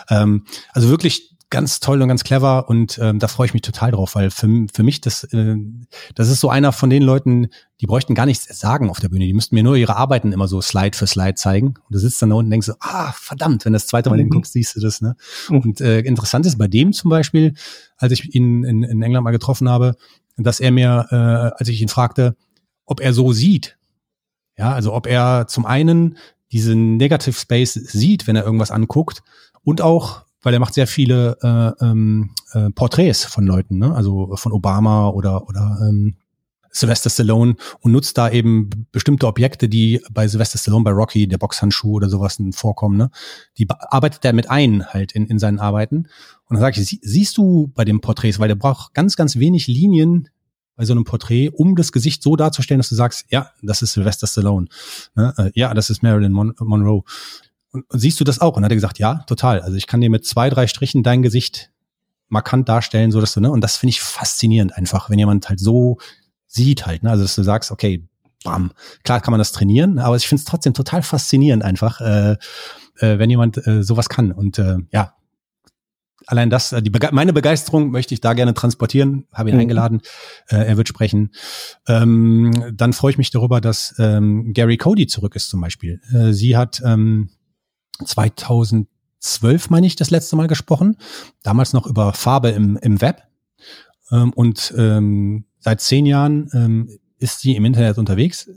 Ähm, 0.10 0.46
also 0.72 0.90
wirklich 0.90 1.31
ganz 1.52 1.82
toll 1.82 2.02
und 2.02 2.08
ganz 2.08 2.24
clever 2.24 2.70
und 2.70 2.98
ähm, 3.00 3.20
da 3.20 3.28
freue 3.28 3.46
ich 3.46 3.54
mich 3.54 3.62
total 3.62 3.92
drauf, 3.92 4.16
weil 4.16 4.32
für, 4.32 4.66
für 4.74 4.84
mich 4.84 5.02
das, 5.02 5.26
äh, 5.26 5.56
das 6.16 6.30
ist 6.30 6.40
so 6.40 6.50
einer 6.50 6.72
von 6.72 6.90
den 6.90 7.04
Leuten, 7.04 7.50
die 7.82 7.86
bräuchten 7.86 8.16
gar 8.16 8.26
nichts 8.26 8.48
sagen 8.58 8.90
auf 8.90 9.00
der 9.00 9.10
Bühne. 9.10 9.26
Die 9.26 9.34
müssten 9.34 9.54
mir 9.56 9.64
nur 9.64 9.76
ihre 9.76 9.98
Arbeiten 9.98 10.32
immer 10.32 10.48
so 10.48 10.62
Slide 10.62 10.98
für 10.98 11.08
Slide 11.08 11.36
zeigen. 11.36 11.68
Und 11.68 11.90
du 11.90 12.00
sitzt 12.00 12.22
dann 12.22 12.30
da 12.30 12.36
unten 12.36 12.48
und 12.48 12.52
denkst 12.52 12.68
so, 12.68 12.74
ah, 12.80 13.12
verdammt, 13.12 13.66
wenn 13.66 13.74
du 13.74 13.76
das 13.76 13.88
zweite 13.88 14.10
Mal 14.10 14.16
mhm. 14.16 14.22
hinguckst, 14.22 14.54
siehst 14.54 14.76
du 14.76 14.80
das. 14.80 15.02
Ne? 15.02 15.16
Mhm. 15.50 15.58
Und 15.60 15.82
äh, 15.82 16.00
interessant 16.00 16.46
ist 16.46 16.58
bei 16.58 16.68
dem 16.68 16.94
zum 16.94 17.10
Beispiel, 17.10 17.54
als 17.98 18.14
ich 18.14 18.34
ihn 18.34 18.64
in, 18.64 18.84
in 18.84 19.02
England 19.02 19.24
mal 19.24 19.32
getroffen 19.32 19.70
habe, 19.70 19.96
dass 20.38 20.62
er 20.62 20.72
mir, 20.72 21.08
äh, 21.12 21.16
als 21.16 21.68
ich 21.68 21.82
ihn 21.82 21.90
fragte, 21.90 22.36
ob 22.86 23.02
er 23.02 23.14
so 23.14 23.34
sieht, 23.34 23.78
ja, 24.58 24.74
also 24.74 24.94
ob 24.94 25.06
er 25.06 25.48
zum 25.48 25.66
einen 25.66 26.18
diesen 26.52 26.98
Negative 26.98 27.34
Space 27.34 27.74
sieht, 27.74 28.28
wenn 28.28 28.36
er 28.36 28.46
irgendwas 28.46 28.72
anguckt 28.72 29.22
und 29.64 29.82
auch 29.82 30.24
weil 30.42 30.54
er 30.54 30.60
macht 30.60 30.74
sehr 30.74 30.88
viele 30.88 31.38
äh, 31.42 31.86
ähm, 31.86 32.32
äh, 32.54 32.70
Porträts 32.72 33.26
von 33.26 33.46
Leuten, 33.46 33.78
ne? 33.78 33.94
also 33.94 34.36
von 34.36 34.52
Obama 34.52 35.10
oder 35.10 35.48
oder 35.48 35.80
ähm, 35.88 36.16
Sylvester 36.72 37.10
Stallone 37.10 37.56
und 37.82 37.92
nutzt 37.92 38.18
da 38.18 38.30
eben 38.30 38.70
bestimmte 38.92 39.28
Objekte, 39.28 39.70
die 39.70 40.02
bei 40.12 40.28
Sylvester 40.28 40.58
Stallone, 40.58 40.84
bei 40.84 40.92
Rocky, 40.92 41.28
der 41.28 41.38
Boxhandschuh 41.38 41.94
oder 41.94 42.10
sowas 42.10 42.42
vorkommen, 42.54 42.98
ne? 42.98 43.12
Die 43.58 43.68
arbeitet 43.70 44.24
er 44.26 44.34
mit 44.34 44.50
ein 44.50 44.86
halt 44.86 45.12
in, 45.12 45.28
in 45.28 45.38
seinen 45.38 45.60
Arbeiten. 45.60 46.08
Und 46.46 46.56
dann 46.56 46.60
sage 46.62 46.80
ich, 46.80 46.88
sie, 46.88 47.00
siehst 47.04 47.38
du 47.38 47.72
bei 47.76 47.86
den 47.86 48.02
Porträts, 48.02 48.40
weil 48.40 48.48
der 48.48 48.56
braucht 48.56 48.94
ganz, 48.94 49.16
ganz 49.16 49.38
wenig 49.38 49.68
Linien 49.68 50.30
bei 50.76 50.86
so 50.86 50.94
einem 50.94 51.04
Porträt, 51.04 51.50
um 51.50 51.76
das 51.76 51.92
Gesicht 51.92 52.24
so 52.24 52.36
darzustellen, 52.36 52.80
dass 52.80 52.90
du 52.90 52.96
sagst, 52.96 53.26
ja, 53.30 53.52
das 53.62 53.82
ist 53.82 53.94
Sylvester 53.94 54.28
Stallone, 54.28 54.68
ne? 55.16 55.34
Äh, 55.38 55.52
ja, 55.56 55.74
das 55.74 55.90
ist 55.90 56.04
Marilyn 56.04 56.32
Mon 56.32 56.54
Monroe. 56.60 57.04
Und, 57.72 57.90
und 57.90 58.00
siehst 58.00 58.20
du 58.20 58.24
das 58.24 58.40
auch? 58.40 58.58
Und 58.58 58.64
hat 58.64 58.72
er 58.72 58.76
gesagt, 58.76 59.00
ja, 59.00 59.24
total. 59.28 59.62
Also 59.62 59.78
ich 59.78 59.88
kann 59.88 60.02
dir 60.02 60.10
mit 60.10 60.26
zwei, 60.26 60.50
drei 60.50 60.68
Strichen 60.68 61.04
dein 61.04 61.22
Gesicht 61.22 61.72
markant 62.30 62.70
darstellen, 62.70 63.12
so 63.12 63.20
dass 63.20 63.34
du, 63.34 63.42
ne? 63.42 63.52
Und 63.52 63.62
das 63.62 63.78
finde 63.78 63.92
ich 63.92 64.02
faszinierend 64.02 64.76
einfach, 64.76 65.10
wenn 65.10 65.20
jemand 65.20 65.50
halt 65.50 65.60
so 65.60 65.98
sieht 66.48 66.86
halt, 66.86 67.04
ne? 67.04 67.12
Also 67.12 67.24
dass 67.24 67.36
du 67.36 67.44
sagst, 67.44 67.72
okay, 67.72 68.08
bam. 68.44 68.72
Klar 69.04 69.22
kann 69.22 69.32
man 69.32 69.40
das 69.40 69.52
trainieren, 69.52 70.00
aber 70.00 70.16
ich 70.16 70.28
finde 70.28 70.42
es 70.42 70.46
trotzdem 70.46 70.74
total 70.74 71.04
faszinierend 71.04 71.64
einfach, 71.64 72.02
äh, 72.02 72.38
äh, 73.00 73.20
wenn 73.20 73.30
jemand 73.30 73.66
äh, 73.68 73.84
sowas 73.84 74.10
kann. 74.10 74.32
Und 74.32 74.60
äh, 74.60 74.78
ja, 74.92 75.14
allein 76.26 76.50
das, 76.50 76.72
äh, 76.72 76.82
die 76.82 76.90
Bege 76.90 77.10
meine 77.12 77.34
Begeisterung 77.34 77.92
möchte 77.92 78.14
ich 78.14 78.22
da 78.22 78.34
gerne 78.34 78.54
transportieren, 78.54 79.28
habe 79.34 79.50
ihn 79.50 79.56
mhm. 79.56 79.62
eingeladen, 79.62 80.02
äh, 80.48 80.56
er 80.56 80.78
wird 80.78 80.88
sprechen. 80.88 81.32
Ähm, 81.88 82.74
dann 82.74 82.94
freue 82.94 83.12
ich 83.12 83.18
mich 83.18 83.32
darüber, 83.32 83.62
dass 83.62 83.96
ähm, 84.00 84.54
Gary 84.54 84.78
Cody 84.78 85.08
zurück 85.08 85.36
ist 85.36 85.50
zum 85.50 85.62
Beispiel. 85.62 86.02
Äh, 86.14 86.34
sie 86.34 86.58
hat 86.58 86.82
ähm, 86.86 87.30
2012, 88.04 89.70
meine 89.70 89.88
ich, 89.88 89.96
das 89.96 90.10
letzte 90.10 90.36
Mal 90.36 90.48
gesprochen. 90.48 90.98
Damals 91.44 91.74
noch 91.74 91.86
über 91.86 92.14
Farbe 92.14 92.50
im, 92.50 92.78
im 92.78 93.02
Web. 93.02 93.24
Ähm, 94.12 94.34
und 94.34 94.74
ähm, 94.78 95.46
seit 95.60 95.82
zehn 95.82 96.06
Jahren 96.06 96.50
ähm, 96.54 96.90
ist 97.18 97.40
sie 97.42 97.56
im 97.56 97.66
Internet 97.66 97.98
unterwegs, 97.98 98.50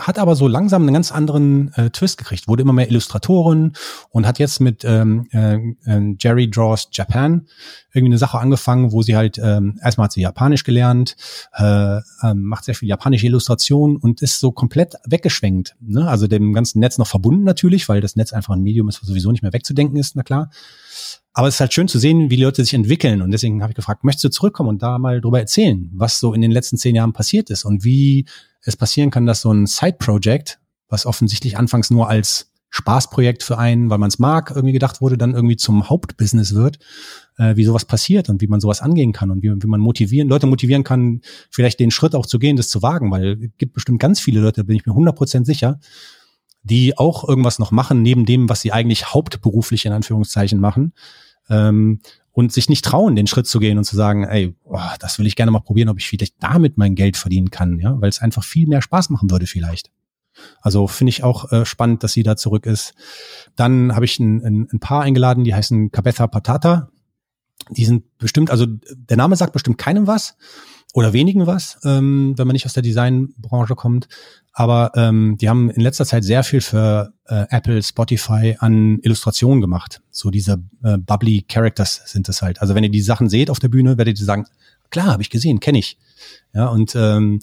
hat 0.00 0.18
aber 0.18 0.36
so 0.36 0.48
langsam 0.48 0.82
einen 0.82 0.94
ganz 0.94 1.12
anderen 1.12 1.72
äh, 1.74 1.90
Twist 1.90 2.18
gekriegt, 2.18 2.48
wurde 2.48 2.62
immer 2.62 2.72
mehr 2.72 2.88
Illustratorin 2.88 3.72
und 4.10 4.26
hat 4.26 4.38
jetzt 4.38 4.60
mit 4.60 4.84
ähm, 4.84 5.28
äh, 5.32 5.56
äh, 5.86 6.16
Jerry 6.18 6.50
Draws 6.50 6.88
Japan 6.92 7.46
irgendwie 7.92 8.12
eine 8.12 8.18
Sache 8.18 8.38
angefangen, 8.38 8.92
wo 8.92 9.02
sie 9.02 9.16
halt 9.16 9.38
ähm, 9.42 9.78
erstmal 9.82 10.06
hat 10.06 10.12
sie 10.12 10.20
Japanisch 10.20 10.64
gelernt, 10.64 11.16
äh, 11.54 11.98
äh, 11.98 12.34
macht 12.34 12.64
sehr 12.64 12.74
viel 12.74 12.88
japanische 12.88 13.26
Illustration 13.26 13.96
und 13.96 14.22
ist 14.22 14.40
so 14.40 14.52
komplett 14.52 14.94
weggeschwenkt. 15.06 15.76
Ne? 15.80 16.08
Also 16.08 16.26
dem 16.26 16.52
ganzen 16.52 16.80
Netz 16.80 16.98
noch 16.98 17.06
verbunden 17.06 17.44
natürlich, 17.44 17.88
weil 17.88 18.00
das 18.00 18.16
Netz 18.16 18.32
einfach 18.32 18.54
ein 18.54 18.62
Medium 18.62 18.88
ist, 18.88 19.00
was 19.00 19.08
sowieso 19.08 19.32
nicht 19.32 19.42
mehr 19.42 19.52
wegzudenken 19.52 19.98
ist, 19.98 20.16
na 20.16 20.22
klar. 20.22 20.50
Aber 21.32 21.48
es 21.48 21.54
ist 21.54 21.60
halt 21.60 21.72
schön 21.72 21.88
zu 21.88 21.98
sehen, 21.98 22.30
wie 22.30 22.36
die 22.36 22.42
Leute 22.42 22.62
sich 22.62 22.74
entwickeln. 22.74 23.22
Und 23.22 23.30
deswegen 23.30 23.62
habe 23.62 23.72
ich 23.72 23.76
gefragt, 23.76 24.02
möchtest 24.04 24.24
du 24.24 24.30
zurückkommen 24.30 24.68
und 24.68 24.82
da 24.82 24.98
mal 24.98 25.20
drüber 25.20 25.38
erzählen, 25.38 25.88
was 25.94 26.18
so 26.18 26.34
in 26.34 26.40
den 26.40 26.50
letzten 26.50 26.76
zehn 26.76 26.94
Jahren 26.94 27.12
passiert 27.12 27.50
ist 27.50 27.64
und 27.64 27.84
wie 27.84 28.26
es 28.62 28.76
passieren 28.76 29.10
kann, 29.10 29.26
dass 29.26 29.40
so 29.40 29.52
ein 29.52 29.66
Side-Project, 29.66 30.58
was 30.88 31.06
offensichtlich 31.06 31.56
anfangs 31.56 31.90
nur 31.90 32.08
als 32.08 32.50
Spaßprojekt 32.70 33.42
für 33.42 33.58
einen, 33.58 33.90
weil 33.90 33.98
man 33.98 34.08
es 34.08 34.18
mag, 34.18 34.52
irgendwie 34.54 34.72
gedacht 34.72 35.00
wurde, 35.00 35.18
dann 35.18 35.34
irgendwie 35.34 35.56
zum 35.56 35.88
Hauptbusiness 35.88 36.54
wird, 36.54 36.78
äh, 37.36 37.56
wie 37.56 37.64
sowas 37.64 37.84
passiert 37.84 38.28
und 38.28 38.40
wie 38.40 38.46
man 38.46 38.60
sowas 38.60 38.80
angehen 38.80 39.12
kann 39.12 39.30
und 39.30 39.42
wie, 39.42 39.50
wie 39.50 39.66
man 39.66 39.80
motivieren, 39.80 40.28
Leute 40.28 40.46
motivieren 40.46 40.84
kann, 40.84 41.20
vielleicht 41.50 41.80
den 41.80 41.90
Schritt 41.90 42.14
auch 42.14 42.26
zu 42.26 42.38
gehen, 42.38 42.56
das 42.56 42.68
zu 42.68 42.80
wagen, 42.80 43.10
weil 43.10 43.42
es 43.42 43.50
gibt 43.58 43.72
bestimmt 43.72 44.00
ganz 44.00 44.20
viele 44.20 44.40
Leute, 44.40 44.62
bin 44.64 44.76
ich 44.76 44.86
mir 44.86 44.92
100% 44.92 45.44
sicher, 45.44 45.80
die 46.62 46.96
auch 46.96 47.28
irgendwas 47.28 47.58
noch 47.58 47.72
machen, 47.72 48.02
neben 48.02 48.24
dem, 48.24 48.48
was 48.48 48.60
sie 48.60 48.72
eigentlich 48.72 49.12
hauptberuflich 49.12 49.86
in 49.86 49.92
Anführungszeichen 49.92 50.60
machen. 50.60 50.92
Ähm, 51.50 52.00
und 52.32 52.52
sich 52.52 52.68
nicht 52.68 52.84
trauen, 52.84 53.16
den 53.16 53.26
Schritt 53.26 53.46
zu 53.46 53.58
gehen 53.58 53.76
und 53.76 53.84
zu 53.84 53.96
sagen, 53.96 54.24
ey, 54.24 54.54
oh, 54.64 54.78
das 55.00 55.18
will 55.18 55.26
ich 55.26 55.36
gerne 55.36 55.50
mal 55.50 55.60
probieren, 55.60 55.88
ob 55.88 55.98
ich 55.98 56.08
vielleicht 56.08 56.34
damit 56.40 56.78
mein 56.78 56.94
Geld 56.94 57.16
verdienen 57.16 57.50
kann, 57.50 57.78
ja, 57.80 58.00
weil 58.00 58.08
es 58.08 58.20
einfach 58.20 58.44
viel 58.44 58.66
mehr 58.68 58.82
Spaß 58.82 59.10
machen 59.10 59.30
würde 59.30 59.46
vielleicht. 59.46 59.90
Also 60.62 60.86
finde 60.86 61.10
ich 61.10 61.24
auch 61.24 61.50
äh, 61.52 61.66
spannend, 61.66 62.02
dass 62.02 62.12
sie 62.12 62.22
da 62.22 62.36
zurück 62.36 62.66
ist. 62.66 62.94
Dann 63.56 63.94
habe 63.94 64.04
ich 64.04 64.18
ein, 64.20 64.44
ein, 64.44 64.68
ein 64.72 64.80
Paar 64.80 65.02
eingeladen, 65.02 65.44
die 65.44 65.54
heißen 65.54 65.90
Cabeza 65.90 66.28
Patata. 66.28 66.90
Die 67.68 67.84
sind 67.84 68.16
bestimmt, 68.16 68.50
also 68.50 68.66
der 68.66 69.16
Name 69.16 69.36
sagt 69.36 69.52
bestimmt 69.52 69.76
keinem 69.76 70.06
was 70.06 70.36
oder 70.92 71.12
wenigen 71.12 71.46
was, 71.46 71.78
ähm, 71.84 72.34
wenn 72.36 72.46
man 72.46 72.54
nicht 72.54 72.66
aus 72.66 72.72
der 72.72 72.82
Designbranche 72.82 73.74
kommt. 73.74 74.08
Aber 74.52 74.90
ähm, 74.96 75.36
die 75.40 75.48
haben 75.48 75.70
in 75.70 75.80
letzter 75.80 76.04
Zeit 76.04 76.24
sehr 76.24 76.42
viel 76.42 76.60
für 76.60 77.12
äh, 77.26 77.46
Apple, 77.50 77.82
Spotify 77.82 78.56
an 78.58 78.98
Illustrationen 79.02 79.60
gemacht. 79.60 80.02
So 80.10 80.30
diese 80.30 80.62
äh, 80.82 80.98
bubbly 80.98 81.42
Characters 81.48 82.02
sind 82.06 82.28
es 82.28 82.42
halt. 82.42 82.60
Also 82.60 82.74
wenn 82.74 82.82
ihr 82.82 82.90
die 82.90 83.02
Sachen 83.02 83.28
seht 83.28 83.50
auf 83.50 83.60
der 83.60 83.68
Bühne, 83.68 83.96
werdet 83.98 84.18
ihr 84.18 84.26
sagen, 84.26 84.46
klar, 84.90 85.06
habe 85.06 85.22
ich 85.22 85.30
gesehen, 85.30 85.60
kenne 85.60 85.78
ich. 85.78 85.98
Ja, 86.52 86.66
und 86.66 86.94
ähm, 86.96 87.40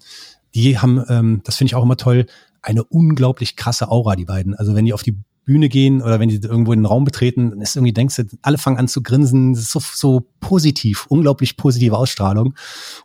die 0.53 0.77
haben, 0.77 1.03
ähm, 1.07 1.41
das 1.45 1.55
finde 1.55 1.69
ich 1.69 1.75
auch 1.75 1.83
immer 1.83 1.97
toll, 1.97 2.25
eine 2.61 2.83
unglaublich 2.83 3.55
krasse 3.55 3.89
Aura, 3.89 4.15
die 4.15 4.25
beiden. 4.25 4.53
Also 4.53 4.75
wenn 4.75 4.85
die 4.85 4.93
auf 4.93 5.03
die 5.03 5.17
Bühne 5.47 5.69
gehen 5.69 6.01
oder 6.01 6.19
wenn 6.19 6.27
die 6.27 6.35
irgendwo 6.35 6.73
in 6.73 6.81
den 6.81 6.85
Raum 6.85 7.05
betreten, 7.05 7.51
dann 7.51 7.61
ist 7.61 7.77
irgendwie, 7.77 7.93
denkst 7.93 8.17
du, 8.17 8.23
alle 8.41 8.57
fangen 8.57 8.77
an 8.77 8.89
zu 8.89 9.01
grinsen, 9.01 9.53
das 9.53 9.63
ist 9.63 9.71
so, 9.71 9.79
so 9.81 10.27
positiv, 10.41 11.05
unglaublich 11.07 11.55
positive 11.55 11.97
Ausstrahlung. 11.97 12.53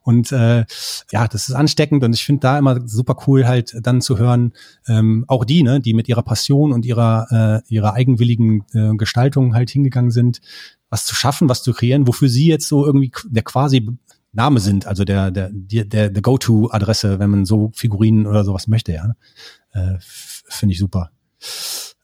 Und 0.03 0.33
äh, 0.33 0.65
ja, 1.13 1.29
das 1.29 1.49
ist 1.49 1.55
ansteckend 1.55 2.03
und 2.03 2.13
ich 2.13 2.25
finde 2.25 2.41
da 2.41 2.59
immer 2.59 2.87
super 2.87 3.17
cool, 3.27 3.47
halt 3.47 3.77
dann 3.81 4.01
zu 4.01 4.19
hören, 4.19 4.53
ähm, 4.89 5.25
auch 5.29 5.45
die, 5.45 5.63
ne, 5.63 5.81
die 5.81 5.95
mit 5.95 6.09
ihrer 6.09 6.25
Passion 6.25 6.73
und 6.73 6.85
ihrer, 6.85 7.63
äh, 7.69 7.73
ihrer 7.73 7.95
eigenwilligen 7.95 8.65
äh, 8.73 8.97
Gestaltung 8.97 9.55
halt 9.55 9.71
hingegangen 9.71 10.11
sind, 10.11 10.41
was 10.91 11.07
zu 11.07 11.15
schaffen, 11.15 11.49
was 11.49 11.63
zu 11.63 11.73
kreieren, 11.73 12.09
wofür 12.09 12.29
sie 12.29 12.49
jetzt 12.49 12.67
so 12.67 12.85
irgendwie 12.85 13.13
der 13.25 13.45
quasi 13.45 13.89
Name 14.33 14.59
sind, 14.59 14.87
also 14.87 15.05
der, 15.05 15.31
der, 15.31 15.51
der, 15.53 16.11
der 16.11 16.23
Go-To-Adresse, 16.23 17.21
wenn 17.21 17.31
man 17.31 17.45
so 17.45 17.71
Figurinen 17.75 18.27
oder 18.27 18.45
sowas 18.45 18.67
möchte, 18.67 18.93
ja. 18.93 19.15
Äh, 19.73 19.99
Finde 20.01 20.73
ich 20.73 20.81
super. 20.81 21.13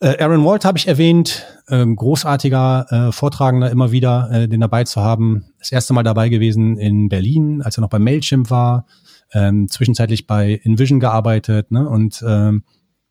Äh, 0.00 0.22
Aaron 0.22 0.44
Walt 0.44 0.64
habe 0.64 0.78
ich 0.78 0.86
erwähnt, 0.86 1.44
ähm, 1.68 1.96
großartiger 1.96 2.86
äh, 3.08 3.12
Vortragender 3.12 3.70
immer 3.70 3.90
wieder, 3.90 4.30
äh, 4.30 4.48
den 4.48 4.60
dabei 4.60 4.84
zu 4.84 5.00
haben. 5.00 5.46
Das 5.58 5.72
erste 5.72 5.92
Mal 5.92 6.04
dabei 6.04 6.28
gewesen 6.28 6.76
in 6.76 7.08
Berlin, 7.08 7.62
als 7.62 7.78
er 7.78 7.80
noch 7.80 7.90
bei 7.90 7.98
Mailchimp 7.98 8.50
war, 8.50 8.86
ähm, 9.32 9.68
zwischenzeitlich 9.68 10.26
bei 10.26 10.60
Envision 10.62 11.00
gearbeitet 11.00 11.72
ne? 11.72 11.88
und 11.88 12.24
ähm, 12.26 12.62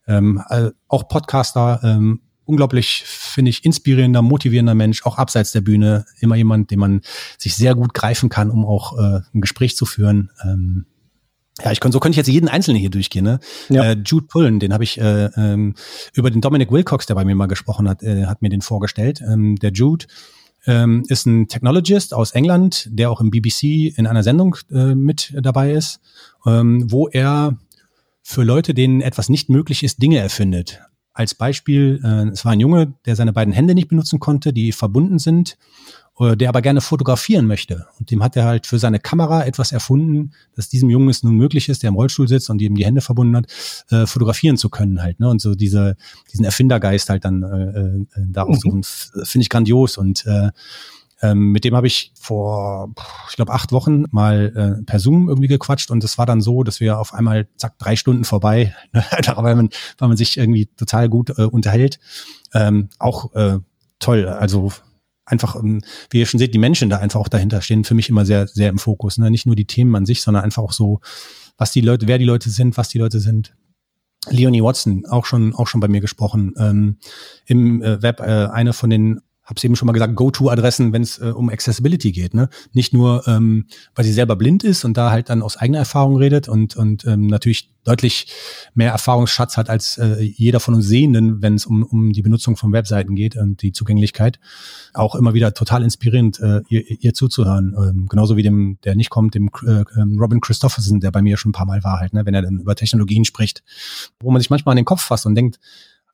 ähm, 0.08 0.42
auch 0.88 1.10
Podcaster, 1.10 1.82
ähm, 1.84 2.22
unglaublich, 2.46 3.04
finde 3.06 3.50
ich, 3.50 3.66
inspirierender, 3.66 4.22
motivierender 4.22 4.74
Mensch, 4.74 5.06
auch 5.06 5.18
abseits 5.18 5.52
der 5.52 5.60
Bühne, 5.60 6.06
immer 6.22 6.36
jemand, 6.36 6.72
den 6.72 6.80
man 6.80 7.02
sich 7.38 7.56
sehr 7.56 7.76
gut 7.76 7.94
greifen 7.94 8.30
kann, 8.30 8.50
um 8.50 8.66
auch 8.66 8.98
äh, 8.98 9.20
ein 9.34 9.42
Gespräch 9.42 9.76
zu 9.76 9.86
führen. 9.86 10.32
Ähm, 10.42 10.86
ja, 11.64 11.72
ich 11.72 11.80
könnte, 11.80 11.94
so 11.94 12.00
könnte 12.00 12.14
ich 12.14 12.18
jetzt 12.18 12.34
jeden 12.34 12.50
Einzelnen 12.50 12.80
hier 12.80 12.90
durchgehen. 12.90 13.24
Ne? 13.24 13.40
Ja. 13.70 13.84
Äh, 13.84 13.98
Jude 14.06 14.28
Pullen, 14.28 14.60
den 14.60 14.74
habe 14.74 14.84
ich 14.84 15.00
äh, 15.00 15.26
ähm, 15.36 15.76
über 16.14 16.30
den 16.30 16.42
Dominic 16.42 16.72
Wilcox, 16.72 17.06
der 17.06 17.16
bei 17.16 17.26
mir 17.26 17.36
mal 17.36 17.48
gesprochen 17.48 17.90
hat, 17.90 18.04
äh, 18.04 18.26
hat 18.26 18.42
mir 18.42 18.50
den 18.50 18.62
vorgestellt. 18.62 19.22
Ähm, 19.22 19.56
der 19.58 19.72
Jude 19.72 20.06
ähm, 20.66 21.04
ist 21.08 21.26
ein 21.26 21.48
Technologist 21.48 22.14
aus 22.14 22.32
England, 22.32 22.88
der 22.92 23.10
auch 23.10 23.22
im 23.22 23.32
BBC 23.32 23.98
in 23.98 24.06
einer 24.06 24.24
Sendung 24.24 24.58
äh, 24.72 24.94
mit 24.94 25.34
dabei 25.42 25.72
ist, 25.72 26.00
ähm, 26.46 26.92
wo 26.92 27.08
er 27.08 27.58
für 28.22 28.44
Leute, 28.44 28.74
denen 28.74 29.02
etwas 29.02 29.30
nicht 29.30 29.50
möglich 29.50 29.84
ist, 29.84 30.02
Dinge 30.02 30.20
erfindet. 30.20 30.82
Als 31.14 31.34
Beispiel, 31.34 32.02
äh, 32.04 32.30
es 32.30 32.46
war 32.46 32.52
ein 32.52 32.60
Junge, 32.60 32.94
der 33.06 33.16
seine 33.16 33.34
beiden 33.34 33.54
Hände 33.54 33.74
nicht 33.74 33.88
benutzen 33.88 34.20
konnte, 34.20 34.54
die 34.54 34.72
verbunden 34.72 35.18
sind, 35.18 35.58
der 36.20 36.50
aber 36.50 36.62
gerne 36.62 36.82
fotografieren 36.82 37.46
möchte. 37.46 37.86
Und 38.00 38.10
dem 38.10 38.24
hat 38.24 38.36
er 38.36 38.46
halt 38.46 38.66
für 38.66 38.80
seine 38.80 39.00
Kamera 39.00 39.46
etwas 39.46 39.72
erfunden, 39.72 40.32
dass 40.56 40.68
diesem 40.68 40.90
Jungen 40.90 41.10
es 41.10 41.22
nun 41.22 41.36
möglich 41.36 41.70
ist, 41.70 41.84
der 41.84 41.90
im 41.90 41.96
Rollstuhl 41.96 42.28
sitzt 42.28 42.50
und 42.50 42.62
ihm 42.62 42.76
die 42.76 42.86
Hände 42.86 43.02
verbunden 43.02 43.36
hat, 43.36 43.46
äh, 43.92 44.08
fotografieren 44.08 44.58
zu 44.58 44.70
können 44.70 45.02
halt. 45.02 45.20
Ne? 45.20 45.30
Und 45.30 45.42
so 45.42 45.54
diese, 45.54 45.96
diesen 46.32 46.44
Erfindergeist 46.44 47.10
halt 47.10 47.24
dann 47.24 47.44
äh, 47.44 48.20
äh, 48.20 48.26
da 48.30 48.44
aussuchen, 48.44 48.80
mhm. 48.80 49.26
finde 49.26 49.44
ich 49.44 49.50
grandios. 49.50 49.98
Und 49.98 50.26
äh, 50.26 50.50
ähm, 51.22 51.52
mit 51.52 51.64
dem 51.64 51.76
habe 51.76 51.88
ich 51.88 52.12
vor, 52.20 52.94
ich 53.30 53.36
glaube, 53.36 53.54
acht 53.54 53.72
Wochen 53.72 54.06
mal 54.12 54.80
äh, 54.80 54.84
per 54.84 55.00
Zoom 55.00 55.30
irgendwie 55.30 55.48
gequatscht 55.48 55.90
und 55.90 56.04
es 56.04 56.18
war 56.18 56.26
dann 56.26 56.42
so, 56.42 56.64
dass 56.64 56.80
wir 56.80 57.00
auf 57.00 57.14
einmal, 57.14 57.48
zack, 57.58 57.78
drei 57.80 57.96
Stunden 57.96 58.24
vorbei, 58.24 58.76
weil, 58.92 59.56
man, 59.56 59.70
weil 59.98 60.08
man 60.10 60.18
sich 60.18 60.38
irgendwie 60.38 60.68
total 60.78 61.10
gut 61.10 61.38
äh, 61.38 61.44
unterhält. 61.44 62.00
Ähm, 62.54 62.90
auch 63.00 63.34
äh, 63.34 63.60
toll, 64.00 64.28
also 64.28 64.72
einfach, 65.28 65.56
ähm, 65.56 65.82
wie 66.10 66.20
ihr 66.20 66.26
schon 66.26 66.40
seht, 66.40 66.54
die 66.54 66.60
Menschen 66.60 66.90
da 66.90 66.98
einfach 66.98 67.20
auch 67.20 67.28
dahinter 67.28 67.62
stehen 67.62 67.84
für 67.84 67.94
mich 67.94 68.10
immer 68.10 68.26
sehr, 68.26 68.48
sehr 68.48 68.70
im 68.70 68.80
Fokus. 68.80 69.18
Ne? 69.18 69.30
Nicht 69.30 69.46
nur 69.46 69.56
die 69.56 69.68
Themen 69.68 69.96
an 69.96 70.06
sich, 70.06 70.22
sondern 70.22 70.44
einfach 70.44 70.64
auch 70.64 70.72
so, 70.72 71.02
was 71.58 71.72
die 71.72 71.82
Leute, 71.82 72.08
wer 72.08 72.18
die 72.18 72.26
Leute 72.26 72.50
sind, 72.50 72.78
was 72.78 72.90
die 72.90 72.98
Leute 72.98 73.20
sind. 73.20 73.56
Leonie 74.30 74.64
Watson, 74.64 75.06
auch 75.06 75.26
schon, 75.26 75.54
auch 75.54 75.68
schon 75.68 75.80
bei 75.80 75.88
mir 75.88 76.02
gesprochen, 76.02 76.54
ähm, 76.58 76.98
im 77.46 77.82
äh, 77.82 78.02
Web, 78.02 78.20
äh, 78.20 78.48
eine 78.48 78.74
von 78.74 78.90
den 78.90 79.22
habe 79.48 79.56
es 79.56 79.64
eben 79.64 79.78
schon 79.78 79.88
mal 79.88 79.94
gesagt, 79.94 80.16
Go-To-Adressen, 80.16 80.92
wenn 80.92 81.02
es 81.02 81.20
äh, 81.20 81.32
um 81.32 81.50
Accessibility 81.50 82.12
geht. 82.12 82.34
Ne? 82.34 82.50
Nicht 82.74 82.94
nur, 82.94 83.26
ähm, 83.28 83.66
weil 83.96 84.04
sie 84.04 84.12
selber 84.12 84.36
blind 84.36 84.66
ist 84.66 84.84
und 84.84 84.98
da 84.98 85.10
halt 85.10 85.30
dann 85.30 85.42
aus 85.42 85.56
eigener 85.56 85.80
Erfahrung 85.80 86.18
redet 86.18 86.50
und, 86.50 86.76
und 86.76 87.06
ähm, 87.06 87.28
natürlich 87.28 87.72
deutlich 87.86 88.28
mehr 88.74 88.92
Erfahrungsschatz 88.92 89.56
hat 89.56 89.70
als 89.70 89.98
äh, 89.98 90.22
jeder 90.22 90.60
von 90.60 90.74
uns 90.74 90.86
Sehenden, 90.88 91.42
wenn 91.42 91.56
es 91.56 91.66
um, 91.66 91.84
um 91.84 92.12
die 92.12 92.22
Benutzung 92.22 92.58
von 92.58 92.74
Webseiten 92.74 93.16
geht 93.16 93.38
und 93.38 93.62
die 93.62 93.72
Zugänglichkeit. 93.72 94.38
Auch 94.94 95.16
immer 95.16 95.34
wieder 95.34 95.54
total 95.54 95.82
inspirierend, 95.82 96.42
äh, 96.42 96.60
ihr, 96.68 96.84
ihr 97.02 97.14
zuzuhören. 97.14 97.74
Ähm, 97.78 98.08
genauso 98.10 98.36
wie 98.36 98.44
dem, 98.44 98.80
der 98.84 98.98
nicht 98.98 99.10
kommt, 99.10 99.34
dem 99.34 99.50
äh, 99.66 99.86
ähm, 99.98 100.18
Robin 100.20 100.42
Christopherson, 100.42 101.00
der 101.00 101.12
bei 101.12 101.22
mir 101.22 101.38
schon 101.38 101.52
ein 101.52 101.54
paar 101.54 101.66
Mal 101.66 101.86
war 101.86 102.02
halt, 102.02 102.14
ne? 102.14 102.26
wenn 102.26 102.34
er 102.34 102.42
dann 102.42 102.60
über 102.60 102.76
Technologien 102.76 103.24
spricht, 103.24 103.64
wo 104.20 104.30
man 104.30 104.42
sich 104.42 104.50
manchmal 104.50 104.74
an 104.74 104.78
den 104.78 104.86
Kopf 104.86 105.04
fasst 105.04 105.26
und 105.26 105.36
denkt, 105.36 105.58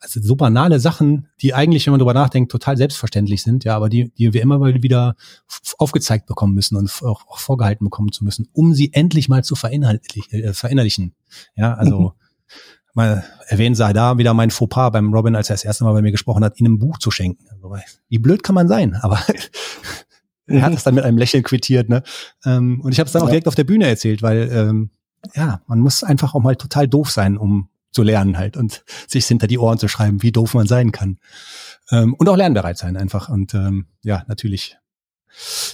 also 0.04 0.22
so 0.22 0.36
banale 0.36 0.80
Sachen, 0.80 1.28
die 1.42 1.54
eigentlich, 1.54 1.86
wenn 1.86 1.92
man 1.92 2.00
drüber 2.00 2.14
nachdenkt, 2.14 2.52
total 2.52 2.76
selbstverständlich 2.76 3.42
sind, 3.42 3.64
ja, 3.64 3.76
aber 3.76 3.90
die, 3.90 4.12
die 4.18 4.34
wir 4.34 4.42
immer 4.42 4.60
mal 4.60 4.84
wieder 4.84 5.16
aufgezeigt 5.78 6.26
bekommen 6.26 6.54
müssen 6.54 6.76
und 6.76 6.92
auch, 7.04 7.26
auch 7.28 7.40
vorgehalten 7.40 7.86
bekommen 7.86 8.12
zu 8.12 8.24
müssen, 8.24 8.50
um 8.52 8.74
sie 8.74 8.92
endlich 8.94 9.30
mal 9.30 9.44
zu 9.44 9.56
verinnerlich, 9.56 10.32
äh, 10.32 10.54
verinnerlichen. 10.54 11.16
Ja, 11.56 11.74
also 11.74 12.00
mhm. 12.00 12.12
mal 12.94 13.24
erwähnen 13.48 13.76
sei 13.76 13.94
da 13.94 14.18
wieder 14.18 14.34
mein 14.34 14.52
Fauxpas 14.52 14.92
beim 14.92 15.14
Robin, 15.14 15.36
als 15.36 15.50
er 15.50 15.56
das 15.56 15.64
erste 15.64 15.86
Mal 15.86 15.94
bei 15.94 16.02
mir 16.02 16.12
gesprochen 16.12 16.44
hat, 16.44 16.60
ihm 16.60 16.66
ein 16.66 16.80
Buch 16.80 16.98
zu 16.98 17.10
schenken. 17.10 17.46
Also, 17.50 17.74
wie 18.10 18.20
blöd 18.20 18.44
kann 18.44 18.56
man 18.56 18.68
sein, 18.68 18.96
aber 18.96 19.20
er 20.48 20.62
hat 20.62 20.74
es 20.74 20.84
dann 20.84 20.96
mit 20.96 21.06
einem 21.06 21.18
Lächeln 21.18 21.44
quittiert, 21.44 21.88
ne? 21.88 22.04
Ähm, 22.46 22.82
und 22.82 22.92
ich 22.92 23.00
habe 23.00 23.08
es 23.08 23.14
dann 23.14 23.22
auch 23.22 23.30
direkt 23.30 23.48
auf 23.48 23.56
der 23.56 23.64
Bühne 23.64 23.88
erzählt, 23.88 24.22
weil 24.22 24.50
ähm, 24.52 24.90
ja, 25.34 25.62
man 25.68 25.80
muss 25.80 26.04
einfach 26.04 26.36
auch 26.36 26.42
mal 26.42 26.58
total 26.58 26.90
doof 26.90 27.10
sein, 27.10 27.38
um 27.38 27.70
zu 27.94 28.04
lernen 28.04 28.38
halt 28.38 28.58
und 28.58 28.84
sich 29.08 29.26
hinter 29.26 29.48
die 29.48 29.58
Ohren 29.58 29.78
zu 29.78 29.88
schreiben, 29.88 30.22
wie 30.22 30.32
doof 30.32 30.54
man 30.54 30.68
sein 30.68 30.92
kann. 30.92 31.20
Ähm, 31.92 32.14
und 32.16 32.28
auch 32.28 32.38
lernbereit 32.38 32.78
sein 32.78 32.98
einfach. 32.98 33.30
Und 33.30 33.54
ähm, 33.54 33.86
ja, 34.02 34.24
natürlich. 34.28 34.78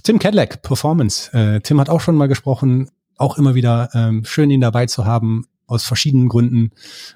Tim 0.04 0.20
Cadillac, 0.20 0.62
Performance. 0.62 1.32
Äh, 1.34 1.62
Tim 1.62 1.80
hat 1.80 1.90
auch 1.90 2.02
schon 2.02 2.16
mal 2.16 2.28
gesprochen, 2.28 2.90
auch 3.18 3.38
immer 3.38 3.56
wieder 3.56 3.90
ähm, 3.94 4.24
schön, 4.26 4.50
ihn 4.50 4.62
dabei 4.62 4.86
zu 4.86 5.06
haben, 5.06 5.46
aus 5.68 5.84
verschiedenen 5.84 6.30
Gründen. 6.30 6.72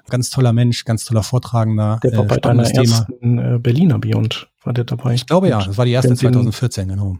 Ganz 0.08 0.30
toller 0.30 0.52
Mensch, 0.52 0.84
ganz 0.84 1.04
toller 1.04 1.22
Vortragender. 1.22 1.98
Der 2.02 2.16
war 2.16 2.24
äh, 2.24 2.28
bei 2.28 2.36
deiner 2.36 2.64
Thema. 2.64 2.82
ersten 2.82 3.38
äh, 3.38 3.58
Berliner 3.58 3.98
Beyond, 3.98 4.48
war 4.62 4.72
der 4.72 4.84
dabei. 4.84 5.14
Ich 5.14 5.26
glaube 5.26 5.48
ja, 5.48 5.62
das 5.62 5.76
war 5.76 5.84
die 5.84 5.92
erste 5.92 6.14
2014, 6.14 6.88
genau. 6.88 7.18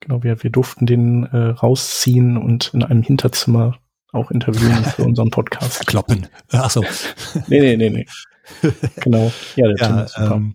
Genau, 0.00 0.22
wir, 0.22 0.42
wir 0.42 0.50
durften 0.50 0.86
den 0.86 1.24
äh, 1.24 1.36
rausziehen 1.36 2.36
und 2.36 2.72
in 2.74 2.82
einem 2.82 3.02
Hinterzimmer 3.02 3.78
auch 4.16 4.30
interviewen 4.30 4.84
für 4.96 5.04
unseren 5.04 5.30
Podcast. 5.30 5.74
Verkloppen. 5.74 6.26
Ach 6.50 6.70
so. 6.70 6.82
nee, 7.48 7.60
nee, 7.60 7.76
nee, 7.76 7.90
nee. 7.90 8.06
Genau. 9.02 9.32
Ja, 9.56 9.68
der 9.68 9.76
ja, 9.80 10.08
super. 10.08 10.34
Ähm, 10.34 10.54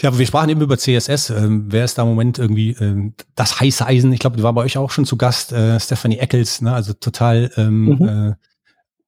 ja, 0.00 0.18
wir 0.18 0.26
sprachen 0.26 0.48
eben 0.48 0.62
über 0.62 0.78
CSS. 0.78 1.30
Ähm, 1.30 1.66
wer 1.68 1.84
ist 1.84 1.98
da 1.98 2.02
im 2.02 2.08
Moment 2.08 2.38
irgendwie 2.38 2.70
ähm, 2.80 3.14
das 3.34 3.60
heiße 3.60 3.86
Eisen? 3.86 4.12
Ich 4.12 4.20
glaube, 4.20 4.36
die 4.36 4.42
war 4.42 4.52
bei 4.52 4.62
euch 4.62 4.78
auch 4.78 4.90
schon 4.90 5.04
zu 5.04 5.16
Gast, 5.16 5.52
äh, 5.52 5.78
Stephanie 5.78 6.18
Eccles, 6.18 6.62
ne? 6.62 6.72
Also 6.72 6.94
total 6.94 7.50
ähm, 7.56 7.84
mhm. 7.84 8.08
äh, 8.08 8.34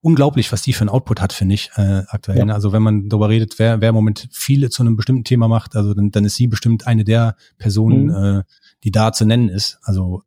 unglaublich, 0.05 0.53
was 0.53 0.61
die 0.61 0.75
für 0.75 0.85
ein 0.85 0.91
Output 0.91 1.23
hat, 1.23 1.33
finde 1.33 1.55
ich, 1.55 1.71
äh, 1.77 2.03
aktuell. 2.09 2.39
Ja. 2.39 2.45
Ne? 2.45 2.55
Also 2.55 2.73
wenn 2.73 2.83
man 2.83 3.09
darüber 3.09 3.31
redet, 3.31 3.59
wer, 3.59 3.81
wer 3.81 3.89
im 3.89 3.95
Moment 3.95 4.29
viele 4.31 4.69
zu 4.69 4.83
einem 4.83 4.97
bestimmten 4.97 5.25
Thema 5.25 5.49
macht, 5.49 5.75
also 5.77 5.95
dann, 5.95 6.11
dann 6.11 6.27
ist 6.27 6.37
sie 6.37 6.47
bestimmt 6.47 6.87
eine 6.87 7.05
der 7.05 7.37
Personen, 7.57 8.05
mhm. 8.07 8.39
äh, 8.41 8.43
die 8.85 8.91
da 8.91 9.13
zu 9.13 9.25
nennen 9.25 9.49
ist. 9.49 9.79
Also 9.83 10.23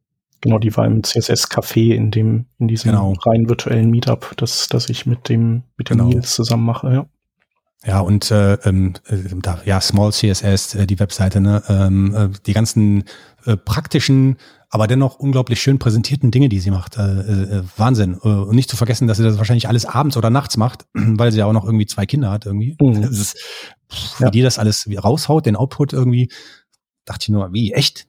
Genau, 0.47 0.59
die 0.59 0.77
war 0.77 0.85
im 0.85 1.03
CSS-Café 1.03 1.93
in 1.93 2.09
dem, 2.09 2.45
in 2.57 2.69
diesem 2.69 2.91
genau. 2.91 3.11
rein 3.25 3.49
virtuellen 3.49 3.91
Meetup, 3.91 4.33
das, 4.37 4.69
das 4.69 4.87
ich 4.87 5.05
mit 5.05 5.27
dem, 5.27 5.63
mit 5.75 5.89
dem 5.89 5.97
genau. 5.97 6.09
Nils 6.09 6.35
zusammen 6.35 6.63
mache, 6.63 6.93
ja. 6.93 7.05
Ja, 7.85 7.99
und 7.99 8.31
äh, 8.31 8.53
ähm, 8.63 8.93
äh, 9.09 9.17
da, 9.41 9.59
ja, 9.65 9.81
Small 9.81 10.13
CSS, 10.13 10.75
äh, 10.75 10.87
die 10.87 11.01
Webseite, 11.01 11.41
ne, 11.41 11.61
ähm, 11.67 12.15
äh, 12.15 12.29
die 12.45 12.53
ganzen 12.53 13.03
äh, 13.45 13.57
praktischen, 13.57 14.37
aber 14.69 14.87
dennoch 14.87 15.19
unglaublich 15.19 15.61
schön 15.61 15.79
präsentierten 15.79 16.31
Dinge, 16.31 16.47
die 16.47 16.61
sie 16.61 16.71
macht. 16.71 16.97
Äh, 16.97 17.01
äh, 17.01 17.63
Wahnsinn. 17.75 18.17
Äh, 18.23 18.29
und 18.29 18.55
nicht 18.55 18.69
zu 18.69 18.77
vergessen, 18.77 19.09
dass 19.09 19.17
sie 19.17 19.23
das 19.23 19.37
wahrscheinlich 19.37 19.67
alles 19.67 19.85
abends 19.85 20.15
oder 20.15 20.29
nachts 20.29 20.55
macht, 20.55 20.85
weil 20.93 21.33
sie 21.33 21.39
ja 21.39 21.45
auch 21.45 21.53
noch 21.53 21.65
irgendwie 21.65 21.87
zwei 21.87 22.05
Kinder 22.05 22.31
hat 22.31 22.45
irgendwie. 22.45 22.77
Mhm. 22.79 23.01
Das 23.01 23.11
ist, 23.11 23.37
pff, 23.91 24.21
wie 24.21 24.31
die 24.31 24.43
das 24.43 24.59
alles 24.59 24.87
raushaut, 25.03 25.45
den 25.45 25.57
Output 25.57 25.91
irgendwie, 25.91 26.31
dachte 27.03 27.23
ich 27.23 27.29
nur, 27.29 27.51
wie, 27.51 27.73
echt? 27.73 28.07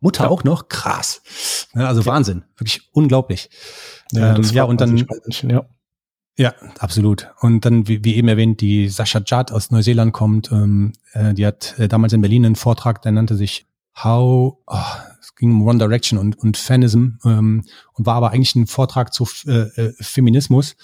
Mutter 0.00 0.24
Ja. 0.24 0.30
auch 0.30 0.44
noch? 0.44 0.68
Krass. 0.68 1.68
Ja, 1.74 1.86
also 1.88 2.04
Wahnsinn. 2.06 2.44
Wirklich 2.56 2.88
unglaublich. 2.92 3.48
Ja, 4.12 4.36
Ähm, 4.36 4.42
ja, 4.52 4.64
und 4.64 4.80
dann- 4.80 5.06
ja. 5.48 5.66
Ja, 6.38 6.52
absolut. 6.80 7.30
Und 7.40 7.64
dann, 7.64 7.88
wie, 7.88 8.04
wie 8.04 8.14
eben 8.16 8.28
erwähnt, 8.28 8.60
die 8.60 8.88
Sascha 8.90 9.20
Judd 9.24 9.52
aus 9.52 9.70
Neuseeland 9.70 10.12
kommt. 10.12 10.52
Ähm, 10.52 10.92
äh, 11.14 11.32
die 11.32 11.46
hat 11.46 11.78
äh, 11.78 11.88
damals 11.88 12.12
in 12.12 12.20
Berlin 12.20 12.44
einen 12.44 12.56
Vortrag, 12.56 13.00
der 13.02 13.12
nannte 13.12 13.36
sich 13.36 13.66
How, 14.04 14.58
oh, 14.66 14.76
es 15.22 15.34
ging 15.36 15.50
um 15.52 15.66
One 15.66 15.78
Direction 15.78 16.18
und, 16.18 16.38
und 16.38 16.58
Fanism 16.58 17.12
ähm, 17.24 17.64
und 17.94 18.04
war 18.04 18.16
aber 18.16 18.32
eigentlich 18.32 18.54
ein 18.54 18.66
Vortrag 18.66 19.14
zu 19.14 19.26
äh, 19.46 19.52
äh, 19.80 19.94
Feminismus, 19.98 20.76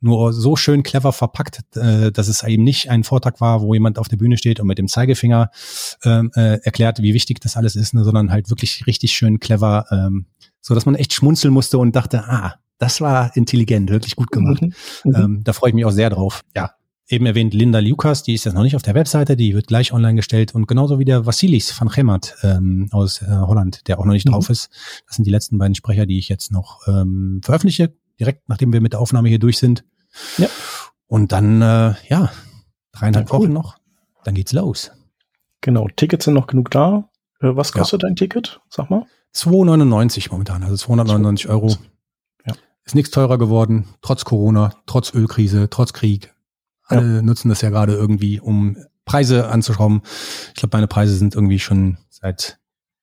nur 0.00 0.32
so 0.32 0.56
schön 0.56 0.82
clever 0.82 1.12
verpackt, 1.12 1.62
äh, 1.76 2.12
dass 2.12 2.28
es 2.28 2.42
eben 2.42 2.64
nicht 2.64 2.90
ein 2.90 3.04
Vortrag 3.04 3.40
war, 3.40 3.62
wo 3.62 3.74
jemand 3.74 3.98
auf 3.98 4.08
der 4.08 4.16
Bühne 4.16 4.36
steht 4.36 4.60
und 4.60 4.66
mit 4.66 4.78
dem 4.78 4.88
Zeigefinger 4.88 5.50
ähm, 6.04 6.30
äh, 6.34 6.58
erklärt, 6.62 7.02
wie 7.02 7.14
wichtig 7.14 7.40
das 7.40 7.56
alles 7.56 7.74
ist, 7.76 7.94
ne, 7.94 8.04
sondern 8.04 8.30
halt 8.30 8.50
wirklich 8.50 8.86
richtig 8.86 9.12
schön 9.12 9.40
clever, 9.40 9.86
ähm, 9.90 10.26
so 10.60 10.74
dass 10.74 10.86
man 10.86 10.94
echt 10.94 11.12
schmunzeln 11.12 11.52
musste 11.52 11.78
und 11.78 11.96
dachte, 11.96 12.24
ah, 12.24 12.54
das 12.78 13.00
war 13.00 13.36
intelligent, 13.36 13.90
wirklich 13.90 14.14
gut 14.14 14.30
gemacht. 14.30 14.62
Mhm. 14.62 14.72
Mhm. 15.04 15.14
Ähm, 15.16 15.40
da 15.44 15.52
freue 15.52 15.70
ich 15.70 15.74
mich 15.74 15.84
auch 15.84 15.90
sehr 15.90 16.10
drauf. 16.10 16.42
Ja, 16.54 16.72
eben 17.08 17.26
erwähnt 17.26 17.54
Linda 17.54 17.80
Lukas, 17.80 18.22
die 18.22 18.34
ist 18.34 18.44
jetzt 18.44 18.54
noch 18.54 18.62
nicht 18.62 18.76
auf 18.76 18.82
der 18.82 18.94
Webseite, 18.94 19.34
die 19.34 19.54
wird 19.54 19.66
gleich 19.66 19.92
online 19.92 20.14
gestellt 20.14 20.54
und 20.54 20.68
genauso 20.68 20.98
wie 21.00 21.04
der 21.04 21.26
Vassilis 21.26 21.74
van 21.80 21.88
Gemmert 21.88 22.36
ähm, 22.44 22.88
aus 22.92 23.20
äh, 23.22 23.26
Holland, 23.26 23.88
der 23.88 23.98
auch 23.98 24.04
noch 24.04 24.12
nicht 24.12 24.26
Mhm. 24.26 24.32
drauf 24.32 24.50
ist. 24.50 24.70
Das 25.06 25.16
sind 25.16 25.24
die 25.26 25.30
letzten 25.32 25.58
beiden 25.58 25.74
Sprecher, 25.74 26.06
die 26.06 26.18
ich 26.18 26.28
jetzt 26.28 26.52
noch 26.52 26.86
ähm, 26.86 27.40
veröffentliche, 27.42 27.94
direkt 28.20 28.48
nachdem 28.48 28.72
wir 28.72 28.80
mit 28.80 28.92
der 28.92 29.00
Aufnahme 29.00 29.28
hier 29.28 29.38
durch 29.38 29.58
sind. 29.58 29.84
Ja. 30.36 30.48
Und 31.06 31.32
dann, 31.32 31.62
äh, 31.62 31.94
ja, 32.08 32.30
dreieinhalb 32.92 33.28
Ja, 33.28 33.34
cool. 33.34 33.44
Wochen 33.44 33.52
noch, 33.52 33.78
dann 34.24 34.34
geht's 34.34 34.52
los. 34.52 34.90
Genau, 35.60 35.88
Tickets 35.96 36.24
sind 36.26 36.34
noch 36.34 36.46
genug 36.46 36.70
da. 36.70 37.08
Äh, 37.40 37.54
was 37.56 37.68
Ja. 37.72 37.80
kostet 37.80 38.02
dein 38.02 38.16
Ticket? 38.16 38.60
Sag 38.68 38.90
mal. 38.90 39.06
2,99 39.34 40.30
momentan, 40.30 40.62
also 40.62 40.76
299 40.76 41.48
Euro. 41.48 41.74
Ja. 42.46 42.54
Ist 42.84 42.94
nichts 42.94 43.10
teurer 43.10 43.38
geworden, 43.38 43.86
trotz 44.02 44.24
Corona, 44.24 44.74
trotz 44.86 45.12
Ölkrise, 45.14 45.68
trotz 45.70 45.92
Krieg. 45.92 46.34
Alle 46.84 47.22
nutzen 47.22 47.50
das 47.50 47.60
ja 47.60 47.68
gerade 47.68 47.92
irgendwie, 47.94 48.40
um 48.40 48.76
Preise 49.04 49.48
anzuschrauben. 49.48 50.00
Ich 50.48 50.54
glaube, 50.54 50.74
meine 50.76 50.86
Preise 50.86 51.14
sind 51.14 51.34
irgendwie 51.34 51.58
schon 51.58 51.98
seit 52.08 52.58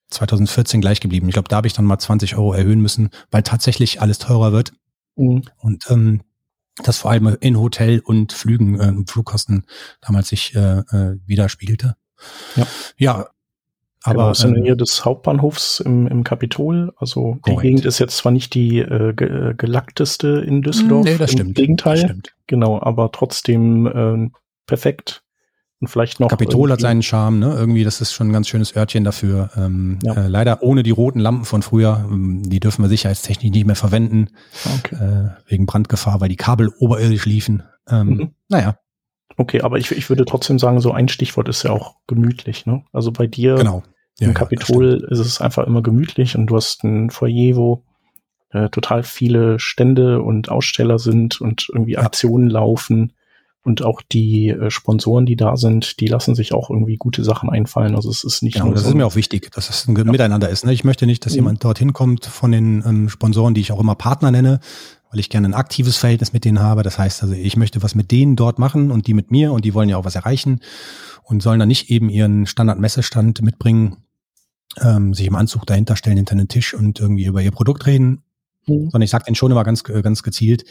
2014 0.09 0.81
gleich 0.81 0.99
geblieben. 1.01 1.27
Ich 1.27 1.33
glaube, 1.33 1.49
da 1.49 1.57
habe 1.57 1.67
ich 1.67 1.73
dann 1.73 1.85
mal 1.85 1.99
20 1.99 2.35
Euro 2.35 2.53
erhöhen 2.53 2.81
müssen, 2.81 3.09
weil 3.31 3.43
tatsächlich 3.43 4.01
alles 4.01 4.17
teurer 4.19 4.51
wird. 4.51 4.73
Mhm. 5.15 5.43
Und 5.57 5.89
ähm, 5.89 6.21
das 6.83 6.97
vor 6.97 7.11
allem 7.11 7.37
in 7.39 7.57
Hotel 7.59 8.01
und 8.03 8.33
Flügen 8.33 8.79
äh, 8.79 8.93
Flugkosten 9.07 9.65
damals 10.01 10.29
sich 10.29 10.55
äh, 10.55 10.79
äh, 10.79 11.17
widerspiegelte. 11.25 11.95
Ja. 12.55 12.67
Ja. 12.97 13.27
Aber 14.03 14.21
Aber 14.21 14.31
ist 14.31 14.43
in 14.43 14.53
der 14.53 14.61
Nähe 14.61 14.77
des 14.77 15.03
Hauptbahnhofs 15.03 15.79
im, 15.79 16.05
im 16.05 16.23
Kapitol. 16.23 16.93
Also 16.97 17.35
die 17.37 17.51
Korrekt. 17.51 17.61
Gegend 17.61 17.85
ist 17.85 17.97
jetzt 17.97 18.17
zwar 18.17 18.31
nicht 18.31 18.53
die 18.53 18.77
äh, 18.77 19.13
ge 19.13 19.49
äh, 19.49 19.53
gelackteste 19.55 20.43
in 20.45 20.61
Düsseldorf. 20.61 21.05
nee, 21.05 21.17
das 21.17 21.31
Im 21.31 21.37
stimmt. 21.37 21.55
Gegenteil. 21.55 21.95
Das 21.95 22.03
stimmt. 22.03 22.35
Genau, 22.45 22.79
aber 22.79 23.11
trotzdem 23.11 23.87
äh, 23.87 24.29
perfekt. 24.67 25.23
Und 25.81 25.89
vielleicht 25.89 26.19
noch. 26.19 26.29
Kapitol 26.29 26.71
hat 26.71 26.79
seinen 26.79 27.03
Charme, 27.03 27.39
ne? 27.39 27.53
Irgendwie, 27.53 27.83
das 27.83 27.99
ist 27.99 28.13
schon 28.13 28.29
ein 28.29 28.33
ganz 28.33 28.47
schönes 28.47 28.75
Örtchen 28.75 29.03
dafür. 29.03 29.49
Ähm, 29.57 29.99
Ja. 30.03 30.13
äh, 30.13 30.27
leider 30.27 30.63
ohne 30.63 30.83
die 30.83 30.91
roten 30.91 31.19
Lampen 31.19 31.43
von 31.45 31.61
früher. 31.61 32.05
Ähm, 32.09 32.43
die 32.43 32.59
dürfen 32.61 32.81
wir 32.81 32.89
sicherheitstechnisch 32.89 33.51
nicht 33.51 33.65
mehr 33.65 33.75
verwenden, 33.75 34.29
Okay. 34.79 34.95
äh, 34.95 35.29
wegen 35.51 35.65
Brandgefahr, 35.65 36.21
weil 36.21 36.29
die 36.29 36.37
Kabel 36.37 36.71
oberirdisch 36.79 37.25
liefen. 37.25 37.63
Ähm, 37.89 38.07
Mhm. 38.07 38.31
Naja, 38.49 38.77
okay, 39.37 39.61
aber 39.61 39.77
ich, 39.77 39.91
ich 39.91 40.07
würde 40.09 40.23
trotzdem 40.25 40.59
sagen, 40.59 40.79
so 40.79 40.91
ein 40.91 41.09
Stichwort 41.09 41.49
ist 41.49 41.63
ja 41.63 41.71
auch 41.71 41.95
gemütlich. 42.07 42.65
Ne? 42.65 42.83
Also 42.93 43.11
bei 43.11 43.27
dir 43.27 43.55
genau. 43.55 43.83
Ja, 44.19 44.27
im 44.27 44.33
ja, 44.33 44.39
Kapitol 44.39 45.05
ist 45.11 45.19
es 45.19 45.41
einfach 45.41 45.67
immer 45.67 45.81
gemütlich 45.83 46.37
und 46.37 46.47
du 46.47 46.55
hast 46.55 46.85
ein 46.85 47.09
Foyer, 47.09 47.57
wo 47.57 47.83
äh, 48.51 48.69
total 48.69 49.03
viele 49.03 49.59
Stände 49.59 50.21
und 50.21 50.47
Aussteller 50.49 50.99
sind 50.99 51.41
und 51.41 51.67
irgendwie. 51.73 51.97
Aktionen 51.97 52.49
laufen. 52.49 53.11
Und 53.65 53.83
auch 53.83 54.01
die 54.01 54.49
äh, 54.49 54.69
Sponsoren, 54.69 55.25
die 55.25 55.35
da 55.35 55.57
sind, 55.57 55.99
die 55.99 56.05
lassen 56.07 56.35
sich 56.35 56.53
auch 56.53 56.69
irgendwie 56.69 56.95
gute 56.97 57.23
Sachen 57.23 57.49
einfallen. 57.49 57.95
Also 57.95 58.09
es 58.11 58.23
ist 58.23 58.43
nicht 58.43 58.53
Genau, 58.53 58.67
nur 58.67 58.75
das 58.75 58.83
so 58.83 58.89
ist 58.89 58.95
mir 58.95 59.05
auch 59.07 59.15
wichtig, 59.15 59.51
dass 59.51 59.69
es 59.69 59.87
ein 59.87 59.95
Ge- 59.95 60.05
Miteinander 60.05 60.47
ist. 60.49 60.65
Ne? 60.65 60.71
Ich 60.71 60.83
möchte 60.83 61.05
nicht, 61.07 61.25
dass 61.25 61.33
Mhm. 61.33 61.37
jemand 61.37 61.63
dorthin 61.63 61.91
kommt 61.91 62.25
von 62.25 62.51
den 62.51 62.83
ähm, 62.85 63.09
Sponsoren, 63.09 63.55
die 63.55 63.61
ich 63.61 63.71
auch 63.71 63.79
immer 63.79 63.95
Partner 63.95 64.29
nenne, 64.31 64.59
weil 65.09 65.19
ich 65.19 65.29
gerne 65.29 65.47
ein 65.49 65.53
aktives 65.55 65.97
Verhältnis 65.97 66.31
mit 66.31 66.45
denen 66.45 66.59
habe. 66.59 66.83
Das 66.83 66.99
heißt 66.99 67.23
also, 67.23 67.33
ich 67.33 67.57
möchte 67.57 67.81
was 67.81 67.95
mit 67.95 68.11
denen 68.11 68.35
dort 68.35 68.59
machen 68.59 68.91
und 68.91 69.07
die 69.07 69.13
mit 69.15 69.31
mir 69.31 69.51
und 69.51 69.65
die 69.65 69.73
wollen 69.73 69.89
ja 69.89 69.97
auch 69.97 70.05
was 70.05 70.15
erreichen 70.15 70.59
und 71.23 71.41
sollen 71.41 71.57
dann 71.59 71.67
nicht 71.67 71.89
eben 71.89 72.09
ihren 72.09 72.45
Standard-Messestand 72.45 73.41
mitbringen, 73.41 73.97
ähm, 74.79 75.13
sich 75.15 75.25
im 75.25 75.35
Anzug 75.35 75.65
dahinter 75.65 75.95
stellen 75.95 76.17
hinter 76.17 76.35
den 76.35 76.49
Tisch 76.49 76.73
und 76.75 76.99
irgendwie 76.99 77.25
über 77.25 77.41
ihr 77.41 77.51
Produkt 77.51 77.87
reden, 77.87 78.21
Mhm. 78.67 78.89
sondern 78.91 79.01
ich 79.03 79.09
sage 79.11 79.25
denen 79.25 79.35
schon 79.35 79.51
immer 79.51 79.63
ganz, 79.63 79.83
äh, 79.89 80.01
ganz 80.01 80.23
gezielt, 80.23 80.65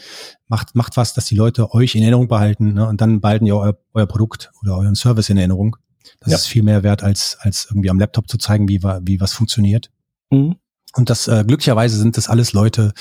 macht, 0.47 0.75
macht 0.75 0.97
was, 0.97 1.13
dass 1.13 1.25
die 1.25 1.35
Leute 1.35 1.73
euch 1.73 1.95
in 1.95 2.01
Erinnerung 2.01 2.27
behalten 2.27 2.73
ne? 2.73 2.87
und 2.87 3.01
dann 3.01 3.21
behalten 3.21 3.45
ja 3.45 3.55
euer, 3.55 3.77
euer 3.93 4.05
Produkt 4.07 4.51
oder 4.61 4.77
euren 4.77 4.95
Service 4.95 5.29
in 5.29 5.37
Erinnerung. 5.37 5.77
Das 6.19 6.31
Ja. 6.31 6.37
ist 6.37 6.47
viel 6.47 6.63
mehr 6.63 6.83
wert, 6.83 7.03
als, 7.03 7.37
als 7.39 7.67
irgendwie 7.69 7.89
am 7.89 7.99
Laptop 7.99 8.29
zu 8.29 8.37
zeigen, 8.37 8.67
wie, 8.67 8.81
wie 8.81 9.19
was 9.19 9.33
funktioniert. 9.33 9.91
Mhm. 10.29 10.55
Und 10.95 11.09
das 11.09 11.27
äh, 11.27 11.43
glücklicherweise 11.45 11.97
sind 11.97 12.15
das 12.15 12.29
alles 12.29 12.53
Leute 12.53 12.93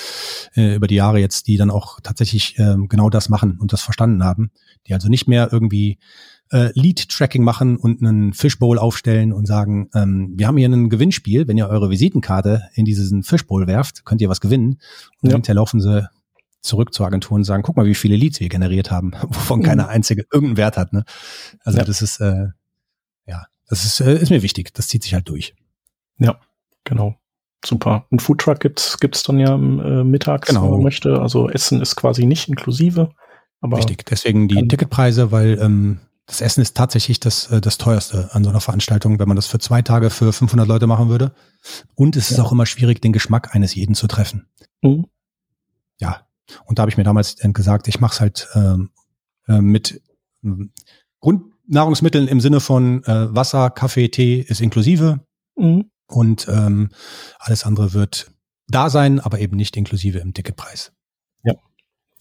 äh, 0.57 0.75
über 0.75 0.89
die 0.89 0.97
Jahre 0.97 1.21
jetzt, 1.21 1.47
die 1.47 1.57
dann 1.57 1.71
auch 1.71 2.01
tatsächlich 2.03 2.59
ähm, 2.59 2.89
genau 2.89 3.09
das 3.09 3.29
machen 3.29 3.59
und 3.61 3.73
das 3.73 3.83
verstanden 3.83 4.25
haben, 4.25 4.51
die 4.89 4.95
also 4.95 5.09
nicht 5.09 5.29
mehr 5.29 5.51
irgendwie 5.53 5.99
äh, 6.51 6.71
Lead-Tracking 6.75 7.43
machen 7.43 7.77
und 7.77 8.03
einen 8.03 8.33
Fishbowl 8.33 8.79
aufstellen 8.79 9.33
und 9.33 9.47
sagen, 9.47 9.89
ähm, 9.95 10.33
wir 10.37 10.47
haben 10.47 10.57
hier 10.57 10.69
ein 10.69 10.89
Gewinnspiel, 10.91 11.49
wenn 11.49 11.57
ihr 11.59 11.69
eure 11.69 11.91
Visitenkarte 11.91 12.63
in 12.75 12.85
diesen 12.85 13.23
Fishbowl 13.23 13.67
werft, 13.67 14.05
könnt 14.05 14.21
ihr 14.21 14.29
was 14.29 14.41
gewinnen. 14.41 14.79
Und 15.23 15.31
Ja. 15.31 15.37
hinterher 15.37 15.55
laufen 15.57 15.81
sie 15.81 16.09
zurück 16.61 16.95
zur 16.95 17.07
Agentur 17.07 17.35
und 17.37 17.45
sagen, 17.45 17.63
guck 17.63 17.77
mal, 17.77 17.87
wie 17.87 17.95
viele 17.95 18.17
Leads 18.17 18.41
wir 18.41 18.49
generiert 18.49 18.91
haben, 18.91 19.13
wovon 19.29 19.61
Mhm. 19.61 19.65
keine 19.65 19.89
einzige 19.89 20.23
irgendeinen 20.33 20.57
Wert 20.59 20.77
hat. 20.77 20.93
Ne? 20.93 21.05
Also 21.65 21.79
Ja. 21.79 21.85
das 21.85 22.03
ist, 22.03 22.21
äh, 22.21 22.49
ja, 23.27 23.47
das 23.69 23.85
ist, 23.85 24.01
äh, 24.01 24.15
ist 24.19 24.31
mir 24.31 24.43
wichtig. 24.43 24.73
Das 24.75 24.89
zieht 24.89 25.03
sich 25.03 25.15
halt 25.15 25.29
durch. 25.29 25.55
Genau. 26.87 27.17
Super. 27.65 28.05
Ein 28.13 28.19
Foodtruck 28.19 28.61
gibt's 28.61 29.01
gibt's 29.01 29.23
dann 29.23 29.39
ja 29.39 29.55
äh, 29.55 30.05
mittags, 30.05 30.49
Genau. 30.49 30.65
wenn 30.65 30.71
man 30.73 30.83
möchte. 30.83 31.19
Also 31.19 31.49
Essen 31.49 31.81
ist 31.81 31.97
quasi 31.97 32.27
nicht 32.27 32.47
inklusive. 32.49 33.09
Aber 33.63 33.79
Wichtig. 33.79 34.05
Deswegen 34.05 34.49
die 34.49 34.69
Ticketpreise, 34.69 35.33
weil 35.33 35.59
ähm, 35.59 35.99
das 36.27 36.41
Essen 36.41 36.63
ist 36.63 36.77
tatsächlich 36.77 37.21
das, 37.21 37.51
äh, 37.51 37.61
das 37.61 37.77
teuerste 37.79 38.31
an 38.35 38.45
so 38.45 38.51
einer 38.51 38.61
Veranstaltung, 38.61 39.19
wenn 39.19 39.29
man 39.29 39.37
das 39.37 39.47
für 39.47 39.59
zwei 39.59 39.83
Tage 39.83 40.11
für 40.11 40.33
500 40.33 40.67
Leute 40.67 40.87
machen 40.87 41.09
würde. 41.09 41.35
Und 41.95 42.17
es 42.17 42.31
ist 42.31 42.39
Ja. 42.39 42.45
auch 42.45 42.53
immer 42.53 42.67
schwierig, 42.67 43.01
den 43.03 43.13
Geschmack 43.13 43.55
eines 43.55 43.75
jeden 43.75 43.95
zu 43.95 44.07
treffen. 44.07 44.47
Mhm. 44.83 45.07
Ja. 45.99 46.27
Und 46.67 46.79
da 46.79 46.83
habe 46.83 46.91
ich 46.91 46.97
mir 46.97 47.05
damals 47.05 47.37
gesagt, 47.37 47.89
ich 47.89 48.01
mache 48.01 48.15
es 48.15 48.21
halt 48.21 48.49
ähm, 48.55 48.91
äh, 49.49 49.61
mit 49.61 50.03
ähm, 50.43 50.73
Grundnahrungsmitteln 51.21 52.29
im 52.29 52.41
Sinne 52.41 52.61
von 52.61 53.03
äh, 53.05 53.35
Wasser, 53.35 53.71
Kaffee, 53.71 54.09
Tee 54.09 54.41
ist 54.41 54.61
inklusive 54.61 55.21
Mhm. 55.57 55.91
und 56.07 56.49
ähm, 56.49 56.91
alles 57.39 57.65
andere 57.65 57.93
wird 57.93 58.31
da 58.67 58.91
sein, 58.91 59.21
aber 59.21 59.39
eben 59.41 59.57
nicht 59.57 59.77
inklusive 59.77 60.19
im 60.19 60.35
Ticketpreis. 60.35 60.93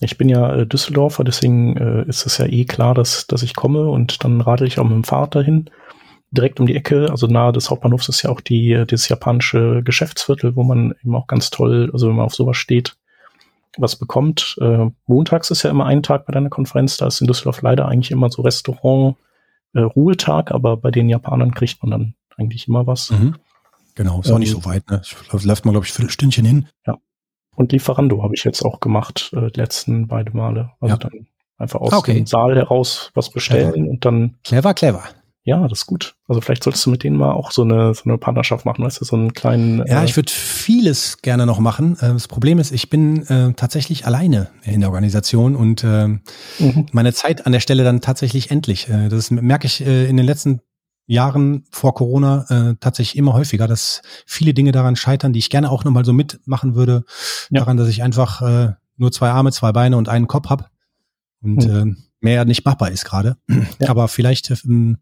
Ich 0.03 0.17
bin 0.17 0.29
ja 0.29 0.55
äh, 0.55 0.67
Düsseldorfer, 0.67 1.23
deswegen 1.23 1.77
äh, 1.77 2.07
ist 2.07 2.25
es 2.25 2.37
ja 2.37 2.45
eh 2.45 2.65
klar, 2.65 2.93
dass, 2.93 3.27
dass 3.27 3.43
ich 3.43 3.55
komme 3.55 3.89
und 3.89 4.23
dann 4.23 4.41
radel 4.41 4.67
ich 4.67 4.79
auch 4.79 4.83
mit 4.83 4.93
dem 4.93 5.03
Fahrrad 5.03 5.35
dahin. 5.35 5.69
Direkt 6.31 6.59
um 6.59 6.65
die 6.65 6.75
Ecke, 6.75 7.09
also 7.09 7.27
nahe 7.27 7.51
des 7.51 7.69
Hauptbahnhofs 7.69 8.09
ist 8.09 8.23
ja 8.23 8.29
auch 8.29 8.41
die, 8.41 8.71
äh, 8.71 8.85
dieses 8.85 9.09
japanische 9.09 9.83
Geschäftsviertel, 9.83 10.55
wo 10.55 10.63
man 10.63 10.93
eben 11.03 11.15
auch 11.15 11.27
ganz 11.27 11.49
toll, 11.49 11.89
also 11.93 12.07
wenn 12.07 12.15
man 12.15 12.25
auf 12.25 12.35
sowas 12.35 12.57
steht, 12.57 12.95
was 13.77 13.95
bekommt. 13.95 14.55
Montags 15.07 15.49
ist 15.49 15.63
ja 15.63 15.71
immer 15.71 15.87
ein 15.87 16.03
Tag 16.03 16.27
bei 16.27 16.31
deiner 16.31 16.49
Konferenz, 16.49 16.97
da 16.97 17.07
ist 17.07 17.21
in 17.21 17.25
Düsseldorf 17.27 17.63
leider 17.63 17.87
eigentlich 17.87 18.11
immer 18.11 18.29
so 18.29 18.43
Restaurant, 18.43 19.15
Ruhetag, 19.75 20.51
aber 20.51 20.77
bei 20.77 20.91
den 20.91 21.09
Japanern 21.09 21.55
kriegt 21.55 21.81
man 21.81 21.89
dann 21.89 22.13
eigentlich 22.37 22.67
immer 22.67 22.85
was. 22.85 23.09
Mhm. 23.09 23.35
Genau, 23.95 24.21
ist 24.21 24.31
auch 24.31 24.37
nicht 24.37 24.53
Ähm, 24.53 24.61
so 24.61 24.65
weit. 24.65 24.89
Ne? 24.91 25.01
Läuft 25.43 25.65
man, 25.65 25.73
glaube 25.73 25.87
ich, 25.87 25.91
ein 25.91 25.95
Viertelstündchen 25.95 26.45
hin. 26.45 26.67
Und 27.55 27.71
Lieferando 27.71 28.23
habe 28.23 28.33
ich 28.35 28.43
jetzt 28.43 28.63
auch 28.63 28.79
gemacht, 28.79 29.31
äh, 29.35 29.51
die 29.51 29.59
letzten 29.59 30.07
beide 30.07 30.35
Male. 30.35 30.71
Also 30.79 30.95
Ja. 30.95 30.97
dann 30.97 31.27
einfach 31.57 31.79
aus 31.81 31.93
Okay. 31.93 32.15
dem 32.15 32.25
Saal 32.25 32.55
heraus 32.55 33.11
was 33.13 33.29
bestellen 33.29 33.87
und 33.87 34.05
dann 34.05 34.35
Clever, 34.43 34.73
clever. 34.73 35.03
Ja, 35.45 35.67
das 35.67 35.79
ist 35.79 35.85
gut. 35.87 36.15
Also 36.29 36.39
vielleicht 36.39 36.63
solltest 36.63 36.85
du 36.85 36.89
mit 36.89 37.03
denen 37.03 37.17
mal 37.17 37.33
auch 37.33 37.51
so 37.51 37.63
eine, 37.63 37.93
so 37.93 38.03
eine 38.05 38.17
Partnerschaft 38.17 38.65
machen, 38.65 38.83
weißt 38.85 39.01
du, 39.01 39.05
so 39.05 39.17
einen 39.17 39.33
kleinen. 39.33 39.85
Ja, 39.87 40.01
äh 40.01 40.05
ich 40.05 40.15
würde 40.15 40.31
vieles 40.31 41.21
gerne 41.21 41.45
noch 41.45 41.59
machen. 41.59 41.97
Äh, 41.99 42.13
das 42.13 42.29
Problem 42.29 42.59
ist, 42.59 42.71
ich 42.71 42.89
bin 42.89 43.27
äh, 43.27 43.51
tatsächlich 43.53 44.05
alleine 44.05 44.47
in 44.63 44.79
der 44.79 44.89
Organisation 44.89 45.57
und 45.57 45.83
äh, 45.83 46.07
mhm. 46.07 46.85
meine 46.93 47.11
Zeit 47.13 47.45
an 47.45 47.51
der 47.51 47.59
Stelle 47.59 47.83
dann 47.83 47.99
tatsächlich 47.99 48.51
endlich. 48.51 48.87
Äh, 48.87 49.09
das 49.09 49.31
merke 49.31 49.67
ich 49.67 49.85
äh, 49.85 50.05
in 50.05 50.15
den 50.15 50.25
letzten 50.25 50.61
Jahren 51.05 51.65
vor 51.69 51.93
Corona 51.93 52.45
äh, 52.49 52.75
tatsächlich 52.79 53.17
immer 53.17 53.33
häufiger, 53.33 53.67
dass 53.67 54.01
viele 54.25 54.53
Dinge 54.53 54.71
daran 54.71 54.95
scheitern, 54.95 55.33
die 55.33 55.39
ich 55.39 55.49
gerne 55.49 55.69
auch 55.69 55.83
nochmal 55.83 56.05
so 56.05 56.13
mitmachen 56.13 56.75
würde. 56.75 57.03
Ja. 57.49 57.59
Daran, 57.59 57.77
dass 57.77 57.89
ich 57.89 58.03
einfach 58.03 58.41
äh, 58.41 58.73
nur 58.97 59.11
zwei 59.11 59.29
Arme, 59.29 59.51
zwei 59.51 59.71
Beine 59.71 59.97
und 59.97 60.09
einen 60.09 60.27
Kopf 60.27 60.49
habe. 60.49 60.65
Und 61.41 61.67
mhm. 61.67 61.75
äh, 61.75 61.95
mehr 62.21 62.45
nicht 62.45 62.63
machbar 62.63 62.89
ist 62.89 63.03
gerade. 63.05 63.35
Ja. 63.79 63.89
Aber 63.89 64.07
vielleicht 64.07 64.49
ähm, 64.49 64.97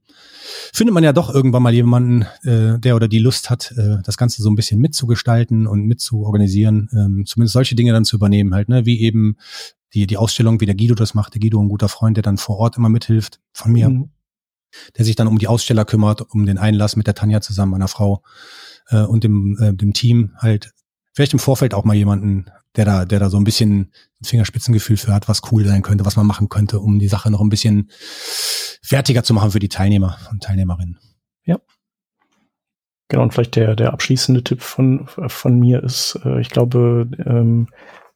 findet 0.74 0.94
man 0.94 1.04
ja 1.04 1.14
doch 1.14 1.34
irgendwann 1.34 1.62
mal 1.62 1.74
jemanden, 1.74 2.24
äh, 2.44 2.80
der 2.80 2.96
oder 2.96 3.08
die 3.08 3.20
Lust 3.20 3.50
hat, 3.50 3.72
äh, 3.78 3.98
das 4.04 4.18
Ganze 4.18 4.42
so 4.42 4.50
ein 4.50 4.56
bisschen 4.56 4.82
mitzugestalten 4.82 5.68
und 5.68 5.86
mitzuorganisieren, 5.86 6.90
ähm, 6.94 7.26
zumindest 7.28 7.54
solche 7.54 7.76
Dinge 7.76 7.94
dann 7.94 8.06
zu 8.06 8.16
übernehmen, 8.16 8.56
halt, 8.56 8.70
ne, 8.70 8.86
wie 8.86 9.02
eben 9.02 9.38
die, 9.94 10.08
die 10.08 10.18
Ausstellung, 10.18 10.62
wie 10.62 10.66
der 10.66 10.76
Guido 10.76 10.96
das 10.96 11.14
macht. 11.14 11.36
Der 11.36 11.42
Guido, 11.42 11.62
ein 11.62 11.70
guter 11.70 11.90
Freund, 11.90 12.18
der 12.18 12.24
dann 12.24 12.38
vor 12.38 12.58
Ort 12.58 12.78
immer 12.78 12.90
mithilft 12.90 13.40
von 13.54 13.72
mir, 13.72 13.90
mhm. 13.90 14.10
Der 14.98 15.06
sich 15.06 15.16
dann 15.16 15.28
um 15.28 15.38
die 15.38 15.48
Aussteller 15.48 15.86
kümmert, 15.86 16.22
um 16.22 16.46
den 16.46 16.58
Einlass 16.58 16.96
mit 16.96 17.08
der 17.08 17.16
Tanja 17.16 17.42
zusammen, 17.42 17.72
meiner 17.72 17.88
Frau, 17.88 18.24
äh, 18.90 19.02
und 19.02 19.24
dem, 19.24 19.58
äh, 19.60 19.74
dem 19.74 19.94
Team 19.94 20.32
halt 20.38 20.72
vielleicht 21.14 21.34
im 21.34 21.40
Vorfeld 21.40 21.74
auch 21.74 21.84
mal 21.84 21.96
jemanden 21.96 22.46
der 22.76 22.86
da, 22.86 23.06
der 23.06 23.20
da 23.20 23.30
so 23.30 23.38
ein 23.38 23.44
bisschen 23.44 23.92
ein 24.22 24.26
Fingerspitzengefühl 24.26 24.98
für 24.98 25.14
hat, 25.14 25.28
was 25.28 25.42
cool 25.52 25.66
sein 25.66 25.82
könnte, 25.82 26.06
was 26.06 26.16
man 26.16 26.26
machen 26.26 26.50
könnte, 26.50 26.80
um 26.80 27.00
die 27.00 27.08
Sache 27.08 27.32
noch 27.32 27.42
ein 27.42 27.50
bisschen 27.50 27.90
fertiger 28.82 29.24
zu 29.24 29.34
machen 29.34 29.52
für 29.52 29.60
die 29.60 29.70
Teilnehmer 29.70 30.18
und 30.32 30.44
Teilnehmerinnen. 30.44 30.98
Ja. 31.46 31.60
Genau, 33.10 33.24
und 33.24 33.34
vielleicht 33.34 33.56
der, 33.58 33.76
der 33.76 33.92
abschließende 33.92 34.44
Tipp 34.44 34.62
von, 34.62 35.08
von 35.08 35.60
mir 35.60 35.84
ist, 35.84 36.18
äh, 36.24 36.40
ich 36.40 36.50
glaube, 36.50 37.10
ähm, 37.26 37.68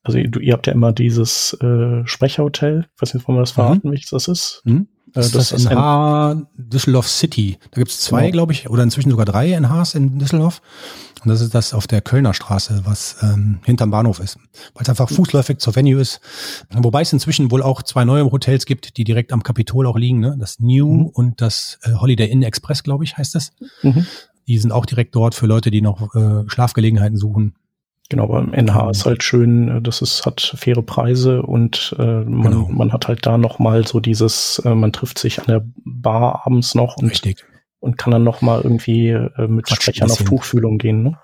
also 0.04 0.18
ihr, 0.18 0.32
ihr 0.40 0.54
habt 0.54 0.68
ja 0.68 0.74
immer 0.74 0.94
dieses 0.94 1.54
äh, 1.62 2.06
Sprecherhotel, 2.06 2.88
ich 2.96 3.02
weiß 3.02 3.14
nicht, 3.14 3.28
wollen 3.28 3.38
wir 3.38 3.42
das 3.42 3.52
mhm. 3.52 3.56
verraten, 3.56 3.88
mhm. 3.88 3.92
welches 3.92 4.12
das 4.12 4.28
ist? 4.28 4.62
Mhm. 4.64 4.88
Äh, 5.16 5.22
das, 5.22 5.32
das 5.32 5.52
ist 5.52 5.66
in 5.66 5.76
Haar 5.76 6.48
Düsseldorf 6.58 7.08
City. 7.08 7.58
Da 7.72 7.80
gibt 7.80 7.92
es 7.92 8.02
zwei, 8.02 8.24
genau. 8.24 8.34
glaube 8.34 8.54
ich, 8.54 8.70
oder 8.70 8.84
inzwischen 8.84 9.10
sogar 9.10 9.26
drei 9.26 9.54
in 9.54 9.70
Haas 9.70 9.96
in 9.96 10.20
Düsseldorf. 10.20 10.62
Und 11.24 11.30
das 11.30 11.42
ist 11.42 11.56
das 11.56 11.74
auf 11.74 11.88
der 11.88 12.02
Kölner 12.02 12.36
Straße, 12.36 12.82
was 12.86 13.18
ähm, 13.24 13.60
hinterm 13.64 13.90
Bahnhof 13.90 14.20
ist. 14.20 14.38
Weil 14.76 14.84
es 14.84 14.90
einfach 14.90 15.10
fußläufig 15.10 15.58
zur 15.58 15.76
Venue 15.76 16.00
ist. 16.00 16.20
Wobei 16.72 17.02
es 17.02 17.12
inzwischen 17.14 17.50
wohl 17.50 17.64
auch 17.64 17.82
zwei 17.82 18.06
neue 18.06 18.30
Hotels 18.32 18.68
gibt, 18.68 18.98
die 18.98 19.04
direkt 19.04 19.34
am 19.34 19.42
Kapitol 19.42 19.88
auch 19.88 19.98
liegen. 19.98 20.20
Ne? 20.20 20.36
Das 20.40 20.60
New 20.60 20.88
mhm. 20.88 21.06
und 21.08 21.42
das 21.42 21.80
äh, 21.82 21.94
Holiday 21.94 22.30
Inn 22.30 22.44
Express, 22.44 22.84
glaube 22.84 23.06
ich, 23.06 23.18
heißt 23.18 23.34
das. 23.34 23.54
Mhm. 23.82 24.06
Die 24.48 24.60
sind 24.60 24.72
auch 24.72 24.86
direkt 24.86 25.16
dort 25.16 25.34
für 25.34 25.48
Leute, 25.48 25.72
die 25.72 25.82
noch 25.82 26.14
äh, 26.14 26.44
Schlafgelegenheiten 26.48 27.18
suchen. 27.18 27.56
Genau, 28.10 28.28
beim 28.28 28.54
NH 28.54 28.92
ist 28.92 29.06
halt 29.06 29.24
schön, 29.24 29.70
äh, 29.70 29.82
dass 29.82 30.02
es 30.02 30.26
hat 30.26 30.54
faire 30.56 30.84
Preise 30.84 31.42
und 31.42 31.96
äh, 31.98 32.22
man, 32.24 32.52
genau. 32.52 32.68
man 32.70 32.94
hat 32.94 33.08
halt 33.08 33.26
da 33.26 33.38
noch 33.38 33.58
mal 33.58 33.88
so 33.88 34.00
dieses, 34.00 34.60
äh, 34.64 34.76
man 34.76 34.94
trifft 34.94 35.18
sich 35.18 35.40
an 35.40 35.46
der 35.48 35.64
Bar 35.84 36.46
abends 36.46 36.76
noch 36.76 36.98
und, 36.98 37.10
Richtig. 37.10 37.44
und 37.80 37.98
kann 37.98 38.12
dann 38.12 38.24
noch 38.24 38.42
mal 38.42 38.62
irgendwie 38.62 39.10
äh, 39.10 39.48
mit 39.48 39.66
Quatsch, 39.66 39.82
Sprechern 39.82 40.12
auf 40.12 40.24
Tuchfühlung 40.24 40.78
gehen. 40.78 41.02
Ne? 41.02 41.18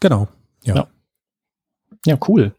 Genau, 0.00 0.28
ja. 0.62 0.74
ja. 0.76 0.86
Ja, 2.06 2.18
cool. 2.28 2.52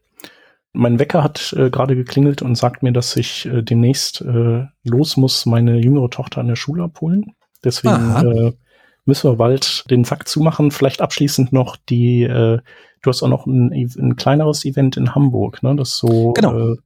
Mein 0.72 0.98
Wecker 0.98 1.22
hat 1.22 1.52
äh, 1.56 1.68
gerade 1.70 1.94
geklingelt 1.94 2.42
und 2.42 2.56
sagt 2.56 2.82
mir, 2.82 2.92
dass 2.92 3.16
ich 3.16 3.46
äh, 3.46 3.62
demnächst 3.62 4.22
äh, 4.22 4.66
los 4.84 5.16
muss, 5.16 5.46
meine 5.46 5.78
jüngere 5.78 6.08
Tochter 6.10 6.40
an 6.40 6.48
der 6.48 6.56
Schule 6.56 6.84
abholen. 6.84 7.34
Deswegen 7.62 8.16
äh, 8.16 8.52
müssen 9.04 9.30
wir 9.30 9.36
bald 9.36 9.84
den 9.90 10.04
Sack 10.04 10.28
zumachen. 10.28 10.70
Vielleicht 10.70 11.00
abschließend 11.00 11.52
noch 11.52 11.76
die 11.76 12.22
äh, 12.22 12.58
du 13.02 13.10
hast 13.10 13.22
auch 13.22 13.28
noch 13.28 13.46
ein, 13.46 13.72
ein 13.72 14.16
kleineres 14.16 14.64
Event 14.64 14.96
in 14.96 15.14
Hamburg, 15.14 15.62
ne? 15.62 15.76
Das 15.76 15.98
so. 15.98 16.32
Genau. 16.32 16.72
Äh, 16.72 16.76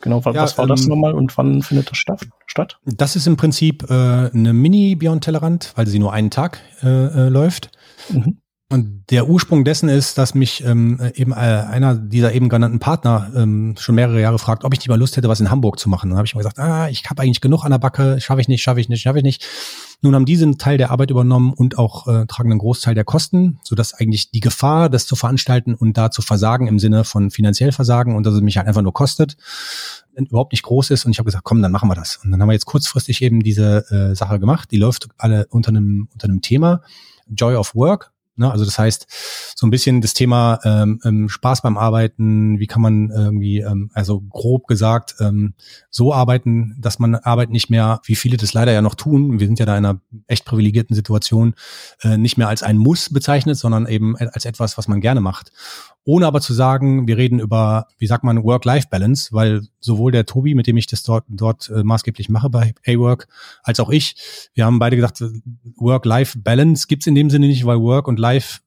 genau, 0.00 0.24
was, 0.24 0.34
ja, 0.34 0.42
was 0.42 0.58
war 0.58 0.64
ähm, 0.64 0.70
das 0.70 0.86
nochmal 0.86 1.14
und 1.14 1.36
wann 1.38 1.62
findet 1.62 1.90
das 1.90 1.98
statt? 1.98 2.78
Das 2.84 3.16
ist 3.16 3.26
im 3.26 3.36
Prinzip 3.36 3.88
äh, 3.88 4.30
eine 4.32 4.52
Mini 4.52 4.96
Beyond 4.96 5.24
Tellerrand, 5.24 5.72
weil 5.76 5.86
sie 5.86 5.98
nur 5.98 6.12
einen 6.12 6.30
Tag 6.30 6.60
äh, 6.82 6.88
äh, 6.88 7.28
läuft. 7.28 7.70
Mhm. 8.10 8.41
Und 8.72 9.10
der 9.10 9.28
Ursprung 9.28 9.66
dessen 9.66 9.90
ist, 9.90 10.16
dass 10.16 10.34
mich 10.34 10.64
ähm, 10.64 10.98
eben 11.14 11.32
äh, 11.32 11.34
einer 11.34 11.94
dieser 11.94 12.32
eben 12.32 12.48
genannten 12.48 12.78
Partner 12.78 13.30
ähm, 13.36 13.74
schon 13.78 13.94
mehrere 13.94 14.18
Jahre 14.18 14.38
fragt, 14.38 14.64
ob 14.64 14.72
ich 14.72 14.80
nicht 14.80 14.88
mal 14.88 14.98
Lust 14.98 15.14
hätte, 15.14 15.28
was 15.28 15.40
in 15.40 15.50
Hamburg 15.50 15.78
zu 15.78 15.90
machen. 15.90 16.08
Dann 16.08 16.16
habe 16.16 16.26
ich 16.26 16.34
mal 16.34 16.38
gesagt, 16.38 16.58
ah, 16.58 16.88
ich 16.88 17.04
habe 17.10 17.20
eigentlich 17.20 17.42
genug 17.42 17.66
an 17.66 17.72
der 17.72 17.78
Backe, 17.78 18.18
schaffe 18.18 18.40
ich 18.40 18.48
nicht, 18.48 18.62
schaffe 18.62 18.80
ich 18.80 18.88
nicht, 18.88 19.02
schaffe 19.02 19.18
ich 19.18 19.24
nicht. 19.24 19.46
Nun 20.00 20.14
haben 20.14 20.24
diese 20.24 20.46
einen 20.46 20.56
Teil 20.56 20.78
der 20.78 20.90
Arbeit 20.90 21.10
übernommen 21.10 21.52
und 21.52 21.76
auch 21.76 22.08
äh, 22.08 22.24
tragen 22.24 22.50
einen 22.50 22.60
Großteil 22.60 22.94
der 22.94 23.04
Kosten, 23.04 23.60
sodass 23.62 23.92
eigentlich 23.92 24.30
die 24.30 24.40
Gefahr, 24.40 24.88
das 24.88 25.04
zu 25.04 25.16
veranstalten 25.16 25.74
und 25.74 25.98
da 25.98 26.10
zu 26.10 26.22
versagen 26.22 26.66
im 26.66 26.78
Sinne 26.78 27.04
von 27.04 27.30
finanziell 27.30 27.72
versagen 27.72 28.16
und 28.16 28.24
dass 28.24 28.32
es 28.32 28.40
mich 28.40 28.56
halt 28.56 28.68
einfach 28.68 28.80
nur 28.80 28.94
kostet, 28.94 29.36
überhaupt 30.14 30.52
nicht 30.52 30.62
groß 30.62 30.88
ist. 30.92 31.04
Und 31.04 31.10
ich 31.10 31.18
habe 31.18 31.26
gesagt, 31.26 31.44
komm, 31.44 31.60
dann 31.60 31.72
machen 31.72 31.90
wir 31.90 31.94
das. 31.94 32.20
Und 32.24 32.30
dann 32.30 32.40
haben 32.40 32.48
wir 32.48 32.54
jetzt 32.54 32.64
kurzfristig 32.64 33.20
eben 33.20 33.42
diese 33.42 33.84
äh, 33.90 34.16
Sache 34.16 34.40
gemacht. 34.40 34.70
Die 34.70 34.78
läuft 34.78 35.08
alle 35.18 35.46
unter 35.50 35.68
einem 35.68 36.08
unter 36.10 36.26
einem 36.26 36.40
Thema 36.40 36.80
Joy 37.28 37.56
of 37.56 37.74
Work 37.74 38.11
Ne? 38.36 38.50
Also 38.50 38.64
das 38.64 38.78
heißt, 38.78 39.06
so 39.56 39.66
ein 39.66 39.70
bisschen 39.70 40.00
das 40.00 40.14
Thema 40.14 40.58
ähm, 40.64 41.00
ähm, 41.04 41.28
Spaß 41.28 41.62
beim 41.62 41.76
Arbeiten, 41.76 42.58
wie 42.58 42.66
kann 42.66 42.82
man 42.82 43.10
irgendwie, 43.10 43.60
ähm, 43.60 43.90
also 43.94 44.20
grob 44.20 44.66
gesagt, 44.66 45.16
ähm, 45.20 45.54
so 45.90 46.14
arbeiten, 46.14 46.76
dass 46.78 46.98
man 46.98 47.14
Arbeit 47.14 47.50
nicht 47.50 47.68
mehr, 47.68 48.00
wie 48.04 48.16
viele 48.16 48.36
das 48.36 48.54
leider 48.54 48.72
ja 48.72 48.82
noch 48.82 48.94
tun, 48.94 49.38
wir 49.38 49.46
sind 49.46 49.58
ja 49.58 49.66
da 49.66 49.76
in 49.76 49.84
einer 49.84 50.00
echt 50.26 50.44
privilegierten 50.44 50.96
Situation, 50.96 51.54
äh, 52.02 52.16
nicht 52.16 52.38
mehr 52.38 52.48
als 52.48 52.62
ein 52.62 52.78
Muss 52.78 53.10
bezeichnet, 53.10 53.58
sondern 53.58 53.86
eben 53.86 54.16
als 54.16 54.44
etwas, 54.44 54.78
was 54.78 54.88
man 54.88 55.00
gerne 55.00 55.20
macht 55.20 55.52
ohne 56.04 56.26
aber 56.26 56.40
zu 56.40 56.52
sagen, 56.52 57.06
wir 57.06 57.16
reden 57.16 57.38
über, 57.38 57.86
wie 57.98 58.06
sagt 58.06 58.24
man, 58.24 58.42
Work-Life-Balance, 58.42 59.32
weil 59.32 59.62
sowohl 59.80 60.12
der 60.12 60.26
Tobi, 60.26 60.54
mit 60.54 60.66
dem 60.66 60.76
ich 60.76 60.86
das 60.86 61.02
dort, 61.02 61.24
dort 61.28 61.70
äh, 61.70 61.84
maßgeblich 61.84 62.28
mache 62.28 62.50
bei 62.50 62.74
A-Work, 62.86 63.28
als 63.62 63.78
auch 63.80 63.90
ich, 63.90 64.16
wir 64.54 64.64
haben 64.64 64.78
beide 64.78 64.96
gesagt, 64.96 65.22
Work-Life-Balance 65.76 66.86
gibt's 66.88 67.06
in 67.06 67.14
dem 67.14 67.30
Sinne 67.30 67.46
nicht, 67.46 67.64
weil 67.64 67.80
Work 67.80 68.08
und 68.08 68.18
Life 68.18 68.60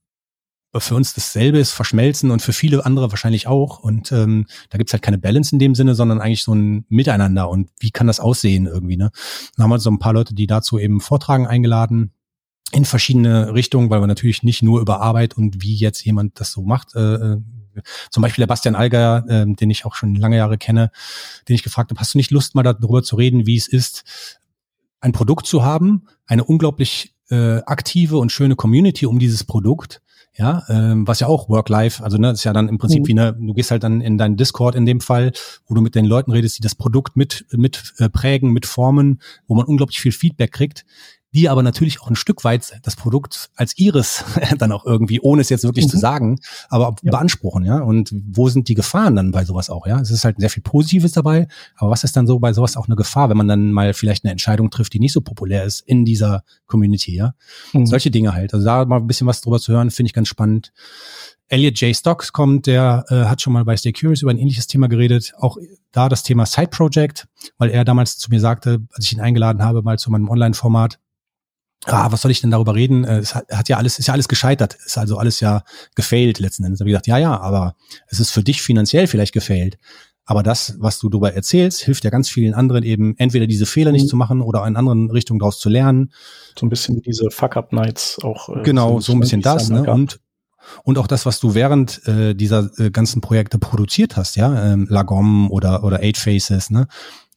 für 0.77 0.95
uns 0.95 1.13
dasselbe 1.13 1.57
ist, 1.57 1.71
verschmelzen 1.71 2.31
und 2.31 2.41
für 2.41 2.53
viele 2.53 2.85
andere 2.85 3.11
wahrscheinlich 3.11 3.47
auch. 3.47 3.79
Und 3.79 4.11
ähm, 4.11 4.45
da 4.69 4.77
gibt's 4.77 4.93
halt 4.93 5.03
keine 5.03 5.17
Balance 5.17 5.53
in 5.53 5.59
dem 5.59 5.75
Sinne, 5.75 5.95
sondern 5.95 6.19
eigentlich 6.19 6.43
so 6.43 6.53
ein 6.53 6.85
Miteinander. 6.89 7.49
Und 7.49 7.69
wie 7.79 7.91
kann 7.91 8.07
das 8.07 8.19
aussehen 8.19 8.65
irgendwie? 8.65 8.97
Ne? 8.97 9.11
Dann 9.55 9.63
haben 9.63 9.69
wir 9.69 9.79
so 9.79 9.89
ein 9.89 9.99
paar 9.99 10.13
Leute, 10.13 10.35
die 10.35 10.47
dazu 10.47 10.77
eben 10.77 10.99
vortragen 10.99 11.47
eingeladen 11.47 12.11
in 12.75 12.85
verschiedene 12.85 13.53
Richtungen, 13.53 13.89
weil 13.89 14.01
wir 14.01 14.07
natürlich 14.07 14.43
nicht 14.43 14.61
nur 14.61 14.81
über 14.81 15.01
Arbeit 15.01 15.35
und 15.37 15.61
wie 15.61 15.75
jetzt 15.75 16.05
jemand 16.05 16.39
das 16.39 16.51
so 16.51 16.63
macht. 16.63 16.95
Äh, 16.95 17.15
äh, 17.15 17.37
zum 18.09 18.21
Beispiel 18.21 18.41
der 18.41 18.47
Bastian 18.47 18.75
Alger, 18.75 19.25
äh, 19.27 19.45
den 19.45 19.69
ich 19.69 19.85
auch 19.85 19.95
schon 19.95 20.15
lange 20.15 20.37
Jahre 20.37 20.57
kenne, 20.57 20.91
den 21.47 21.55
ich 21.55 21.63
gefragt 21.63 21.91
habe, 21.91 21.99
hast 21.99 22.13
du 22.13 22.17
nicht 22.17 22.31
Lust, 22.31 22.55
mal 22.55 22.63
darüber 22.63 23.03
zu 23.03 23.15
reden, 23.15 23.45
wie 23.45 23.57
es 23.57 23.67
ist, 23.67 24.39
ein 24.99 25.11
Produkt 25.11 25.45
zu 25.45 25.63
haben, 25.63 26.07
eine 26.25 26.43
unglaublich 26.43 27.13
äh, 27.29 27.57
aktive 27.65 28.17
und 28.17 28.31
schöne 28.31 28.55
Community 28.55 29.05
um 29.05 29.19
dieses 29.19 29.43
Produkt, 29.43 30.01
ja, 30.37 30.63
ähm, 30.67 31.07
was 31.07 31.21
ja 31.21 31.27
auch 31.27 31.47
Work-Life, 31.47 32.03
also 32.03 32.17
ne, 32.17 32.27
das 32.27 32.39
ist 32.39 32.43
ja 32.43 32.51
dann 32.51 32.67
im 32.67 32.77
Prinzip 32.77 33.03
mhm. 33.03 33.07
wie 33.07 33.11
eine, 33.11 33.33
du 33.33 33.53
gehst 33.53 33.71
halt 33.71 33.83
dann 33.83 34.01
in 34.01 34.17
deinen 34.17 34.35
Discord 34.35 34.75
in 34.75 34.85
dem 34.85 34.99
Fall, 34.99 35.31
wo 35.65 35.75
du 35.75 35.81
mit 35.81 35.95
den 35.95 36.05
Leuten 36.05 36.31
redest, 36.31 36.57
die 36.57 36.61
das 36.61 36.75
Produkt 36.75 37.15
mit 37.15 37.45
mit 37.51 37.93
äh, 37.99 38.09
prägen, 38.09 38.51
mit 38.51 38.65
formen, 38.65 39.21
wo 39.47 39.55
man 39.55 39.65
unglaublich 39.65 40.01
viel 40.01 40.11
Feedback 40.11 40.51
kriegt 40.51 40.85
die 41.35 41.49
aber 41.49 41.63
natürlich 41.63 42.01
auch 42.01 42.09
ein 42.09 42.15
Stück 42.15 42.43
weit 42.45 42.79
das 42.83 42.95
Produkt 42.95 43.49
als 43.55 43.77
ihres 43.77 44.23
dann 44.57 44.71
auch 44.71 44.85
irgendwie, 44.85 45.19
ohne 45.19 45.41
es 45.41 45.49
jetzt 45.49 45.63
wirklich 45.63 45.85
mhm. 45.85 45.89
zu 45.89 45.97
sagen, 45.97 46.39
aber 46.69 46.95
ja. 47.03 47.11
beanspruchen, 47.11 47.65
ja. 47.65 47.79
Und 47.79 48.13
wo 48.25 48.47
sind 48.47 48.69
die 48.69 48.73
Gefahren 48.73 49.15
dann 49.15 49.31
bei 49.31 49.43
sowas 49.43 49.69
auch, 49.69 49.85
ja? 49.85 49.99
Es 49.99 50.11
ist 50.11 50.23
halt 50.23 50.37
sehr 50.39 50.49
viel 50.49 50.63
Positives 50.63 51.11
dabei, 51.11 51.47
aber 51.75 51.91
was 51.91 52.03
ist 52.05 52.15
dann 52.15 52.25
so 52.25 52.39
bei 52.39 52.53
sowas 52.53 52.77
auch 52.77 52.87
eine 52.87 52.95
Gefahr, 52.95 53.29
wenn 53.29 53.37
man 53.37 53.49
dann 53.49 53.71
mal 53.71 53.93
vielleicht 53.93 54.23
eine 54.23 54.31
Entscheidung 54.31 54.69
trifft, 54.69 54.93
die 54.93 54.99
nicht 54.99 55.11
so 55.11 55.21
populär 55.21 55.65
ist 55.65 55.81
in 55.81 56.05
dieser 56.05 56.43
Community, 56.67 57.15
ja? 57.15 57.35
Mhm. 57.73 57.85
Solche 57.85 58.11
Dinge 58.11 58.33
halt. 58.33 58.53
Also 58.53 58.65
da 58.65 58.85
mal 58.85 58.97
ein 58.97 59.07
bisschen 59.07 59.27
was 59.27 59.41
drüber 59.41 59.59
zu 59.59 59.73
hören, 59.73 59.91
finde 59.91 60.07
ich 60.07 60.13
ganz 60.13 60.29
spannend. 60.29 60.71
Elliot 61.47 61.79
J. 61.79 61.95
Stocks 61.95 62.33
kommt, 62.33 62.65
der 62.65 63.05
äh, 63.09 63.25
hat 63.25 63.41
schon 63.41 63.53
mal 63.53 63.65
bei 63.65 63.77
Stay 63.77 63.91
Curious 63.91 64.21
über 64.21 64.31
ein 64.31 64.37
ähnliches 64.37 64.67
Thema 64.67 64.87
geredet. 64.87 65.33
Auch 65.37 65.57
da 65.91 66.09
das 66.09 66.23
Thema 66.23 66.45
Side 66.45 66.69
Project, 66.69 67.27
weil 67.57 67.69
er 67.69 67.85
damals 67.85 68.17
zu 68.17 68.31
mir 68.31 68.39
sagte, 68.39 68.79
als 68.93 69.05
ich 69.05 69.13
ihn 69.13 69.21
eingeladen 69.21 69.61
habe, 69.61 69.83
mal 69.83 69.99
zu 69.99 70.09
meinem 70.09 70.29
Online-Format, 70.29 70.97
ah, 71.85 72.11
was 72.11 72.21
soll 72.21 72.31
ich 72.31 72.41
denn 72.41 72.51
darüber 72.51 72.75
reden? 72.75 73.03
Äh, 73.03 73.19
es 73.19 73.35
hat, 73.35 73.45
hat 73.51 73.69
ja 73.69 73.77
alles, 73.77 73.99
ist 73.99 74.07
ja 74.07 74.13
alles 74.13 74.27
gescheitert, 74.27 74.77
ist 74.85 74.97
also 74.97 75.17
alles 75.17 75.39
ja 75.39 75.63
gefailt 75.95 76.39
letzten 76.39 76.63
Endes. 76.63 76.79
Da 76.79 76.83
habe 76.83 76.89
ich 76.89 76.93
gesagt, 76.93 77.07
ja, 77.07 77.17
ja, 77.17 77.39
aber 77.39 77.75
es 78.07 78.19
ist 78.19 78.31
für 78.31 78.43
dich 78.43 78.61
finanziell 78.61 79.07
vielleicht 79.07 79.33
gefailt. 79.33 79.77
Aber 80.27 80.41
das, 80.41 80.75
was 80.79 80.97
du 80.97 81.09
darüber 81.09 81.33
erzählst, 81.33 81.81
hilft 81.83 82.03
ja 82.03 82.09
ganz 82.09 82.29
vielen 82.29 82.55
anderen 82.55 82.83
eben, 82.83 83.15
entweder 83.17 83.45
diese 83.45 83.67
Fehler 83.67 83.91
nicht 83.91 84.05
mhm. 84.05 84.09
zu 84.09 84.15
machen 84.15 84.41
oder 84.41 84.65
in 84.65 84.75
anderen 84.75 85.11
Richtungen 85.11 85.39
daraus 85.39 85.59
zu 85.59 85.69
lernen. 85.69 86.11
So 86.57 86.65
ein 86.65 86.69
bisschen 86.69 87.01
diese 87.01 87.29
Fuck-Up-Nights 87.29 88.19
auch. 88.23 88.49
Äh, 88.49 88.63
genau, 88.63 88.99
so 88.99 89.13
ein 89.13 89.19
bisschen 89.19 89.41
das, 89.41 89.69
ne? 89.69 89.83
Und 89.83 90.19
und 90.83 90.97
auch 90.97 91.05
das, 91.05 91.27
was 91.27 91.39
du 91.39 91.53
während 91.53 92.07
äh, 92.07 92.33
dieser 92.33 92.71
äh, 92.79 92.89
ganzen 92.89 93.21
Projekte 93.21 93.59
produziert 93.59 94.17
hast, 94.17 94.35
ja, 94.35 94.73
ähm, 94.73 94.87
Lagom 94.89 95.51
oder 95.51 95.83
oder 95.83 95.99
Eight 95.99 96.17
Faces, 96.17 96.71
ne, 96.71 96.87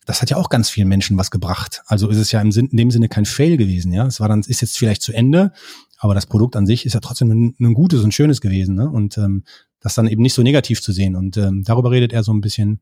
das 0.08 0.22
hat 0.22 0.30
ja 0.30 0.38
auch 0.38 0.48
ganz 0.48 0.70
vielen 0.70 0.88
Menschen 0.88 1.18
was 1.18 1.30
gebracht. 1.30 1.82
Also 1.84 2.08
ist 2.08 2.16
es 2.16 2.32
ja 2.32 2.40
im 2.40 2.50
Sinn, 2.50 2.68
in 2.68 2.78
dem 2.78 2.90
Sinne 2.90 3.10
kein 3.10 3.26
Fail 3.26 3.58
gewesen, 3.58 3.92
ja. 3.92 4.06
Es 4.06 4.20
war 4.20 4.28
dann, 4.28 4.40
ist 4.40 4.62
jetzt 4.62 4.78
vielleicht 4.78 5.02
zu 5.02 5.12
Ende, 5.12 5.52
aber 5.98 6.14
das 6.14 6.24
Produkt 6.24 6.56
an 6.56 6.64
sich 6.66 6.86
ist 6.86 6.94
ja 6.94 7.00
trotzdem 7.00 7.30
ein, 7.30 7.54
ein 7.60 7.74
gutes 7.74 8.02
und 8.02 8.14
schönes 8.14 8.40
gewesen, 8.40 8.74
ne? 8.74 8.88
Und 8.88 9.18
ähm, 9.18 9.44
das 9.80 9.94
dann 9.94 10.08
eben 10.08 10.22
nicht 10.22 10.32
so 10.32 10.42
negativ 10.42 10.80
zu 10.80 10.92
sehen. 10.92 11.14
Und 11.14 11.36
ähm, 11.36 11.62
darüber 11.62 11.90
redet 11.90 12.14
er 12.14 12.22
so 12.22 12.32
ein 12.32 12.40
bisschen. 12.40 12.80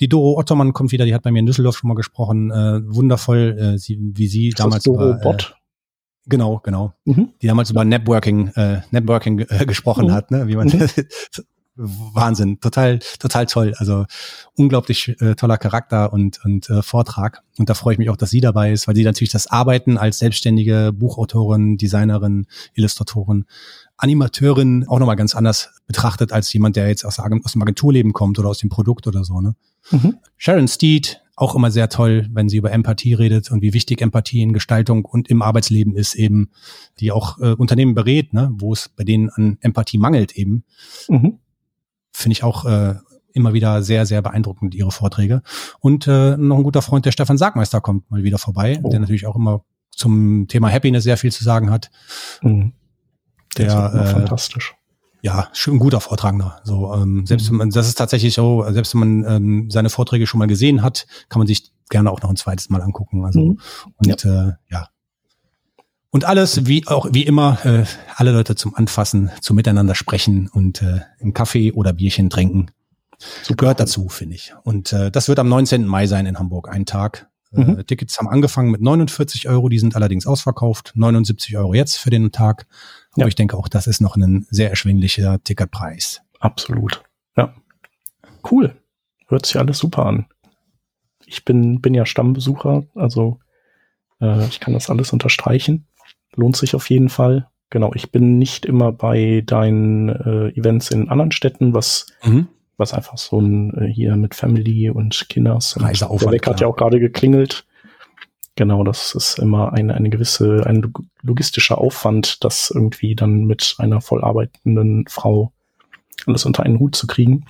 Die 0.00 0.08
Doro 0.08 0.36
Ottomann 0.38 0.72
kommt 0.72 0.90
wieder, 0.90 1.04
die 1.04 1.14
hat 1.14 1.22
bei 1.22 1.30
mir 1.30 1.38
in 1.38 1.46
Düsseldorf 1.46 1.78
schon 1.78 1.86
mal 1.86 1.94
gesprochen. 1.94 2.50
Äh, 2.50 2.80
wundervoll, 2.84 3.56
äh, 3.58 3.78
sie, 3.78 4.00
wie 4.00 4.26
sie 4.26 4.48
ist 4.48 4.58
damals 4.58 4.82
Doro 4.82 5.10
über, 5.10 5.18
Bot? 5.20 5.54
Äh, 5.54 5.60
Genau, 6.28 6.58
genau. 6.58 6.92
Mhm. 7.04 7.28
Die 7.40 7.46
damals 7.46 7.70
über 7.70 7.84
Networking, 7.84 8.48
äh, 8.56 8.80
Networking 8.90 9.38
äh, 9.48 9.64
gesprochen 9.64 10.08
mhm. 10.08 10.12
hat, 10.12 10.32
ne? 10.32 10.48
wie 10.48 10.56
man 10.56 10.66
mhm. 10.66 10.88
Wahnsinn, 11.76 12.58
total, 12.60 12.98
total 13.18 13.46
toll. 13.46 13.74
Also 13.76 14.06
unglaublich 14.54 15.20
äh, 15.20 15.34
toller 15.34 15.58
Charakter 15.58 16.12
und, 16.12 16.42
und 16.44 16.70
äh, 16.70 16.82
Vortrag. 16.82 17.42
Und 17.58 17.68
da 17.68 17.74
freue 17.74 17.94
ich 17.94 17.98
mich 17.98 18.08
auch, 18.08 18.16
dass 18.16 18.30
sie 18.30 18.40
dabei 18.40 18.72
ist, 18.72 18.88
weil 18.88 18.96
sie 18.96 19.04
natürlich 19.04 19.32
das 19.32 19.46
Arbeiten 19.46 19.98
als 19.98 20.18
selbstständige 20.18 20.92
Buchautorin, 20.94 21.76
Designerin, 21.76 22.46
Illustratorin, 22.74 23.44
Animateurin 23.98 24.86
auch 24.88 24.98
nochmal 24.98 25.16
ganz 25.16 25.34
anders 25.34 25.70
betrachtet 25.86 26.32
als 26.32 26.52
jemand, 26.52 26.76
der 26.76 26.88
jetzt 26.88 27.04
aus, 27.04 27.18
aus 27.18 27.52
dem 27.52 27.62
Agenturleben 27.62 28.12
kommt 28.12 28.38
oder 28.38 28.48
aus 28.48 28.58
dem 28.58 28.70
Produkt 28.70 29.06
oder 29.06 29.24
so. 29.24 29.40
Ne? 29.40 29.54
Mhm. 29.90 30.16
Sharon 30.36 30.68
Steed, 30.68 31.22
auch 31.38 31.54
immer 31.54 31.70
sehr 31.70 31.90
toll, 31.90 32.26
wenn 32.32 32.48
sie 32.48 32.56
über 32.56 32.72
Empathie 32.72 33.12
redet 33.12 33.50
und 33.50 33.60
wie 33.60 33.74
wichtig 33.74 34.00
Empathie 34.00 34.40
in 34.40 34.54
Gestaltung 34.54 35.04
und 35.04 35.28
im 35.28 35.42
Arbeitsleben 35.42 35.94
ist 35.94 36.14
eben, 36.14 36.50
die 36.98 37.12
auch 37.12 37.38
äh, 37.38 37.52
Unternehmen 37.52 37.94
berät, 37.94 38.32
ne, 38.32 38.50
wo 38.54 38.72
es 38.72 38.88
bei 38.88 39.04
denen 39.04 39.28
an 39.28 39.58
Empathie 39.60 39.98
mangelt 39.98 40.32
eben. 40.32 40.64
Mhm 41.08 41.38
finde 42.16 42.32
ich 42.32 42.42
auch 42.42 42.64
äh, 42.64 42.94
immer 43.32 43.52
wieder 43.52 43.82
sehr, 43.82 44.06
sehr 44.06 44.22
beeindruckend, 44.22 44.74
ihre 44.74 44.90
Vorträge. 44.90 45.42
Und 45.80 46.06
äh, 46.06 46.36
noch 46.36 46.56
ein 46.56 46.62
guter 46.62 46.82
Freund, 46.82 47.04
der 47.04 47.12
Stefan 47.12 47.36
Sagmeister, 47.36 47.80
kommt 47.80 48.10
mal 48.10 48.22
wieder 48.22 48.38
vorbei, 48.38 48.80
oh. 48.82 48.88
der 48.88 49.00
natürlich 49.00 49.26
auch 49.26 49.36
immer 49.36 49.62
zum 49.90 50.46
Thema 50.48 50.70
Happiness 50.70 51.04
sehr 51.04 51.18
viel 51.18 51.30
zu 51.30 51.44
sagen 51.44 51.70
hat. 51.70 51.90
Mhm. 52.42 52.72
Der, 53.58 53.66
der 53.66 54.02
ist 54.02 54.08
äh, 54.08 54.12
fantastisch. 54.12 54.74
Ja, 55.20 55.48
schön 55.52 55.78
guter 55.78 56.00
Vortragender. 56.00 56.60
So, 56.64 56.94
ähm, 56.94 57.26
selbst 57.26 57.46
mhm. 57.46 57.50
wenn 57.50 57.56
man, 57.58 57.70
das 57.70 57.88
ist 57.88 57.96
tatsächlich 57.96 58.34
so, 58.34 58.64
selbst 58.70 58.94
wenn 58.94 59.00
man 59.00 59.24
ähm, 59.36 59.70
seine 59.70 59.90
Vorträge 59.90 60.26
schon 60.26 60.38
mal 60.38 60.46
gesehen 60.46 60.82
hat, 60.82 61.06
kann 61.28 61.40
man 61.40 61.46
sich 61.46 61.72
gerne 61.90 62.10
auch 62.10 62.22
noch 62.22 62.30
ein 62.30 62.36
zweites 62.36 62.70
Mal 62.70 62.80
angucken. 62.80 63.24
Also 63.24 63.40
mhm. 63.40 63.58
und 63.96 64.24
ja. 64.24 64.48
Äh, 64.48 64.52
ja, 64.70 64.88
und 66.16 66.24
alles, 66.24 66.64
wie 66.64 66.86
auch 66.86 67.08
wie 67.12 67.24
immer, 67.24 67.58
äh, 67.66 67.84
alle 68.14 68.32
Leute 68.32 68.54
zum 68.54 68.74
Anfassen, 68.74 69.30
zum 69.42 69.54
Miteinander 69.54 69.94
sprechen 69.94 70.48
und 70.48 70.80
äh, 70.80 71.00
einen 71.20 71.34
Kaffee 71.34 71.72
oder 71.72 71.92
Bierchen 71.92 72.30
trinken. 72.30 72.70
So 73.42 73.54
gehört 73.54 73.80
dazu, 73.80 74.08
finde 74.08 74.36
ich. 74.36 74.54
Und 74.62 74.94
äh, 74.94 75.10
das 75.10 75.28
wird 75.28 75.38
am 75.38 75.50
19. 75.50 75.86
Mai 75.86 76.06
sein 76.06 76.24
in 76.24 76.38
Hamburg, 76.38 76.70
ein 76.70 76.86
Tag. 76.86 77.28
Äh, 77.52 77.60
mhm. 77.60 77.80
Äh, 77.80 77.84
Tickets 77.84 78.16
haben 78.16 78.28
angefangen 78.28 78.70
mit 78.70 78.80
49 78.80 79.46
Euro, 79.50 79.68
die 79.68 79.78
sind 79.78 79.94
allerdings 79.94 80.26
ausverkauft. 80.26 80.92
79 80.94 81.54
Euro 81.58 81.74
jetzt 81.74 81.98
für 81.98 82.08
den 82.08 82.32
Tag. 82.32 82.66
Aber 83.12 83.24
ja. 83.24 83.28
ich 83.28 83.34
denke 83.34 83.54
auch, 83.54 83.68
das 83.68 83.86
ist 83.86 84.00
noch 84.00 84.16
ein 84.16 84.46
sehr 84.48 84.70
erschwinglicher 84.70 85.44
Ticketpreis. 85.44 86.22
Absolut. 86.40 87.02
Ja. 87.36 87.54
Cool. 88.50 88.74
Hört 89.28 89.44
sich 89.44 89.58
alles 89.58 89.76
super 89.76 90.06
an. 90.06 90.24
Ich 91.26 91.44
bin, 91.44 91.82
bin 91.82 91.92
ja 91.92 92.06
Stammbesucher, 92.06 92.86
also 92.94 93.38
äh, 94.18 94.46
ich 94.46 94.60
kann 94.60 94.72
das 94.72 94.88
alles 94.88 95.12
unterstreichen 95.12 95.85
lohnt 96.36 96.56
sich 96.56 96.74
auf 96.74 96.88
jeden 96.90 97.08
Fall. 97.08 97.48
Genau, 97.70 97.92
ich 97.94 98.12
bin 98.12 98.38
nicht 98.38 98.64
immer 98.64 98.92
bei 98.92 99.42
deinen 99.44 100.08
äh, 100.08 100.48
Events 100.58 100.90
in 100.90 101.08
anderen 101.08 101.32
Städten, 101.32 101.74
was, 101.74 102.06
mhm. 102.24 102.46
was 102.76 102.94
einfach 102.94 103.18
so 103.18 103.40
ein 103.40 103.74
äh, 103.74 103.92
hier 103.92 104.16
mit 104.16 104.34
Family 104.34 104.88
und 104.90 105.28
Kinders. 105.28 105.80
Reiseaufwand. 105.80 106.22
Der 106.22 106.32
Weg 106.32 106.46
hat 106.46 106.60
ja 106.60 106.68
auch 106.68 106.76
gerade 106.76 107.00
geklingelt. 107.00 107.66
Genau, 108.54 108.84
das 108.84 109.14
ist 109.14 109.38
immer 109.38 109.72
eine, 109.74 109.94
eine 109.94 110.08
gewisse, 110.08 110.64
ein 110.64 110.92
logistischer 111.22 111.78
Aufwand, 111.78 112.42
das 112.44 112.72
irgendwie 112.74 113.14
dann 113.14 113.44
mit 113.44 113.74
einer 113.78 114.00
voll 114.00 114.24
arbeitenden 114.24 115.04
Frau 115.08 115.52
alles 116.26 116.46
unter 116.46 116.62
einen 116.62 116.78
Hut 116.78 116.96
zu 116.96 117.06
kriegen. 117.06 117.44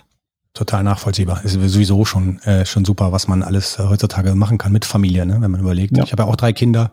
Total 0.56 0.82
nachvollziehbar. 0.82 1.44
Ist 1.44 1.52
sowieso 1.52 2.06
schon, 2.06 2.38
äh, 2.40 2.64
schon 2.64 2.86
super, 2.86 3.12
was 3.12 3.28
man 3.28 3.42
alles 3.42 3.78
äh, 3.78 3.82
heutzutage 3.82 4.34
machen 4.34 4.56
kann 4.56 4.72
mit 4.72 4.86
Familie, 4.86 5.26
ne? 5.26 5.36
wenn 5.42 5.50
man 5.50 5.60
überlegt. 5.60 5.94
Ja. 5.94 6.02
Ich 6.02 6.12
habe 6.12 6.22
ja 6.22 6.28
auch 6.30 6.36
drei 6.36 6.54
Kinder 6.54 6.92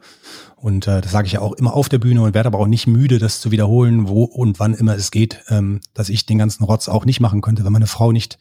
und 0.58 0.86
äh, 0.86 1.00
das 1.00 1.14
sage 1.14 1.28
ich 1.28 1.34
ja 1.34 1.40
auch 1.40 1.54
immer 1.54 1.74
auf 1.74 1.88
der 1.88 2.00
Bühne 2.00 2.22
und 2.24 2.34
werde 2.34 2.48
aber 2.48 2.60
auch 2.60 2.68
nicht 2.68 2.88
müde, 2.88 3.20
das 3.20 3.40
zu 3.40 3.52
wiederholen, 3.52 4.10
wo 4.10 4.26
und 4.26 4.60
wann 4.60 4.74
immer 4.74 4.96
es 4.96 5.12
geht, 5.12 5.46
ähm, 5.48 5.80
dass 5.94 6.10
ich 6.10 6.26
den 6.26 6.38
ganzen 6.38 6.66
Rotz 6.66 6.90
auch 6.90 7.06
nicht 7.06 7.22
machen 7.22 7.40
könnte, 7.40 7.64
wenn 7.64 7.72
meine 7.72 7.88
Frau 7.88 8.12
nicht 8.12 8.38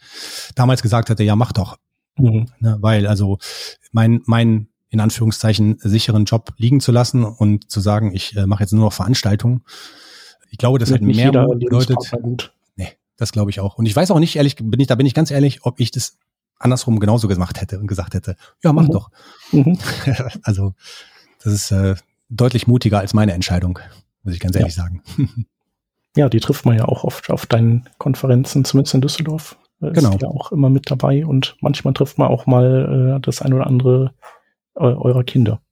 damals 0.56 0.82
gesagt 0.82 1.08
hätte, 1.08 1.22
ja, 1.22 1.36
mach 1.36 1.52
doch. 1.52 1.76
Mhm. 2.18 2.48
Ne, 2.58 2.78
weil 2.80 3.06
also 3.06 3.38
mein, 3.92 4.22
mein 4.26 4.70
in 4.90 4.98
Anführungszeichen 4.98 5.78
sicheren 5.78 6.24
Job 6.24 6.52
liegen 6.56 6.80
zu 6.80 6.90
lassen 6.90 7.22
und 7.22 7.70
zu 7.70 7.78
sagen, 7.78 8.12
ich 8.12 8.36
äh, 8.36 8.46
mache 8.46 8.64
jetzt 8.64 8.72
nur 8.72 8.86
noch 8.86 8.92
Veranstaltungen. 8.92 9.62
Ich 10.50 10.58
glaube, 10.58 10.80
das 10.80 10.90
hat 10.90 11.00
mehr 11.00 11.30
bedeutet. 11.30 12.12
Das 13.22 13.30
glaube 13.30 13.52
ich 13.52 13.60
auch. 13.60 13.78
Und 13.78 13.86
ich 13.86 13.94
weiß 13.94 14.10
auch 14.10 14.18
nicht, 14.18 14.34
ehrlich, 14.34 14.56
bin 14.56 14.80
ich, 14.80 14.88
da 14.88 14.96
bin 14.96 15.06
ich 15.06 15.14
ganz 15.14 15.30
ehrlich, 15.30 15.64
ob 15.64 15.78
ich 15.78 15.92
das 15.92 16.18
andersrum 16.58 16.98
genauso 16.98 17.28
gemacht 17.28 17.60
hätte 17.60 17.78
und 17.78 17.86
gesagt 17.86 18.14
hätte, 18.14 18.34
ja, 18.64 18.72
mach 18.72 18.88
mhm. 18.88 18.90
doch. 18.90 19.10
Mhm. 19.52 19.78
also, 20.42 20.74
das 21.44 21.52
ist, 21.52 21.70
äh, 21.70 21.94
deutlich 22.30 22.66
mutiger 22.66 22.98
als 22.98 23.14
meine 23.14 23.32
Entscheidung, 23.32 23.78
muss 24.24 24.34
ich 24.34 24.40
ganz 24.40 24.56
ehrlich 24.56 24.76
ja. 24.76 24.82
sagen. 24.82 25.02
Ja, 26.14 26.28
die 26.28 26.40
trifft 26.40 26.66
man 26.66 26.76
ja 26.76 26.84
auch 26.84 27.04
oft 27.04 27.30
auf 27.30 27.46
deinen 27.46 27.88
Konferenzen, 27.96 28.66
zumindest 28.66 28.94
in 28.94 29.00
Düsseldorf. 29.00 29.56
Ist 29.80 29.94
genau. 29.94 30.18
ja 30.20 30.28
auch 30.28 30.52
immer 30.52 30.68
mit 30.68 30.90
dabei 30.90 31.24
und 31.24 31.56
manchmal 31.62 31.94
trifft 31.94 32.18
man 32.18 32.28
auch 32.28 32.44
mal 32.44 33.16
äh, 33.16 33.20
das 33.20 33.40
ein 33.40 33.54
oder 33.54 33.66
andere 33.66 34.12
äh, 34.74 34.80
eurer 34.80 35.24
Kinder. 35.24 35.62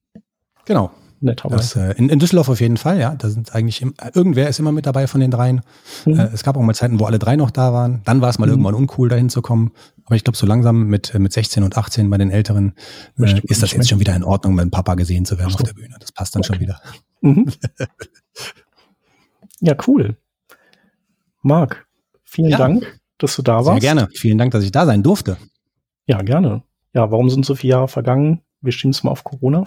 Genau. 0.65 0.93
Netterweise. 1.23 1.57
Das, 1.57 1.77
äh, 1.77 1.99
in, 1.99 2.09
in, 2.09 2.19
Düsseldorf 2.19 2.49
auf 2.49 2.61
jeden 2.61 2.79
Fall, 2.79 2.99
ja. 2.99 3.15
Da 3.15 3.29
sind 3.29 3.55
eigentlich 3.55 3.83
im, 3.83 3.93
irgendwer 4.15 4.49
ist 4.49 4.59
immer 4.59 4.73
mit 4.73 4.87
dabei 4.87 5.07
von 5.07 5.21
den 5.21 5.31
dreien. 5.31 5.61
Mhm. 6.07 6.19
Äh, 6.19 6.31
es 6.33 6.43
gab 6.43 6.57
auch 6.57 6.63
mal 6.63 6.75
Zeiten, 6.75 6.99
wo 6.99 7.05
alle 7.05 7.19
drei 7.19 7.37
noch 7.37 7.51
da 7.51 7.75
waren. 7.75 8.01
Dann 8.05 8.23
war 8.23 8.31
es 8.31 8.39
mal 8.39 8.47
mhm. 8.47 8.53
irgendwann 8.53 8.75
uncool, 8.75 9.11
dahin 9.11 9.29
zu 9.29 9.43
kommen. 9.43 9.73
Aber 10.07 10.17
ich 10.17 10.25
glaube, 10.25 10.39
so 10.39 10.47
langsam 10.47 10.87
mit, 10.87 11.13
mit 11.15 11.33
16 11.33 11.63
und 11.63 11.77
18 11.77 12.09
bei 12.09 12.17
den 12.17 12.31
Älteren 12.31 12.75
äh, 13.19 13.41
ist 13.45 13.63
das 13.63 13.73
jetzt 13.73 13.89
schon 13.89 14.01
wieder 14.01 14.17
in 14.17 14.25
Ordnung, 14.25 14.55
mit 14.55 14.63
dem 14.63 14.71
Papa 14.71 14.95
gesehen 14.95 15.27
zu 15.27 15.39
werden 15.39 15.51
so. 15.51 15.59
auf 15.59 15.63
der 15.63 15.75
Bühne. 15.75 15.97
Das 16.01 16.11
passt 16.11 16.35
dann 16.35 16.41
okay. 16.41 16.55
schon 16.55 16.61
wieder. 16.61 16.81
Mhm. 17.21 17.53
ja, 19.61 19.77
cool. 19.87 20.17
Marc, 21.43 21.87
vielen 22.25 22.51
ja. 22.51 22.59
Dank, 22.59 23.01
dass 23.19 23.37
du 23.37 23.43
da 23.43 23.65
warst. 23.65 23.81
Sehr 23.83 23.95
gerne. 23.95 24.09
Vielen 24.15 24.39
Dank, 24.39 24.53
dass 24.53 24.65
ich 24.65 24.73
da 24.73 24.87
sein 24.87 25.03
durfte. 25.03 25.37
Ja, 26.07 26.23
gerne. 26.23 26.63
Ja, 26.95 27.11
warum 27.11 27.29
sind 27.29 27.45
so 27.45 27.55
viele 27.55 27.73
Jahre 27.73 27.89
vergangen? 27.89 28.41
Wir 28.63 28.73
schieben 28.73 28.91
es 28.91 29.05
mal 29.05 29.11
auf 29.11 29.23
Corona. 29.23 29.65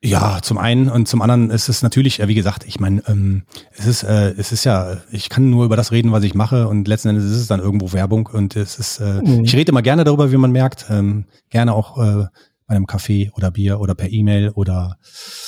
Ja, 0.00 0.38
zum 0.42 0.58
einen 0.58 0.88
und 0.88 1.08
zum 1.08 1.22
anderen 1.22 1.50
ist 1.50 1.68
es 1.68 1.82
natürlich, 1.82 2.24
wie 2.24 2.34
gesagt, 2.34 2.64
ich 2.64 2.78
meine, 2.78 3.02
ähm, 3.08 3.42
es 3.76 3.86
ist, 3.86 4.02
äh, 4.04 4.32
es 4.36 4.52
ist 4.52 4.62
ja, 4.62 4.98
ich 5.10 5.28
kann 5.28 5.50
nur 5.50 5.64
über 5.64 5.76
das 5.76 5.90
reden, 5.90 6.12
was 6.12 6.22
ich 6.22 6.34
mache 6.34 6.68
und 6.68 6.86
letzten 6.86 7.08
Endes 7.08 7.24
ist 7.24 7.36
es 7.36 7.46
dann 7.48 7.58
irgendwo 7.58 7.92
Werbung 7.92 8.26
und 8.32 8.54
es 8.54 8.78
ist, 8.78 9.00
äh, 9.00 9.20
mhm. 9.24 9.44
ich 9.44 9.56
rede 9.56 9.70
immer 9.72 9.82
gerne 9.82 10.04
darüber, 10.04 10.30
wie 10.30 10.36
man 10.36 10.52
merkt, 10.52 10.86
ähm, 10.88 11.24
gerne 11.50 11.74
auch 11.74 11.98
äh, 11.98 12.26
bei 12.68 12.76
einem 12.76 12.86
Kaffee 12.86 13.32
oder 13.34 13.50
Bier 13.50 13.80
oder 13.80 13.94
per 13.96 14.12
E-Mail 14.12 14.50
oder 14.50 14.98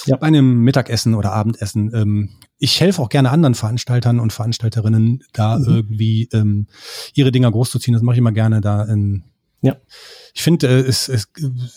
ja. 0.06 0.16
bei 0.16 0.26
einem 0.26 0.62
Mittagessen 0.62 1.14
oder 1.14 1.32
Abendessen. 1.32 1.94
Ähm, 1.94 2.30
ich 2.58 2.80
helfe 2.80 3.02
auch 3.02 3.08
gerne 3.10 3.30
anderen 3.30 3.54
Veranstaltern 3.54 4.18
und 4.18 4.32
Veranstalterinnen, 4.32 5.22
da 5.32 5.58
mhm. 5.58 5.64
irgendwie 5.68 6.28
ähm, 6.32 6.66
ihre 7.14 7.30
Dinger 7.30 7.52
großzuziehen. 7.52 7.92
Das 7.92 8.02
mache 8.02 8.14
ich 8.14 8.18
immer 8.18 8.32
gerne 8.32 8.60
da. 8.60 8.88
Ähm, 8.88 9.24
ja 9.62 9.76
ich 10.34 10.42
finde, 10.42 10.86
äh, 10.86 11.18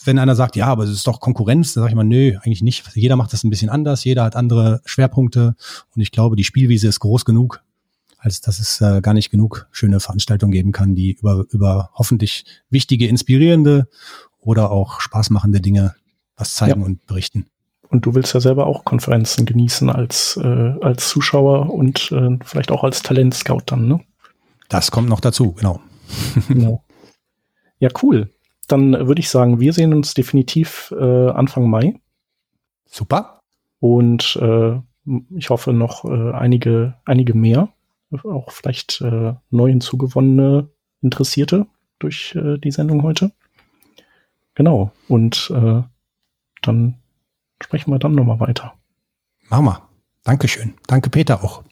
wenn 0.05 0.19
einer 0.19 0.36
sagt, 0.36 0.55
ja, 0.55 0.67
aber 0.67 0.84
es 0.84 0.89
ist 0.89 1.07
doch 1.07 1.19
Konkurrenz, 1.19 1.73
dann 1.73 1.84
sage 1.84 1.91
ich 1.91 1.95
mal, 1.95 2.03
nö, 2.03 2.38
eigentlich 2.43 2.61
nicht. 2.61 2.84
Jeder 2.95 3.15
macht 3.15 3.34
das 3.34 3.43
ein 3.43 3.49
bisschen 3.49 3.69
anders, 3.69 4.03
jeder 4.03 4.23
hat 4.23 4.36
andere 4.36 4.81
Schwerpunkte 4.86 5.55
und 5.95 6.01
ich 6.01 6.11
glaube, 6.11 6.36
die 6.36 6.43
Spielwiese 6.43 6.88
ist 6.88 6.99
groß 6.99 7.25
genug, 7.25 7.61
als 8.17 8.41
dass 8.41 8.59
es 8.59 8.81
äh, 8.81 9.01
gar 9.01 9.13
nicht 9.13 9.32
genug 9.32 9.67
schöne 9.71 9.99
Veranstaltungen 9.99 10.51
geben 10.51 10.71
kann, 10.71 10.95
die 10.95 11.13
über, 11.13 11.45
über 11.49 11.89
hoffentlich 11.93 12.45
wichtige, 12.70 13.08
inspirierende 13.08 13.87
oder 14.39 14.71
auch 14.71 15.01
spaßmachende 15.01 15.62
Dinge 15.62 15.95
was 16.36 16.55
zeigen 16.55 16.82
ja. 16.82 16.86
und 16.86 17.05
berichten. 17.05 17.45
Und 17.89 18.08
du 18.08 18.16
willst 18.16 18.33
ja 18.33 18.39
selber 18.39 18.66
auch 18.66 18.86
Konferenzen 18.86 19.45
genießen 19.45 19.89
als, 19.89 20.39
äh, 20.41 20.74
als 20.82 21.09
Zuschauer 21.09 21.71
und 21.71 22.12
äh, 22.12 22.39
vielleicht 22.43 22.71
auch 22.71 22.83
als 22.83 23.03
Talentscout 23.03 23.62
dann, 23.67 23.87
ne? 23.87 23.99
Das 24.67 24.89
kommt 24.89 25.09
noch 25.09 25.20
dazu, 25.20 25.51
genau. 25.51 25.79
genau. 26.47 26.83
Ja, 27.84 27.89
cool 28.01 28.30
dann 28.68 29.08
würde 29.08 29.20
ich 29.20 29.30
sagen, 29.30 29.60
wir 29.60 29.74
sehen 29.74 29.93
uns 29.93 30.14
definitiv 30.14 30.93
äh, 30.97 31.30
Anfang 31.30 31.70
Mai. 31.70 32.00
Super. 32.86 33.39
Und 33.80 34.38
äh, 34.42 34.80
ich 35.36 35.50
hoffe 35.50 35.74
noch 35.74 36.05
äh, 36.05 36.32
einige, 36.32 36.96
einige 37.05 37.34
mehr, 37.34 37.70
auch 38.24 38.51
vielleicht 38.51 39.01
äh, 39.01 39.34
neu 39.50 39.70
hinzugewonnene 39.70 40.70
Interessierte 41.01 41.68
durch 42.00 42.36
äh, 42.36 42.58
die 42.58 42.72
Sendung 42.72 43.04
heute. 43.04 43.32
Genau. 44.55 44.92
Und 45.10 45.51
äh, 45.54 45.82
dann 46.62 46.96
sprechen 47.62 47.92
wir 47.92 48.00
dann 48.00 48.16
nochmal 48.16 48.39
weiter. 48.39 48.74
Machen 49.50 49.66
wir. 49.66 49.89
Dankeschön. 50.24 50.76
Danke 50.88 51.10
Peter 51.10 51.43
auch. 51.43 51.64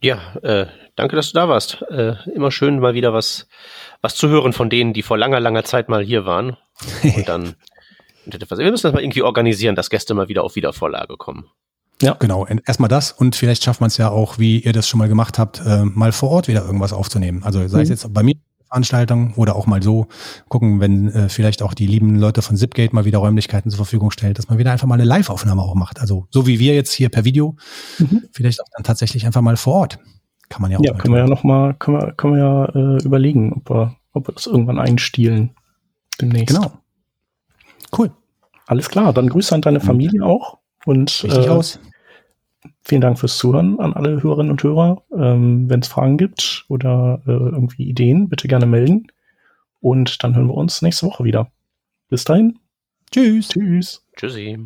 Ja, 0.00 0.36
äh, 0.42 0.66
danke, 0.96 1.16
dass 1.16 1.32
du 1.32 1.38
da 1.38 1.48
warst. 1.48 1.82
Äh, 1.90 2.14
immer 2.34 2.50
schön, 2.50 2.78
mal 2.78 2.94
wieder 2.94 3.12
was, 3.12 3.48
was 4.00 4.14
zu 4.14 4.28
hören 4.28 4.52
von 4.52 4.70
denen, 4.70 4.92
die 4.92 5.02
vor 5.02 5.18
langer, 5.18 5.40
langer 5.40 5.64
Zeit 5.64 5.88
mal 5.88 6.04
hier 6.04 6.24
waren. 6.24 6.56
Und 7.02 7.28
dann, 7.28 7.56
wir 8.26 8.70
müssen 8.70 8.86
das 8.86 8.92
mal 8.92 9.02
irgendwie 9.02 9.22
organisieren, 9.22 9.74
dass 9.74 9.90
Gäste 9.90 10.14
mal 10.14 10.28
wieder 10.28 10.44
auf 10.44 10.54
Wiedervorlage 10.54 11.16
kommen. 11.16 11.46
Ja. 12.00 12.14
Genau. 12.14 12.46
Erstmal 12.46 12.88
das 12.88 13.10
und 13.10 13.34
vielleicht 13.34 13.64
schafft 13.64 13.80
man 13.80 13.88
es 13.88 13.96
ja 13.96 14.08
auch, 14.10 14.38
wie 14.38 14.60
ihr 14.60 14.72
das 14.72 14.88
schon 14.88 14.98
mal 14.98 15.08
gemacht 15.08 15.38
habt, 15.38 15.60
äh, 15.66 15.84
mal 15.84 16.12
vor 16.12 16.30
Ort 16.30 16.48
wieder 16.48 16.64
irgendwas 16.64 16.92
aufzunehmen. 16.92 17.42
Also 17.42 17.66
sei 17.66 17.82
es 17.82 17.88
mhm. 17.88 17.92
jetzt 17.92 18.14
bei 18.14 18.22
mir 18.22 18.34
Veranstaltung 18.68 19.34
oder 19.34 19.56
auch 19.56 19.66
mal 19.66 19.82
so 19.82 20.06
gucken, 20.48 20.80
wenn 20.80 21.08
äh, 21.08 21.28
vielleicht 21.28 21.62
auch 21.62 21.74
die 21.74 21.86
lieben 21.86 22.16
Leute 22.16 22.42
von 22.42 22.56
Zipgate 22.56 22.94
mal 22.94 23.04
wieder 23.04 23.18
Räumlichkeiten 23.18 23.70
zur 23.70 23.78
Verfügung 23.78 24.10
stellt, 24.10 24.38
dass 24.38 24.48
man 24.48 24.58
wieder 24.58 24.72
einfach 24.72 24.86
mal 24.86 24.94
eine 24.94 25.04
Live-Aufnahme 25.04 25.62
auch 25.62 25.74
macht. 25.74 26.00
Also 26.00 26.26
so 26.30 26.46
wie 26.46 26.58
wir 26.58 26.74
jetzt 26.74 26.92
hier 26.92 27.08
per 27.08 27.24
Video, 27.24 27.56
mhm. 27.98 28.24
vielleicht 28.32 28.60
auch 28.60 28.68
dann 28.76 28.84
tatsächlich 28.84 29.26
einfach 29.26 29.40
mal 29.40 29.56
vor 29.56 29.74
Ort. 29.74 29.98
Kann 30.48 30.62
man 30.62 30.70
ja 30.70 30.78
auch. 30.78 30.84
Ja, 30.84 30.94
können 30.94 31.14
wir 31.14 31.20
ja 31.20 31.26
noch 31.26 31.44
mal, 31.44 31.74
können 31.74 32.00
wir, 32.00 32.12
können 32.12 32.34
wir 32.34 32.40
ja 32.40 32.64
äh, 32.96 33.02
überlegen, 33.04 33.52
ob 33.52 33.70
wir, 33.70 33.96
ob 34.12 34.28
wir 34.28 34.34
das 34.34 34.46
irgendwann 34.46 34.78
einstielen 34.78 35.54
demnächst. 36.20 36.54
Genau. 36.54 36.72
Cool. 37.96 38.10
Alles 38.66 38.90
klar, 38.90 39.12
dann 39.12 39.28
Grüße 39.28 39.54
an 39.54 39.62
deine 39.62 39.80
Familie 39.80 40.24
auch 40.24 40.58
und 40.84 41.22
Richtig 41.24 41.46
äh, 41.46 41.48
aus. 41.48 41.80
Vielen 42.82 43.00
Dank 43.00 43.18
fürs 43.18 43.38
Zuhören 43.38 43.78
an 43.80 43.94
alle 43.94 44.22
Hörerinnen 44.22 44.50
und 44.50 44.62
Hörer. 44.62 45.02
Ähm, 45.16 45.68
Wenn 45.68 45.80
es 45.80 45.88
Fragen 45.88 46.16
gibt 46.16 46.64
oder 46.68 47.22
äh, 47.26 47.30
irgendwie 47.30 47.88
Ideen, 47.88 48.28
bitte 48.28 48.48
gerne 48.48 48.66
melden. 48.66 49.08
Und 49.80 50.22
dann 50.24 50.34
hören 50.34 50.48
wir 50.48 50.54
uns 50.54 50.82
nächste 50.82 51.06
Woche 51.06 51.24
wieder. 51.24 51.50
Bis 52.08 52.24
dahin. 52.24 52.58
Tschüss. 53.10 53.48
Tschüss. 53.48 54.04
Tschüssi. 54.16 54.58